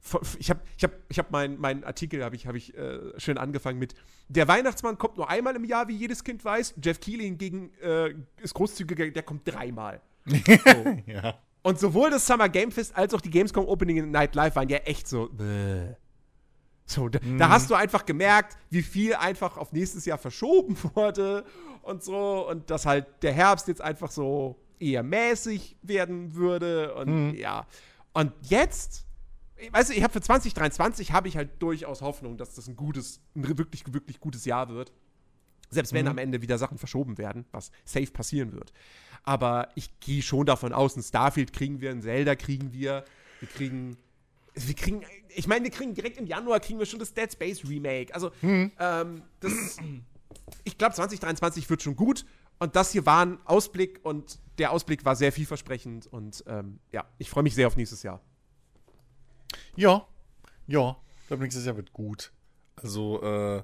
von 0.00 0.20
ich 0.40 0.50
habe 0.50 0.60
ich 0.76 0.82
hab, 0.82 0.92
ich 1.08 1.18
hab 1.20 1.30
meinen 1.30 1.60
mein 1.60 1.84
Artikel, 1.84 2.24
habe 2.24 2.34
ich, 2.34 2.48
hab 2.48 2.56
ich 2.56 2.76
äh, 2.76 2.98
schön 3.18 3.38
angefangen 3.38 3.78
mit, 3.78 3.94
der 4.28 4.48
Weihnachtsmann 4.48 4.98
kommt 4.98 5.18
nur 5.18 5.30
einmal 5.30 5.54
im 5.54 5.64
Jahr, 5.64 5.86
wie 5.86 5.94
jedes 5.94 6.24
Kind 6.24 6.44
weiß. 6.44 6.74
Jeff 6.82 6.98
Keighley 6.98 7.24
hingegen 7.26 7.72
äh, 7.80 8.12
ist 8.42 8.54
großzügiger, 8.54 9.10
der 9.10 9.22
kommt 9.22 9.46
dreimal. 9.46 10.00
So. 10.26 10.96
ja. 11.06 11.38
Und 11.66 11.80
sowohl 11.80 12.10
das 12.10 12.24
Summer 12.24 12.48
Game 12.48 12.70
Fest 12.70 12.96
als 12.96 13.12
auch 13.12 13.20
die 13.20 13.28
Gamescom 13.28 13.66
Opening 13.66 14.12
Night 14.12 14.36
Live 14.36 14.54
waren 14.54 14.68
ja 14.68 14.76
echt 14.78 15.08
so. 15.08 15.28
Bäh. 15.32 15.96
So, 16.84 17.08
da, 17.08 17.18
da 17.38 17.48
hast 17.48 17.68
du 17.68 17.74
einfach 17.74 18.06
gemerkt, 18.06 18.56
wie 18.70 18.82
viel 18.82 19.16
einfach 19.16 19.56
auf 19.56 19.72
nächstes 19.72 20.04
Jahr 20.04 20.16
verschoben 20.16 20.76
wurde 20.94 21.44
und 21.82 22.04
so. 22.04 22.48
Und 22.48 22.70
dass 22.70 22.86
halt 22.86 23.06
der 23.22 23.32
Herbst 23.32 23.66
jetzt 23.66 23.80
einfach 23.80 24.12
so 24.12 24.54
eher 24.78 25.02
mäßig 25.02 25.76
werden 25.82 26.36
würde. 26.36 26.94
Und 26.94 27.34
ja. 27.34 27.66
Und 28.12 28.30
jetzt, 28.42 29.04
weißt 29.72 29.90
du, 29.90 29.94
ich 29.94 30.04
habe 30.04 30.12
für 30.12 30.20
2023 30.20 31.10
habe 31.10 31.26
ich 31.26 31.36
halt 31.36 31.60
durchaus 31.60 32.00
Hoffnung, 32.00 32.36
dass 32.36 32.54
das 32.54 32.68
ein 32.68 32.76
gutes, 32.76 33.20
ein 33.34 33.58
wirklich, 33.58 33.92
wirklich 33.92 34.20
gutes 34.20 34.44
Jahr 34.44 34.68
wird. 34.68 34.92
Selbst 35.70 35.92
wenn 35.92 36.06
am 36.08 36.18
Ende 36.18 36.42
wieder 36.42 36.58
Sachen 36.58 36.78
verschoben 36.78 37.18
werden, 37.18 37.44
was 37.50 37.70
safe 37.84 38.10
passieren 38.10 38.52
wird. 38.52 38.72
Aber 39.24 39.68
ich 39.74 39.98
gehe 40.00 40.22
schon 40.22 40.46
davon 40.46 40.72
aus, 40.72 40.96
ein 40.96 41.02
Starfield 41.02 41.52
kriegen 41.52 41.80
wir, 41.80 41.90
ein 41.90 42.02
Zelda 42.02 42.36
kriegen 42.36 42.72
wir, 42.72 43.04
wir 43.40 43.48
kriegen, 43.48 43.96
wir 44.54 44.74
kriegen, 44.74 45.04
ich 45.28 45.48
meine, 45.48 45.64
wir 45.64 45.70
kriegen 45.72 45.94
direkt 45.94 46.16
im 46.16 46.26
Januar 46.26 46.60
kriegen 46.60 46.78
wir 46.78 46.86
schon 46.86 47.00
das 47.00 47.12
Dead 47.12 47.30
Space 47.30 47.64
Remake. 47.68 48.14
Also, 48.14 48.30
ähm, 48.42 49.22
das, 49.40 49.78
ich 50.64 50.78
glaube, 50.78 50.94
2023 50.94 51.68
wird 51.68 51.82
schon 51.82 51.96
gut. 51.96 52.24
Und 52.58 52.74
das 52.74 52.92
hier 52.92 53.04
war 53.04 53.26
ein 53.26 53.38
Ausblick 53.44 54.00
und 54.02 54.38
der 54.58 54.72
Ausblick 54.72 55.04
war 55.04 55.14
sehr 55.16 55.32
vielversprechend. 55.32 56.06
Und 56.06 56.42
ähm, 56.46 56.78
ja, 56.92 57.04
ich 57.18 57.28
freue 57.28 57.42
mich 57.42 57.54
sehr 57.54 57.66
auf 57.66 57.76
nächstes 57.76 58.02
Jahr. 58.02 58.20
Ja, 59.74 60.06
ja. 60.66 60.96
Ich 61.22 61.26
glaube, 61.28 61.42
nächstes 61.42 61.66
Jahr 61.66 61.76
wird 61.76 61.92
gut. 61.92 62.32
Also, 62.76 63.22
äh, 63.22 63.62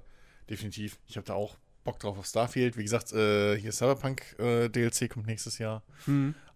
definitiv. 0.51 0.99
Ich 1.07 1.17
habe 1.17 1.25
da 1.25 1.35
auch 1.35 1.57
Bock 1.85 1.99
drauf 1.99 2.19
auf 2.19 2.27
Starfield. 2.27 2.77
Wie 2.77 2.83
gesagt, 2.83 3.13
äh, 3.13 3.57
hier 3.59 3.73
Cyberpunk 3.73 4.39
äh, 4.39 4.69
DLC 4.69 5.11
kommt 5.11 5.27
nächstes 5.27 5.59
Jahr. 5.59 5.83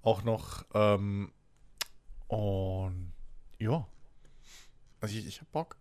Auch 0.02 0.22
noch. 0.22 0.64
Ähm, 0.74 1.32
und 2.28 3.12
ja. 3.58 3.86
Also 5.00 5.16
ich, 5.16 5.26
ich 5.26 5.38
habe 5.38 5.48
Bock. 5.52 5.76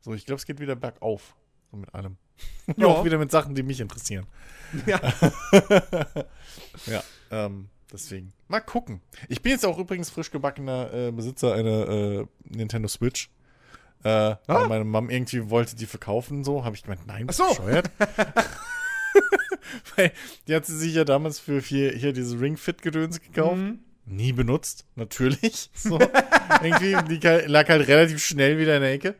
So, 0.00 0.14
ich 0.14 0.26
glaube, 0.26 0.38
es 0.38 0.46
geht 0.46 0.60
wieder 0.60 0.76
bergauf. 0.76 1.34
So 1.70 1.76
mit 1.76 1.92
allem. 1.94 2.16
Ja. 2.76 2.86
auch 2.88 3.04
wieder 3.04 3.18
mit 3.18 3.30
Sachen, 3.30 3.54
die 3.54 3.62
mich 3.62 3.80
interessieren. 3.80 4.26
Ja. 4.86 5.00
Ja, 6.86 7.02
ähm, 7.30 7.68
deswegen. 7.92 8.32
Mal 8.48 8.60
gucken. 8.60 9.00
Ich 9.28 9.40
bin 9.42 9.52
jetzt 9.52 9.64
auch 9.64 9.78
übrigens 9.78 10.10
frisch 10.10 10.30
gebackener 10.30 10.92
äh, 10.92 11.12
Besitzer 11.12 11.54
einer 11.54 11.88
äh, 11.88 12.26
Nintendo 12.44 12.88
Switch. 12.88 13.30
Äh, 14.04 14.36
weil 14.46 14.68
meine 14.68 14.84
Mom 14.84 15.08
irgendwie 15.08 15.48
wollte 15.48 15.76
die 15.76 15.86
verkaufen, 15.86 16.44
so. 16.44 16.64
Habe 16.64 16.76
ich 16.76 16.82
gemeint, 16.82 17.06
nein, 17.06 17.26
Ach 17.28 17.32
so. 17.32 17.48
bescheuert? 17.48 17.90
weil 19.96 20.12
die 20.46 20.54
hat 20.54 20.66
sie 20.66 20.76
sich 20.76 20.94
ja 20.94 21.04
damals 21.04 21.38
für 21.38 21.60
hier, 21.60 21.92
hier 21.92 22.12
diese 22.12 22.38
Ring 22.38 22.58
Fit 22.58 22.82
Gedöns 22.82 23.20
gekauft. 23.20 23.60
Nie 24.06 24.32
benutzt, 24.32 24.84
natürlich. 24.94 25.70
So. 25.74 25.98
irgendwie, 26.62 27.16
die 27.16 27.26
lag 27.46 27.68
halt 27.68 27.88
relativ 27.88 28.24
schnell 28.24 28.58
wieder 28.58 28.76
in 28.76 28.82
der 28.82 28.92
Ecke. 28.92 29.14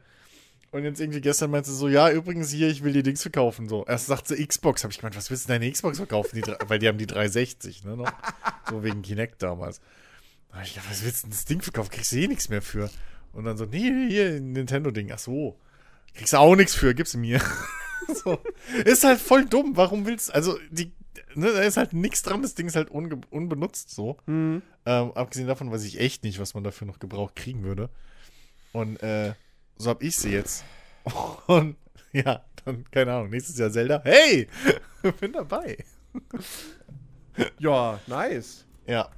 Und 0.70 0.85
jetzt 0.85 1.01
irgendwie 1.01 1.20
gestern 1.20 1.51
meinte 1.51 1.70
sie 1.70 1.76
so, 1.76 1.89
ja, 1.89 2.11
übrigens 2.11 2.51
hier, 2.51 2.68
ich 2.68 2.82
will 2.82 2.93
die 2.93 3.03
Dings 3.03 3.22
verkaufen. 3.22 3.68
So. 3.68 3.87
Erst 3.87 4.07
sagt 4.07 4.28
sie 4.28 4.45
Xbox. 4.45 4.82
Habe 4.82 4.93
ich 4.93 4.99
gemeint, 4.99 5.16
was 5.16 5.30
willst 5.30 5.45
du 5.45 5.53
denn 5.53 5.62
deine 5.62 5.72
Xbox 5.72 5.99
verkaufen? 5.99 6.35
Die, 6.35 6.43
weil 6.66 6.78
die 6.78 6.89
haben 6.89 6.99
die 6.99 7.07
360, 7.07 7.85
ne, 7.85 7.97
noch. 7.97 8.12
So 8.68 8.82
wegen 8.82 9.03
Kinect 9.03 9.43
damals. 9.43 9.80
Da 10.51 10.57
hab 10.57 10.64
ich 10.64 10.74
gedacht, 10.74 10.91
was 10.91 11.05
willst 11.05 11.22
du 11.22 11.26
denn 11.26 11.30
das 11.30 11.45
Ding 11.45 11.62
verkaufen? 11.62 11.91
Kriegst 11.91 12.12
du 12.12 12.16
eh 12.16 12.26
nichts 12.26 12.49
mehr 12.49 12.62
für. 12.62 12.91
Und 13.35 13.45
dann 13.45 13.57
so, 13.57 13.64
nee, 13.66 14.09
hier, 14.09 14.41
Nintendo-Ding. 14.41 15.11
Ach 15.12 15.18
so. 15.18 15.59
Kriegst 16.14 16.32
du 16.32 16.37
auch 16.39 16.55
nichts 16.57 16.74
für, 16.74 16.95
gib's 16.95 17.14
mir. 17.16 17.41
so. 18.24 18.39
Ist 18.85 19.05
halt 19.05 19.20
voll 19.20 19.45
dumm. 19.47 19.76
Warum 19.76 20.07
willst 20.07 20.28
du, 20.28 20.35
also, 20.35 20.59
die, 20.70 20.93
ne, 21.35 21.53
da 21.53 21.61
ist 21.62 21.76
halt 21.76 21.93
nichts 21.93 22.22
dran. 22.22 22.43
Das 22.43 22.55
Ding 22.55 22.66
ist 22.66 22.76
halt 22.76 22.91
unge 22.91 23.20
unbenutzt, 23.30 23.91
so. 23.91 24.16
Ähm, 24.28 24.62
abgesehen 24.85 25.49
davon 25.49 25.70
weiß 25.72 25.82
ich 25.85 25.99
echt 26.01 26.22
nicht, 26.24 26.39
was 26.39 26.55
man 26.55 26.62
dafür 26.64 26.87
noch 26.87 26.99
gebraucht 27.01 27.35
kriegen 27.37 27.64
würde. 27.64 27.91
Und 28.72 29.03
äh, 29.03 29.35
so 29.76 29.91
hab 29.91 30.03
ich 30.03 30.16
sie 30.16 30.30
jetzt. 30.30 30.64
Und 31.49 31.76
ja, 32.12 32.45
dann, 32.64 32.85
keine 32.93 33.12
Ahnung, 33.14 33.30
nächstes 33.30 33.59
Jahr 33.59 33.70
Zelda. 33.72 34.01
Hey! 34.05 34.49
Bin 35.20 35.32
dabei. 35.32 35.76
Ja, 37.59 37.99
nice. 38.07 38.64
Ja. 38.87 39.09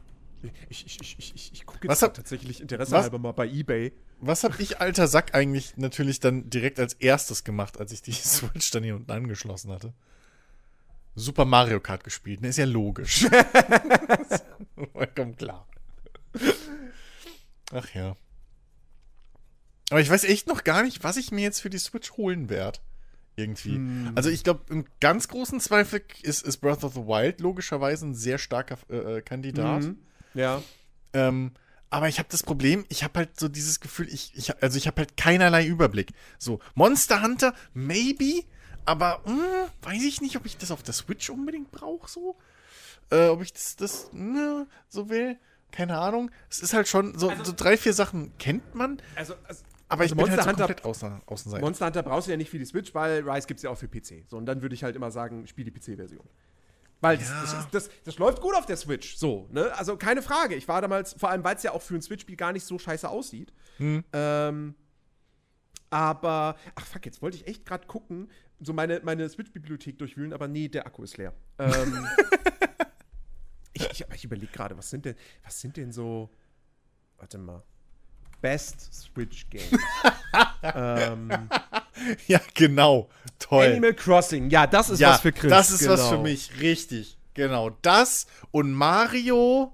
Ich, 0.69 0.87
ich, 0.87 1.01
ich, 1.01 1.35
ich, 1.35 1.53
ich, 1.53 1.67
gucke 1.67 1.89
Was 1.89 2.01
jetzt 2.01 2.09
hab- 2.09 2.15
tatsächlich 2.15 2.61
Interesse 2.61 2.93
was- 2.93 3.03
halber 3.03 3.19
mal 3.19 3.33
bei 3.33 3.49
Ebay. 3.49 3.93
Was 4.19 4.45
hab 4.45 4.59
ich, 4.61 4.81
alter 4.81 5.09
Sack, 5.09 5.35
eigentlich 5.35 5.77
natürlich 5.77 6.21
dann 6.21 6.49
direkt 6.49 6.81
als 6.81 6.95
erstes 6.95 7.45
gemacht, 7.45 7.79
als 7.79 7.93
ich 7.93 8.03
die 8.03 8.13
Switch 8.13 8.71
dann 8.73 8.83
hier 8.83 8.97
unten 8.97 9.11
angeschlossen 9.11 9.71
hatte? 9.71 9.93
Super 11.15 11.45
Mario 11.45 11.81
Kart 11.81 12.05
gespielt. 12.05 12.41
Ne, 12.41 12.49
ist 12.49 12.59
ja 12.59 12.67
logisch. 12.67 13.27
Vollkommen 14.93 15.37
klar. 15.37 15.67
Ach 17.73 17.95
ja. 17.95 18.17
Aber 19.91 20.01
ich 20.01 20.11
weiß 20.11 20.25
echt 20.25 20.47
noch 20.47 20.65
gar 20.65 20.83
nicht, 20.83 21.05
was 21.05 21.17
ich 21.17 21.31
mir 21.31 21.43
jetzt 21.43 21.61
für 21.61 21.71
die 21.71 21.79
Switch 21.79 22.13
holen 22.13 22.51
werde. 22.51 22.81
Irgendwie. 23.37 23.79
Also 24.15 24.31
ich 24.31 24.45
glaube, 24.45 24.63
im 24.71 24.87
ganz 25.01 25.29
großen 25.29 25.61
Zweifel 25.61 26.03
ist, 26.23 26.43
ist 26.43 26.57
Breath 26.59 26.85
of 26.85 26.95
the 26.95 27.01
Wild 27.01 27.41
logischerweise 27.41 28.07
ein 28.07 28.15
sehr 28.15 28.39
starker 28.39 28.79
äh, 28.89 29.19
äh, 29.19 29.21
Kandidat. 29.21 29.83
Mhm. 29.83 29.99
Ja. 30.33 30.63
Ähm, 31.13 31.53
aber 31.91 32.09
ich 32.09 32.19
habe 32.19 32.29
das 32.31 32.43
Problem, 32.43 32.85
ich 32.89 33.05
habe 33.05 33.21
halt 33.21 33.39
so 33.39 33.49
dieses 33.49 33.81
Gefühl, 33.81 34.09
ich, 34.13 34.33
ich 34.37 34.63
also 34.63 34.77
ich 34.79 34.87
habe 34.87 34.99
halt 34.99 35.17
keinerlei 35.17 35.67
Überblick. 35.67 36.13
So, 36.39 36.59
Monster 36.75 37.23
Hunter, 37.23 37.55
maybe, 37.75 38.43
aber 38.85 39.23
mh, 39.27 39.69
weiß 39.83 40.03
ich 40.05 40.21
nicht, 40.21 40.37
ob 40.37 40.47
ich 40.47 40.57
das 40.57 40.71
auf 40.71 40.83
der 40.83 40.95
Switch 40.95 41.31
unbedingt 41.31 41.71
brauche, 41.71 42.11
so. 42.11 42.37
Äh, 43.11 43.29
ob 43.29 43.41
ich 43.43 43.53
das, 43.53 43.77
das 43.77 44.11
ne, 44.13 44.67
so 44.89 45.09
will. 45.09 45.39
Keine 45.73 45.99
Ahnung. 45.99 46.31
Es 46.51 46.61
ist 46.61 46.73
halt 46.75 46.89
schon, 46.89 47.19
so, 47.19 47.33
so 47.43 47.53
drei, 47.55 47.77
vier 47.77 47.93
Sachen 47.93 48.37
kennt 48.39 48.75
man, 48.75 49.01
Also, 49.15 49.35
also 49.47 49.63
aber 49.89 50.05
ich 50.05 50.13
Also 50.13 50.25
bin 50.25 50.31
halt 50.31 50.41
so 50.41 50.47
Monster 50.47 50.51
Hunter- 50.51 50.67
komplett 50.67 50.85
außen, 50.85 51.23
Außenseiter. 51.27 51.65
Monster 51.65 51.87
Hunter 51.87 52.03
brauchst 52.03 52.27
du 52.27 52.33
ja 52.33 52.37
nicht 52.37 52.51
für 52.51 52.59
die 52.59 52.65
Switch, 52.65 52.93
weil 52.95 53.29
Rise 53.29 53.47
gibt 53.47 53.59
es 53.59 53.63
ja 53.63 53.71
auch 53.71 53.79
für 53.79 53.87
PC. 53.87 54.25
So, 54.29 54.37
und 54.37 54.47
dann 54.47 54.63
würde 54.63 54.75
ich 54.75 54.83
halt 54.83 54.97
immer 54.97 55.11
sagen, 55.13 55.47
spiel 55.47 55.65
die 55.65 55.71
PC-Version. 55.71 56.25
Weil 57.01 57.19
das, 57.19 57.29
Ja. 57.29 57.41
das, 57.43 57.53
ist- 57.53 57.69
das, 57.73 57.91
das 58.05 58.19
läuft 58.19 58.41
gut 58.41 58.55
auf 58.55 58.67
der 58.67 58.77
Switch, 58.77 59.17
so, 59.17 59.49
ne? 59.51 59.71
Also 59.77 59.97
keine 59.97 60.23
Frage. 60.23 60.55
Ich 60.55 60.67
war 60.67 60.81
damals, 60.81 61.13
vor 61.15 61.31
allem, 61.31 61.45
weil 61.45 61.57
es 61.57 61.63
ja 61.63 61.73
auch 61.73 61.83
für 61.83 61.95
ein 61.95 62.03
Switch-Spiel 62.03 62.37
gar 62.37 62.53
nicht 62.53 62.65
so 62.65 62.79
scheiße 62.79 63.09
aussieht. 63.09 63.53
Ähm, 63.79 64.75
aber, 65.91 66.57
ach 66.75 66.87
fuck, 66.87 67.05
jetzt 67.07 67.23
wollte 67.23 67.37
ich 67.37 67.47
echt 67.47 67.65
gerade 67.67 67.87
gucken, 67.87 68.31
so 68.61 68.73
meine, 68.73 69.01
meine 69.05 69.29
Switch-Bibliothek 69.29 69.99
durchwühlen, 69.99 70.33
aber 70.33 70.49
nee, 70.49 70.69
der 70.69 70.87
Akku 70.87 71.03
ist 71.03 71.17
leer. 71.19 71.33
Ähm, 71.59 72.07
ich 73.73 73.91
ich, 73.91 74.05
ich 74.15 74.25
überlege 74.25 74.51
gerade, 74.53 74.77
was 74.77 74.89
sind 74.91 75.05
denn, 75.05 75.15
was 75.45 75.61
sind 75.61 75.77
denn 75.77 75.93
so, 75.93 76.31
warte 77.19 77.39
mal, 77.39 77.63
Best 78.41 78.93
Switch 78.95 79.49
Games? 79.51 79.79
ähm, 80.63 81.31
ja, 82.27 82.41
genau. 82.55 83.09
Toll. 83.39 83.67
Animal 83.67 83.95
Crossing, 83.95 84.51
ja, 84.51 84.67
das 84.67 84.91
ist 84.91 85.01
ja, 85.01 85.11
was 85.11 85.21
für 85.21 85.33
Chris. 85.33 85.51
das 85.51 85.71
ist 85.71 85.89
was 85.89 86.01
genau. 86.01 86.17
für 86.17 86.23
mich, 86.23 86.61
richtig. 86.61 87.19
Genau, 87.35 87.71
das 87.83 88.27
und 88.51 88.73
Mario 88.73 89.73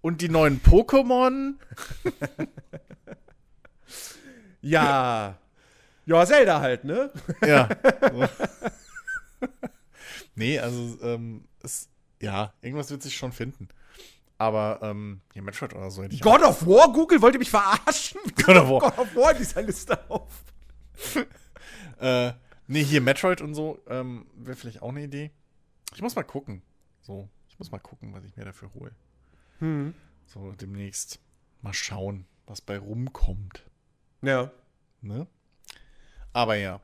und 0.00 0.20
die 0.20 0.28
neuen 0.28 0.62
Pokémon. 0.62 1.54
Ja. 4.64 5.36
Ja, 6.06 6.26
Zelda 6.26 6.60
halt, 6.60 6.84
ne? 6.84 7.10
Ja. 7.46 7.68
nee, 10.34 10.58
also, 10.58 10.98
ähm, 11.02 11.44
es, 11.62 11.88
ja, 12.20 12.52
irgendwas 12.62 12.90
wird 12.90 13.02
sich 13.02 13.14
schon 13.14 13.32
finden. 13.32 13.68
Aber, 14.38 14.80
ähm, 14.82 15.20
ja, 15.34 15.42
Metroid 15.42 15.74
oder 15.74 15.90
so 15.90 16.02
hätte 16.02 16.14
ich 16.14 16.20
God 16.20 16.42
of 16.42 16.66
War? 16.66 16.92
Google 16.92 17.20
wollte 17.22 17.38
mich 17.38 17.50
verarschen? 17.50 18.20
God 18.44 18.56
of 18.56 18.68
War. 18.70 18.80
God 18.80 18.98
of 18.98 19.16
War 19.16 19.32
in 19.32 19.38
dieser 19.38 19.62
Liste 19.62 19.98
auf. 20.10 20.32
Äh, 21.98 22.32
nee, 22.66 22.84
hier 22.84 23.00
Metroid 23.00 23.40
und 23.40 23.54
so, 23.54 23.80
ähm, 23.88 24.26
wäre 24.34 24.56
vielleicht 24.56 24.82
auch 24.82 24.90
eine 24.90 25.04
Idee. 25.04 25.30
Ich 25.94 26.02
muss 26.02 26.16
mal 26.16 26.22
gucken. 26.22 26.62
So, 27.02 27.28
ich 27.48 27.58
muss 27.58 27.70
mal 27.70 27.78
gucken, 27.78 28.12
was 28.14 28.24
ich 28.24 28.36
mir 28.36 28.44
dafür 28.44 28.72
hole. 28.74 28.94
Hm. 29.58 29.94
So, 30.26 30.52
demnächst 30.52 31.20
mal 31.60 31.74
schauen, 31.74 32.26
was 32.46 32.60
bei 32.60 32.78
rumkommt. 32.78 33.64
Ja. 34.22 34.50
Ne? 35.00 35.26
Aber 36.32 36.56
ja, 36.56 36.80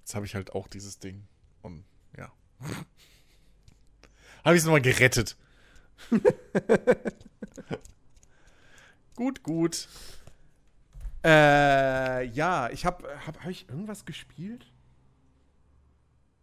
jetzt 0.00 0.14
habe 0.14 0.26
ich 0.26 0.34
halt 0.34 0.52
auch 0.52 0.68
dieses 0.68 0.98
Ding. 0.98 1.26
Und 1.62 1.84
ja. 2.16 2.30
habe 4.44 4.54
ich 4.54 4.60
es 4.60 4.64
nochmal 4.64 4.82
gerettet. 4.82 5.36
gut, 9.16 9.42
gut. 9.42 9.88
Äh, 11.24 12.26
ja, 12.26 12.68
ich 12.70 12.84
habe 12.84 13.06
hab, 13.26 13.42
hab 13.42 13.50
ich 13.50 13.68
irgendwas 13.68 14.04
gespielt? 14.04 14.72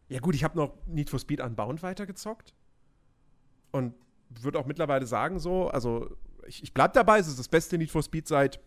Ja 0.07 0.19
gut, 0.19 0.35
ich 0.35 0.43
habe 0.43 0.57
noch 0.57 0.73
Need 0.87 1.09
for 1.09 1.19
Speed 1.19 1.41
Unbound 1.41 1.83
weitergezockt. 1.83 2.53
Und 3.71 3.93
würde 4.29 4.57
auch 4.59 4.65
mittlerweile 4.65 5.05
sagen 5.05 5.39
so, 5.39 5.67
also 5.69 6.17
ich, 6.47 6.63
ich 6.63 6.73
bleib 6.73 6.93
dabei, 6.93 7.19
es 7.19 7.27
ist 7.27 7.39
das 7.39 7.47
beste 7.47 7.77
Need 7.77 7.91
for 7.91 8.03
Speed 8.03 8.27
seit 8.27 8.59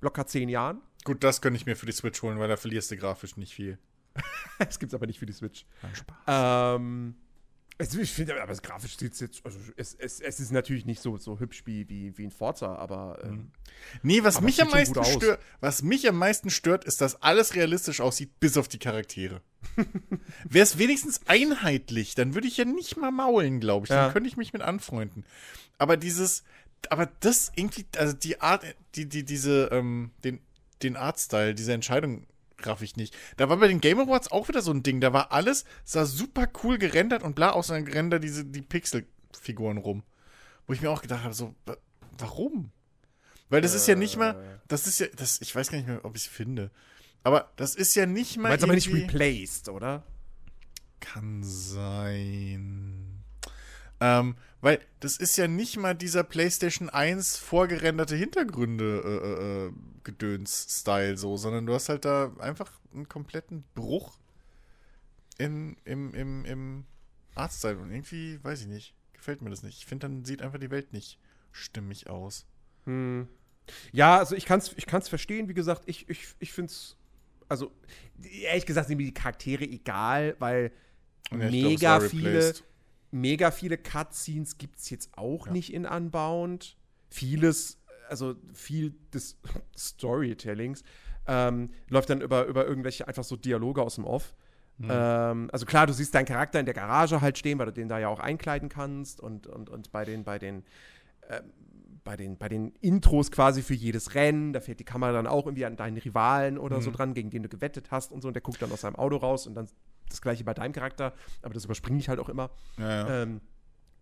locker 0.00 0.26
zehn 0.26 0.48
Jahren. 0.48 0.82
Gut, 1.04 1.22
das 1.22 1.40
könnte 1.40 1.56
ich 1.56 1.66
mir 1.66 1.76
für 1.76 1.86
die 1.86 1.92
Switch 1.92 2.20
holen, 2.22 2.38
weil 2.38 2.48
da 2.48 2.56
verlierst 2.56 2.90
du 2.90 2.96
grafisch 2.96 3.36
nicht 3.36 3.54
viel. 3.54 3.78
Es 4.58 4.78
gibt's 4.78 4.94
aber 4.94 5.06
nicht 5.06 5.18
für 5.18 5.26
die 5.26 5.34
Switch. 5.34 5.66
Spaß. 5.92 6.16
Ähm, 6.26 7.14
es, 7.78 7.94
ich 7.94 8.12
finde, 8.12 8.40
aber 8.40 8.52
es 8.52 8.62
grafisch 8.62 8.96
sieht 8.96 9.20
jetzt, 9.20 9.44
also 9.44 9.58
es, 9.76 9.94
es, 9.94 10.20
es 10.20 10.40
ist 10.40 10.52
natürlich 10.52 10.86
nicht 10.86 11.02
so, 11.02 11.16
so 11.18 11.38
hübsch 11.38 11.62
wie, 11.66 11.88
wie, 11.88 12.16
wie 12.16 12.24
ein 12.24 12.30
Forza, 12.30 12.74
aber 12.76 13.18
ähm, 13.22 13.50
Nee, 14.02 14.22
was 14.22 14.36
Aber 14.36 14.46
mich 14.46 14.60
am 14.62 14.70
meisten 14.70 15.02
stört, 15.04 15.40
was 15.60 15.82
mich 15.82 16.08
am 16.08 16.16
meisten 16.16 16.50
stört, 16.50 16.84
ist, 16.84 17.00
dass 17.00 17.22
alles 17.22 17.54
realistisch 17.54 18.00
aussieht, 18.00 18.38
bis 18.40 18.56
auf 18.56 18.68
die 18.68 18.78
Charaktere. 18.78 19.42
Wäre 20.44 20.62
es 20.62 20.78
wenigstens 20.78 21.20
einheitlich, 21.26 22.14
dann 22.14 22.34
würde 22.34 22.48
ich 22.48 22.56
ja 22.56 22.64
nicht 22.64 22.96
mal 22.96 23.10
maulen, 23.10 23.60
glaube 23.60 23.86
ich. 23.86 23.90
Ja. 23.90 24.04
Dann 24.04 24.12
könnte 24.12 24.28
ich 24.28 24.36
mich 24.36 24.52
mit 24.52 24.62
anfreunden. 24.62 25.24
Aber 25.78 25.96
dieses, 25.96 26.44
aber 26.90 27.06
das 27.20 27.52
irgendwie, 27.54 27.86
also 27.96 28.14
die 28.14 28.40
Art, 28.40 28.64
die, 28.94 29.08
die, 29.08 29.24
diese, 29.24 29.68
ähm, 29.72 30.10
den, 30.24 30.40
den 30.82 30.96
Artstyle, 30.96 31.54
diese 31.54 31.72
Entscheidung 31.72 32.26
raff 32.62 32.82
ich 32.82 32.96
nicht. 32.96 33.16
Da 33.36 33.48
war 33.48 33.56
bei 33.58 33.68
den 33.68 33.80
Game 33.80 34.00
Awards 34.00 34.30
auch 34.32 34.48
wieder 34.48 34.62
so 34.62 34.70
ein 34.72 34.82
Ding. 34.82 35.00
Da 35.00 35.12
war 35.12 35.32
alles, 35.32 35.64
sah 35.84 36.04
super 36.06 36.48
cool 36.62 36.78
gerendert 36.78 37.22
und 37.22 37.34
bla, 37.34 37.50
außer 37.50 37.80
gerendert 37.82 38.24
diese, 38.24 38.44
die 38.44 38.62
Pixelfiguren 38.62 39.78
rum. 39.78 40.02
Wo 40.66 40.72
ich 40.72 40.80
mir 40.82 40.90
auch 40.90 41.02
gedacht 41.02 41.22
habe, 41.24 41.34
so, 41.34 41.54
wa- 41.66 41.76
warum? 42.18 42.70
Weil 43.48 43.60
das 43.60 43.74
ist 43.74 43.86
ja 43.86 43.94
nicht 43.94 44.16
mal, 44.16 44.60
das 44.68 44.86
ist 44.88 44.98
ja, 44.98 45.06
das, 45.14 45.40
ich 45.40 45.54
weiß 45.54 45.70
gar 45.70 45.78
nicht 45.78 45.86
mehr, 45.86 46.04
ob 46.04 46.16
ich 46.16 46.22
es 46.22 46.28
finde. 46.28 46.70
Aber 47.22 47.52
das 47.56 47.74
ist 47.76 47.94
ja 47.94 48.06
nicht 48.06 48.36
mal. 48.36 48.48
meinst 48.50 48.64
aber 48.64 48.74
nicht 48.74 48.88
replaced, 48.92 49.68
oder? 49.68 50.02
Kann 51.00 51.42
sein. 51.44 53.05
Ähm, 54.00 54.36
weil 54.60 54.80
das 55.00 55.16
ist 55.16 55.36
ja 55.36 55.48
nicht 55.48 55.76
mal 55.76 55.94
dieser 55.94 56.22
PlayStation 56.24 56.90
1 56.90 57.36
vorgerenderte 57.36 58.16
Hintergründe 58.16 59.02
äh, 59.04 59.66
äh, 59.66 59.72
Gedöns-Style 60.04 61.16
so, 61.16 61.36
sondern 61.36 61.66
du 61.66 61.74
hast 61.74 61.88
halt 61.88 62.04
da 62.04 62.32
einfach 62.38 62.70
einen 62.92 63.08
kompletten 63.08 63.64
Bruch 63.74 64.18
in, 65.38 65.76
im, 65.84 66.14
im, 66.14 66.44
im 66.44 66.84
Artstyle. 67.34 67.78
Und 67.78 67.90
irgendwie, 67.90 68.42
weiß 68.42 68.62
ich 68.62 68.66
nicht, 68.66 68.94
gefällt 69.12 69.42
mir 69.42 69.50
das 69.50 69.62
nicht. 69.62 69.78
Ich 69.78 69.86
finde, 69.86 70.08
dann 70.08 70.24
sieht 70.24 70.42
einfach 70.42 70.58
die 70.58 70.70
Welt 70.70 70.92
nicht 70.92 71.18
stimmig 71.52 72.08
aus. 72.08 72.46
Hm. 72.84 73.28
Ja, 73.92 74.18
also 74.18 74.36
ich 74.36 74.44
kann 74.44 74.60
es 74.60 74.72
ich 74.76 74.86
kann's 74.86 75.08
verstehen. 75.08 75.48
Wie 75.48 75.54
gesagt, 75.54 75.82
ich, 75.86 76.08
ich, 76.08 76.28
ich 76.38 76.52
finde 76.52 76.70
es, 76.70 76.96
also 77.48 77.72
ehrlich 78.42 78.66
gesagt 78.66 78.88
sind 78.88 78.96
mir 78.96 79.04
die 79.04 79.14
Charaktere 79.14 79.64
egal, 79.64 80.36
weil 80.38 80.70
ja, 81.30 81.38
glaub, 81.38 81.50
mega 81.50 81.88
war 81.88 82.00
viele, 82.02 82.28
replaced. 82.28 82.64
Mega 83.10 83.50
viele 83.50 83.78
Cutscenes 83.78 84.58
gibt 84.58 84.78
es 84.78 84.90
jetzt 84.90 85.16
auch 85.16 85.46
Ja. 85.46 85.52
nicht 85.52 85.72
in 85.72 85.86
Unbound. 85.86 86.76
Vieles, 87.10 87.78
also 88.08 88.34
viel 88.52 88.94
des 89.14 89.38
Storytellings 89.76 90.82
ähm, 91.26 91.70
läuft 91.88 92.10
dann 92.10 92.20
über, 92.20 92.46
über 92.46 92.66
irgendwelche 92.66 93.08
einfach 93.08 93.24
so 93.24 93.36
Dialoge 93.36 93.82
aus 93.82 93.96
dem 93.96 94.04
Off. 94.04 94.34
Mhm. 94.78 94.88
Ähm, 94.90 95.48
also 95.52 95.66
klar, 95.66 95.86
du 95.86 95.92
siehst 95.92 96.14
deinen 96.14 96.26
Charakter 96.26 96.60
in 96.60 96.66
der 96.66 96.74
Garage 96.74 97.20
halt 97.20 97.38
stehen, 97.38 97.58
weil 97.58 97.66
du 97.66 97.72
den 97.72 97.88
da 97.88 97.98
ja 97.98 98.08
auch 98.08 98.20
einkleiden 98.20 98.68
kannst 98.68 99.20
und, 99.20 99.46
und, 99.46 99.70
und 99.70 99.90
bei 99.92 100.04
den, 100.04 100.22
bei 100.24 100.38
den 100.38 100.64
ähm, 101.28 101.52
bei 102.04 102.16
den, 102.16 102.36
bei 102.38 102.48
den 102.48 102.70
Intros 102.80 103.32
quasi 103.32 103.62
für 103.62 103.74
jedes 103.74 104.14
Rennen, 104.14 104.52
da 104.52 104.60
fährt 104.60 104.78
die 104.78 104.84
Kamera 104.84 105.10
dann 105.10 105.26
auch 105.26 105.46
irgendwie 105.46 105.64
an 105.64 105.74
deinen 105.76 105.96
Rivalen 105.98 106.56
oder 106.56 106.80
so 106.80 106.90
Mhm. 106.90 106.94
dran, 106.94 107.14
gegen 107.14 107.30
den 107.30 107.42
du 107.42 107.48
gewettet 107.48 107.90
hast 107.90 108.12
und 108.12 108.20
so, 108.22 108.28
und 108.28 108.34
der 108.34 108.42
guckt 108.42 108.62
dann 108.62 108.70
aus 108.70 108.82
seinem 108.82 108.94
Auto 108.94 109.16
raus 109.16 109.48
und 109.48 109.54
dann 109.56 109.66
das 110.08 110.20
gleiche 110.22 110.44
bei 110.44 110.54
deinem 110.54 110.72
Charakter, 110.72 111.12
aber 111.42 111.54
das 111.54 111.64
überspringe 111.64 111.98
ich 111.98 112.08
halt 112.08 112.18
auch 112.20 112.28
immer. 112.28 112.50
Ja, 112.78 112.88
ja. 113.08 113.22
Ähm, 113.22 113.40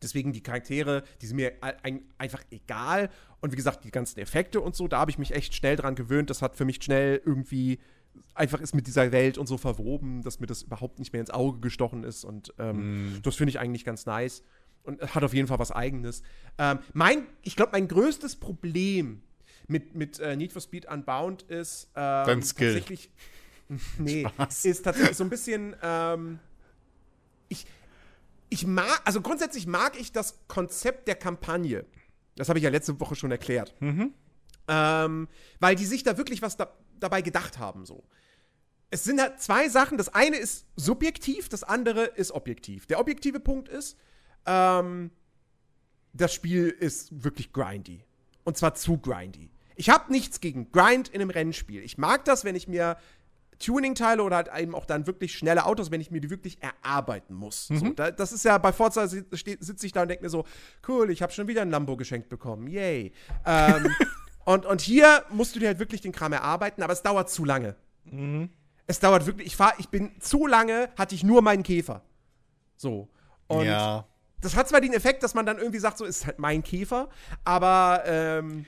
deswegen 0.02 0.32
die 0.32 0.42
Charaktere, 0.42 1.02
die 1.22 1.26
sind 1.26 1.36
mir 1.36 1.52
ein, 1.62 1.74
ein, 1.82 2.02
einfach 2.18 2.42
egal. 2.50 3.10
Und 3.40 3.52
wie 3.52 3.56
gesagt, 3.56 3.84
die 3.84 3.90
ganzen 3.90 4.18
Effekte 4.20 4.60
und 4.60 4.74
so, 4.76 4.88
da 4.88 4.98
habe 4.98 5.10
ich 5.10 5.18
mich 5.18 5.32
echt 5.32 5.54
schnell 5.54 5.76
dran 5.76 5.94
gewöhnt. 5.94 6.30
Das 6.30 6.42
hat 6.42 6.56
für 6.56 6.64
mich 6.64 6.82
schnell 6.82 7.20
irgendwie 7.24 7.78
einfach 8.34 8.60
ist 8.60 8.74
mit 8.74 8.86
dieser 8.86 9.10
Welt 9.10 9.38
und 9.38 9.46
so 9.48 9.58
verwoben, 9.58 10.22
dass 10.22 10.38
mir 10.38 10.46
das 10.46 10.62
überhaupt 10.62 10.98
nicht 11.00 11.12
mehr 11.12 11.20
ins 11.20 11.30
Auge 11.30 11.58
gestochen 11.60 12.04
ist. 12.04 12.24
Und 12.24 12.52
ähm, 12.58 13.14
Mhm. 13.14 13.22
das 13.22 13.34
finde 13.36 13.50
ich 13.50 13.58
eigentlich 13.58 13.84
ganz 13.84 14.06
nice. 14.06 14.42
Und 14.84 15.00
hat 15.14 15.24
auf 15.24 15.32
jeden 15.32 15.48
Fall 15.48 15.58
was 15.58 15.72
Eigenes. 15.72 16.22
Ähm, 16.58 16.78
mein, 16.92 17.26
ich 17.42 17.56
glaube, 17.56 17.72
mein 17.72 17.88
größtes 17.88 18.36
Problem 18.36 19.22
mit, 19.66 19.94
mit 19.96 20.20
äh, 20.20 20.36
Need 20.36 20.52
for 20.52 20.60
Speed 20.60 20.84
Unbound 20.86 21.42
ist 21.44 21.88
ähm, 21.96 22.26
Dein 22.26 22.42
Skill. 22.42 22.74
tatsächlich. 22.74 23.10
Nee, 23.98 24.26
Spaß. 24.28 24.64
ist 24.66 24.82
tatsächlich 24.82 25.16
so 25.16 25.24
ein 25.24 25.30
bisschen. 25.30 25.74
Ähm, 25.82 26.38
ich, 27.48 27.66
ich 28.48 28.66
mag, 28.66 29.00
also 29.04 29.20
grundsätzlich 29.20 29.66
mag 29.66 29.98
ich 29.98 30.12
das 30.12 30.38
Konzept 30.48 31.08
der 31.08 31.14
Kampagne. 31.14 31.84
Das 32.36 32.48
habe 32.48 32.58
ich 32.58 32.64
ja 32.64 32.70
letzte 32.70 32.98
Woche 33.00 33.14
schon 33.14 33.30
erklärt. 33.30 33.74
Ähm, 34.66 35.28
weil 35.60 35.76
die 35.76 35.84
sich 35.84 36.02
da 36.02 36.16
wirklich 36.16 36.42
was 36.42 36.56
da, 36.56 36.72
dabei 36.98 37.22
gedacht 37.22 37.58
haben, 37.58 37.84
so. 37.86 38.04
Es 38.90 39.02
sind 39.02 39.20
halt 39.20 39.40
zwei 39.40 39.68
Sachen. 39.68 39.98
Das 39.98 40.08
eine 40.14 40.36
ist 40.36 40.66
subjektiv, 40.76 41.48
das 41.48 41.64
andere 41.64 42.04
ist 42.04 42.30
objektiv. 42.30 42.86
Der 42.86 43.00
objektive 43.00 43.40
Punkt 43.40 43.68
ist, 43.68 43.96
ähm, 44.46 45.10
das 46.12 46.32
Spiel 46.32 46.68
ist 46.68 47.24
wirklich 47.24 47.52
grindy. 47.52 48.04
Und 48.44 48.56
zwar 48.56 48.74
zu 48.74 48.98
grindy. 48.98 49.50
Ich 49.74 49.90
habe 49.90 50.12
nichts 50.12 50.40
gegen 50.40 50.70
Grind 50.70 51.08
in 51.08 51.20
einem 51.20 51.30
Rennspiel. 51.30 51.82
Ich 51.82 51.98
mag 51.98 52.24
das, 52.24 52.44
wenn 52.44 52.54
ich 52.54 52.68
mir 52.68 52.96
Tuning-Teile 53.58 54.22
oder 54.22 54.36
halt 54.36 54.50
eben 54.56 54.74
auch 54.74 54.86
dann 54.86 55.06
wirklich 55.06 55.36
schnelle 55.36 55.64
Autos, 55.66 55.90
wenn 55.90 56.00
ich 56.00 56.10
mir 56.10 56.20
die 56.20 56.30
wirklich 56.30 56.58
erarbeiten 56.62 57.34
muss. 57.34 57.68
So, 57.68 57.90
da, 57.90 58.10
das 58.10 58.32
ist 58.32 58.44
ja 58.44 58.58
bei 58.58 58.72
Forza 58.72 59.06
sitze 59.06 59.86
ich 59.86 59.92
da 59.92 60.02
und 60.02 60.08
denke 60.08 60.24
mir 60.24 60.30
so, 60.30 60.44
cool, 60.88 61.10
ich 61.10 61.22
habe 61.22 61.32
schon 61.32 61.48
wieder 61.48 61.62
ein 61.62 61.70
Lambo 61.70 61.96
geschenkt 61.96 62.28
bekommen, 62.28 62.68
yay. 62.68 63.12
Ähm, 63.44 63.94
und, 64.44 64.66
und 64.66 64.80
hier 64.80 65.24
musst 65.30 65.54
du 65.54 65.60
dir 65.60 65.68
halt 65.68 65.78
wirklich 65.78 66.00
den 66.00 66.12
Kram 66.12 66.32
erarbeiten, 66.32 66.82
aber 66.82 66.92
es 66.92 67.02
dauert 67.02 67.30
zu 67.30 67.44
lange. 67.44 67.76
Es 68.86 69.00
dauert 69.00 69.26
wirklich, 69.26 69.46
ich 69.48 69.56
fahr, 69.56 69.74
ich 69.78 69.88
bin 69.88 70.10
zu 70.20 70.46
lange, 70.46 70.90
hatte 70.96 71.14
ich 71.14 71.24
nur 71.24 71.42
meinen 71.42 71.62
Käfer. 71.62 72.02
So. 72.76 73.08
Und 73.46 73.66
ja. 73.66 74.06
das 74.40 74.56
hat 74.56 74.68
zwar 74.68 74.80
den 74.80 74.92
Effekt, 74.92 75.22
dass 75.22 75.34
man 75.34 75.46
dann 75.46 75.58
irgendwie 75.58 75.78
sagt, 75.78 75.98
so 75.98 76.04
ist 76.04 76.26
halt 76.26 76.38
mein 76.38 76.62
Käfer, 76.62 77.08
aber 77.44 78.02
ähm, 78.06 78.66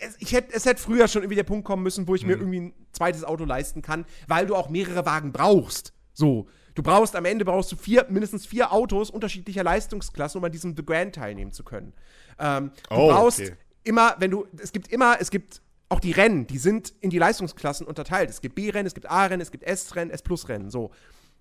es, 0.00 0.16
ich 0.18 0.32
hätt, 0.32 0.46
es 0.52 0.64
hätte 0.66 0.80
früher 0.82 1.08
schon 1.08 1.22
irgendwie 1.22 1.36
der 1.36 1.44
Punkt 1.44 1.64
kommen 1.64 1.82
müssen, 1.82 2.06
wo 2.08 2.14
ich 2.14 2.24
mir 2.26 2.32
irgendwie 2.36 2.60
ein 2.60 2.74
zweites 2.92 3.24
Auto 3.24 3.44
leisten 3.44 3.82
kann, 3.82 4.04
weil 4.28 4.46
du 4.46 4.54
auch 4.54 4.68
mehrere 4.68 5.06
Wagen 5.06 5.32
brauchst. 5.32 5.92
So. 6.12 6.48
Du 6.74 6.82
brauchst 6.82 7.14
am 7.14 7.24
Ende 7.24 7.44
brauchst 7.44 7.70
du 7.70 7.76
vier, 7.76 8.06
mindestens 8.08 8.46
vier 8.46 8.72
Autos 8.72 9.08
unterschiedlicher 9.10 9.62
Leistungsklassen, 9.62 10.38
um 10.38 10.44
an 10.44 10.50
diesem 10.52 10.76
The 10.76 10.84
Grand 10.84 11.14
teilnehmen 11.14 11.52
zu 11.52 11.62
können. 11.62 11.92
Ähm, 12.38 12.72
du 12.90 12.96
Oh, 12.96 13.08
brauchst 13.10 13.40
okay. 13.40 13.52
immer, 13.84 14.16
wenn 14.18 14.32
du, 14.32 14.46
es 14.60 14.72
gibt 14.72 14.88
immer, 14.88 15.20
es 15.20 15.30
gibt 15.30 15.62
auch 15.88 16.00
die 16.00 16.10
Rennen, 16.10 16.48
die 16.48 16.58
sind 16.58 16.92
in 17.00 17.10
die 17.10 17.18
Leistungsklassen 17.18 17.86
unterteilt. 17.86 18.28
Es 18.28 18.40
gibt 18.40 18.56
B-Rennen, 18.56 18.86
es 18.86 18.94
gibt 18.94 19.08
A-Rennen, 19.08 19.40
es 19.40 19.52
gibt 19.52 19.62
S-Rennen, 19.62 20.10
S-Plus-Rennen, 20.10 20.70
so. 20.70 20.90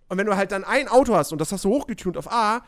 Und 0.09 0.17
wenn 0.19 0.27
du 0.27 0.35
halt 0.35 0.51
dann 0.51 0.63
ein 0.63 0.87
Auto 0.87 1.15
hast 1.15 1.31
und 1.31 1.41
das 1.41 1.51
hast 1.51 1.65
du 1.65 1.69
hochgetunt 1.69 2.17
auf 2.17 2.31
A, 2.31 2.63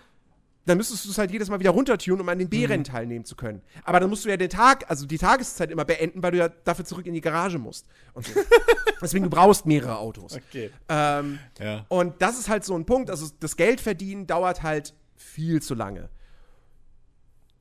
dann 0.65 0.77
müsstest 0.77 1.05
du 1.05 1.11
es 1.11 1.17
halt 1.17 1.29
jedes 1.31 1.49
Mal 1.49 1.59
wieder 1.59 1.69
runtertunen, 1.71 2.21
um 2.21 2.29
an 2.29 2.39
den 2.39 2.49
B-Rennen 2.49 2.79
Mhm. 2.81 2.85
teilnehmen 2.85 3.25
zu 3.25 3.35
können. 3.35 3.61
Aber 3.83 3.99
dann 3.99 4.09
musst 4.09 4.25
du 4.25 4.29
ja 4.29 4.37
den 4.37 4.49
Tag, 4.49 4.89
also 4.89 5.05
die 5.05 5.17
Tageszeit 5.17 5.69
immer 5.69 5.85
beenden, 5.85 6.23
weil 6.23 6.31
du 6.31 6.37
ja 6.39 6.49
dafür 6.49 6.85
zurück 6.85 7.05
in 7.05 7.13
die 7.13 7.21
Garage 7.21 7.59
musst. 7.59 7.85
Und 8.13 8.25
so. 8.25 8.33
Deswegen, 9.01 9.25
du 9.25 9.29
brauchst 9.29 9.65
mehrere 9.65 9.97
Autos. 9.99 10.35
Okay. 10.35 10.71
Ähm, 10.89 11.37
Ja. 11.59 11.85
und 11.89 12.19
das 12.21 12.39
ist 12.39 12.49
halt 12.49 12.63
so 12.63 12.75
ein 12.75 12.85
Punkt, 12.85 13.09
also 13.11 13.29
das 13.39 13.55
Geldverdienen 13.57 14.25
dauert 14.25 14.63
halt 14.63 14.93
viel 15.15 15.61
zu 15.61 15.75
lange. 15.75 16.09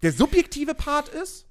Der 0.02 0.12
subjektive 0.12 0.74
Part 0.74 1.08
ist, 1.08 1.46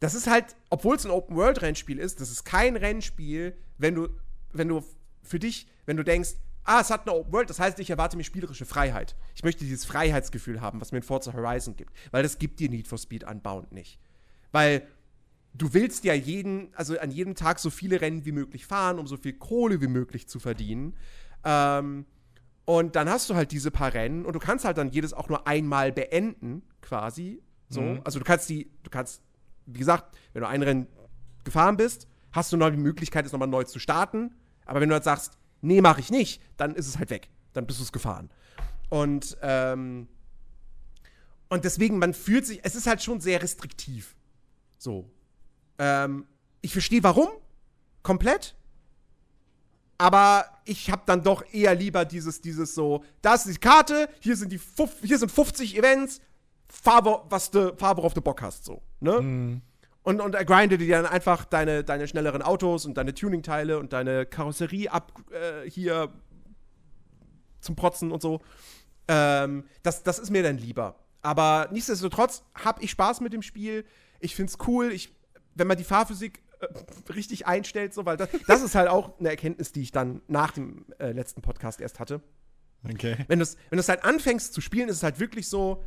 das 0.00 0.14
ist 0.14 0.26
halt, 0.28 0.56
obwohl 0.70 0.96
es 0.96 1.04
ein 1.04 1.10
Open-World-Rennspiel 1.10 1.98
ist, 1.98 2.20
das 2.20 2.30
ist 2.30 2.44
kein 2.44 2.76
Rennspiel, 2.76 3.56
wenn 3.78 3.94
du, 3.94 4.08
wenn 4.52 4.68
du 4.68 4.82
für 5.22 5.38
dich, 5.38 5.66
wenn 5.86 5.96
du 5.96 6.04
denkst, 6.04 6.30
ah, 6.64 6.80
es 6.80 6.90
hat 6.90 7.02
eine 7.02 7.16
Open 7.16 7.32
World, 7.32 7.50
das 7.50 7.58
heißt, 7.58 7.78
ich 7.78 7.90
erwarte 7.90 8.16
mir 8.16 8.24
spielerische 8.24 8.66
Freiheit. 8.66 9.16
Ich 9.34 9.42
möchte 9.42 9.64
dieses 9.64 9.84
Freiheitsgefühl 9.84 10.60
haben, 10.60 10.80
was 10.80 10.92
mir 10.92 10.98
in 10.98 11.04
Forza 11.04 11.32
Horizon 11.32 11.76
gibt. 11.76 11.94
Weil 12.10 12.22
das 12.22 12.38
gibt 12.38 12.60
dir 12.60 12.68
Need 12.68 12.88
for 12.88 12.98
Speed 12.98 13.24
Unbound 13.24 13.72
nicht. 13.72 13.98
Weil 14.52 14.86
du 15.54 15.72
willst 15.74 16.04
ja 16.04 16.14
jeden, 16.14 16.72
also 16.74 16.98
an 16.98 17.10
jedem 17.10 17.34
Tag 17.34 17.58
so 17.58 17.70
viele 17.70 18.00
Rennen 18.00 18.24
wie 18.24 18.32
möglich 18.32 18.66
fahren, 18.66 18.98
um 18.98 19.06
so 19.06 19.16
viel 19.16 19.32
Kohle 19.32 19.80
wie 19.80 19.88
möglich 19.88 20.28
zu 20.28 20.38
verdienen. 20.38 20.96
Ähm, 21.44 22.06
und 22.64 22.94
dann 22.94 23.08
hast 23.08 23.28
du 23.30 23.34
halt 23.34 23.50
diese 23.52 23.70
paar 23.70 23.94
Rennen 23.94 24.24
und 24.24 24.34
du 24.34 24.38
kannst 24.38 24.64
halt 24.64 24.78
dann 24.78 24.90
jedes 24.90 25.12
auch 25.12 25.28
nur 25.28 25.46
einmal 25.46 25.92
beenden, 25.92 26.62
quasi. 26.82 27.42
So. 27.68 27.80
Mhm. 27.80 28.00
Also 28.04 28.18
du 28.18 28.24
kannst 28.24 28.48
die, 28.48 28.70
du 28.82 28.90
kannst, 28.90 29.22
wie 29.66 29.78
gesagt, 29.78 30.16
wenn 30.32 30.42
du 30.42 30.48
ein 30.48 30.62
Rennen 30.62 30.86
gefahren 31.42 31.76
bist, 31.76 32.06
hast 32.32 32.52
du 32.52 32.56
noch 32.56 32.70
die 32.70 32.76
Möglichkeit, 32.76 33.26
es 33.26 33.32
nochmal 33.32 33.48
neu 33.48 33.64
zu 33.64 33.78
starten. 33.78 34.34
Aber 34.66 34.80
wenn 34.80 34.88
du 34.88 34.94
halt 34.94 35.04
sagst, 35.04 35.39
nee, 35.60 35.80
mache 35.80 36.00
ich 36.00 36.10
nicht, 36.10 36.42
dann 36.56 36.74
ist 36.74 36.86
es 36.86 36.98
halt 36.98 37.10
weg. 37.10 37.28
Dann 37.52 37.66
bist 37.66 37.78
du 37.78 37.84
es 37.84 37.92
gefahren. 37.92 38.30
Und, 38.88 39.36
ähm, 39.42 40.08
und 41.48 41.64
deswegen, 41.64 41.98
man 41.98 42.14
fühlt 42.14 42.46
sich, 42.46 42.60
es 42.62 42.74
ist 42.74 42.86
halt 42.86 43.02
schon 43.02 43.20
sehr 43.20 43.42
restriktiv. 43.42 44.14
So. 44.78 45.10
Ähm, 45.78 46.26
ich 46.60 46.72
verstehe 46.72 47.02
warum, 47.02 47.28
komplett. 48.02 48.54
Aber 49.98 50.46
ich 50.64 50.90
habe 50.90 51.02
dann 51.04 51.22
doch 51.22 51.44
eher 51.52 51.74
lieber 51.74 52.04
dieses, 52.04 52.40
dieses 52.40 52.74
so, 52.74 53.04
da 53.20 53.34
ist 53.34 53.46
die 53.46 53.54
Karte, 53.56 54.08
hier 54.20 54.36
sind 54.36 54.50
die, 54.50 54.60
hier 55.02 55.18
sind 55.18 55.30
50 55.30 55.76
Events, 55.76 56.20
fahr, 56.68 57.26
was 57.28 57.50
de, 57.50 57.76
fahr 57.76 57.96
worauf 57.96 58.14
du 58.14 58.22
Bock 58.22 58.40
hast, 58.40 58.64
so, 58.64 58.80
ne? 59.00 59.20
Mhm. 59.20 59.62
Und, 60.02 60.20
und 60.20 60.34
er 60.34 60.44
grindet 60.44 60.80
dir 60.80 61.02
dann 61.02 61.06
einfach 61.06 61.44
deine, 61.44 61.84
deine 61.84 62.08
schnelleren 62.08 62.42
Autos 62.42 62.86
und 62.86 62.96
deine 62.96 63.14
Tuning-Teile 63.14 63.78
und 63.78 63.92
deine 63.92 64.24
Karosserie 64.24 64.88
ab 64.88 65.12
äh, 65.30 65.68
hier 65.68 66.10
zum 67.60 67.76
Protzen 67.76 68.10
und 68.10 68.22
so. 68.22 68.40
Ähm, 69.08 69.64
das, 69.82 70.02
das 70.02 70.18
ist 70.18 70.30
mir 70.30 70.42
dann 70.42 70.56
lieber. 70.56 70.96
Aber 71.22 71.68
nichtsdestotrotz 71.70 72.44
habe 72.54 72.82
ich 72.82 72.90
Spaß 72.90 73.20
mit 73.20 73.32
dem 73.32 73.42
Spiel. 73.42 73.84
Ich 74.20 74.34
finde 74.34 74.50
es 74.50 74.66
cool. 74.66 74.90
Ich, 74.92 75.14
wenn 75.54 75.66
man 75.66 75.76
die 75.76 75.84
Fahrphysik 75.84 76.42
äh, 76.60 77.12
richtig 77.12 77.46
einstellt, 77.46 77.92
so, 77.92 78.06
weil 78.06 78.16
das, 78.16 78.30
das 78.46 78.62
ist 78.62 78.74
halt 78.74 78.88
auch 78.88 79.18
eine 79.18 79.28
Erkenntnis, 79.28 79.72
die 79.72 79.82
ich 79.82 79.92
dann 79.92 80.22
nach 80.28 80.52
dem 80.52 80.86
äh, 80.98 81.12
letzten 81.12 81.42
Podcast 81.42 81.80
erst 81.80 82.00
hatte. 82.00 82.22
Okay. 82.88 83.16
Wenn 83.28 83.38
du 83.38 83.46
wenn 83.68 83.78
es 83.78 83.90
halt 83.90 84.04
anfängst 84.04 84.54
zu 84.54 84.62
spielen, 84.62 84.88
ist 84.88 84.96
es 84.96 85.02
halt 85.02 85.20
wirklich 85.20 85.48
so, 85.48 85.84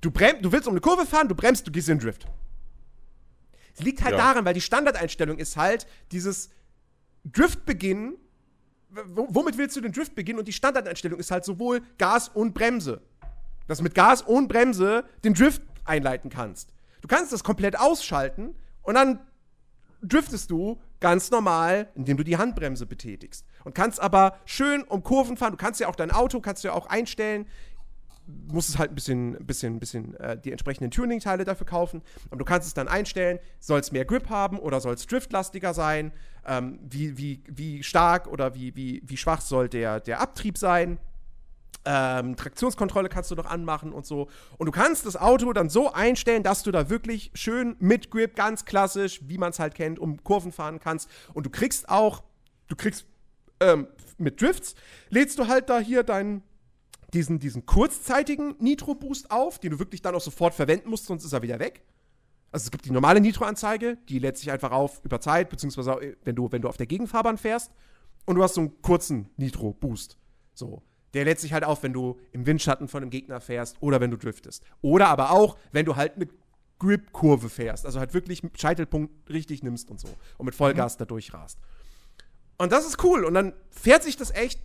du 0.00 0.12
bremst, 0.12 0.44
du 0.44 0.52
willst 0.52 0.68
um 0.68 0.74
eine 0.74 0.80
Kurve 0.80 1.06
fahren, 1.06 1.26
du 1.26 1.34
bremst, 1.34 1.66
du 1.66 1.72
gehst 1.72 1.88
in 1.88 1.98
den 1.98 2.04
Drift. 2.04 2.26
Es 3.74 3.82
liegt 3.82 4.02
halt 4.02 4.12
ja. 4.12 4.18
daran, 4.18 4.44
weil 4.44 4.54
die 4.54 4.60
Standardeinstellung 4.60 5.38
ist 5.38 5.56
halt 5.56 5.86
dieses 6.10 6.50
Drift 7.24 7.64
beginnen. 7.64 8.16
Womit 8.90 9.56
willst 9.56 9.76
du 9.76 9.80
den 9.80 9.92
Drift 9.92 10.14
beginnen? 10.14 10.38
Und 10.38 10.48
die 10.48 10.52
Standardeinstellung 10.52 11.18
ist 11.18 11.30
halt 11.30 11.44
sowohl 11.44 11.80
Gas 11.98 12.28
und 12.28 12.52
Bremse. 12.52 13.00
Dass 13.66 13.78
du 13.78 13.84
mit 13.84 13.94
Gas 13.94 14.22
und 14.22 14.48
Bremse 14.48 15.04
den 15.24 15.34
Drift 15.34 15.62
einleiten 15.84 16.30
kannst. 16.30 16.72
Du 17.00 17.08
kannst 17.08 17.32
das 17.32 17.42
komplett 17.42 17.78
ausschalten 17.78 18.54
und 18.82 18.94
dann 18.94 19.20
driftest 20.02 20.50
du 20.50 20.80
ganz 21.00 21.30
normal, 21.30 21.88
indem 21.94 22.16
du 22.16 22.24
die 22.24 22.36
Handbremse 22.36 22.86
betätigst. 22.86 23.46
Und 23.64 23.74
kannst 23.74 24.00
aber 24.00 24.36
schön 24.44 24.82
um 24.82 25.02
Kurven 25.02 25.36
fahren. 25.36 25.52
Du 25.52 25.56
kannst 25.56 25.80
ja 25.80 25.88
auch 25.88 25.96
dein 25.96 26.10
Auto, 26.10 26.40
kannst 26.40 26.64
ja 26.64 26.72
auch 26.72 26.86
einstellen. 26.86 27.46
Musst 28.26 28.68
es 28.68 28.78
halt 28.78 28.92
ein 28.92 28.94
bisschen, 28.94 29.46
bisschen, 29.46 29.80
bisschen 29.80 30.14
äh, 30.16 30.38
die 30.38 30.52
entsprechenden 30.52 30.90
Tuning-Teile 30.90 31.44
dafür 31.44 31.66
kaufen. 31.66 32.02
Und 32.30 32.38
du 32.38 32.44
kannst 32.44 32.68
es 32.68 32.74
dann 32.74 32.88
einstellen, 32.88 33.38
soll 33.58 33.80
es 33.80 33.92
mehr 33.92 34.04
Grip 34.04 34.28
haben 34.30 34.58
oder 34.58 34.80
soll 34.80 34.94
es 34.94 35.06
driftlastiger 35.06 35.74
sein? 35.74 36.12
Ähm, 36.46 36.78
wie, 36.82 37.18
wie, 37.18 37.42
wie 37.48 37.82
stark 37.82 38.26
oder 38.28 38.54
wie, 38.54 38.74
wie, 38.76 39.02
wie 39.04 39.16
schwach 39.16 39.40
soll 39.40 39.68
der, 39.68 40.00
der 40.00 40.20
Abtrieb 40.20 40.58
sein? 40.58 40.98
Ähm, 41.84 42.36
Traktionskontrolle 42.36 43.08
kannst 43.08 43.30
du 43.32 43.34
noch 43.34 43.46
anmachen 43.46 43.92
und 43.92 44.06
so. 44.06 44.28
Und 44.56 44.66
du 44.66 44.72
kannst 44.72 45.04
das 45.04 45.16
Auto 45.16 45.52
dann 45.52 45.68
so 45.68 45.92
einstellen, 45.92 46.42
dass 46.42 46.62
du 46.62 46.70
da 46.70 46.88
wirklich 46.88 47.32
schön 47.34 47.76
mit 47.80 48.10
Grip, 48.10 48.36
ganz 48.36 48.64
klassisch, 48.64 49.20
wie 49.24 49.38
man 49.38 49.50
es 49.50 49.58
halt 49.58 49.74
kennt, 49.74 49.98
um 49.98 50.22
Kurven 50.22 50.52
fahren 50.52 50.78
kannst. 50.78 51.10
Und 51.34 51.44
du 51.44 51.50
kriegst 51.50 51.88
auch, 51.88 52.22
du 52.68 52.76
kriegst 52.76 53.06
ähm, 53.60 53.88
mit 54.18 54.40
Drifts, 54.40 54.74
lädst 55.08 55.38
du 55.38 55.48
halt 55.48 55.68
da 55.68 55.80
hier 55.80 56.04
deinen 56.04 56.42
diesen, 57.12 57.38
diesen 57.38 57.66
kurzzeitigen 57.66 58.54
Nitro-Boost 58.58 59.30
auf, 59.30 59.58
den 59.58 59.72
du 59.72 59.78
wirklich 59.78 60.02
dann 60.02 60.14
auch 60.14 60.20
sofort 60.20 60.54
verwenden 60.54 60.90
musst, 60.90 61.06
sonst 61.06 61.24
ist 61.24 61.32
er 61.32 61.42
wieder 61.42 61.58
weg. 61.58 61.82
Also 62.50 62.64
es 62.64 62.70
gibt 62.70 62.84
die 62.84 62.90
normale 62.90 63.20
Nitro-Anzeige, 63.20 63.98
die 64.08 64.18
lädt 64.18 64.36
sich 64.36 64.50
einfach 64.50 64.72
auf 64.72 65.00
über 65.04 65.20
Zeit, 65.20 65.48
beziehungsweise 65.48 66.16
wenn 66.24 66.36
du, 66.36 66.52
wenn 66.52 66.62
du 66.62 66.68
auf 66.68 66.76
der 66.76 66.86
Gegenfahrbahn 66.86 67.38
fährst. 67.38 67.72
Und 68.24 68.36
du 68.36 68.42
hast 68.42 68.54
so 68.54 68.60
einen 68.60 68.82
kurzen 68.82 69.30
Nitro-Boost. 69.36 70.16
So. 70.54 70.82
Der 71.14 71.24
lädt 71.24 71.40
sich 71.40 71.52
halt 71.52 71.64
auf, 71.64 71.82
wenn 71.82 71.92
du 71.92 72.18
im 72.30 72.46
Windschatten 72.46 72.88
von 72.88 73.02
einem 73.02 73.10
Gegner 73.10 73.40
fährst 73.40 73.76
oder 73.80 74.00
wenn 74.00 74.10
du 74.10 74.16
driftest. 74.16 74.64
Oder 74.80 75.08
aber 75.08 75.32
auch, 75.32 75.56
wenn 75.72 75.84
du 75.84 75.96
halt 75.96 76.14
eine 76.16 76.28
Grip-Kurve 76.78 77.48
fährst. 77.48 77.84
Also 77.86 77.98
halt 77.98 78.14
wirklich 78.14 78.42
Scheitelpunkt 78.56 79.30
richtig 79.30 79.62
nimmst 79.62 79.90
und 79.90 80.00
so. 80.00 80.08
Und 80.38 80.46
mit 80.46 80.54
Vollgas 80.54 80.94
mhm. 80.94 80.98
da 80.98 81.04
durchrast. 81.06 81.58
Und 82.58 82.72
das 82.72 82.86
ist 82.86 83.02
cool. 83.02 83.24
Und 83.24 83.34
dann 83.34 83.54
fährt 83.70 84.02
sich 84.02 84.16
das 84.16 84.30
echt 84.30 84.60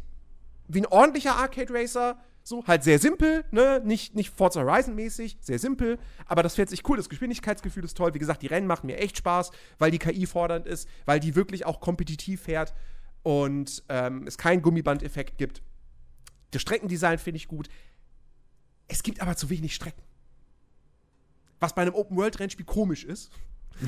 wie 0.68 0.82
ein 0.82 0.86
ordentlicher 0.86 1.36
Arcade 1.36 1.74
Racer. 1.74 2.18
So, 2.48 2.66
halt 2.66 2.82
sehr 2.82 2.98
simpel, 2.98 3.44
ne? 3.52 3.82
Nicht, 3.84 4.16
nicht 4.16 4.30
Forza 4.30 4.62
Horizon 4.62 4.96
mäßig, 4.96 5.38
sehr 5.42 5.60
simpel, 5.60 6.00
aber 6.28 6.44
das 6.44 6.56
fährt 6.56 6.70
sich 6.70 6.88
cool. 6.88 6.96
Das 6.96 7.10
Geschwindigkeitsgefühl 7.10 7.84
ist 7.84 7.98
toll. 7.98 8.14
Wie 8.14 8.20
gesagt, 8.20 8.42
die 8.42 8.48
Rennen 8.48 8.68
machen 8.68 8.88
mir 8.88 9.00
echt 9.00 9.18
Spaß, 9.18 9.52
weil 9.80 9.92
die 9.92 10.00
KI 10.00 10.26
fordernd 10.26 10.66
ist, 10.66 10.88
weil 11.06 11.20
die 11.20 11.36
wirklich 11.36 11.66
auch 11.66 11.82
kompetitiv 11.82 12.44
fährt 12.44 12.74
und 13.22 13.84
ähm, 13.90 14.26
es 14.28 14.38
keinen 14.38 14.62
Gummibandeffekt 14.62 15.38
gibt. 15.38 15.62
Das 16.52 16.62
Streckendesign 16.62 17.18
finde 17.18 17.36
ich 17.36 17.50
gut. 17.50 17.68
Es 18.88 19.04
gibt 19.04 19.20
aber 19.20 19.36
zu 19.36 19.50
wenig 19.50 19.76
Strecken. 19.76 20.04
Was 21.60 21.76
bei 21.76 21.82
einem 21.82 21.96
Open-World-Rennspiel 21.96 22.66
komisch 22.66 23.04
ist. 23.04 23.30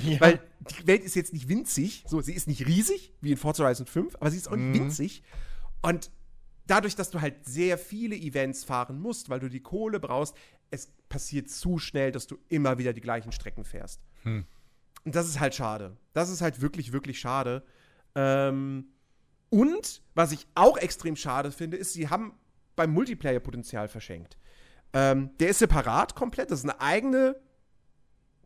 Ja. 0.04 0.20
Weil 0.20 0.42
die 0.70 0.86
Welt 0.86 1.06
ist 1.06 1.16
jetzt 1.16 1.32
nicht 1.32 1.48
winzig. 1.48 2.04
So, 2.08 2.20
sie 2.20 2.34
ist 2.34 2.50
nicht 2.50 2.68
riesig, 2.68 3.14
wie 3.22 3.32
in 3.32 3.38
Forza 3.38 3.64
Horizon 3.64 3.86
5, 3.86 4.16
aber 4.16 4.30
sie 4.30 4.38
ist 4.38 4.50
auch 4.50 4.58
nicht 4.58 4.78
mhm. 4.78 4.84
winzig. 4.84 5.24
Und 5.82 6.12
dadurch, 6.70 6.96
dass 6.96 7.10
du 7.10 7.22
halt 7.22 7.46
sehr 7.46 7.78
viele 7.78 8.16
Events 8.16 8.64
fahren 8.64 9.00
musst, 9.00 9.30
weil 9.30 9.40
du 9.40 9.50
die 9.50 9.62
Kohle 9.62 10.00
brauchst, 10.00 10.36
es 10.72 10.92
passiert 11.10 11.50
zu 11.50 11.80
schnell, 11.80 12.12
dass 12.12 12.28
du 12.28 12.38
immer 12.48 12.78
wieder 12.78 12.94
die 12.94 13.02
gleichen 13.02 13.32
Strecken 13.32 13.66
fährst. 13.66 14.02
Hm. 14.24 14.46
Und 15.04 15.16
das 15.16 15.28
ist 15.28 15.40
halt 15.40 15.56
schade. 15.56 15.98
Das 16.14 16.30
ist 16.30 16.42
halt 16.42 16.62
wirklich, 16.62 16.92
wirklich 16.92 17.20
schade. 17.20 17.64
Ähm, 18.16 18.90
und 19.50 20.04
was 20.14 20.32
ich 20.32 20.46
auch 20.54 20.78
extrem 20.78 21.16
schade 21.16 21.52
finde, 21.52 21.78
ist, 21.78 21.94
sie 21.94 22.10
haben 22.10 22.38
beim 22.76 22.92
Multiplayer-Potenzial 22.94 23.88
verschenkt. 23.88 24.38
Ähm, 24.94 25.32
der 25.40 25.50
ist 25.50 25.60
separat 25.60 26.16
komplett, 26.16 26.52
das 26.52 26.60
ist 26.60 26.70
eine 26.70 26.82
eigene, 26.82 27.36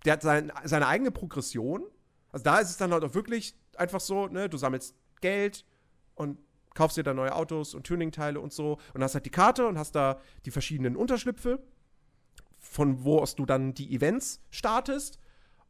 der 0.06 0.14
hat 0.14 0.22
sein, 0.22 0.52
seine 0.64 0.88
eigene 0.88 1.12
Progression. 1.12 1.84
Also 2.32 2.44
da 2.44 2.60
ist 2.60 2.70
es 2.70 2.78
dann 2.78 2.91
halt 2.91 3.04
auch 3.04 3.14
wirklich 3.14 3.56
einfach 3.78 4.00
so, 4.00 4.28
ne, 4.28 4.50
du 4.50 4.58
sammelst 4.58 4.95
Geld 5.22 5.66
und 6.16 6.40
kaufst 6.74 6.98
dir 6.98 7.04
da 7.04 7.14
neue 7.14 7.36
Autos 7.36 7.74
und 7.74 7.86
Tuning-Teile 7.86 8.40
und 8.40 8.54
so 8.54 8.80
und 8.94 9.04
hast 9.04 9.16
halt 9.16 9.26
die 9.26 9.32
Karte 9.32 9.68
und 9.68 9.78
hast 9.78 9.95
da 9.95 10.20
die 10.45 10.52
verschiedenen 10.52 10.95
Unterschlüpfe, 10.95 11.60
von 12.60 13.04
wo 13.04 13.20
aus 13.20 13.36
du 13.36 13.45
dann 13.45 13.74
die 13.74 13.94
Events 13.94 14.41
startest. 14.50 15.20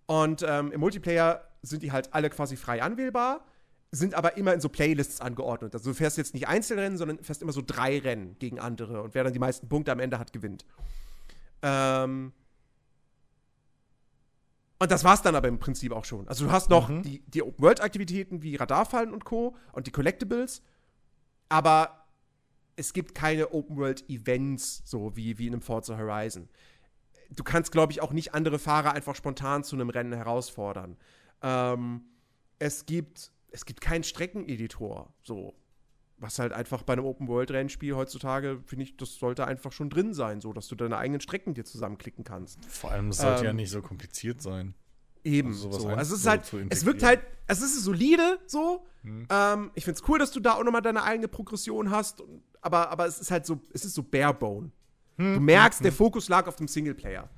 Und 0.05 0.45
ähm, 0.47 0.71
im 0.71 0.79
Multiplayer 0.79 1.47
sind 1.61 1.83
die 1.83 1.91
halt 1.91 2.13
alle 2.13 2.29
quasi 2.29 2.55
frei 2.55 2.81
anwählbar 2.81 3.45
sind 3.95 4.15
aber 4.15 4.37
immer 4.37 4.53
in 4.53 4.59
so 4.59 4.69
Playlists 4.69 5.21
angeordnet. 5.21 5.75
Also 5.75 5.91
du 5.91 5.95
fährst 5.95 6.17
jetzt 6.17 6.33
nicht 6.33 6.47
Einzelrennen, 6.47 6.97
sondern 6.97 7.23
fährst 7.23 7.43
immer 7.43 7.53
so 7.53 7.61
drei 7.65 7.99
Rennen 7.99 8.35
gegen 8.39 8.59
andere 8.59 9.03
und 9.03 9.13
wer 9.13 9.23
dann 9.23 9.33
die 9.33 9.39
meisten 9.39 9.69
Punkte 9.69 9.91
am 9.91 9.99
Ende 9.99 10.17
hat, 10.17 10.33
gewinnt. 10.33 10.65
Ähm 11.61 12.33
und 14.79 14.91
das 14.91 15.03
war's 15.03 15.21
dann 15.21 15.35
aber 15.35 15.47
im 15.47 15.59
Prinzip 15.59 15.91
auch 15.91 16.05
schon. 16.05 16.27
Also 16.27 16.45
du 16.45 16.51
hast 16.51 16.71
noch 16.71 16.89
mhm. 16.89 17.03
die, 17.03 17.19
die 17.27 17.43
Open-World-Aktivitäten 17.43 18.41
wie 18.41 18.55
Radarfallen 18.55 19.13
und 19.13 19.25
Co. 19.25 19.55
und 19.73 19.85
die 19.85 19.91
Collectibles, 19.91 20.63
aber 21.53 22.07
es 22.75 22.93
gibt 22.93 23.13
keine 23.13 23.53
Open-World-Events, 23.53 24.81
so 24.85 25.15
wie, 25.15 25.37
wie 25.37 25.45
in 25.45 25.53
einem 25.53 25.61
Forza 25.61 25.97
Horizon. 25.97 26.49
Du 27.29 27.43
kannst, 27.43 27.71
glaube 27.71 27.91
ich, 27.91 28.01
auch 28.01 28.11
nicht 28.11 28.33
andere 28.33 28.57
Fahrer 28.57 28.93
einfach 28.93 29.15
spontan 29.15 29.63
zu 29.63 29.75
einem 29.75 29.89
Rennen 29.89 30.13
herausfordern. 30.13 30.97
Ähm, 31.43 32.01
es 32.57 32.87
gibt 32.87 33.31
es 33.53 33.65
gibt 33.65 33.81
keinen 33.81 34.03
Streckeneditor. 34.03 35.13
So. 35.21 35.53
Was 36.17 36.39
halt 36.39 36.53
einfach 36.53 36.83
bei 36.83 36.93
einem 36.93 37.05
Open-World-Rennspiel 37.05 37.95
heutzutage, 37.95 38.61
finde 38.65 38.83
ich, 38.83 38.97
das 38.97 39.15
sollte 39.15 39.45
einfach 39.45 39.71
schon 39.71 39.89
drin 39.89 40.13
sein, 40.13 40.41
so 40.41 40.53
dass 40.53 40.67
du 40.67 40.75
deine 40.75 40.97
eigenen 40.97 41.21
Strecken 41.21 41.53
dir 41.53 41.65
zusammenklicken 41.65 42.23
kannst. 42.23 42.63
Vor 42.65 42.91
allem, 42.91 43.09
es 43.09 43.17
sollte 43.17 43.41
ähm, 43.41 43.45
ja 43.45 43.53
nicht 43.53 43.69
so 43.69 43.81
kompliziert 43.81 44.41
sein. 44.41 44.73
Eben. 45.23 45.49
Also, 45.49 45.71
so. 45.71 45.87
also 45.89 46.15
es 46.15 46.21
ist 46.21 46.27
halt, 46.27 46.53
es 46.69 46.85
wirkt 46.85 47.03
halt, 47.03 47.21
es 47.47 47.61
ist 47.61 47.83
solide 47.83 48.39
so. 48.45 48.85
Hm. 49.03 49.27
Ähm, 49.29 49.71
ich 49.73 49.85
finde 49.85 49.99
es 50.01 50.07
cool, 50.07 50.19
dass 50.19 50.31
du 50.31 50.39
da 50.39 50.53
auch 50.53 50.63
nochmal 50.63 50.81
deine 50.81 51.03
eigene 51.03 51.27
Progression 51.27 51.89
hast, 51.89 52.23
aber, 52.61 52.89
aber 52.89 53.05
es 53.05 53.19
ist 53.19 53.31
halt 53.31 53.45
so, 53.45 53.59
es 53.73 53.85
ist 53.85 53.95
so 53.95 54.03
barebone. 54.03 54.71
Hm. 55.17 55.35
Du 55.35 55.39
merkst, 55.39 55.79
hm. 55.79 55.83
der 55.83 55.93
Fokus 55.93 56.29
lag 56.29 56.47
auf 56.47 56.55
dem 56.55 56.67
Singleplayer. 56.67 57.29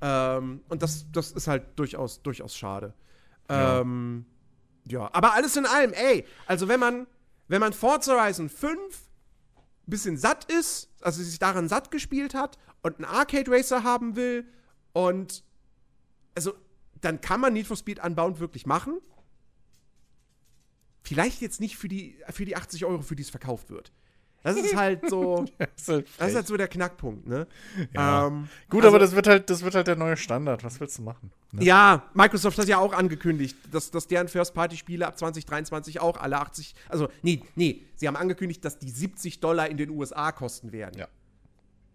Ähm, 0.00 0.62
und 0.68 0.82
das, 0.82 1.06
das 1.12 1.32
ist 1.32 1.46
halt 1.46 1.78
durchaus, 1.78 2.22
durchaus 2.22 2.56
schade. 2.56 2.92
Ja. 3.48 3.80
Ähm, 3.80 4.26
ja, 4.88 5.08
aber 5.12 5.34
alles 5.34 5.56
in 5.56 5.64
allem, 5.64 5.92
ey, 5.92 6.26
also 6.46 6.66
wenn 6.68 6.80
man, 6.80 7.06
wenn 7.48 7.60
man 7.60 7.72
Forza 7.72 8.12
Horizon 8.12 8.48
5 8.48 8.72
ein 8.74 8.80
bisschen 9.86 10.16
satt 10.16 10.50
ist, 10.50 10.90
also 11.00 11.22
sich 11.22 11.38
daran 11.38 11.68
satt 11.68 11.90
gespielt 11.90 12.34
hat 12.34 12.58
und 12.82 12.96
einen 12.96 13.04
Arcade 13.04 13.50
Racer 13.50 13.84
haben 13.84 14.16
will 14.16 14.44
und 14.92 15.44
also 16.34 16.54
dann 17.02 17.20
kann 17.20 17.40
man 17.40 17.52
Need 17.52 17.66
for 17.66 17.76
Speed 17.76 18.02
Unbound 18.02 18.40
wirklich 18.40 18.64
machen. 18.66 18.98
Vielleicht 21.02 21.40
jetzt 21.40 21.60
nicht 21.60 21.76
für 21.76 21.88
die, 21.88 22.16
für 22.30 22.44
die 22.44 22.56
80 22.56 22.84
Euro, 22.84 23.02
für 23.02 23.16
die 23.16 23.22
es 23.22 23.30
verkauft 23.30 23.70
wird. 23.70 23.92
Das 24.44 24.56
ist 24.56 24.74
halt 24.74 25.08
so, 25.08 25.44
Das 25.58 25.68
ist 25.76 25.88
halt 25.88 26.06
das 26.06 26.10
ist 26.10 26.16
frech. 26.16 26.34
halt 26.34 26.46
so 26.48 26.56
der 26.56 26.68
Knackpunkt, 26.68 27.26
ne? 27.28 27.46
Ja. 27.94 28.26
Ähm, 28.26 28.48
Gut, 28.68 28.80
also- 28.82 28.88
aber 28.88 28.98
das 28.98 29.14
wird 29.14 29.26
halt, 29.28 29.48
das 29.50 29.62
wird 29.62 29.74
halt 29.74 29.86
der 29.86 29.96
neue 29.96 30.16
Standard. 30.16 30.64
Was 30.64 30.80
willst 30.80 30.98
du 30.98 31.02
machen? 31.02 31.30
Ne? 31.52 31.64
Ja, 31.64 32.08
Microsoft 32.14 32.58
hat 32.58 32.66
ja 32.66 32.78
auch 32.78 32.92
angekündigt, 32.92 33.56
dass, 33.70 33.90
dass 33.90 34.08
deren 34.08 34.26
First-Party-Spiele 34.26 35.06
ab 35.06 35.16
2023 35.18 36.00
auch 36.00 36.16
alle 36.16 36.38
80, 36.38 36.74
also 36.88 37.08
nee, 37.22 37.42
nee, 37.54 37.82
sie 37.94 38.08
haben 38.08 38.16
angekündigt, 38.16 38.64
dass 38.64 38.78
die 38.78 38.90
70 38.90 39.38
Dollar 39.40 39.68
in 39.68 39.76
den 39.76 39.90
USA 39.90 40.32
kosten 40.32 40.72
werden. 40.72 40.98
Ja. 40.98 41.08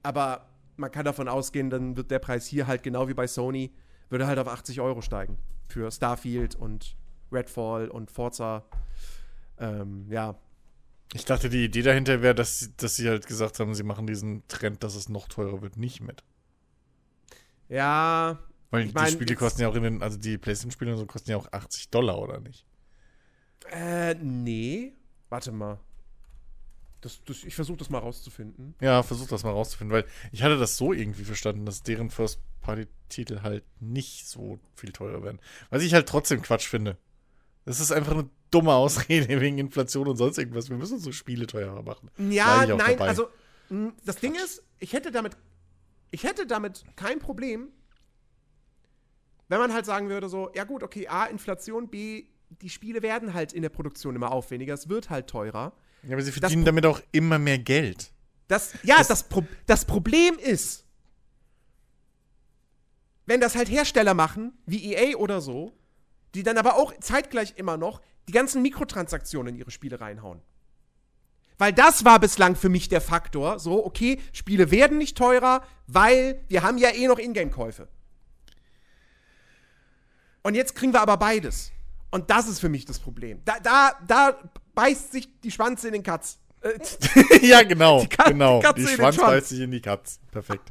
Aber 0.03 0.47
man 0.77 0.91
kann 0.91 1.03
davon 1.05 1.27
ausgehen, 1.27 1.69
dann 1.69 1.97
wird 1.97 2.11
der 2.11 2.19
Preis 2.19 2.45
hier 2.45 2.67
halt 2.67 2.83
genau 2.83 3.09
wie 3.09 3.13
bei 3.13 3.27
Sony, 3.27 3.71
würde 4.09 4.27
halt 4.27 4.39
auf 4.39 4.47
80 4.47 4.81
Euro 4.81 5.01
steigen. 5.01 5.37
Für 5.67 5.91
Starfield 5.91 6.55
und 6.55 6.95
Redfall 7.31 7.89
und 7.89 8.09
Forza. 8.11 8.63
Ähm, 9.59 10.07
ja. 10.09 10.35
Ich 11.13 11.25
dachte, 11.25 11.49
die 11.49 11.65
Idee 11.65 11.81
dahinter 11.81 12.21
wäre, 12.21 12.35
dass, 12.35 12.59
sie- 12.59 12.73
dass 12.77 12.95
sie 12.95 13.07
halt 13.09 13.27
gesagt 13.27 13.59
haben, 13.59 13.73
sie 13.75 13.83
machen 13.83 14.07
diesen 14.07 14.47
Trend, 14.47 14.83
dass 14.83 14.95
es 14.95 15.09
noch 15.09 15.27
teurer 15.27 15.61
wird, 15.61 15.77
nicht 15.77 16.01
mit. 16.01 16.23
Ja, 17.69 18.39
Weil 18.69 18.85
Ich 18.87 18.93
mein, 18.93 19.05
die 19.07 19.11
Spiele 19.11 19.35
kosten 19.35 19.61
ja 19.61 19.67
auch 19.69 19.75
in 19.75 19.83
den, 19.83 20.01
also 20.03 20.17
die 20.17 20.37
PlayStation-Spiele 20.37 20.95
so 20.97 21.05
kosten 21.05 21.31
ja 21.31 21.37
auch 21.37 21.51
80 21.51 21.89
Dollar, 21.89 22.19
oder 22.19 22.39
nicht? 22.39 22.65
äh, 23.71 24.13
nee. 24.15 24.93
Warte 25.29 25.51
mal. 25.51 25.79
Das, 27.01 27.23
das, 27.25 27.43
ich 27.43 27.55
versuche 27.55 27.77
das 27.77 27.89
mal 27.89 27.99
rauszufinden. 27.99 28.75
Ja, 28.81 29.03
versuch 29.03 29.27
das 29.27 29.43
mal 29.43 29.51
rauszufinden, 29.51 29.95
weil 29.95 30.05
ich 30.31 30.43
hatte 30.43 30.57
das 30.57 30.77
so 30.77 30.93
irgendwie 30.93 31.23
verstanden, 31.23 31.65
dass 31.65 31.83
deren 31.83 32.09
First-Party-Titel 32.09 33.41
halt 33.43 33.63
nicht 33.79 34.27
so 34.27 34.59
viel 34.75 34.91
teurer 34.91 35.23
werden. 35.23 35.39
Was 35.69 35.83
ich 35.83 35.93
halt 35.93 36.09
trotzdem 36.09 36.41
Quatsch 36.41 36.67
finde. 36.67 36.97
Das 37.65 37.79
ist 37.79 37.91
einfach 37.91 38.13
eine 38.13 38.29
dumme 38.49 38.73
Ausrede 38.73 39.27
wegen 39.41 39.57
Inflation 39.59 40.07
und 40.07 40.17
sonst 40.17 40.37
irgendwas. 40.37 40.69
Wir 40.69 40.77
müssen 40.77 40.95
unsere 40.95 41.13
Spiele 41.13 41.45
teurer 41.45 41.83
machen. 41.83 42.09
Ja, 42.17 42.65
nein, 42.65 42.77
dabei. 42.77 43.07
also 43.07 43.27
mh, 43.69 43.93
das 44.05 44.17
Ding 44.17 44.33
ist, 44.35 44.63
ich 44.79 44.93
hätte 44.93 45.11
damit 45.11 45.37
ich 46.11 46.23
hätte 46.23 46.47
damit 46.47 46.83
kein 46.95 47.19
Problem, 47.19 47.69
wenn 49.49 49.59
man 49.59 49.73
halt 49.73 49.85
sagen 49.85 50.09
würde 50.09 50.29
so, 50.29 50.49
ja 50.55 50.63
gut, 50.63 50.83
okay, 50.83 51.07
A 51.07 51.25
Inflation, 51.25 51.89
B 51.89 52.25
die 52.49 52.69
Spiele 52.69 53.01
werden 53.01 53.33
halt 53.33 53.51
in 53.51 53.61
der 53.61 53.69
Produktion 53.69 54.15
immer 54.15 54.31
aufwendiger, 54.31 54.73
es 54.73 54.87
wird 54.87 55.09
halt 55.09 55.27
teurer. 55.27 55.73
Ja, 56.03 56.13
aber 56.13 56.21
sie 56.21 56.31
verdienen 56.31 56.65
damit 56.65 56.85
auch 56.85 57.01
immer 57.11 57.37
mehr 57.39 57.57
Geld. 57.59 58.11
Das 58.47 58.73
ja, 58.83 58.97
Das- 58.97 59.07
das, 59.07 59.23
Pro 59.23 59.43
das 59.65 59.85
Problem 59.85 60.37
ist, 60.39 60.85
wenn 63.25 63.41
das 63.41 63.55
halt 63.55 63.69
Hersteller 63.69 64.13
machen, 64.13 64.53
wie 64.65 64.93
EA 64.93 65.17
oder 65.17 65.41
so, 65.41 65.73
die 66.33 66.43
dann 66.43 66.57
aber 66.57 66.75
auch 66.75 66.93
zeitgleich 66.99 67.53
immer 67.57 67.75
noch 67.77 68.01
die 68.27 68.31
ganzen 68.31 68.61
Mikrotransaktionen 68.61 69.53
in 69.55 69.59
ihre 69.59 69.71
Spiele 69.71 69.99
reinhauen. 69.99 70.41
Weil 71.57 71.73
das 71.73 72.05
war 72.05 72.19
bislang 72.19 72.55
für 72.55 72.69
mich 72.69 72.87
der 72.87 73.01
Faktor. 73.01 73.59
So, 73.59 73.83
okay, 73.85 74.21
Spiele 74.31 74.69
werden 74.71 74.97
nicht 74.97 75.17
teurer, 75.17 75.61
weil 75.87 76.41
wir 76.47 76.61
haben 76.63 76.77
ja 76.77 76.89
eh 76.93 77.07
noch 77.07 77.17
Ingame-Käufe. 77.17 77.87
Und 80.43 80.55
jetzt 80.55 80.75
kriegen 80.75 80.93
wir 80.93 81.01
aber 81.01 81.17
beides. 81.17 81.71
Und 82.11 82.29
das 82.29 82.47
ist 82.47 82.59
für 82.59 82.69
mich 82.69 82.85
das 82.85 82.99
Problem. 82.99 83.41
Da, 83.43 83.59
da, 83.59 83.91
da 84.07 84.39
beißt 84.77 85.11
sich 85.11 85.27
die 85.41 85.51
Schwanze 85.51 85.87
in 85.87 85.93
den 85.93 86.03
Katz. 86.03 86.39
Äh, 86.61 86.77
ja, 87.47 87.63
genau. 87.63 88.01
Die 88.01 88.07
Ka- 88.07 88.29
genau. 88.29 88.59
die 88.59 88.65
Katze 88.67 88.79
Die, 88.81 88.85
den 88.87 88.95
Schwanz 88.95 89.15
Schwanz. 89.15 89.29
beißt 89.31 89.49
sich 89.49 89.59
in 89.61 89.71
die 89.71 89.81
Katz. 89.81 90.19
Perfekt. 90.31 90.69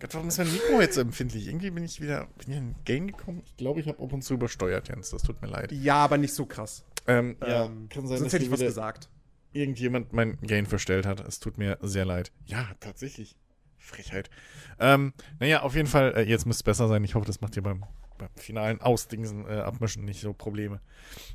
Gott, 0.00 0.14
warum 0.14 0.28
ist 0.28 0.38
mein 0.38 0.50
Mikro 0.52 0.80
jetzt 0.80 0.94
so 0.94 1.00
empfindlich? 1.02 1.46
Irgendwie 1.46 1.70
bin 1.70 1.84
ich 1.84 2.00
wieder 2.00 2.26
bin 2.38 2.50
ich 2.50 2.56
in 2.56 2.70
ein 2.70 2.74
Game 2.84 3.06
gekommen. 3.06 3.42
Ich 3.44 3.56
glaube, 3.56 3.80
ich 3.80 3.86
habe 3.86 4.02
ab 4.02 4.12
und 4.12 4.22
zu 4.22 4.34
übersteuert, 4.34 4.88
Jens. 4.88 5.10
Das 5.10 5.22
tut 5.22 5.40
mir 5.42 5.48
leid. 5.48 5.72
ja, 5.72 5.94
aber 5.96 6.16
nicht 6.18 6.34
so 6.34 6.46
krass. 6.46 6.84
Ähm, 7.06 7.36
ja, 7.46 7.66
Ähm, 7.66 7.88
kann 7.88 8.06
sein, 8.06 8.18
sonst 8.18 8.24
dass 8.24 8.32
hätte 8.34 8.44
ich 8.44 8.50
was 8.50 8.60
gesagt. 8.60 9.08
irgendjemand 9.52 10.12
mein 10.12 10.38
Gain 10.40 10.66
verstellt 10.66 11.06
hat. 11.06 11.20
Es 11.20 11.38
tut 11.38 11.58
mir 11.58 11.78
sehr 11.82 12.04
leid. 12.04 12.32
Ja, 12.46 12.66
tatsächlich. 12.80 13.36
Frechheit. 13.78 14.30
Ähm, 14.78 15.12
naja, 15.38 15.62
auf 15.62 15.74
jeden 15.74 15.88
Fall, 15.88 16.14
äh, 16.16 16.22
jetzt 16.22 16.46
müsste 16.46 16.60
es 16.60 16.64
besser 16.64 16.86
sein. 16.88 17.02
Ich 17.04 17.14
hoffe, 17.14 17.26
das 17.26 17.40
macht 17.40 17.56
ihr 17.56 17.62
beim, 17.62 17.84
beim 18.20 18.28
finalen 18.36 18.80
Ausdingsen, 18.80 19.46
äh, 19.48 19.60
Abmischen 19.60 20.04
nicht 20.04 20.20
so 20.20 20.32
Probleme. 20.32 20.80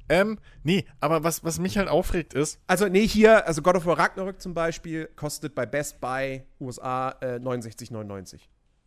Ähm, 0.08 0.40
nee, 0.64 0.86
aber 1.00 1.24
was, 1.24 1.44
was 1.44 1.60
mich 1.60 1.78
halt 1.78 1.90
aufregt 1.90 2.34
ist, 2.34 2.60
Also, 2.68 2.88
nee, 2.88 3.08
hier, 3.08 3.46
also 3.48 3.62
God 3.62 3.76
of 3.76 3.86
War 3.86 4.00
Ragnarök 4.00 4.42
zum 4.42 4.54
Beispiel 4.54 5.10
kostet 5.16 5.56
bei 5.56 5.66
Best 5.66 6.00
Buy 6.00 6.44
USA 6.60 7.16
äh, 7.22 7.36
69,99. 7.40 8.40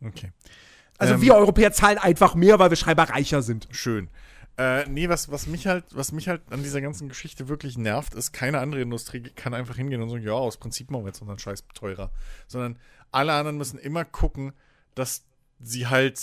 okay, 0.05 0.31
Also, 0.97 1.13
Ähm, 1.15 1.21
wir 1.21 1.35
Europäer 1.35 1.71
zahlen 1.71 1.97
einfach 1.97 2.35
mehr, 2.35 2.57
weil 2.59 2.69
wir 2.71 2.77
scheinbar 2.77 3.09
reicher 3.09 3.41
sind. 3.41 3.67
schön. 3.71 4.09
Äh, 4.57 4.89
nee, 4.89 5.07
was, 5.07 5.31
was 5.31 5.47
mich 5.47 5.67
halt, 5.67 5.85
was 5.93 6.11
mich 6.11 6.27
halt 6.27 6.41
an 6.51 6.63
dieser 6.63 6.81
ganzen 6.81 7.07
Geschichte 7.07 7.47
wirklich 7.47 7.77
nervt, 7.77 8.13
ist, 8.13 8.33
keine 8.33 8.59
andere 8.59 8.81
Industrie 8.81 9.21
kann 9.21 9.53
einfach 9.53 9.77
hingehen 9.77 10.01
und 10.01 10.09
sagen, 10.09 10.23
ja, 10.23 10.33
aus 10.33 10.57
Prinzip 10.57 10.91
machen 10.91 11.03
wir 11.03 11.09
jetzt 11.09 11.21
unseren 11.21 11.39
Scheiß 11.39 11.63
teurer. 11.73 12.11
Sondern 12.47 12.77
alle 13.11 13.31
anderen 13.31 13.57
müssen 13.57 13.79
immer 13.79 14.03
gucken, 14.03 14.51
dass 14.95 15.23
sie 15.61 15.87
halt 15.87 16.19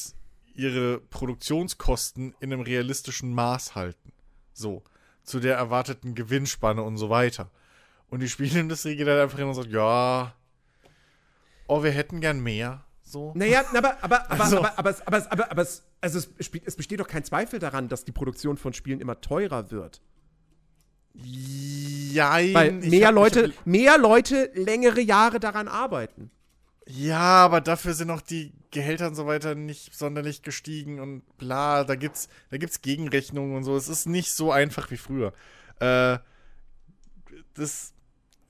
ihre 0.56 0.98
Produktionskosten 1.00 2.34
in 2.40 2.52
einem 2.52 2.62
realistischen 2.62 3.32
Maß 3.34 3.74
halten. 3.74 4.12
So. 4.52 4.82
Zu 5.22 5.40
der 5.40 5.56
erwarteten 5.56 6.14
Gewinnspanne 6.14 6.82
und 6.82 6.96
so 6.98 7.10
weiter. 7.10 7.50
Und 8.08 8.20
die 8.20 8.28
Spielindustrie 8.28 8.96
geht 8.96 9.08
halt 9.08 9.20
einfach 9.20 9.38
hin 9.38 9.48
und 9.48 9.54
sagt, 9.54 9.70
ja, 9.70 10.34
oh, 11.66 11.82
wir 11.82 11.90
hätten 11.90 12.20
gern 12.20 12.40
mehr. 12.40 12.84
So. 13.02 13.32
Naja, 13.34 13.64
aber, 13.74 14.02
aber, 14.02 14.30
aber, 14.30 14.44
Also- 14.44 14.58
aber, 14.58 14.78
aber, 14.78 14.90
es- 14.90 15.06
aber, 15.06 15.32
aber, 15.32 15.50
aber 15.50 15.62
es, 15.62 15.82
also 16.00 16.18
es, 16.38 16.50
es 16.64 16.76
besteht 16.76 17.00
doch 17.00 17.08
kein 17.08 17.24
Zweifel 17.24 17.58
daran, 17.58 17.88
dass 17.88 18.04
die 18.04 18.12
Produktion 18.12 18.56
von 18.56 18.72
Spielen 18.72 19.00
immer 19.00 19.20
teurer 19.20 19.70
wird. 19.70 20.00
Jein, 21.14 22.54
Weil 22.54 22.72
mehr 22.72 23.08
hab- 23.08 23.14
Leute, 23.14 23.48
hab- 23.56 23.66
mehr 23.66 23.98
Leute 23.98 24.50
längere 24.54 25.00
Jahre 25.00 25.40
daran 25.40 25.66
arbeiten. 25.68 26.30
Ja, 26.86 27.44
aber 27.44 27.60
dafür 27.60 27.94
sind 27.94 28.10
auch 28.10 28.20
die 28.20 28.52
Gehälter 28.76 29.06
und 29.08 29.14
so 29.14 29.26
weiter 29.26 29.54
nicht 29.54 29.94
sonderlich 29.94 30.42
gestiegen 30.42 31.00
und 31.00 31.22
bla, 31.38 31.82
da 31.84 31.94
gibt's, 31.94 32.28
da 32.50 32.58
gibt's 32.58 32.82
Gegenrechnungen 32.82 33.56
und 33.56 33.64
so. 33.64 33.74
Es 33.74 33.88
ist 33.88 34.04
nicht 34.04 34.30
so 34.32 34.52
einfach 34.52 34.90
wie 34.90 34.98
früher. 34.98 35.32
Äh, 35.80 36.18
das, 37.54 37.94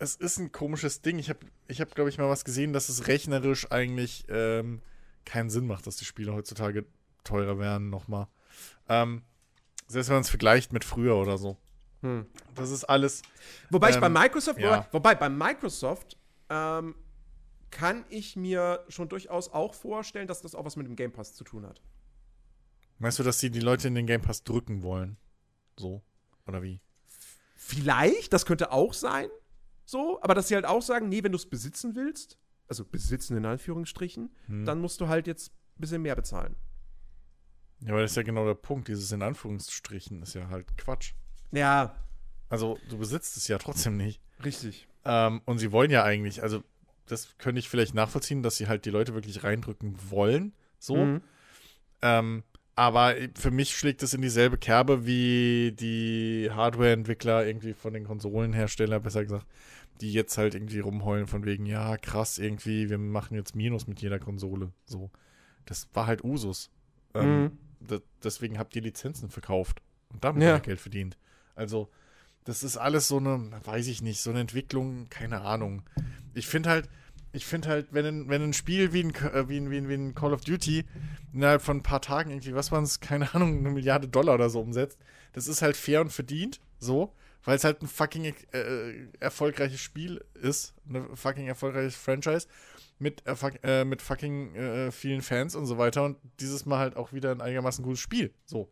es 0.01 0.17
ist 0.17 0.39
ein 0.39 0.51
komisches 0.51 1.01
Ding. 1.01 1.21
Ich 1.21 1.29
habe, 1.29 1.39
ich 1.69 1.81
hab, 1.81 1.95
glaube 1.95 2.11
ich, 2.11 2.19
mal 2.19 2.29
was 2.29 2.45
gesehen, 2.45 2.73
dass 2.73 2.89
es 2.89 3.07
rechnerisch 3.07 3.71
eigentlich 3.71 4.25
ähm, 4.29 4.83
keinen 5.25 5.49
Sinn 5.49 5.69
macht, 5.69 5.87
dass 5.87 5.97
die 5.97 6.05
Spiele 6.05 6.35
heutzutage 6.35 6.87
teurer 7.23 7.61
werden 7.61 7.89
nochmal. 7.89 8.27
Ähm, 8.89 9.23
selbst 9.87 10.09
wenn 10.09 10.17
man 10.17 10.23
es 10.23 10.31
vergleicht 10.31 10.73
mit 10.73 10.83
früher 10.83 11.15
oder 11.15 11.39
so. 11.39 11.57
Hm. 12.03 12.27
Das 12.57 12.73
ist 12.73 12.83
alles. 12.83 13.23
Wobei 13.71 13.91
ich 13.91 13.97
Ähm, 13.97 14.01
bei 14.01 14.09
Microsoft, 14.09 14.59
ja. 14.59 14.71
wobei, 14.71 14.87
wobei 14.91 15.15
bei 15.15 15.29
Microsoft 15.29 16.17
ähm, 16.51 16.97
kann 17.71 18.05
ich 18.09 18.37
mir 18.37 18.85
schon 18.89 19.09
durchaus 19.09 19.49
auch 19.49 19.75
vorstellen, 19.75 20.29
dass 20.29 20.41
das 20.43 20.55
auch 20.55 20.65
was 20.65 20.77
mit 20.77 20.87
dem 20.87 20.97
Game 20.97 21.13
Pass 21.13 21.35
zu 21.35 21.45
tun 21.45 21.67
hat. 21.67 21.81
Meinst 22.99 23.19
du, 23.19 23.23
dass 23.23 23.39
sie 23.41 23.51
die 23.51 23.61
Leute 23.61 23.89
in 23.89 23.95
den 23.95 24.07
Game 24.07 24.23
Pass 24.23 24.43
drücken 24.45 24.83
wollen? 24.83 25.17
So? 25.79 26.03
Oder 26.47 26.63
wie? 26.63 26.81
Vielleicht, 27.55 28.33
das 28.33 28.47
könnte 28.47 28.71
auch 28.73 28.93
sein, 28.93 29.29
so, 29.85 30.21
aber 30.23 30.35
dass 30.35 30.49
sie 30.49 30.55
halt 30.55 30.65
auch 30.67 30.83
sagen, 30.83 31.09
nee, 31.09 31.23
wenn 31.23 31.33
du 31.33 31.37
es 31.37 31.49
besitzen 31.49 31.95
willst, 31.97 32.39
also 32.69 32.85
besitzen 32.85 33.37
in 33.37 33.45
Anführungsstrichen, 33.45 34.31
Hm. 34.47 34.65
dann 34.65 34.81
musst 34.81 35.01
du 35.01 35.09
halt 35.09 35.27
jetzt 35.27 35.51
ein 35.77 35.81
bisschen 35.81 36.03
mehr 36.03 36.17
bezahlen. 36.17 36.57
Ja, 37.81 37.91
aber 37.93 38.03
das 38.03 38.13
ist 38.13 38.17
ja 38.17 38.23
genau 38.23 38.47
der 38.47 38.55
Punkt. 38.55 38.89
Dieses 38.89 39.13
in 39.13 39.23
Anführungsstrichen 39.23 40.23
ist 40.23 40.35
ja 40.35 40.49
halt 40.49 40.77
Quatsch. 40.79 41.13
Ja, 41.53 41.95
Also, 42.49 42.79
du 42.89 42.97
besitzt 42.99 43.37
es 43.37 43.49
ja 43.49 43.59
trotzdem 43.59 43.97
nicht. 43.97 44.21
richtig. 44.45 44.89
Ähm, 45.05 45.43
und 45.45 45.59
sie 45.59 45.73
wollen 45.73 45.91
ja 45.91 46.03
eigentlich, 46.05 46.43
also, 46.43 46.63
das 47.07 47.37
könnte 47.39 47.59
ich 47.59 47.69
vielleicht 47.69 47.95
nachvollziehen, 47.95 48.43
dass 48.43 48.57
sie 48.57 48.67
halt 48.69 48.85
die 48.85 48.91
Leute 48.91 49.15
wirklich 49.15 49.45
reindrücken 49.45 49.97
wollen. 50.11 50.53
So. 50.79 50.97
Mhm. 50.97 51.21
Ähm, 52.03 52.43
aber 52.75 53.15
für 53.35 53.51
mich 53.51 53.75
schlägt 53.77 54.03
es 54.03 54.13
in 54.13 54.21
dieselbe 54.21 54.59
Kerbe 54.59 55.07
wie 55.07 55.73
die 55.73 56.51
Hardware-Entwickler 56.53 57.47
irgendwie 57.47 57.73
von 57.73 57.95
den 57.95 58.05
Konsolenherstellern, 58.05 59.03
besser 59.03 59.23
gesagt, 59.25 59.47
die 60.03 60.13
jetzt 60.13 60.37
halt 60.37 60.55
irgendwie 60.55 60.81
rumheulen 60.81 61.27
von 61.27 61.47
wegen, 61.47 61.65
ja, 61.65 61.97
krass, 61.97 62.37
irgendwie, 62.39 62.91
wir 62.91 62.99
machen 62.99 63.35
jetzt 63.35 63.57
Minus 63.57 63.87
mit 63.87 64.03
jeder 64.03 64.19
Konsole. 64.19 64.73
So. 64.85 65.11
Das 65.65 65.89
war 65.95 66.07
halt 66.07 66.23
Usus. 66.23 66.71
Ähm, 67.15 67.45
Mhm. 67.45 67.59
de- 67.81 68.03
deswegen 68.23 68.59
habt 68.59 68.77
ihr 68.77 68.83
Lizenzen 68.83 69.31
verkauft 69.31 69.81
und 70.13 70.23
damit 70.23 70.43
ja. 70.43 70.59
Geld 70.59 70.81
verdient. 70.81 71.17
Also, 71.55 71.89
das 72.47 72.63
ist 72.63 72.77
alles 72.77 73.09
so 73.09 73.19
eine, 73.19 73.51
weiß 73.65 73.89
ich 73.89 74.03
nicht, 74.03 74.21
so 74.21 74.31
eine 74.31 74.41
Entwicklung, 74.41 75.09
keine 75.11 75.43
Ahnung. 75.43 75.83
Ich 76.33 76.47
finde 76.47 76.71
halt, 76.71 76.89
ich 77.33 77.45
finde 77.45 77.69
halt, 77.69 77.89
wenn 77.91 78.07
ein, 78.07 78.29
wenn 78.29 78.41
ein 78.41 78.53
Spiel 78.53 78.93
wie 78.93 79.03
ein, 79.03 79.15
äh, 79.15 79.49
wie, 79.49 79.59
ein, 79.59 79.71
wie, 79.71 79.79
ein, 79.79 79.89
wie 79.89 79.95
ein 79.95 80.15
Call 80.15 80.33
of 80.33 80.43
Duty 80.43 80.85
innerhalb 81.33 81.61
von 81.61 81.79
ein 81.79 81.83
paar 81.83 82.01
Tagen 82.01 82.31
irgendwie, 82.31 82.55
was 82.55 82.71
waren 82.71 82.85
es, 82.85 83.01
keine 83.01 83.35
Ahnung, 83.35 83.59
eine 83.59 83.71
Milliarde 83.71 84.07
Dollar 84.07 84.35
oder 84.35 84.49
so 84.49 84.61
umsetzt, 84.61 84.99
das 85.33 85.49
ist 85.49 85.61
halt 85.61 85.77
fair 85.77 86.01
und 86.01 86.13
verdient, 86.13 86.61
so, 86.79 87.13
weil 87.45 87.57
es 87.57 87.65
halt 87.65 87.83
ein 87.83 87.89
fucking 87.89 88.33
äh, 88.53 89.09
erfolgreiches 89.19 89.81
Spiel 89.81 90.25
ist, 90.35 90.73
eine 90.89 91.05
fucking 91.17 91.49
erfolgreiches 91.49 91.97
Franchise 91.97 92.47
mit, 93.01 93.25
äh, 93.27 93.85
mit 93.85 94.03
fucking 94.03 94.55
äh, 94.55 94.93
vielen 94.93 95.21
Fans 95.21 95.57
und 95.57 95.67
so 95.67 95.79
weiter 95.79 96.05
und 96.05 96.17
dieses 96.39 96.65
Mal 96.65 96.79
halt 96.79 96.97
auch 96.97 97.13
wieder 97.13 97.33
ein 97.33 97.41
einigermaßen 97.41 97.85
gutes 97.85 98.01
Spiel, 98.01 98.33
so. 98.45 98.71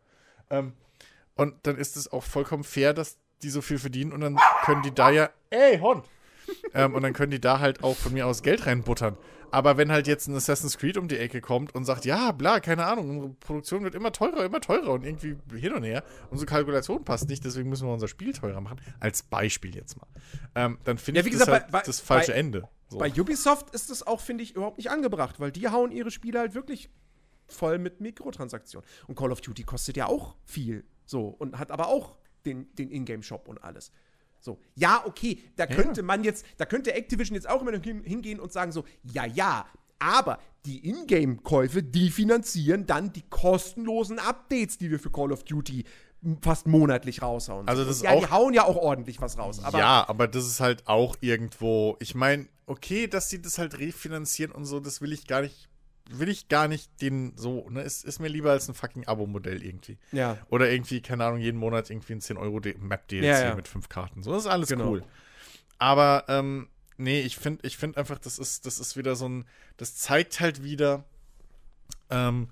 Ähm, 0.49 0.73
und 1.35 1.55
dann 1.63 1.75
ist 1.75 1.97
es 1.97 2.09
auch 2.11 2.23
vollkommen 2.23 2.63
fair, 2.63 2.93
dass 2.93 3.17
die 3.43 3.49
so 3.49 3.61
viel 3.61 3.77
verdienen 3.79 4.11
und 4.11 4.21
dann 4.21 4.37
können 4.63 4.81
die 4.81 4.93
da 4.93 5.09
ja, 5.09 5.29
ey, 5.49 5.79
Hund, 5.79 6.03
ähm, 6.73 6.93
und 6.93 7.01
dann 7.03 7.13
können 7.13 7.31
die 7.31 7.41
da 7.41 7.59
halt 7.59 7.83
auch 7.83 7.95
von 7.95 8.13
mir 8.13 8.27
aus 8.27 8.41
Geld 8.43 8.65
reinbuttern. 8.65 9.17
Aber 9.51 9.77
wenn 9.77 9.91
halt 9.91 10.05
jetzt 10.07 10.27
ein 10.27 10.35
Assassin's 10.35 10.77
Creed 10.77 10.97
um 10.97 11.07
die 11.07 11.17
Ecke 11.17 11.39
kommt 11.39 11.73
und 11.75 11.85
sagt, 11.85 12.03
ja, 12.03 12.31
bla, 12.33 12.59
keine 12.59 12.85
Ahnung, 12.85 13.09
unsere 13.09 13.29
Produktion 13.35 13.83
wird 13.83 13.95
immer 13.95 14.11
teurer, 14.11 14.43
immer 14.43 14.59
teurer 14.59 14.89
und 14.91 15.05
irgendwie 15.05 15.37
hin 15.57 15.73
und 15.73 15.83
her, 15.83 16.03
unsere 16.29 16.45
Kalkulation 16.47 17.05
passt 17.05 17.29
nicht, 17.29 17.45
deswegen 17.45 17.69
müssen 17.69 17.87
wir 17.87 17.93
unser 17.93 18.07
Spiel 18.09 18.33
teurer 18.33 18.59
machen, 18.59 18.81
als 18.99 19.23
Beispiel 19.23 19.73
jetzt 19.75 19.95
mal, 19.97 20.07
ähm, 20.55 20.77
dann 20.83 20.97
finde 20.97 21.21
Ja, 21.21 21.25
ich 21.25 21.31
gesagt, 21.31 21.47
das 21.49 21.61
halt 21.61 21.71
bei- 21.71 21.81
das 21.83 21.99
falsche 21.99 22.31
bei- 22.33 22.37
Ende. 22.37 22.67
So. 22.89 22.97
Bei 22.97 23.09
Ubisoft 23.11 23.69
ist 23.73 23.89
es 23.89 24.05
auch, 24.05 24.19
finde 24.19 24.43
ich, 24.43 24.55
überhaupt 24.55 24.77
nicht 24.77 24.91
angebracht, 24.91 25.39
weil 25.39 25.51
die 25.51 25.69
hauen 25.69 25.91
ihre 25.91 26.11
Spiele 26.11 26.39
halt 26.39 26.53
wirklich 26.53 26.89
voll 27.47 27.77
mit 27.79 28.01
Mikrotransaktionen. 28.01 28.87
Und 29.07 29.15
Call 29.17 29.31
of 29.31 29.41
Duty 29.41 29.63
kostet 29.63 29.95
ja 29.97 30.07
auch 30.07 30.35
viel. 30.43 30.83
So, 31.05 31.27
und 31.27 31.57
hat 31.57 31.71
aber 31.71 31.87
auch 31.87 32.15
den, 32.45 32.73
den 32.75 32.91
Ingame-Shop 32.91 33.47
und 33.47 33.63
alles. 33.63 33.91
So, 34.39 34.59
ja, 34.75 35.03
okay, 35.05 35.39
da 35.55 35.65
könnte 35.65 36.03
man 36.03 36.23
jetzt, 36.23 36.45
da 36.57 36.65
könnte 36.65 36.93
Activision 36.93 37.35
jetzt 37.35 37.49
auch 37.49 37.61
immer 37.61 37.71
hingehen 37.71 38.39
und 38.39 38.51
sagen 38.53 38.71
so, 38.71 38.83
ja, 39.03 39.25
ja, 39.25 39.65
aber 39.97 40.39
die 40.65 40.87
Ingame-Käufe, 40.87 41.81
die 41.81 42.11
finanzieren 42.11 42.85
dann 42.85 43.11
die 43.13 43.23
kostenlosen 43.29 44.19
Updates, 44.19 44.77
die 44.77 44.91
wir 44.91 44.99
für 44.99 45.09
Call 45.11 45.31
of 45.31 45.43
Duty 45.45 45.83
fast 46.41 46.67
monatlich 46.67 47.21
raushauen. 47.21 47.67
Also 47.67 47.83
So, 47.83 47.87
das 47.87 47.97
ist 47.97 48.03
ja, 48.03 48.15
die 48.19 48.25
auch- 48.25 48.31
hauen 48.31 48.53
ja 48.53 48.65
auch 48.65 48.75
ordentlich 48.77 49.21
was 49.21 49.37
raus. 49.37 49.63
Aber 49.63 49.77
ja, 49.79 50.07
aber 50.07 50.27
das 50.27 50.45
ist 50.47 50.59
halt 50.59 50.87
auch 50.87 51.15
irgendwo. 51.21 51.97
Ich 51.99 52.13
meine, 52.15 52.47
okay, 52.65 53.07
dass 53.07 53.29
sie 53.29 53.41
das 53.41 53.57
halt 53.57 53.79
refinanzieren 53.79 54.51
und 54.51 54.65
so, 54.65 54.79
das 54.79 55.01
will 55.01 55.13
ich 55.13 55.27
gar 55.27 55.41
nicht, 55.41 55.69
will 56.09 56.29
ich 56.29 56.47
gar 56.49 56.67
nicht 56.67 57.01
den 57.01 57.33
so, 57.35 57.67
ne? 57.69 57.81
Ist, 57.81 58.05
ist 58.05 58.19
mir 58.19 58.27
lieber 58.27 58.51
als 58.51 58.67
ein 58.67 58.75
fucking 58.75 59.07
Abo-Modell 59.07 59.63
irgendwie. 59.63 59.97
ja. 60.11 60.37
Oder 60.49 60.69
irgendwie, 60.71 61.01
keine 61.01 61.25
Ahnung, 61.25 61.39
jeden 61.39 61.57
Monat 61.57 61.89
irgendwie 61.89 62.13
ein 62.13 62.21
10 62.21 62.37
Euro 62.37 62.61
Map-DLC 62.79 63.23
Ja, 63.23 63.39
ja. 63.49 63.55
mit 63.55 63.67
fünf 63.67 63.89
Karten. 63.89 64.21
So, 64.23 64.31
das 64.33 64.43
ist 64.45 64.49
alles 64.51 64.69
Genau. 64.69 64.89
cool. 64.91 65.03
Aber, 65.77 66.25
ähm, 66.27 66.69
nee, 66.97 67.21
ich 67.21 67.37
finde 67.37 67.67
ich 67.67 67.77
find 67.77 67.97
einfach, 67.97 68.19
das 68.19 68.39
ist, 68.39 68.65
das 68.65 68.79
ist 68.79 68.95
wieder 68.97 69.15
so 69.15 69.27
ein, 69.27 69.45
das 69.77 69.95
zeigt 69.95 70.39
halt 70.39 70.63
wieder, 70.63 71.03
ähm, 72.09 72.49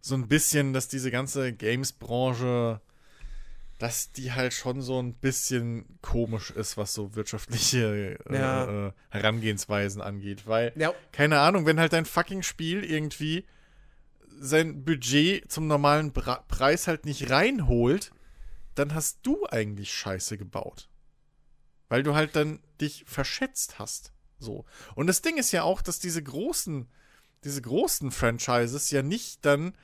so 0.00 0.14
ein 0.14 0.28
bisschen, 0.28 0.72
dass 0.72 0.86
diese 0.88 1.10
ganze 1.10 1.52
Games-Branche, 1.52 2.80
dass 3.78 4.10
die 4.10 4.32
halt 4.32 4.52
schon 4.52 4.82
so 4.82 5.00
ein 5.00 5.14
bisschen 5.14 5.98
komisch 6.02 6.50
ist, 6.50 6.76
was 6.76 6.94
so 6.94 7.14
wirtschaftliche 7.14 8.18
äh, 8.28 8.36
Ja. 8.38 8.88
äh, 8.88 8.92
Herangehensweisen 9.10 10.02
angeht. 10.02 10.46
Weil, 10.46 10.72
Ja. 10.76 10.92
keine 11.12 11.38
Ahnung, 11.40 11.64
wenn 11.64 11.78
halt 11.78 11.92
dein 11.92 12.04
fucking 12.04 12.42
Spiel 12.42 12.84
irgendwie 12.84 13.46
sein 14.40 14.84
Budget 14.84 15.50
zum 15.50 15.66
normalen 15.66 16.12
Bra 16.12 16.44
Preis 16.48 16.86
halt 16.86 17.04
nicht 17.04 17.30
reinholt, 17.30 18.12
dann 18.74 18.94
hast 18.94 19.20
du 19.22 19.46
eigentlich 19.46 19.92
Scheiße 19.92 20.38
gebaut. 20.38 20.88
Weil 21.88 22.02
du 22.02 22.14
halt 22.14 22.36
dann 22.36 22.60
dich 22.80 23.04
verschätzt 23.06 23.78
hast. 23.78 24.12
So. 24.38 24.64
Und 24.94 25.06
das 25.08 25.22
Ding 25.22 25.36
ist 25.36 25.50
ja 25.52 25.62
auch, 25.62 25.82
dass 25.82 25.98
diese 25.98 26.22
großen, 26.22 26.86
diese 27.44 27.62
großen 27.62 28.10
Franchises 28.10 28.90
ja 28.90 29.02
nicht 29.02 29.44
dann 29.44 29.74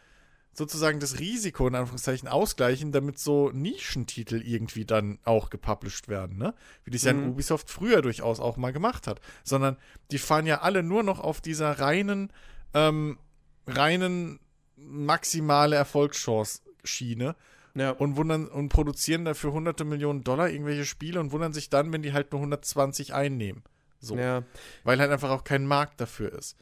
sozusagen 0.56 1.00
das 1.00 1.18
Risiko 1.18 1.66
in 1.68 1.74
Anführungszeichen 1.74 2.28
ausgleichen, 2.28 2.92
damit 2.92 3.18
so 3.18 3.50
Nischentitel 3.50 4.40
irgendwie 4.40 4.84
dann 4.84 5.18
auch 5.24 5.50
gepublished 5.50 6.08
werden, 6.08 6.38
ne? 6.38 6.54
Wie 6.84 6.90
das 6.90 7.02
ja 7.04 7.10
in 7.10 7.24
Mhm. 7.24 7.30
Ubisoft 7.30 7.68
früher 7.70 8.02
durchaus 8.02 8.40
auch 8.40 8.56
mal 8.56 8.72
gemacht 8.72 9.06
hat. 9.06 9.20
Sondern 9.42 9.76
die 10.10 10.18
fahren 10.18 10.46
ja 10.46 10.60
alle 10.60 10.82
nur 10.82 11.02
noch 11.02 11.20
auf 11.20 11.40
dieser 11.40 11.78
reinen, 11.80 12.32
ähm, 12.72 13.18
reinen 13.66 14.38
maximale 14.76 15.76
Erfolgschance-Schiene 15.76 17.34
Ja. 17.74 17.90
und 17.90 18.16
wundern 18.16 18.46
und 18.48 18.68
produzieren 18.68 19.24
dafür 19.24 19.52
hunderte 19.52 19.84
Millionen 19.84 20.22
Dollar 20.24 20.48
irgendwelche 20.50 20.84
Spiele 20.84 21.20
und 21.20 21.32
wundern 21.32 21.52
sich 21.52 21.70
dann, 21.70 21.92
wenn 21.92 22.02
die 22.02 22.12
halt 22.12 22.32
nur 22.32 22.40
120 22.40 23.14
einnehmen. 23.14 23.62
So. 24.00 24.16
ja. 24.16 24.42
Weil 24.84 25.00
halt 25.00 25.10
einfach 25.10 25.30
auch 25.30 25.44
kein 25.44 25.66
Markt 25.66 26.00
dafür 26.00 26.32
ist. 26.32 26.56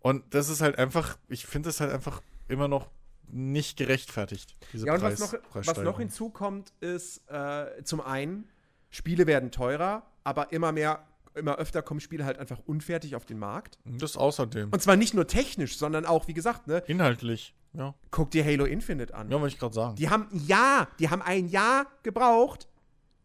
Und 0.00 0.22
das 0.34 0.48
ist 0.48 0.60
halt 0.60 0.78
einfach, 0.78 1.18
ich 1.28 1.44
finde 1.46 1.68
das 1.68 1.80
halt 1.80 1.90
einfach 1.92 2.22
immer 2.48 2.68
noch 2.68 2.88
nicht 3.28 3.76
gerechtfertigt, 3.76 4.56
diese 4.72 4.86
Ja, 4.86 4.94
und 4.94 5.00
Preis, 5.00 5.20
was 5.20 5.32
noch, 5.32 5.40
was 5.52 5.78
noch 5.78 5.98
hinzukommt, 5.98 6.72
ist 6.80 7.28
äh, 7.28 7.82
zum 7.84 8.00
einen, 8.00 8.48
Spiele 8.90 9.26
werden 9.26 9.50
teurer, 9.50 10.04
aber 10.24 10.52
immer 10.52 10.72
mehr, 10.72 11.04
immer 11.34 11.56
öfter 11.56 11.82
kommen 11.82 12.00
Spiele 12.00 12.24
halt 12.24 12.38
einfach 12.38 12.60
unfertig 12.66 13.14
auf 13.16 13.26
den 13.26 13.38
Markt. 13.38 13.78
Das 13.84 14.16
außerdem. 14.16 14.70
Und 14.70 14.80
zwar 14.80 14.96
nicht 14.96 15.14
nur 15.14 15.26
technisch, 15.26 15.76
sondern 15.76 16.06
auch, 16.06 16.28
wie 16.28 16.34
gesagt, 16.34 16.66
ne, 16.66 16.82
Inhaltlich, 16.86 17.54
ja. 17.72 17.94
guck 18.10 18.30
dir 18.30 18.44
Halo 18.44 18.64
Infinite 18.64 19.14
an. 19.14 19.30
Ja, 19.30 19.40
wollte 19.40 19.54
ich 19.54 19.60
gerade 19.60 19.74
sagen. 19.74 19.96
Die 19.96 20.08
haben 20.08 20.28
ein 20.32 20.46
Jahr, 20.46 20.88
die 20.98 21.10
haben 21.10 21.22
ein 21.22 21.48
Jahr 21.48 21.86
gebraucht, 22.02 22.68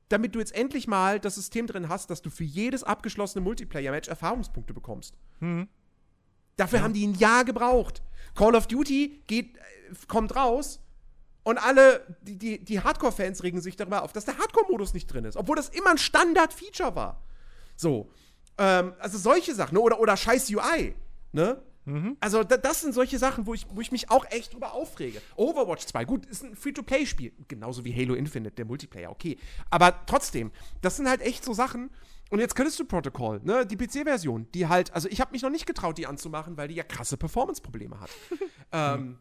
damit 0.09 0.35
du 0.35 0.39
jetzt 0.39 0.53
endlich 0.53 0.87
mal 0.87 1.19
das 1.19 1.35
System 1.35 1.67
drin 1.67 1.87
hast, 1.87 2.09
dass 2.09 2.21
du 2.21 2.29
für 2.29 2.43
jedes 2.43 2.83
abgeschlossene 2.83 3.43
Multiplayer-Match 3.43 4.09
Erfahrungspunkte 4.09 4.73
bekommst. 4.73 5.15
Mhm. 5.39 5.69
Dafür 6.61 6.83
haben 6.83 6.93
die 6.93 7.07
ein 7.07 7.15
Jahr 7.15 7.43
gebraucht. 7.43 8.03
Call 8.35 8.53
of 8.53 8.67
Duty 8.67 9.23
geht, 9.25 9.57
äh, 9.57 9.61
kommt 10.07 10.35
raus 10.35 10.79
und 11.41 11.57
alle, 11.57 12.05
die, 12.21 12.37
die, 12.37 12.63
die 12.63 12.79
Hardcore-Fans 12.79 13.41
regen 13.41 13.61
sich 13.61 13.75
darüber 13.77 14.03
auf, 14.03 14.13
dass 14.13 14.25
der 14.25 14.37
Hardcore-Modus 14.37 14.93
nicht 14.93 15.07
drin 15.07 15.25
ist, 15.25 15.37
obwohl 15.37 15.55
das 15.55 15.69
immer 15.69 15.89
ein 15.89 15.97
Standard-Feature 15.97 16.95
war. 16.95 17.19
So. 17.75 18.11
Ähm, 18.59 18.93
also 18.99 19.17
solche 19.17 19.55
Sachen, 19.55 19.73
ne? 19.73 19.81
Oder, 19.81 19.99
oder 19.99 20.15
scheiß 20.15 20.51
UI, 20.51 20.93
ne? 21.31 21.59
Also, 22.19 22.43
da, 22.43 22.57
das 22.57 22.81
sind 22.81 22.93
solche 22.93 23.17
Sachen, 23.17 23.47
wo 23.47 23.55
ich, 23.55 23.65
wo 23.71 23.81
ich 23.81 23.91
mich 23.91 24.11
auch 24.11 24.25
echt 24.29 24.53
drüber 24.53 24.73
aufrege. 24.73 25.19
Overwatch 25.35 25.87
2, 25.87 26.05
gut, 26.05 26.27
ist 26.27 26.43
ein 26.43 26.55
Free-to-Play-Spiel. 26.55 27.31
Genauso 27.47 27.83
wie 27.85 27.91
Halo 27.91 28.13
Infinite, 28.13 28.53
der 28.53 28.65
Multiplayer, 28.65 29.09
okay. 29.09 29.39
Aber 29.71 30.05
trotzdem, 30.05 30.51
das 30.83 30.97
sind 30.97 31.09
halt 31.09 31.21
echt 31.21 31.43
so 31.43 31.53
Sachen. 31.53 31.89
Und 32.31 32.39
jetzt 32.39 32.55
könntest 32.55 32.79
du 32.79 32.85
Protocol, 32.85 33.41
ne, 33.43 33.65
die 33.65 33.75
PC-Version, 33.75 34.49
die 34.53 34.67
halt, 34.67 34.93
also 34.93 35.09
ich 35.09 35.19
habe 35.19 35.33
mich 35.33 35.41
noch 35.41 35.49
nicht 35.49 35.65
getraut, 35.65 35.97
die 35.97 36.07
anzumachen, 36.07 36.55
weil 36.55 36.69
die 36.69 36.75
ja 36.75 36.83
krasse 36.83 37.17
Performance-Probleme 37.17 37.99
hat. 37.99 38.09
ähm, 38.71 39.19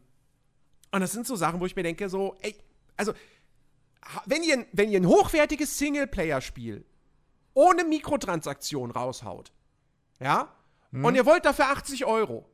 und 0.91 1.01
das 1.01 1.11
sind 1.11 1.27
so 1.27 1.35
Sachen, 1.35 1.59
wo 1.59 1.65
ich 1.65 1.75
mir 1.75 1.83
denke, 1.83 2.07
so, 2.07 2.37
ey, 2.39 2.55
also, 2.95 3.13
wenn 4.25 4.43
ihr, 4.43 4.65
wenn 4.71 4.89
ihr 4.89 4.99
ein 4.99 5.07
hochwertiges 5.07 5.77
Singleplayer-Spiel 5.77 6.85
ohne 7.53 7.83
Mikrotransaktion 7.83 8.91
raushaut, 8.91 9.51
ja, 10.21 10.55
und 10.93 11.15
ihr 11.15 11.25
wollt 11.25 11.45
dafür 11.45 11.67
80 11.67 12.05
Euro, 12.05 12.49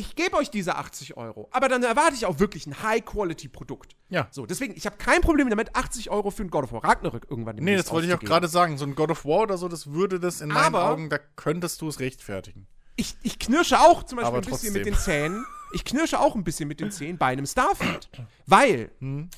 ich 0.00 0.16
gebe 0.16 0.36
euch 0.36 0.50
diese 0.50 0.76
80 0.76 1.16
Euro, 1.16 1.48
aber 1.52 1.68
dann 1.68 1.82
erwarte 1.82 2.14
ich 2.14 2.24
auch 2.26 2.38
wirklich 2.38 2.66
ein 2.66 2.82
High-Quality-Produkt. 2.82 3.96
Ja. 4.08 4.28
So, 4.30 4.46
deswegen, 4.46 4.74
ich 4.76 4.86
habe 4.86 4.96
kein 4.96 5.20
Problem 5.20 5.50
damit, 5.50 5.76
80 5.76 6.10
Euro 6.10 6.30
für 6.30 6.42
ein 6.42 6.50
God 6.50 6.64
of 6.64 6.72
War 6.72 6.82
Ragnarök 6.84 7.26
irgendwann 7.30 7.56
Nee, 7.56 7.76
das 7.76 7.90
wollte 7.92 8.08
ich 8.08 8.14
auch 8.14 8.20
gerade 8.20 8.48
sagen. 8.48 8.78
So 8.78 8.84
ein 8.86 8.94
God 8.94 9.10
of 9.10 9.24
War 9.24 9.40
oder 9.40 9.58
so, 9.58 9.68
das 9.68 9.92
würde 9.92 10.18
das 10.18 10.40
in 10.40 10.48
meinen 10.48 10.74
Aber- 10.74 10.90
Augen, 10.90 11.10
da 11.10 11.18
könntest 11.18 11.80
du 11.82 11.88
es 11.88 12.00
rechtfertigen. 12.00 12.66
ich, 12.96 13.14
ich 13.22 13.38
knirsche 13.38 13.78
auch 13.80 14.02
zum 14.02 14.16
Beispiel 14.16 14.26
Aber 14.28 14.38
ein 14.38 14.40
bisschen 14.40 14.50
trotzdem. 14.50 14.72
mit 14.74 14.86
den 14.86 14.94
Zähnen. 14.94 15.46
Ich 15.72 15.84
knirsche 15.84 16.18
auch 16.18 16.34
ein 16.34 16.42
bisschen 16.44 16.66
mit 16.68 16.80
den 16.80 16.90
Zähnen 16.90 17.16
bei 17.18 17.26
einem 17.26 17.46
Starfield. 17.46 18.10
Weil 18.46 18.90
Hm. 19.00 19.30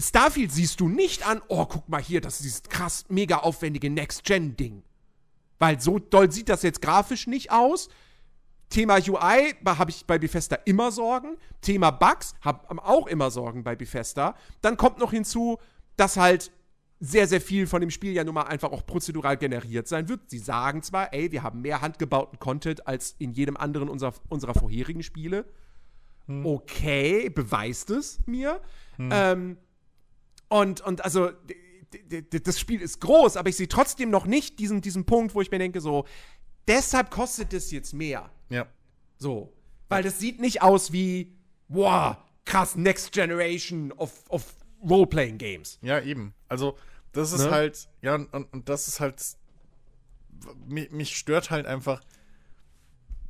Starfield 0.00 0.50
siehst 0.52 0.80
du 0.80 0.88
nicht 0.88 1.26
an, 1.26 1.40
oh, 1.48 1.66
guck 1.66 1.88
mal 1.88 2.00
hier, 2.02 2.20
das 2.20 2.34
ist 2.36 2.44
dieses 2.44 2.62
krass, 2.64 3.04
mega 3.08 3.38
aufwendige 3.38 3.90
Next-Gen-Ding. 3.90 4.82
Weil 5.58 5.80
so 5.80 5.98
doll 5.98 6.32
sieht 6.32 6.48
das 6.48 6.62
jetzt 6.62 6.82
grafisch 6.82 7.26
nicht 7.26 7.52
aus. 7.52 7.88
Thema 8.70 8.96
UI 8.96 9.54
habe 9.66 9.90
ich 9.90 10.04
bei 10.06 10.18
Bethesda 10.18 10.56
immer 10.64 10.90
Sorgen. 10.90 11.36
Thema 11.60 11.90
Bugs 11.90 12.34
habe 12.40 12.82
auch 12.84 13.06
immer 13.06 13.30
Sorgen 13.30 13.62
bei 13.62 13.76
Bethesda. 13.76 14.34
Dann 14.62 14.76
kommt 14.76 14.98
noch 14.98 15.12
hinzu, 15.12 15.58
dass 15.96 16.16
halt 16.16 16.50
sehr, 17.00 17.26
sehr 17.26 17.40
viel 17.40 17.66
von 17.66 17.80
dem 17.80 17.90
Spiel 17.90 18.12
ja 18.12 18.24
nun 18.24 18.34
mal 18.34 18.44
einfach 18.44 18.72
auch 18.72 18.86
prozedural 18.86 19.36
generiert 19.36 19.88
sein 19.88 20.08
wird. 20.08 20.30
Sie 20.30 20.38
sagen 20.38 20.82
zwar, 20.82 21.12
ey, 21.12 21.30
wir 21.32 21.42
haben 21.42 21.60
mehr 21.60 21.82
handgebauten 21.82 22.38
Content 22.38 22.86
als 22.86 23.14
in 23.18 23.32
jedem 23.32 23.56
anderen 23.56 23.88
unserer, 23.88 24.14
unserer 24.28 24.54
vorherigen 24.54 25.02
Spiele. 25.02 25.44
Okay, 26.44 27.28
beweist 27.28 27.90
es 27.90 28.20
mir. 28.26 28.60
Ähm, 29.10 29.58
und, 30.48 30.80
und 30.80 31.04
also, 31.04 31.30
das 32.42 32.58
Spiel 32.58 32.80
ist 32.80 33.00
groß, 33.00 33.36
aber 33.36 33.50
ich 33.50 33.56
sehe 33.56 33.68
trotzdem 33.68 34.10
noch 34.10 34.26
nicht 34.26 34.58
diesen, 34.58 34.80
diesen 34.80 35.04
Punkt, 35.04 35.34
wo 35.34 35.40
ich 35.40 35.50
mir 35.50 35.58
denke, 35.58 35.80
so, 35.80 36.06
deshalb 36.66 37.10
kostet 37.10 37.52
es 37.52 37.70
jetzt 37.70 37.92
mehr. 37.92 38.30
Ja. 38.48 38.66
So. 39.18 39.52
Weil 39.88 40.02
das 40.02 40.18
sieht 40.18 40.40
nicht 40.40 40.62
aus 40.62 40.92
wie, 40.92 41.32
wow, 41.68 42.16
krass, 42.44 42.76
Next 42.76 43.12
Generation 43.12 43.92
of, 43.92 44.12
of 44.28 44.54
Role-Playing 44.88 45.38
Games. 45.38 45.78
Ja, 45.82 46.00
eben. 46.00 46.34
Also, 46.48 46.76
das 47.12 47.32
ist 47.32 47.44
Ne? 47.44 47.50
halt, 47.50 47.88
ja, 48.02 48.14
und, 48.16 48.32
und 48.52 48.68
das 48.68 48.88
ist 48.88 49.00
halt, 49.00 49.22
mich, 50.66 50.90
mich 50.90 51.16
stört 51.16 51.50
halt 51.50 51.66
einfach, 51.66 52.02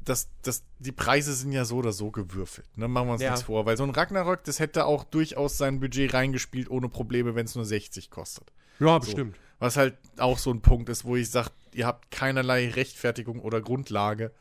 dass, 0.04 0.28
dass 0.42 0.64
die 0.78 0.92
Preise 0.92 1.32
sind 1.32 1.52
ja 1.52 1.64
so 1.64 1.76
oder 1.76 1.92
so 1.92 2.10
gewürfelt. 2.10 2.66
Ne? 2.76 2.88
Machen 2.88 3.08
wir 3.08 3.12
uns 3.14 3.22
Ja. 3.22 3.30
nichts 3.30 3.46
vor. 3.46 3.64
Weil 3.64 3.76
so 3.76 3.84
ein 3.84 3.90
Ragnarök, 3.90 4.44
das 4.44 4.58
hätte 4.58 4.84
auch 4.84 5.04
durchaus 5.04 5.56
sein 5.56 5.80
Budget 5.80 6.12
reingespielt 6.12 6.68
ohne 6.70 6.88
Probleme, 6.90 7.34
wenn 7.34 7.46
es 7.46 7.54
nur 7.54 7.64
60 7.64 8.10
kostet. 8.10 8.52
Ja, 8.80 9.00
So. 9.00 9.16
Was 9.60 9.76
halt 9.76 9.96
auch 10.18 10.36
so 10.38 10.50
ein 10.50 10.60
Punkt 10.60 10.88
ist, 10.90 11.04
wo 11.04 11.16
ich 11.16 11.30
sage, 11.30 11.50
ihr 11.72 11.86
habt 11.86 12.10
keinerlei 12.10 12.68
Rechtfertigung 12.68 13.38
oder 13.40 13.62
Grundlage, 13.62 14.32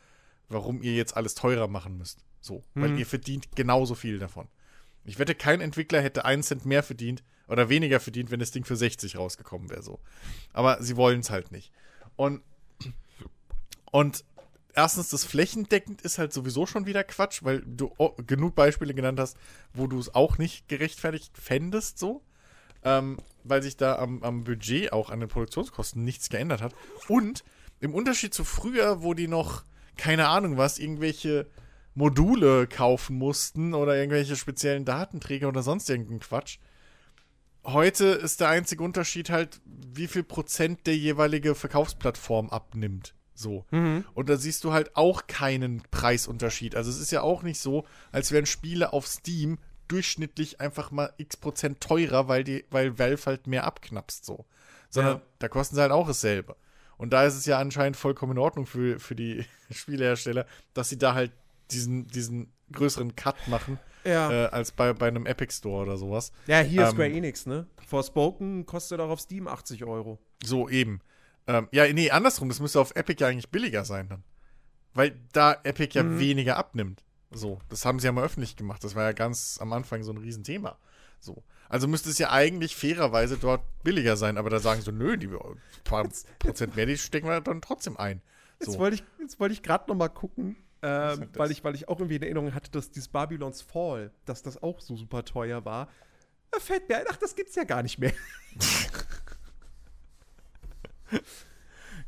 warum 0.49 0.81
ihr 0.81 0.93
jetzt 0.93 1.15
alles 1.15 1.35
teurer 1.35 1.67
machen 1.67 1.97
müsst. 1.97 2.23
So. 2.41 2.63
Weil 2.73 2.97
ihr 2.99 3.05
verdient 3.05 3.55
genauso 3.55 3.95
viel 3.95 4.19
davon. 4.19 4.47
Ich 5.05 5.19
wette, 5.19 5.35
kein 5.35 5.61
Entwickler 5.61 6.01
hätte 6.01 6.25
einen 6.25 6.43
Cent 6.43 6.65
mehr 6.65 6.83
verdient, 6.83 7.23
Oder 7.47 7.69
weniger 7.69 7.99
verdient, 7.99 8.31
wenn 8.31 8.39
das 8.39 8.51
Ding 8.51 8.63
für 8.63 8.77
60 8.77 9.17
rausgekommen 9.17 9.69
wäre, 9.69 9.83
so. 9.83 9.99
Aber 10.53 10.81
sie 10.81 10.95
wollen 10.95 11.19
es 11.19 11.29
halt 11.29 11.51
nicht. 11.51 11.71
Und, 12.15 12.41
und 13.91 14.23
erstens, 14.73 15.09
das 15.09 15.25
flächendeckend 15.25 16.01
ist 16.01 16.17
halt 16.17 16.33
sowieso 16.33 16.65
schon 16.65 16.85
wieder 16.85 17.03
Quatsch, 17.03 17.43
weil 17.43 17.61
du 17.65 17.93
genug 18.25 18.55
Beispiele 18.55 18.93
genannt 18.93 19.19
hast, 19.19 19.37
wo 19.73 19.87
du 19.87 19.99
es 19.99 20.15
auch 20.15 20.37
nicht 20.37 20.67
gerechtfertigt 20.67 21.37
fändest, 21.37 21.99
so. 21.99 22.23
Ähm, 22.85 23.17
weil 23.43 23.61
sich 23.61 23.77
da 23.77 23.97
am, 23.97 24.23
am 24.23 24.43
Budget 24.43 24.91
auch 24.91 25.09
an 25.09 25.19
den 25.19 25.29
Produktionskosten 25.29 26.03
nichts 26.03 26.29
geändert 26.29 26.61
hat. 26.61 26.73
Und 27.07 27.43
im 27.79 27.93
Unterschied 27.93 28.33
zu 28.33 28.43
früher, 28.43 29.03
wo 29.03 29.13
die 29.13 29.27
noch, 29.27 29.63
keine 29.97 30.27
Ahnung 30.27 30.57
was, 30.57 30.79
irgendwelche 30.79 31.47
Module 31.95 32.67
kaufen 32.67 33.17
mussten 33.17 33.73
oder 33.73 33.95
irgendwelche 33.95 34.35
speziellen 34.35 34.85
Datenträger 34.85 35.47
oder 35.47 35.63
sonst 35.63 35.89
irgendeinen 35.89 36.19
Quatsch. 36.19 36.57
Heute 37.63 38.05
ist 38.05 38.41
der 38.41 38.49
einzige 38.49 38.83
Unterschied 38.83 39.29
halt, 39.29 39.61
wie 39.65 40.07
viel 40.07 40.23
Prozent 40.23 40.85
der 40.85 40.97
jeweilige 40.97 41.55
Verkaufsplattform 41.55 42.49
abnimmt. 42.49 43.13
So. 43.35 43.65
Mhm. 43.71 44.05
Und 44.13 44.29
da 44.29 44.37
siehst 44.37 44.63
du 44.63 44.73
halt 44.73 44.95
auch 44.95 45.27
keinen 45.27 45.81
Preisunterschied. 45.91 46.75
Also 46.75 46.89
es 46.89 46.99
ist 46.99 47.11
ja 47.11 47.21
auch 47.21 47.41
nicht 47.41 47.59
so, 47.59 47.85
als 48.11 48.31
wären 48.31 48.45
Spiele 48.45 48.93
auf 48.93 49.07
Steam 49.07 49.59
durchschnittlich 49.87 50.59
einfach 50.59 50.91
mal 50.91 51.13
x 51.17 51.37
Prozent 51.37 51.79
teurer, 51.81 52.27
weil, 52.27 52.43
die, 52.43 52.65
weil 52.69 52.97
Valve 52.99 53.25
halt 53.25 53.47
mehr 53.47 53.65
abknapst 53.65 54.25
so. 54.25 54.45
Sondern 54.89 55.17
ja. 55.17 55.21
da 55.39 55.47
kosten 55.47 55.75
sie 55.75 55.81
halt 55.81 55.91
auch 55.91 56.07
dasselbe. 56.07 56.55
Und 56.97 57.11
da 57.11 57.25
ist 57.25 57.35
es 57.35 57.45
ja 57.45 57.59
anscheinend 57.59 57.97
vollkommen 57.97 58.33
in 58.33 58.37
Ordnung 58.37 58.65
für, 58.65 58.99
für 58.99 59.15
die 59.15 59.45
Spielehersteller, 59.71 60.45
dass 60.73 60.89
sie 60.89 60.97
da 60.97 61.13
halt 61.13 61.31
diesen, 61.71 62.07
diesen 62.07 62.51
größeren 62.71 63.15
Cut 63.15 63.47
machen, 63.47 63.79
ja. 64.03 64.31
äh, 64.31 64.45
als 64.47 64.71
bei, 64.71 64.93
bei 64.93 65.07
einem 65.07 65.25
Epic 65.25 65.53
Store 65.53 65.83
oder 65.83 65.97
sowas. 65.97 66.31
Ja, 66.47 66.59
hier 66.59 66.83
ähm, 66.83 66.91
Square 66.91 67.11
Enix, 67.11 67.45
ne? 67.45 67.67
Forspoken 67.87 68.65
kostet 68.65 68.99
auch 68.99 69.09
auf 69.09 69.19
Steam 69.19 69.47
80 69.47 69.85
Euro. 69.85 70.19
So, 70.43 70.69
eben. 70.69 71.01
Ähm, 71.47 71.67
ja, 71.71 71.91
nee, 71.91 72.09
andersrum, 72.09 72.49
das 72.49 72.59
müsste 72.59 72.79
auf 72.79 72.95
Epic 72.95 73.21
ja 73.21 73.27
eigentlich 73.27 73.49
billiger 73.49 73.85
sein 73.85 74.07
dann. 74.09 74.23
Weil 74.93 75.19
da 75.33 75.57
Epic 75.63 75.97
ja 75.97 76.03
mhm. 76.03 76.19
weniger 76.19 76.57
abnimmt. 76.57 77.03
So, 77.31 77.59
das 77.69 77.85
haben 77.85 77.99
sie 77.99 78.05
ja 78.05 78.11
mal 78.11 78.23
öffentlich 78.23 78.55
gemacht. 78.55 78.83
Das 78.83 78.95
war 78.95 79.03
ja 79.03 79.11
ganz 79.11 79.57
am 79.59 79.73
Anfang 79.73 80.03
so 80.03 80.11
ein 80.11 80.17
Riesenthema. 80.17 80.77
So. 81.19 81.43
Also 81.69 81.87
müsste 81.87 82.09
es 82.09 82.17
ja 82.17 82.31
eigentlich 82.31 82.75
fairerweise 82.75 83.37
dort 83.37 83.61
billiger 83.83 84.15
sein, 84.17 84.37
aber 84.37 84.49
da 84.49 84.59
sagen 84.59 84.81
sie 84.81 84.85
so, 84.85 84.91
nö, 84.91 85.17
die 85.17 85.29
paar 85.83 86.07
Prozent 86.39 86.75
mehr, 86.75 86.85
die 86.85 86.97
stecken 86.97 87.27
wir 87.27 87.41
dann 87.41 87.61
trotzdem 87.61 87.97
ein. 87.97 88.21
So. 88.59 88.71
Jetzt 88.71 88.79
wollte 88.79 88.95
ich, 88.95 89.03
wollt 89.39 89.51
ich 89.51 89.63
gerade 89.63 89.89
noch 89.89 89.95
mal 89.95 90.09
gucken, 90.09 90.55
ähm, 90.81 91.29
weil, 91.33 91.51
ich, 91.51 91.63
weil 91.63 91.75
ich 91.75 91.87
auch 91.87 91.99
irgendwie 91.99 92.17
in 92.17 92.23
Erinnerung 92.23 92.53
hatte, 92.53 92.69
dass 92.69 92.91
dieses 92.91 93.07
Babylons 93.07 93.61
Fall, 93.61 94.11
dass 94.25 94.43
das 94.43 94.61
auch 94.61 94.81
so 94.81 94.95
super 94.95 95.23
teuer 95.25 95.65
war. 95.65 95.89
Da 96.51 96.59
fällt 96.59 96.89
mir 96.89 96.97
ein, 96.97 97.05
ach, 97.09 97.17
das 97.17 97.35
gibt's 97.35 97.55
ja 97.55 97.63
gar 97.63 97.81
nicht 97.81 97.97
mehr. 97.97 98.13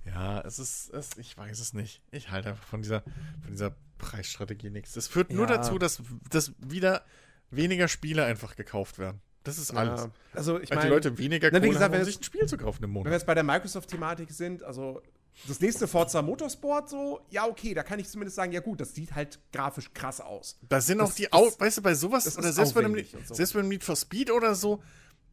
ja, 0.06 0.41
es 0.41 0.60
ist, 0.60 0.94
es, 0.94 1.18
ich 1.18 1.38
weiß 1.38 1.60
es 1.60 1.73
nicht. 1.73 2.02
Ich 2.11 2.30
halte 2.32 2.49
einfach 2.49 2.68
von 2.68 2.82
dieser, 2.82 3.02
von 3.02 3.52
dieser 3.52 3.76
Preisstrategie 3.98 4.69
nichts. 4.69 4.94
Das 4.94 5.07
führt 5.07 5.32
ja. 5.32 5.38
nur 5.38 5.48
dazu, 5.48 5.80
dass, 5.80 6.02
dass 6.30 6.53
wieder 6.60 7.06
weniger 7.49 7.88
Spiele 7.88 8.26
einfach 8.26 8.56
gekauft 8.56 8.99
werden. 8.99 9.22
Das 9.45 9.57
ist 9.57 9.72
alles. 9.72 10.01
Ja, 10.01 10.11
also 10.34 10.59
ich 10.59 10.69
meine, 10.72 10.81
die 10.81 10.88
Leute 10.89 11.17
weniger 11.17 11.49
Kohle 11.49 11.61
gesagt, 11.61 11.93
haben, 11.93 11.99
um 11.99 12.05
sich 12.05 12.19
ein 12.19 12.23
Spiel 12.23 12.45
zu 12.47 12.57
kaufen 12.57 12.84
im 12.84 12.89
Monat. 12.89 13.05
Wenn 13.05 13.11
wir 13.11 13.17
jetzt 13.17 13.27
bei 13.27 13.35
der 13.35 13.43
Microsoft-Thematik 13.43 14.31
sind, 14.31 14.63
also 14.63 15.01
das 15.47 15.59
nächste 15.59 15.88
Forza 15.88 16.22
Motorsport 16.22 16.89
so, 16.89 17.22
ja, 17.30 17.45
okay, 17.47 17.73
da 17.73 17.84
kann 17.84 17.99
ich 17.99 18.09
zumindest 18.09 18.35
sagen, 18.35 18.51
ja 18.51 18.59
gut, 18.59 18.81
das 18.81 18.95
sieht 18.95 19.13
halt 19.13 19.39
grafisch 19.53 19.93
krass 19.93 20.19
aus. 20.19 20.57
Da 20.67 20.81
sind 20.81 20.97
das, 20.97 21.11
auch 21.11 21.13
die, 21.13 21.27
das, 21.31 21.59
weißt 21.59 21.77
du, 21.77 21.81
bei 21.84 21.93
sowas, 21.93 22.38
oder 22.38 22.51
selbst 22.51 22.73
bei, 22.73 22.84
einem, 22.84 22.97
so. 23.26 23.34
selbst 23.35 23.53
bei 23.53 23.59
einem 23.59 23.69
Need 23.69 23.84
for 23.84 23.95
Speed 23.95 24.31
oder 24.31 24.55
so, 24.55 24.81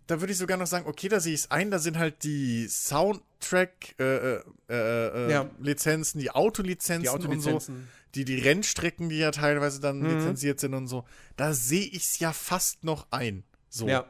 da 0.07 0.21
würde 0.21 0.33
ich 0.33 0.39
sogar 0.39 0.59
noch 0.59 0.67
sagen, 0.67 0.87
okay, 0.87 1.09
da 1.09 1.21
sehe 1.21 1.33
ich 1.33 1.41
es 1.41 1.51
ein, 1.51 1.71
da 1.71 1.79
sind 1.79 1.99
halt 1.99 2.25
die 2.25 2.69
Soundtrack-Lizenzen, 2.69 4.51
äh, 4.69 4.75
äh, 4.75 5.29
äh, 5.29 5.31
ja. 5.31 5.45
die 5.45 6.31
Autolizenzen, 6.31 7.01
die 7.01 7.09
Autolizenzen. 7.09 7.75
und 7.75 7.81
so, 7.81 7.89
die, 8.15 8.25
die 8.27 8.39
Rennstrecken, 8.39 9.09
die 9.09 9.19
ja 9.19 9.31
teilweise 9.31 9.81
dann 9.81 10.01
mhm. 10.01 10.19
lizenziert 10.19 10.61
sind 10.61 10.75
und 10.75 10.87
so. 10.87 11.05
Da 11.37 11.55
sehe 11.55 11.87
ich 11.87 12.03
es 12.05 12.19
ja 12.19 12.33
fast 12.33 12.85
noch 12.85 13.07
ein. 13.11 13.45
So. 13.73 13.89
Ja. 13.89 14.07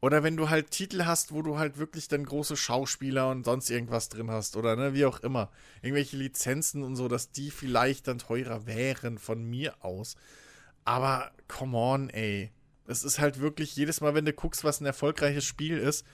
Oder 0.00 0.22
wenn 0.22 0.36
du 0.36 0.50
halt 0.50 0.70
Titel 0.70 1.04
hast, 1.04 1.32
wo 1.32 1.42
du 1.42 1.58
halt 1.58 1.78
wirklich 1.78 2.06
dann 2.08 2.24
große 2.24 2.56
Schauspieler 2.56 3.30
und 3.30 3.44
sonst 3.44 3.70
irgendwas 3.70 4.08
drin 4.08 4.30
hast 4.30 4.56
oder 4.56 4.76
ne, 4.76 4.94
wie 4.94 5.06
auch 5.06 5.20
immer. 5.20 5.50
Irgendwelche 5.82 6.16
Lizenzen 6.16 6.82
und 6.82 6.96
so, 6.96 7.08
dass 7.08 7.30
die 7.30 7.50
vielleicht 7.50 8.06
dann 8.06 8.18
teurer 8.18 8.66
wären 8.66 9.18
von 9.18 9.42
mir 9.42 9.74
aus. 9.84 10.16
Aber 10.84 11.32
come 11.48 11.76
on, 11.76 12.10
ey. 12.10 12.50
Es 12.86 13.02
ist 13.02 13.18
halt 13.18 13.40
wirklich 13.40 13.74
jedes 13.74 14.00
Mal, 14.00 14.14
wenn 14.14 14.26
du 14.26 14.32
guckst, 14.32 14.62
was 14.62 14.80
ein 14.80 14.86
erfolgreiches 14.86 15.44
Spiel 15.44 15.76
ist, 15.76 16.06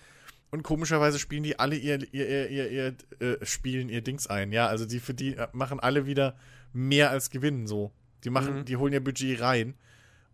und 0.53 0.63
komischerweise 0.63 1.19
spielen 1.19 1.43
die 1.43 1.59
alle 1.59 1.77
ihr, 1.77 1.99
ihr, 2.13 2.29
ihr, 2.29 2.51
ihr, 2.51 2.95
ihr 3.21 3.41
äh, 3.41 3.47
spielen 3.47 3.89
ihr 3.89 4.03
Dings 4.03 4.27
ein, 4.27 4.53
ja. 4.53 4.67
Also 4.67 4.85
die 4.85 5.01
für 5.01 5.15
die 5.15 5.35
äh, 5.35 5.49
machen 5.53 5.81
alle 5.81 6.07
wieder 6.07 6.37
mehr 6.75 7.09
als 7.09 7.31
gewinnen 7.31 7.67
so. 7.67 7.91
Die 8.23 8.31
machen, 8.31 8.59
mhm. 8.59 8.65
die 8.67 8.77
holen 8.77 8.93
ihr 8.93 9.03
Budget 9.03 9.41
rein. 9.41 9.75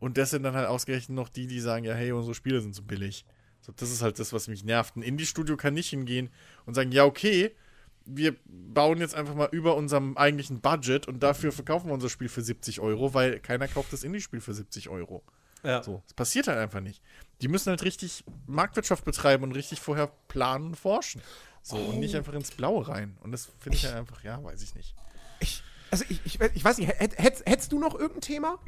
Und 0.00 0.16
das 0.16 0.30
sind 0.30 0.42
dann 0.42 0.54
halt 0.54 0.68
ausgerechnet 0.68 1.16
noch 1.16 1.28
die, 1.28 1.46
die 1.46 1.60
sagen, 1.60 1.84
ja, 1.84 1.94
hey, 1.94 2.12
unsere 2.12 2.34
Spiele 2.34 2.60
sind 2.60 2.74
so 2.74 2.82
billig. 2.82 3.24
So, 3.60 3.72
das 3.72 3.90
ist 3.90 4.02
halt 4.02 4.18
das, 4.18 4.32
was 4.32 4.48
mich 4.48 4.64
nervt. 4.64 4.96
Ein 4.96 5.02
Indie-Studio 5.02 5.56
kann 5.56 5.74
nicht 5.74 5.90
hingehen 5.90 6.30
und 6.66 6.74
sagen, 6.74 6.92
ja, 6.92 7.04
okay, 7.04 7.52
wir 8.04 8.36
bauen 8.46 8.98
jetzt 8.98 9.14
einfach 9.14 9.34
mal 9.34 9.48
über 9.52 9.76
unserem 9.76 10.16
eigentlichen 10.16 10.60
Budget 10.60 11.06
und 11.06 11.22
dafür 11.22 11.52
verkaufen 11.52 11.88
wir 11.88 11.94
unser 11.94 12.08
Spiel 12.08 12.28
für 12.28 12.40
70 12.40 12.80
Euro, 12.80 13.12
weil 13.12 13.38
keiner 13.40 13.68
kauft 13.68 13.92
das 13.92 14.02
Indie-Spiel 14.02 14.40
für 14.40 14.54
70 14.54 14.88
Euro. 14.88 15.22
Ja. 15.62 15.82
So, 15.82 16.02
das 16.04 16.14
passiert 16.14 16.46
halt 16.46 16.58
einfach 16.58 16.80
nicht. 16.80 17.02
Die 17.42 17.48
müssen 17.48 17.70
halt 17.70 17.82
richtig 17.82 18.24
Marktwirtschaft 18.46 19.04
betreiben 19.04 19.42
und 19.44 19.52
richtig 19.52 19.80
vorher 19.80 20.10
planen 20.28 20.68
und 20.68 20.76
forschen. 20.76 21.20
So, 21.62 21.76
oh. 21.76 21.90
und 21.90 22.00
nicht 22.00 22.14
einfach 22.14 22.32
ins 22.32 22.50
Blaue 22.52 22.88
rein. 22.88 23.16
Und 23.20 23.32
das 23.32 23.50
finde 23.58 23.76
ich, 23.76 23.84
ich 23.84 23.90
halt 23.90 23.98
einfach, 23.98 24.22
ja, 24.24 24.42
weiß 24.42 24.62
ich 24.62 24.74
nicht. 24.74 24.94
Ich, 25.40 25.62
also 25.90 26.04
ich, 26.08 26.20
ich, 26.24 26.40
ich 26.40 26.64
weiß 26.64 26.78
nicht, 26.78 26.88
hättest, 26.88 27.46
hättest 27.46 27.72
du 27.72 27.78
noch 27.78 27.94
irgendein 27.94 28.22
Thema? 28.22 28.58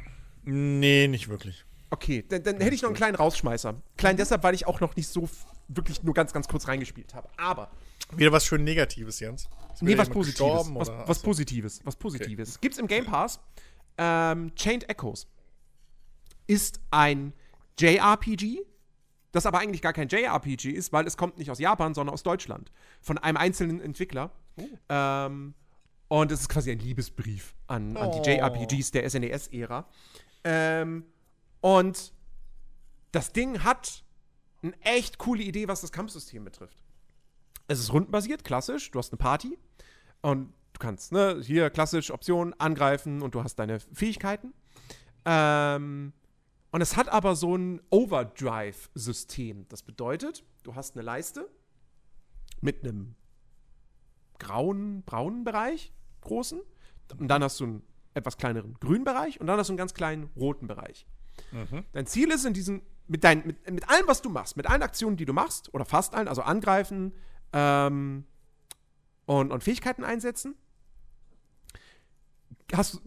Nee, 0.43 1.07
nicht 1.07 1.29
wirklich. 1.29 1.65
Okay, 1.89 2.23
dann, 2.27 2.43
dann 2.43 2.61
hätte 2.61 2.73
ich 2.73 2.81
noch 2.81 2.89
einen 2.89 2.95
kleinen 2.95 3.15
Rausschmeißer. 3.15 3.81
Klein 3.97 4.17
deshalb, 4.17 4.43
weil 4.43 4.55
ich 4.55 4.65
auch 4.65 4.79
noch 4.79 4.95
nicht 4.95 5.07
so 5.07 5.29
wirklich 5.67 6.03
nur 6.03 6.13
ganz, 6.13 6.33
ganz 6.33 6.47
kurz 6.47 6.67
reingespielt 6.67 7.13
habe. 7.13 7.29
Aber. 7.37 7.69
Wieder 8.15 8.31
was 8.31 8.45
schön 8.45 8.63
Negatives, 8.63 9.19
Jens. 9.19 9.49
Nee, 9.81 9.97
was 9.97 10.09
Positives. 10.09 10.71
Was, 10.73 10.89
was 10.89 11.21
Positives. 11.21 11.81
Was 11.83 11.95
Positives. 11.95 12.49
Okay. 12.51 12.59
Gibt's 12.61 12.77
im 12.77 12.87
Game 12.87 13.05
Pass 13.05 13.39
ähm, 13.97 14.53
Chained 14.55 14.89
Echoes. 14.89 15.27
Ist 16.47 16.81
ein 16.89 17.33
JRPG, 17.79 18.59
das 19.31 19.45
aber 19.45 19.59
eigentlich 19.59 19.81
gar 19.81 19.93
kein 19.93 20.07
JRPG 20.07 20.71
ist, 20.71 20.91
weil 20.91 21.07
es 21.07 21.17
kommt 21.17 21.37
nicht 21.37 21.51
aus 21.51 21.59
Japan, 21.59 21.93
sondern 21.93 22.13
aus 22.13 22.23
Deutschland. 22.23 22.71
Von 22.99 23.17
einem 23.17 23.37
einzelnen 23.37 23.79
Entwickler. 23.79 24.31
Oh. 24.57 24.63
Ähm, 24.89 25.53
und 26.07 26.31
es 26.31 26.41
ist 26.41 26.49
quasi 26.49 26.71
ein 26.71 26.79
Liebesbrief 26.79 27.55
an, 27.67 27.95
an 27.95 28.09
oh. 28.09 28.21
die 28.21 28.29
JRPGs 28.29 28.91
der 28.91 29.09
SNES-Ära. 29.09 29.87
Ähm, 30.43 31.05
und 31.61 32.13
das 33.11 33.33
Ding 33.33 33.63
hat 33.63 34.03
eine 34.63 34.73
echt 34.81 35.17
coole 35.17 35.43
Idee, 35.43 35.67
was 35.67 35.81
das 35.81 35.91
Kampfsystem 35.91 36.43
betrifft. 36.43 36.83
Es 37.67 37.79
ist 37.79 37.93
rundenbasiert, 37.93 38.43
klassisch. 38.43 38.91
Du 38.91 38.99
hast 38.99 39.11
eine 39.11 39.17
Party 39.17 39.57
und 40.21 40.53
du 40.73 40.79
kannst, 40.79 41.11
ne, 41.11 41.41
hier 41.43 41.69
klassisch 41.69 42.11
Optionen 42.11 42.53
angreifen 42.59 43.21
und 43.21 43.35
du 43.35 43.43
hast 43.43 43.55
deine 43.55 43.79
Fähigkeiten. 43.79 44.53
Ähm, 45.25 46.13
und 46.71 46.81
es 46.81 46.95
hat 46.95 47.09
aber 47.09 47.35
so 47.35 47.55
ein 47.55 47.81
Overdrive-System. 47.89 49.67
Das 49.67 49.83
bedeutet, 49.83 50.43
du 50.63 50.75
hast 50.75 50.95
eine 50.95 51.03
Leiste 51.03 51.49
mit 52.61 52.83
einem 52.83 53.15
grauen, 54.39 55.03
braunen 55.03 55.43
Bereich, 55.43 55.91
großen. 56.21 56.61
Und 57.17 57.27
dann 57.27 57.43
hast 57.43 57.59
du 57.59 57.65
einen 57.65 57.83
etwas 58.13 58.37
kleineren 58.37 58.75
grünen 58.79 59.03
Bereich 59.03 59.39
und 59.39 59.47
dann 59.47 59.57
hast 59.57 59.67
du 59.67 59.73
einen 59.73 59.77
ganz 59.77 59.93
kleinen 59.93 60.29
roten 60.35 60.67
Bereich. 60.67 61.05
Mhm. 61.51 61.85
Dein 61.93 62.05
Ziel 62.05 62.31
ist 62.31 62.45
in 62.45 62.53
diesem, 62.53 62.81
mit, 63.07 63.23
dein, 63.23 63.45
mit, 63.45 63.69
mit 63.69 63.89
allem, 63.89 64.07
was 64.07 64.21
du 64.21 64.29
machst, 64.29 64.57
mit 64.57 64.67
allen 64.67 64.83
Aktionen, 64.83 65.17
die 65.17 65.25
du 65.25 65.33
machst, 65.33 65.73
oder 65.73 65.85
fast 65.85 66.13
allen, 66.13 66.27
also 66.27 66.41
angreifen 66.41 67.13
ähm, 67.53 68.25
und, 69.25 69.51
und 69.51 69.63
Fähigkeiten 69.63 70.03
einsetzen, 70.03 70.55
hast, 72.73 73.01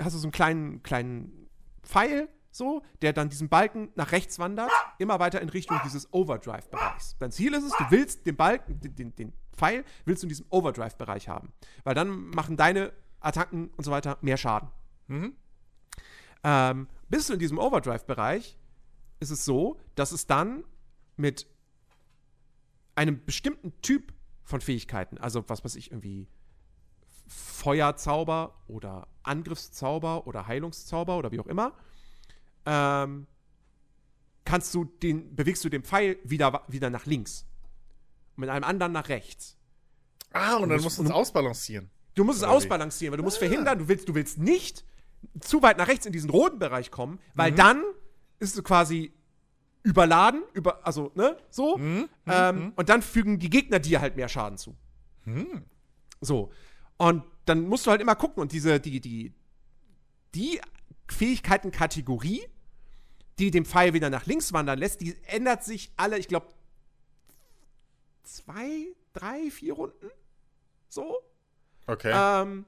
hast 0.00 0.14
du 0.14 0.18
so 0.18 0.26
einen 0.26 0.32
kleinen, 0.32 0.82
kleinen 0.82 1.48
Pfeil, 1.82 2.28
so, 2.52 2.82
der 3.00 3.12
dann 3.12 3.28
diesen 3.28 3.48
Balken 3.48 3.90
nach 3.94 4.10
rechts 4.10 4.38
wandert, 4.40 4.70
immer 4.98 5.20
weiter 5.20 5.40
in 5.40 5.48
Richtung 5.48 5.80
dieses 5.84 6.12
Overdrive-Bereichs. 6.12 7.16
Dein 7.18 7.30
Ziel 7.30 7.54
ist 7.54 7.64
es, 7.64 7.72
du 7.72 7.84
willst 7.90 8.26
den 8.26 8.36
Balken, 8.36 8.80
den, 8.80 8.96
den, 8.96 9.14
den 9.14 9.32
Pfeil, 9.52 9.84
willst 10.04 10.22
du 10.22 10.26
in 10.26 10.30
diesem 10.30 10.46
Overdrive-Bereich 10.50 11.28
haben. 11.28 11.52
Weil 11.84 11.94
dann 11.94 12.10
machen 12.30 12.56
deine 12.56 12.92
Attacken 13.20 13.70
und 13.76 13.84
so 13.84 13.90
weiter 13.90 14.18
mehr 14.20 14.36
Schaden. 14.36 14.68
Mhm. 15.08 15.34
Ähm, 16.42 16.88
bist 17.08 17.28
du 17.28 17.34
in 17.34 17.38
diesem 17.38 17.58
Overdrive-Bereich, 17.58 18.56
ist 19.20 19.30
es 19.30 19.44
so, 19.44 19.78
dass 19.94 20.12
es 20.12 20.26
dann 20.26 20.64
mit 21.16 21.46
einem 22.94 23.24
bestimmten 23.24 23.78
Typ 23.82 24.12
von 24.42 24.60
Fähigkeiten, 24.60 25.18
also 25.18 25.44
was 25.48 25.64
weiß 25.64 25.76
ich, 25.76 25.90
irgendwie 25.90 26.28
Feuerzauber 27.26 28.60
oder 28.66 29.06
Angriffszauber 29.22 30.26
oder 30.26 30.46
Heilungszauber 30.46 31.16
oder 31.18 31.30
wie 31.30 31.40
auch 31.40 31.46
immer, 31.46 31.72
ähm, 32.66 33.26
kannst 34.44 34.74
du 34.74 34.84
den, 34.84 35.36
bewegst 35.36 35.64
du 35.64 35.68
den 35.68 35.84
Pfeil 35.84 36.18
wieder, 36.24 36.64
wieder 36.68 36.90
nach 36.90 37.06
links. 37.06 37.46
Und 38.36 38.42
mit 38.42 38.50
einem 38.50 38.64
anderen 38.64 38.92
nach 38.92 39.08
rechts. 39.08 39.56
Ah, 40.32 40.56
und, 40.56 40.64
Und 40.64 40.68
dann 40.70 40.80
musst 40.80 40.98
du 40.98 41.04
es 41.04 41.10
ausbalancieren. 41.10 41.90
Du 42.20 42.24
musst 42.24 42.42
es 42.42 42.46
wie? 42.46 42.50
ausbalancieren, 42.50 43.12
weil 43.12 43.16
du 43.16 43.22
musst 43.22 43.38
verhindern, 43.38 43.78
du 43.78 43.88
willst, 43.88 44.06
du 44.06 44.14
willst 44.14 44.36
nicht 44.36 44.84
zu 45.40 45.62
weit 45.62 45.78
nach 45.78 45.88
rechts 45.88 46.04
in 46.04 46.12
diesen 46.12 46.28
roten 46.28 46.58
Bereich 46.58 46.90
kommen, 46.90 47.14
Mhm. 47.14 47.18
weil 47.34 47.52
dann 47.52 47.82
ist 48.38 48.58
du 48.58 48.62
quasi 48.62 49.14
überladen, 49.84 50.42
über, 50.52 50.86
also, 50.86 51.12
ne, 51.14 51.38
so. 51.48 51.78
Mhm. 51.78 52.10
Ähm, 52.26 52.74
Und 52.76 52.90
dann 52.90 53.00
fügen 53.00 53.38
die 53.38 53.48
Gegner 53.48 53.78
dir 53.78 54.02
halt 54.02 54.16
mehr 54.16 54.28
Schaden 54.28 54.58
zu. 54.58 54.76
Hm. 55.24 55.64
So. 56.20 56.52
Und 56.98 57.24
dann 57.46 57.62
musst 57.62 57.86
du 57.86 57.90
halt 57.90 58.02
immer 58.02 58.16
gucken 58.16 58.42
und 58.42 58.52
diese, 58.52 58.80
die, 58.80 59.00
die, 59.00 59.32
die 60.34 60.60
Fähigkeitenkategorie, 61.08 62.42
die 63.38 63.50
den 63.50 63.64
Pfeil 63.64 63.94
wieder 63.94 64.10
nach 64.10 64.26
links 64.26 64.52
wandern 64.52 64.78
lässt, 64.78 65.00
die 65.00 65.16
ändert 65.24 65.64
sich 65.64 65.90
alle, 65.96 66.18
ich 66.18 66.28
glaube, 66.28 66.48
zwei, 68.24 68.88
drei, 69.14 69.50
vier 69.50 69.72
Runden. 69.72 70.10
So. 70.90 71.16
Okay. 71.86 72.12
Ähm, 72.14 72.64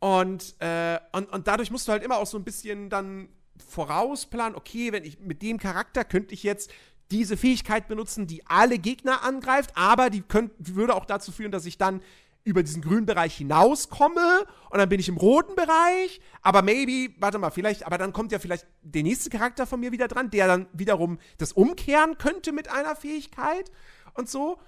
und, 0.00 0.54
äh, 0.60 0.98
und, 1.12 1.32
und 1.32 1.46
dadurch 1.46 1.70
musst 1.70 1.86
du 1.86 1.92
halt 1.92 2.02
immer 2.02 2.16
auch 2.16 2.26
so 2.26 2.36
ein 2.36 2.44
bisschen 2.44 2.90
dann 2.90 3.28
vorausplanen, 3.68 4.56
okay, 4.56 4.92
wenn 4.92 5.04
ich 5.04 5.20
mit 5.20 5.42
dem 5.42 5.58
Charakter 5.58 6.04
könnte 6.04 6.34
ich 6.34 6.42
jetzt 6.42 6.72
diese 7.10 7.36
Fähigkeit 7.36 7.88
benutzen, 7.88 8.26
die 8.26 8.46
alle 8.46 8.78
Gegner 8.78 9.22
angreift, 9.22 9.70
aber 9.74 10.10
die 10.10 10.22
könnt, 10.22 10.52
würde 10.58 10.94
auch 10.94 11.04
dazu 11.04 11.30
führen, 11.30 11.52
dass 11.52 11.66
ich 11.66 11.78
dann 11.78 12.00
über 12.44 12.62
diesen 12.62 12.82
grünen 12.82 13.06
Bereich 13.06 13.36
hinauskomme 13.36 14.46
und 14.70 14.78
dann 14.78 14.88
bin 14.88 14.98
ich 14.98 15.08
im 15.08 15.16
roten 15.16 15.54
Bereich, 15.54 16.20
aber 16.40 16.62
maybe, 16.62 17.14
warte 17.20 17.38
mal, 17.38 17.50
vielleicht, 17.50 17.86
aber 17.86 17.98
dann 17.98 18.12
kommt 18.12 18.32
ja 18.32 18.38
vielleicht 18.38 18.66
der 18.82 19.04
nächste 19.04 19.30
Charakter 19.30 19.66
von 19.66 19.78
mir 19.78 19.92
wieder 19.92 20.08
dran, 20.08 20.30
der 20.30 20.48
dann 20.48 20.66
wiederum 20.72 21.18
das 21.38 21.52
umkehren 21.52 22.18
könnte 22.18 22.52
mit 22.52 22.68
einer 22.68 22.96
Fähigkeit 22.96 23.70
und 24.14 24.28
so. 24.28 24.58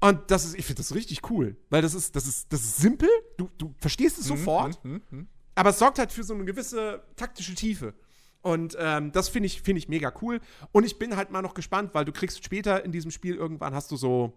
Und 0.00 0.30
das 0.30 0.44
ist, 0.44 0.54
ich 0.58 0.66
finde 0.66 0.82
das 0.82 0.94
richtig 0.94 1.30
cool, 1.30 1.56
weil 1.70 1.82
das 1.82 1.94
ist, 1.94 2.14
das 2.14 2.26
ist, 2.26 2.52
das 2.52 2.60
ist 2.62 2.76
simpel, 2.76 3.08
du, 3.38 3.48
du 3.56 3.74
verstehst 3.78 4.18
es 4.18 4.26
sofort, 4.26 4.82
Hm, 4.84 5.02
hm. 5.08 5.28
aber 5.54 5.70
es 5.70 5.78
sorgt 5.78 5.98
halt 5.98 6.12
für 6.12 6.24
so 6.24 6.34
eine 6.34 6.44
gewisse 6.44 7.02
taktische 7.16 7.54
Tiefe. 7.54 7.94
Und 8.42 8.76
ähm, 8.78 9.10
das 9.12 9.30
finde 9.30 9.46
ich, 9.46 9.62
finde 9.62 9.78
ich 9.78 9.88
mega 9.88 10.12
cool. 10.20 10.40
Und 10.70 10.84
ich 10.84 10.98
bin 10.98 11.16
halt 11.16 11.30
mal 11.30 11.40
noch 11.40 11.54
gespannt, 11.54 11.94
weil 11.94 12.04
du 12.04 12.12
kriegst 12.12 12.44
später 12.44 12.84
in 12.84 12.92
diesem 12.92 13.10
Spiel 13.10 13.36
irgendwann 13.36 13.74
hast 13.74 13.90
du 13.90 13.96
so, 13.96 14.34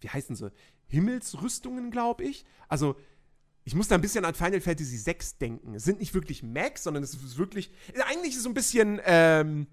wie 0.00 0.08
heißen 0.08 0.34
sie? 0.34 0.50
Himmelsrüstungen, 0.88 1.92
glaube 1.92 2.24
ich. 2.24 2.44
Also, 2.68 2.96
ich 3.64 3.76
muss 3.76 3.86
da 3.86 3.94
ein 3.94 4.00
bisschen 4.00 4.24
an 4.24 4.34
Final 4.34 4.60
Fantasy 4.60 4.98
VI 5.06 5.16
denken. 5.40 5.74
Es 5.76 5.84
sind 5.84 6.00
nicht 6.00 6.12
wirklich 6.12 6.42
Max, 6.42 6.82
sondern 6.82 7.04
es 7.04 7.14
ist 7.14 7.38
wirklich. 7.38 7.70
Eigentlich 8.08 8.32
ist 8.32 8.38
es 8.38 8.42
so 8.42 8.50
ein 8.50 8.54
bisschen, 8.54 9.00
ähm, 9.04 9.68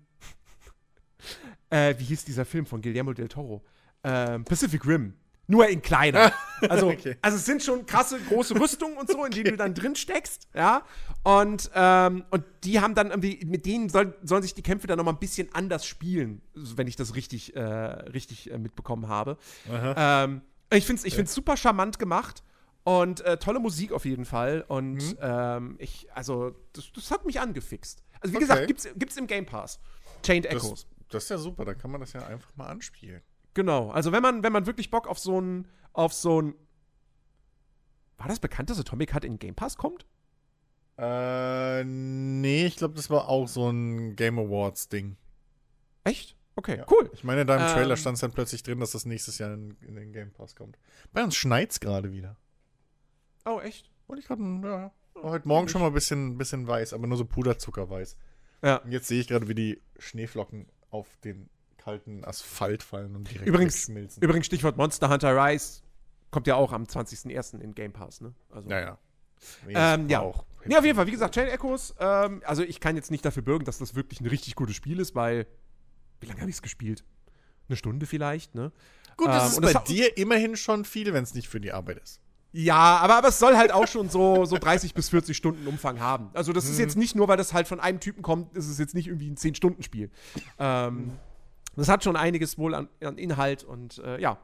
äh, 1.71 1.95
wie 1.97 2.03
hieß 2.03 2.25
dieser 2.25 2.45
Film 2.45 2.67
von 2.67 2.81
Guillermo 2.81 3.13
del 3.13 3.27
Toro? 3.27 3.63
Ähm, 4.03 4.43
Pacific 4.45 4.85
Rim. 4.85 5.13
Nur 5.47 5.67
in 5.67 5.81
kleiner. 5.81 6.31
Also, 6.69 6.89
Okay. 6.89 7.15
also 7.21 7.37
es 7.37 7.45
sind 7.45 7.63
schon 7.63 7.85
krasse 7.85 8.19
große 8.19 8.53
Rüstungen 8.59 8.97
und 8.97 9.09
so, 9.09 9.23
in 9.23 9.31
denen 9.31 9.51
du 9.51 9.55
dann 9.55 9.73
drin 9.73 9.95
steckst, 9.95 10.49
ja. 10.53 10.83
Und, 11.23 11.71
ähm, 11.73 12.25
und 12.31 12.43
die 12.65 12.81
haben 12.81 12.95
dann 12.95 13.11
irgendwie, 13.11 13.39
mit 13.45 13.65
denen 13.65 13.87
soll, 13.87 14.13
sollen 14.23 14.41
sich 14.43 14.55
die 14.55 14.61
Kämpfe 14.61 14.85
dann 14.85 14.97
nochmal 14.97 15.13
ein 15.13 15.19
bisschen 15.21 15.47
anders 15.55 15.85
spielen, 15.85 16.41
wenn 16.53 16.87
ich 16.87 16.97
das 16.97 17.15
richtig, 17.15 17.55
äh, 17.55 17.61
richtig 17.61 18.51
äh, 18.51 18.57
mitbekommen 18.57 19.07
habe. 19.07 19.37
Ähm, 19.71 20.41
ich 20.69 20.85
finde 20.85 20.99
es 20.99 21.05
ich 21.05 21.15
find's 21.15 21.33
super 21.33 21.55
charmant 21.55 21.97
gemacht 21.97 22.43
und 22.83 23.21
äh, 23.21 23.37
tolle 23.37 23.61
Musik 23.61 23.93
auf 23.93 24.03
jeden 24.03 24.25
Fall. 24.25 24.65
Und 24.67 24.95
Mhm. 24.97 25.17
ähm, 25.21 25.75
ich, 25.79 26.07
also, 26.13 26.53
das, 26.73 26.91
das 26.93 27.09
hat 27.09 27.25
mich 27.25 27.39
angefixt. 27.39 28.03
Also, 28.19 28.33
wie 28.33 28.37
Okay. 28.37 28.45
gesagt, 28.47 28.67
gibt's, 28.67 28.87
gibt's 28.97 29.15
im 29.15 29.27
Game 29.27 29.45
Pass. 29.45 29.79
Chained 30.23 30.43
Das, 30.43 30.55
Echoes. 30.55 30.87
das 31.09 31.23
ist 31.23 31.29
ja 31.29 31.37
super, 31.37 31.63
dann 31.63 31.77
kann 31.77 31.89
man 31.89 32.01
das 32.01 32.11
ja 32.11 32.27
einfach 32.27 32.53
mal 32.57 32.67
anspielen. 32.67 33.21
Genau. 33.59 33.89
Also, 33.91 34.13
wenn 34.13 34.21
man, 34.21 34.41
wenn 34.41 34.53
man 34.53 34.65
wirklich 34.67 34.89
Bock 34.89 35.05
auf 35.05 35.19
so 35.19 35.41
ein, 35.41 35.67
auf 35.91 36.13
so 36.13 36.41
ein. 36.41 36.55
War 38.17 38.29
das 38.29 38.39
bekannt, 38.39 38.69
dass 38.69 38.79
Atomic 38.79 39.11
Heart 39.13 39.25
in 39.25 39.33
den 39.33 39.39
Game 39.39 39.53
Pass 39.55 39.75
kommt? 39.75 40.05
Äh, 40.97 41.83
nee, 41.83 42.65
ich 42.65 42.77
glaube, 42.77 42.93
das 42.93 43.09
war 43.09 43.27
auch 43.27 43.49
so 43.49 43.69
ein 43.69 44.15
Game 44.15 44.39
Awards 44.39 44.87
Ding. 44.87 45.17
Echt? 46.05 46.37
Okay, 46.55 46.77
Ja. 46.77 46.85
cool. 46.89 47.09
Ich 47.13 47.25
meine, 47.25 47.45
da 47.45 47.55
im 47.55 47.73
Trailer 47.73 47.95
Ähm. 47.95 47.97
stand 47.97 48.15
es 48.15 48.21
dann 48.21 48.31
plötzlich 48.31 48.63
drin, 48.63 48.79
dass 48.79 48.91
das 48.91 49.05
nächstes 49.05 49.39
Jahr 49.39 49.53
in, 49.53 49.75
in 49.81 49.95
den 49.95 50.13
Game 50.13 50.31
Pass 50.31 50.55
kommt. 50.55 50.77
Bei 51.11 51.21
uns 51.21 51.35
schneit's 51.35 51.81
gerade 51.81 52.13
wieder. 52.13 52.37
Oh, 53.45 53.59
echt? 53.59 53.91
Und 54.07 54.19
ich 54.19 54.25
gerade, 54.25 54.41
ja, 54.63 54.91
heute 55.21 55.47
Morgen 55.49 55.67
schon 55.67 55.81
mal 55.81 55.87
ein 55.87 55.93
bisschen, 55.93 56.37
bisschen 56.37 56.65
weiß, 56.65 56.93
aber 56.93 57.07
nur 57.07 57.17
so 57.17 57.25
Puderzuckerweiß. 57.25 58.15
Ja. 58.63 58.77
Und 58.77 58.91
jetzt 58.93 59.07
sehe 59.09 59.19
ich 59.19 59.27
gerade, 59.27 59.49
wie 59.49 59.55
die 59.55 59.81
Schneeflocken 59.97 60.67
auf 60.91 61.07
den 61.25 61.49
kalten 61.79 62.23
Asphalt 62.23 62.83
fallen 62.83 63.15
und 63.15 63.29
direkt 63.29 63.47
Übrigens, 63.47 63.75
wegschmilzen. 63.87 64.21
übrigens, 64.21 64.45
Stichwort 64.45 64.77
Monster 64.77 65.09
Hunter 65.09 65.35
Rise 65.35 65.81
kommt 66.31 66.45
ja 66.45 66.55
auch 66.55 66.71
am 66.73 66.83
20.01. 66.83 67.59
in 67.61 67.73
Game 67.73 67.91
Pass, 67.93 68.21
ne? 68.21 68.33
Also, 68.51 68.69
Naja. 68.69 68.97
Ähm, 69.67 70.09
ja. 70.09 70.31
Ja, 70.67 70.79
auf 70.79 70.85
jeden 70.85 70.95
Fall, 70.97 71.07
wie 71.07 71.11
gesagt, 71.11 71.33
Chain 71.33 71.47
Echoes, 71.47 71.95
ähm, 71.99 72.43
also 72.45 72.61
ich 72.63 72.79
kann 72.81 72.95
jetzt 72.97 73.09
nicht 73.09 73.23
dafür 73.25 73.41
bürgen, 73.41 73.63
dass 73.65 73.77
das 73.77 73.95
wirklich 73.95 74.19
ein 74.19 74.27
richtig 74.27 74.55
gutes 74.55 74.75
Spiel 74.75 74.99
ist, 74.99 75.15
weil, 75.15 75.47
wie 76.19 76.27
lange 76.27 76.41
habe 76.41 76.49
ich 76.49 76.57
es 76.57 76.61
gespielt? 76.61 77.05
Eine 77.69 77.77
Stunde 77.77 78.05
vielleicht, 78.05 78.53
ne? 78.55 78.71
Gut, 79.15 79.27
das 79.29 79.57
Ähm, 79.57 79.63
ist 79.63 79.73
bei 79.73 79.73
das 79.73 79.83
dir 79.85 80.17
immerhin 80.17 80.57
schon 80.57 80.83
viel, 80.85 81.13
wenn 81.13 81.23
es 81.23 81.33
nicht 81.33 81.47
für 81.47 81.61
die 81.61 81.71
Arbeit 81.71 81.99
ist. 81.99 82.19
Ja, 82.51 82.97
aber, 82.97 83.15
aber 83.15 83.27
es 83.29 83.37
soll 83.39 83.55
halt 83.55 83.71
auch 83.71 83.87
schon 83.87 84.09
so, 84.09 84.43
so 84.45 84.57
30 84.57 84.93
bis 84.95 85.09
40 85.09 85.37
Stunden 85.37 85.67
Umfang 85.67 85.99
haben. 85.99 86.29
Also 86.33 86.51
das 86.51 86.65
ist 86.67 86.79
jetzt 86.79 86.97
nicht 86.97 87.15
nur, 87.15 87.27
weil 87.27 87.37
das 87.37 87.53
halt 87.53 87.67
von 87.67 87.79
einem 87.79 87.99
Typen 87.99 88.23
kommt, 88.23 88.55
ist 88.57 88.67
es 88.67 88.79
jetzt 88.79 88.95
nicht 88.95 89.07
irgendwie 89.07 89.29
ein 89.29 89.35
10-Stunden-Spiel. 89.37 90.09
Ähm, 90.57 91.11
das 91.79 91.89
hat 91.89 92.03
schon 92.03 92.15
einiges 92.15 92.57
wohl 92.57 92.75
an, 92.75 92.89
an 93.03 93.17
Inhalt 93.17 93.63
und 93.63 93.99
äh, 93.99 94.19
ja, 94.19 94.37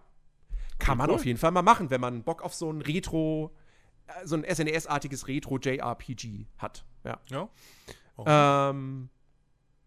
kann 0.80 0.98
man 0.98 1.10
cool. 1.10 1.16
auf 1.16 1.26
jeden 1.26 1.40
Fall 1.40 1.52
mal 1.52 1.62
machen, 1.62 1.90
wenn 1.90 2.02
man 2.02 2.24
Bock 2.24 2.42
auf 2.42 2.54
so 2.54 2.72
ein 2.72 2.82
Retro, 2.82 3.52
äh, 4.08 4.26
so 4.26 4.36
ein 4.36 4.44
SNES-artiges 4.44 5.28
Retro-JRPG 5.28 6.46
hat. 6.58 6.86
Ja. 7.04 7.20
Ja. 7.30 8.70
Ähm, 8.70 9.10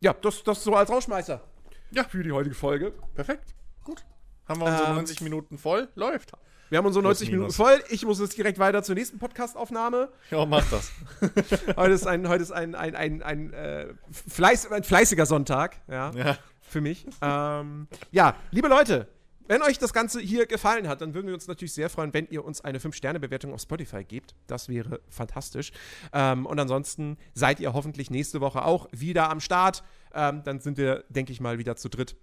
ja, 0.00 0.12
das, 0.12 0.42
das 0.44 0.62
so 0.62 0.74
als 0.74 0.90
Rausschmeißer. 0.90 1.40
Ja. 1.90 2.04
Für 2.04 2.22
die 2.22 2.32
heutige 2.32 2.54
Folge. 2.54 2.92
Perfekt. 3.14 3.54
Gut. 3.84 4.04
Haben 4.46 4.60
wir 4.60 4.66
unsere 4.66 4.88
Ähm, 4.88 4.94
90 4.96 5.20
Minuten 5.22 5.58
voll? 5.58 5.88
Läuft. 5.94 6.32
Wir 6.70 6.78
haben 6.78 6.86
unsere 6.86 7.02
90 7.02 7.30
Minuten 7.30 7.50
voll. 7.50 7.82
Ich 7.88 8.04
muss 8.04 8.20
jetzt 8.20 8.36
direkt 8.36 8.58
weiter 8.58 8.82
zur 8.82 8.94
nächsten 8.94 9.18
Podcast-Aufnahme. 9.18 10.10
Ja, 10.30 10.44
mach 10.44 10.68
das. 10.70 10.92
Heute 11.76 11.94
ist 11.94 12.06
ein, 12.06 12.28
heute 12.28 12.42
ist 12.42 12.52
ein, 12.52 12.74
ein, 12.74 12.94
ein, 12.94 13.22
ein, 13.22 13.52
äh, 13.54 13.94
Fleiß, 14.10 14.70
ein 14.70 14.84
fleißiger 14.84 15.24
Sonntag, 15.24 15.80
ja, 15.88 16.10
ja. 16.10 16.36
Für 16.68 16.80
mich. 16.80 17.06
ähm, 17.22 17.88
ja, 18.10 18.36
liebe 18.50 18.68
Leute, 18.68 19.08
wenn 19.46 19.62
euch 19.62 19.78
das 19.78 19.94
Ganze 19.94 20.20
hier 20.20 20.44
gefallen 20.46 20.88
hat, 20.88 21.00
dann 21.00 21.14
würden 21.14 21.26
wir 21.26 21.34
uns 21.34 21.46
natürlich 21.48 21.72
sehr 21.72 21.88
freuen, 21.88 22.12
wenn 22.12 22.26
ihr 22.28 22.44
uns 22.44 22.60
eine 22.60 22.78
5-Sterne-Bewertung 22.80 23.54
auf 23.54 23.62
Spotify 23.62 24.04
gebt. 24.04 24.34
Das 24.46 24.68
wäre 24.68 25.00
fantastisch. 25.08 25.72
Ähm, 26.12 26.44
und 26.44 26.60
ansonsten 26.60 27.16
seid 27.32 27.58
ihr 27.58 27.72
hoffentlich 27.72 28.10
nächste 28.10 28.42
Woche 28.42 28.64
auch 28.64 28.88
wieder 28.92 29.30
am 29.30 29.40
Start. 29.40 29.82
Ähm, 30.12 30.42
dann 30.44 30.60
sind 30.60 30.76
wir, 30.76 31.04
denke 31.08 31.32
ich 31.32 31.40
mal, 31.40 31.58
wieder 31.58 31.76
zu 31.76 31.88
dritt. 31.88 32.16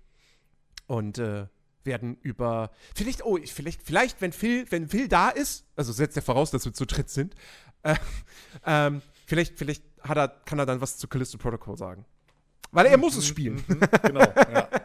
Und 0.87 1.17
äh, 1.17 1.47
werden 1.83 2.17
über. 2.21 2.69
Vielleicht, 2.93 3.25
oh, 3.25 3.37
ich- 3.37 3.53
vielleicht, 3.53 3.81
vielleicht, 3.81 4.21
wenn 4.21 4.31
Phil, 4.31 4.65
wenn 4.69 4.87
Phil 4.87 5.07
da 5.07 5.29
ist, 5.29 5.65
also 5.75 5.93
setzt 5.93 6.15
er 6.17 6.21
voraus, 6.23 6.51
dass 6.51 6.65
wir 6.65 6.73
zu 6.73 6.85
dritt 6.85 7.09
sind, 7.09 7.33
äh, 7.81 7.95
ähm, 8.65 9.01
vielleicht, 9.25 9.57
vielleicht 9.57 9.83
er, 10.03 10.27
kann 10.27 10.59
er 10.59 10.67
dann 10.67 10.79
was 10.81 10.97
zu 10.97 11.07
Callisto 11.07 11.39
Protocol 11.39 11.75
sagen. 11.77 12.05
Weil 12.75 12.87
er 12.87 12.97
muss 12.97 13.15
es 13.15 13.25
spielen. 13.25 13.63
Mhm, 13.67 13.79
genau. 14.03 14.19
Ja. 14.19 14.67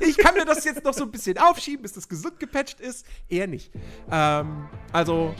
Ich 0.00 0.16
kann 0.16 0.34
mir 0.34 0.44
das 0.44 0.64
jetzt 0.64 0.82
noch 0.84 0.94
so 0.94 1.04
ein 1.04 1.10
bisschen 1.10 1.36
aufschieben, 1.38 1.82
bis 1.82 1.92
das 1.92 2.08
gesund 2.08 2.38
gepatcht 2.40 2.80
ist. 2.80 3.04
Er 3.28 3.46
nicht. 3.46 3.70
Ähm, 4.10 4.68
also, 4.92 5.34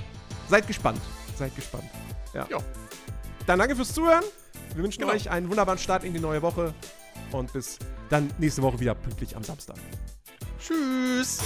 seid 0.48 0.66
gespannt. 0.66 1.00
Seid 1.38 1.54
gespannt. 1.56 1.84
Ja. 2.34 2.46
Ja. 2.50 2.58
Dann 3.46 3.58
danke 3.58 3.74
fürs 3.76 3.92
Zuhören. 3.94 4.24
Wir 4.74 4.82
wünschen 4.84 5.00
Genau. 5.00 5.12
euch 5.12 5.30
einen 5.30 5.48
wunderbaren 5.48 5.78
Start 5.78 6.04
in 6.04 6.12
die 6.12 6.20
neue 6.20 6.42
Woche. 6.42 6.74
Und 7.32 7.52
bis 7.52 7.78
dann 8.10 8.30
nächste 8.38 8.62
Woche 8.62 8.78
wieder 8.80 8.94
pünktlich 8.94 9.34
am 9.36 9.42
Samstag. 9.42 9.76
Tschüss. 10.60 11.38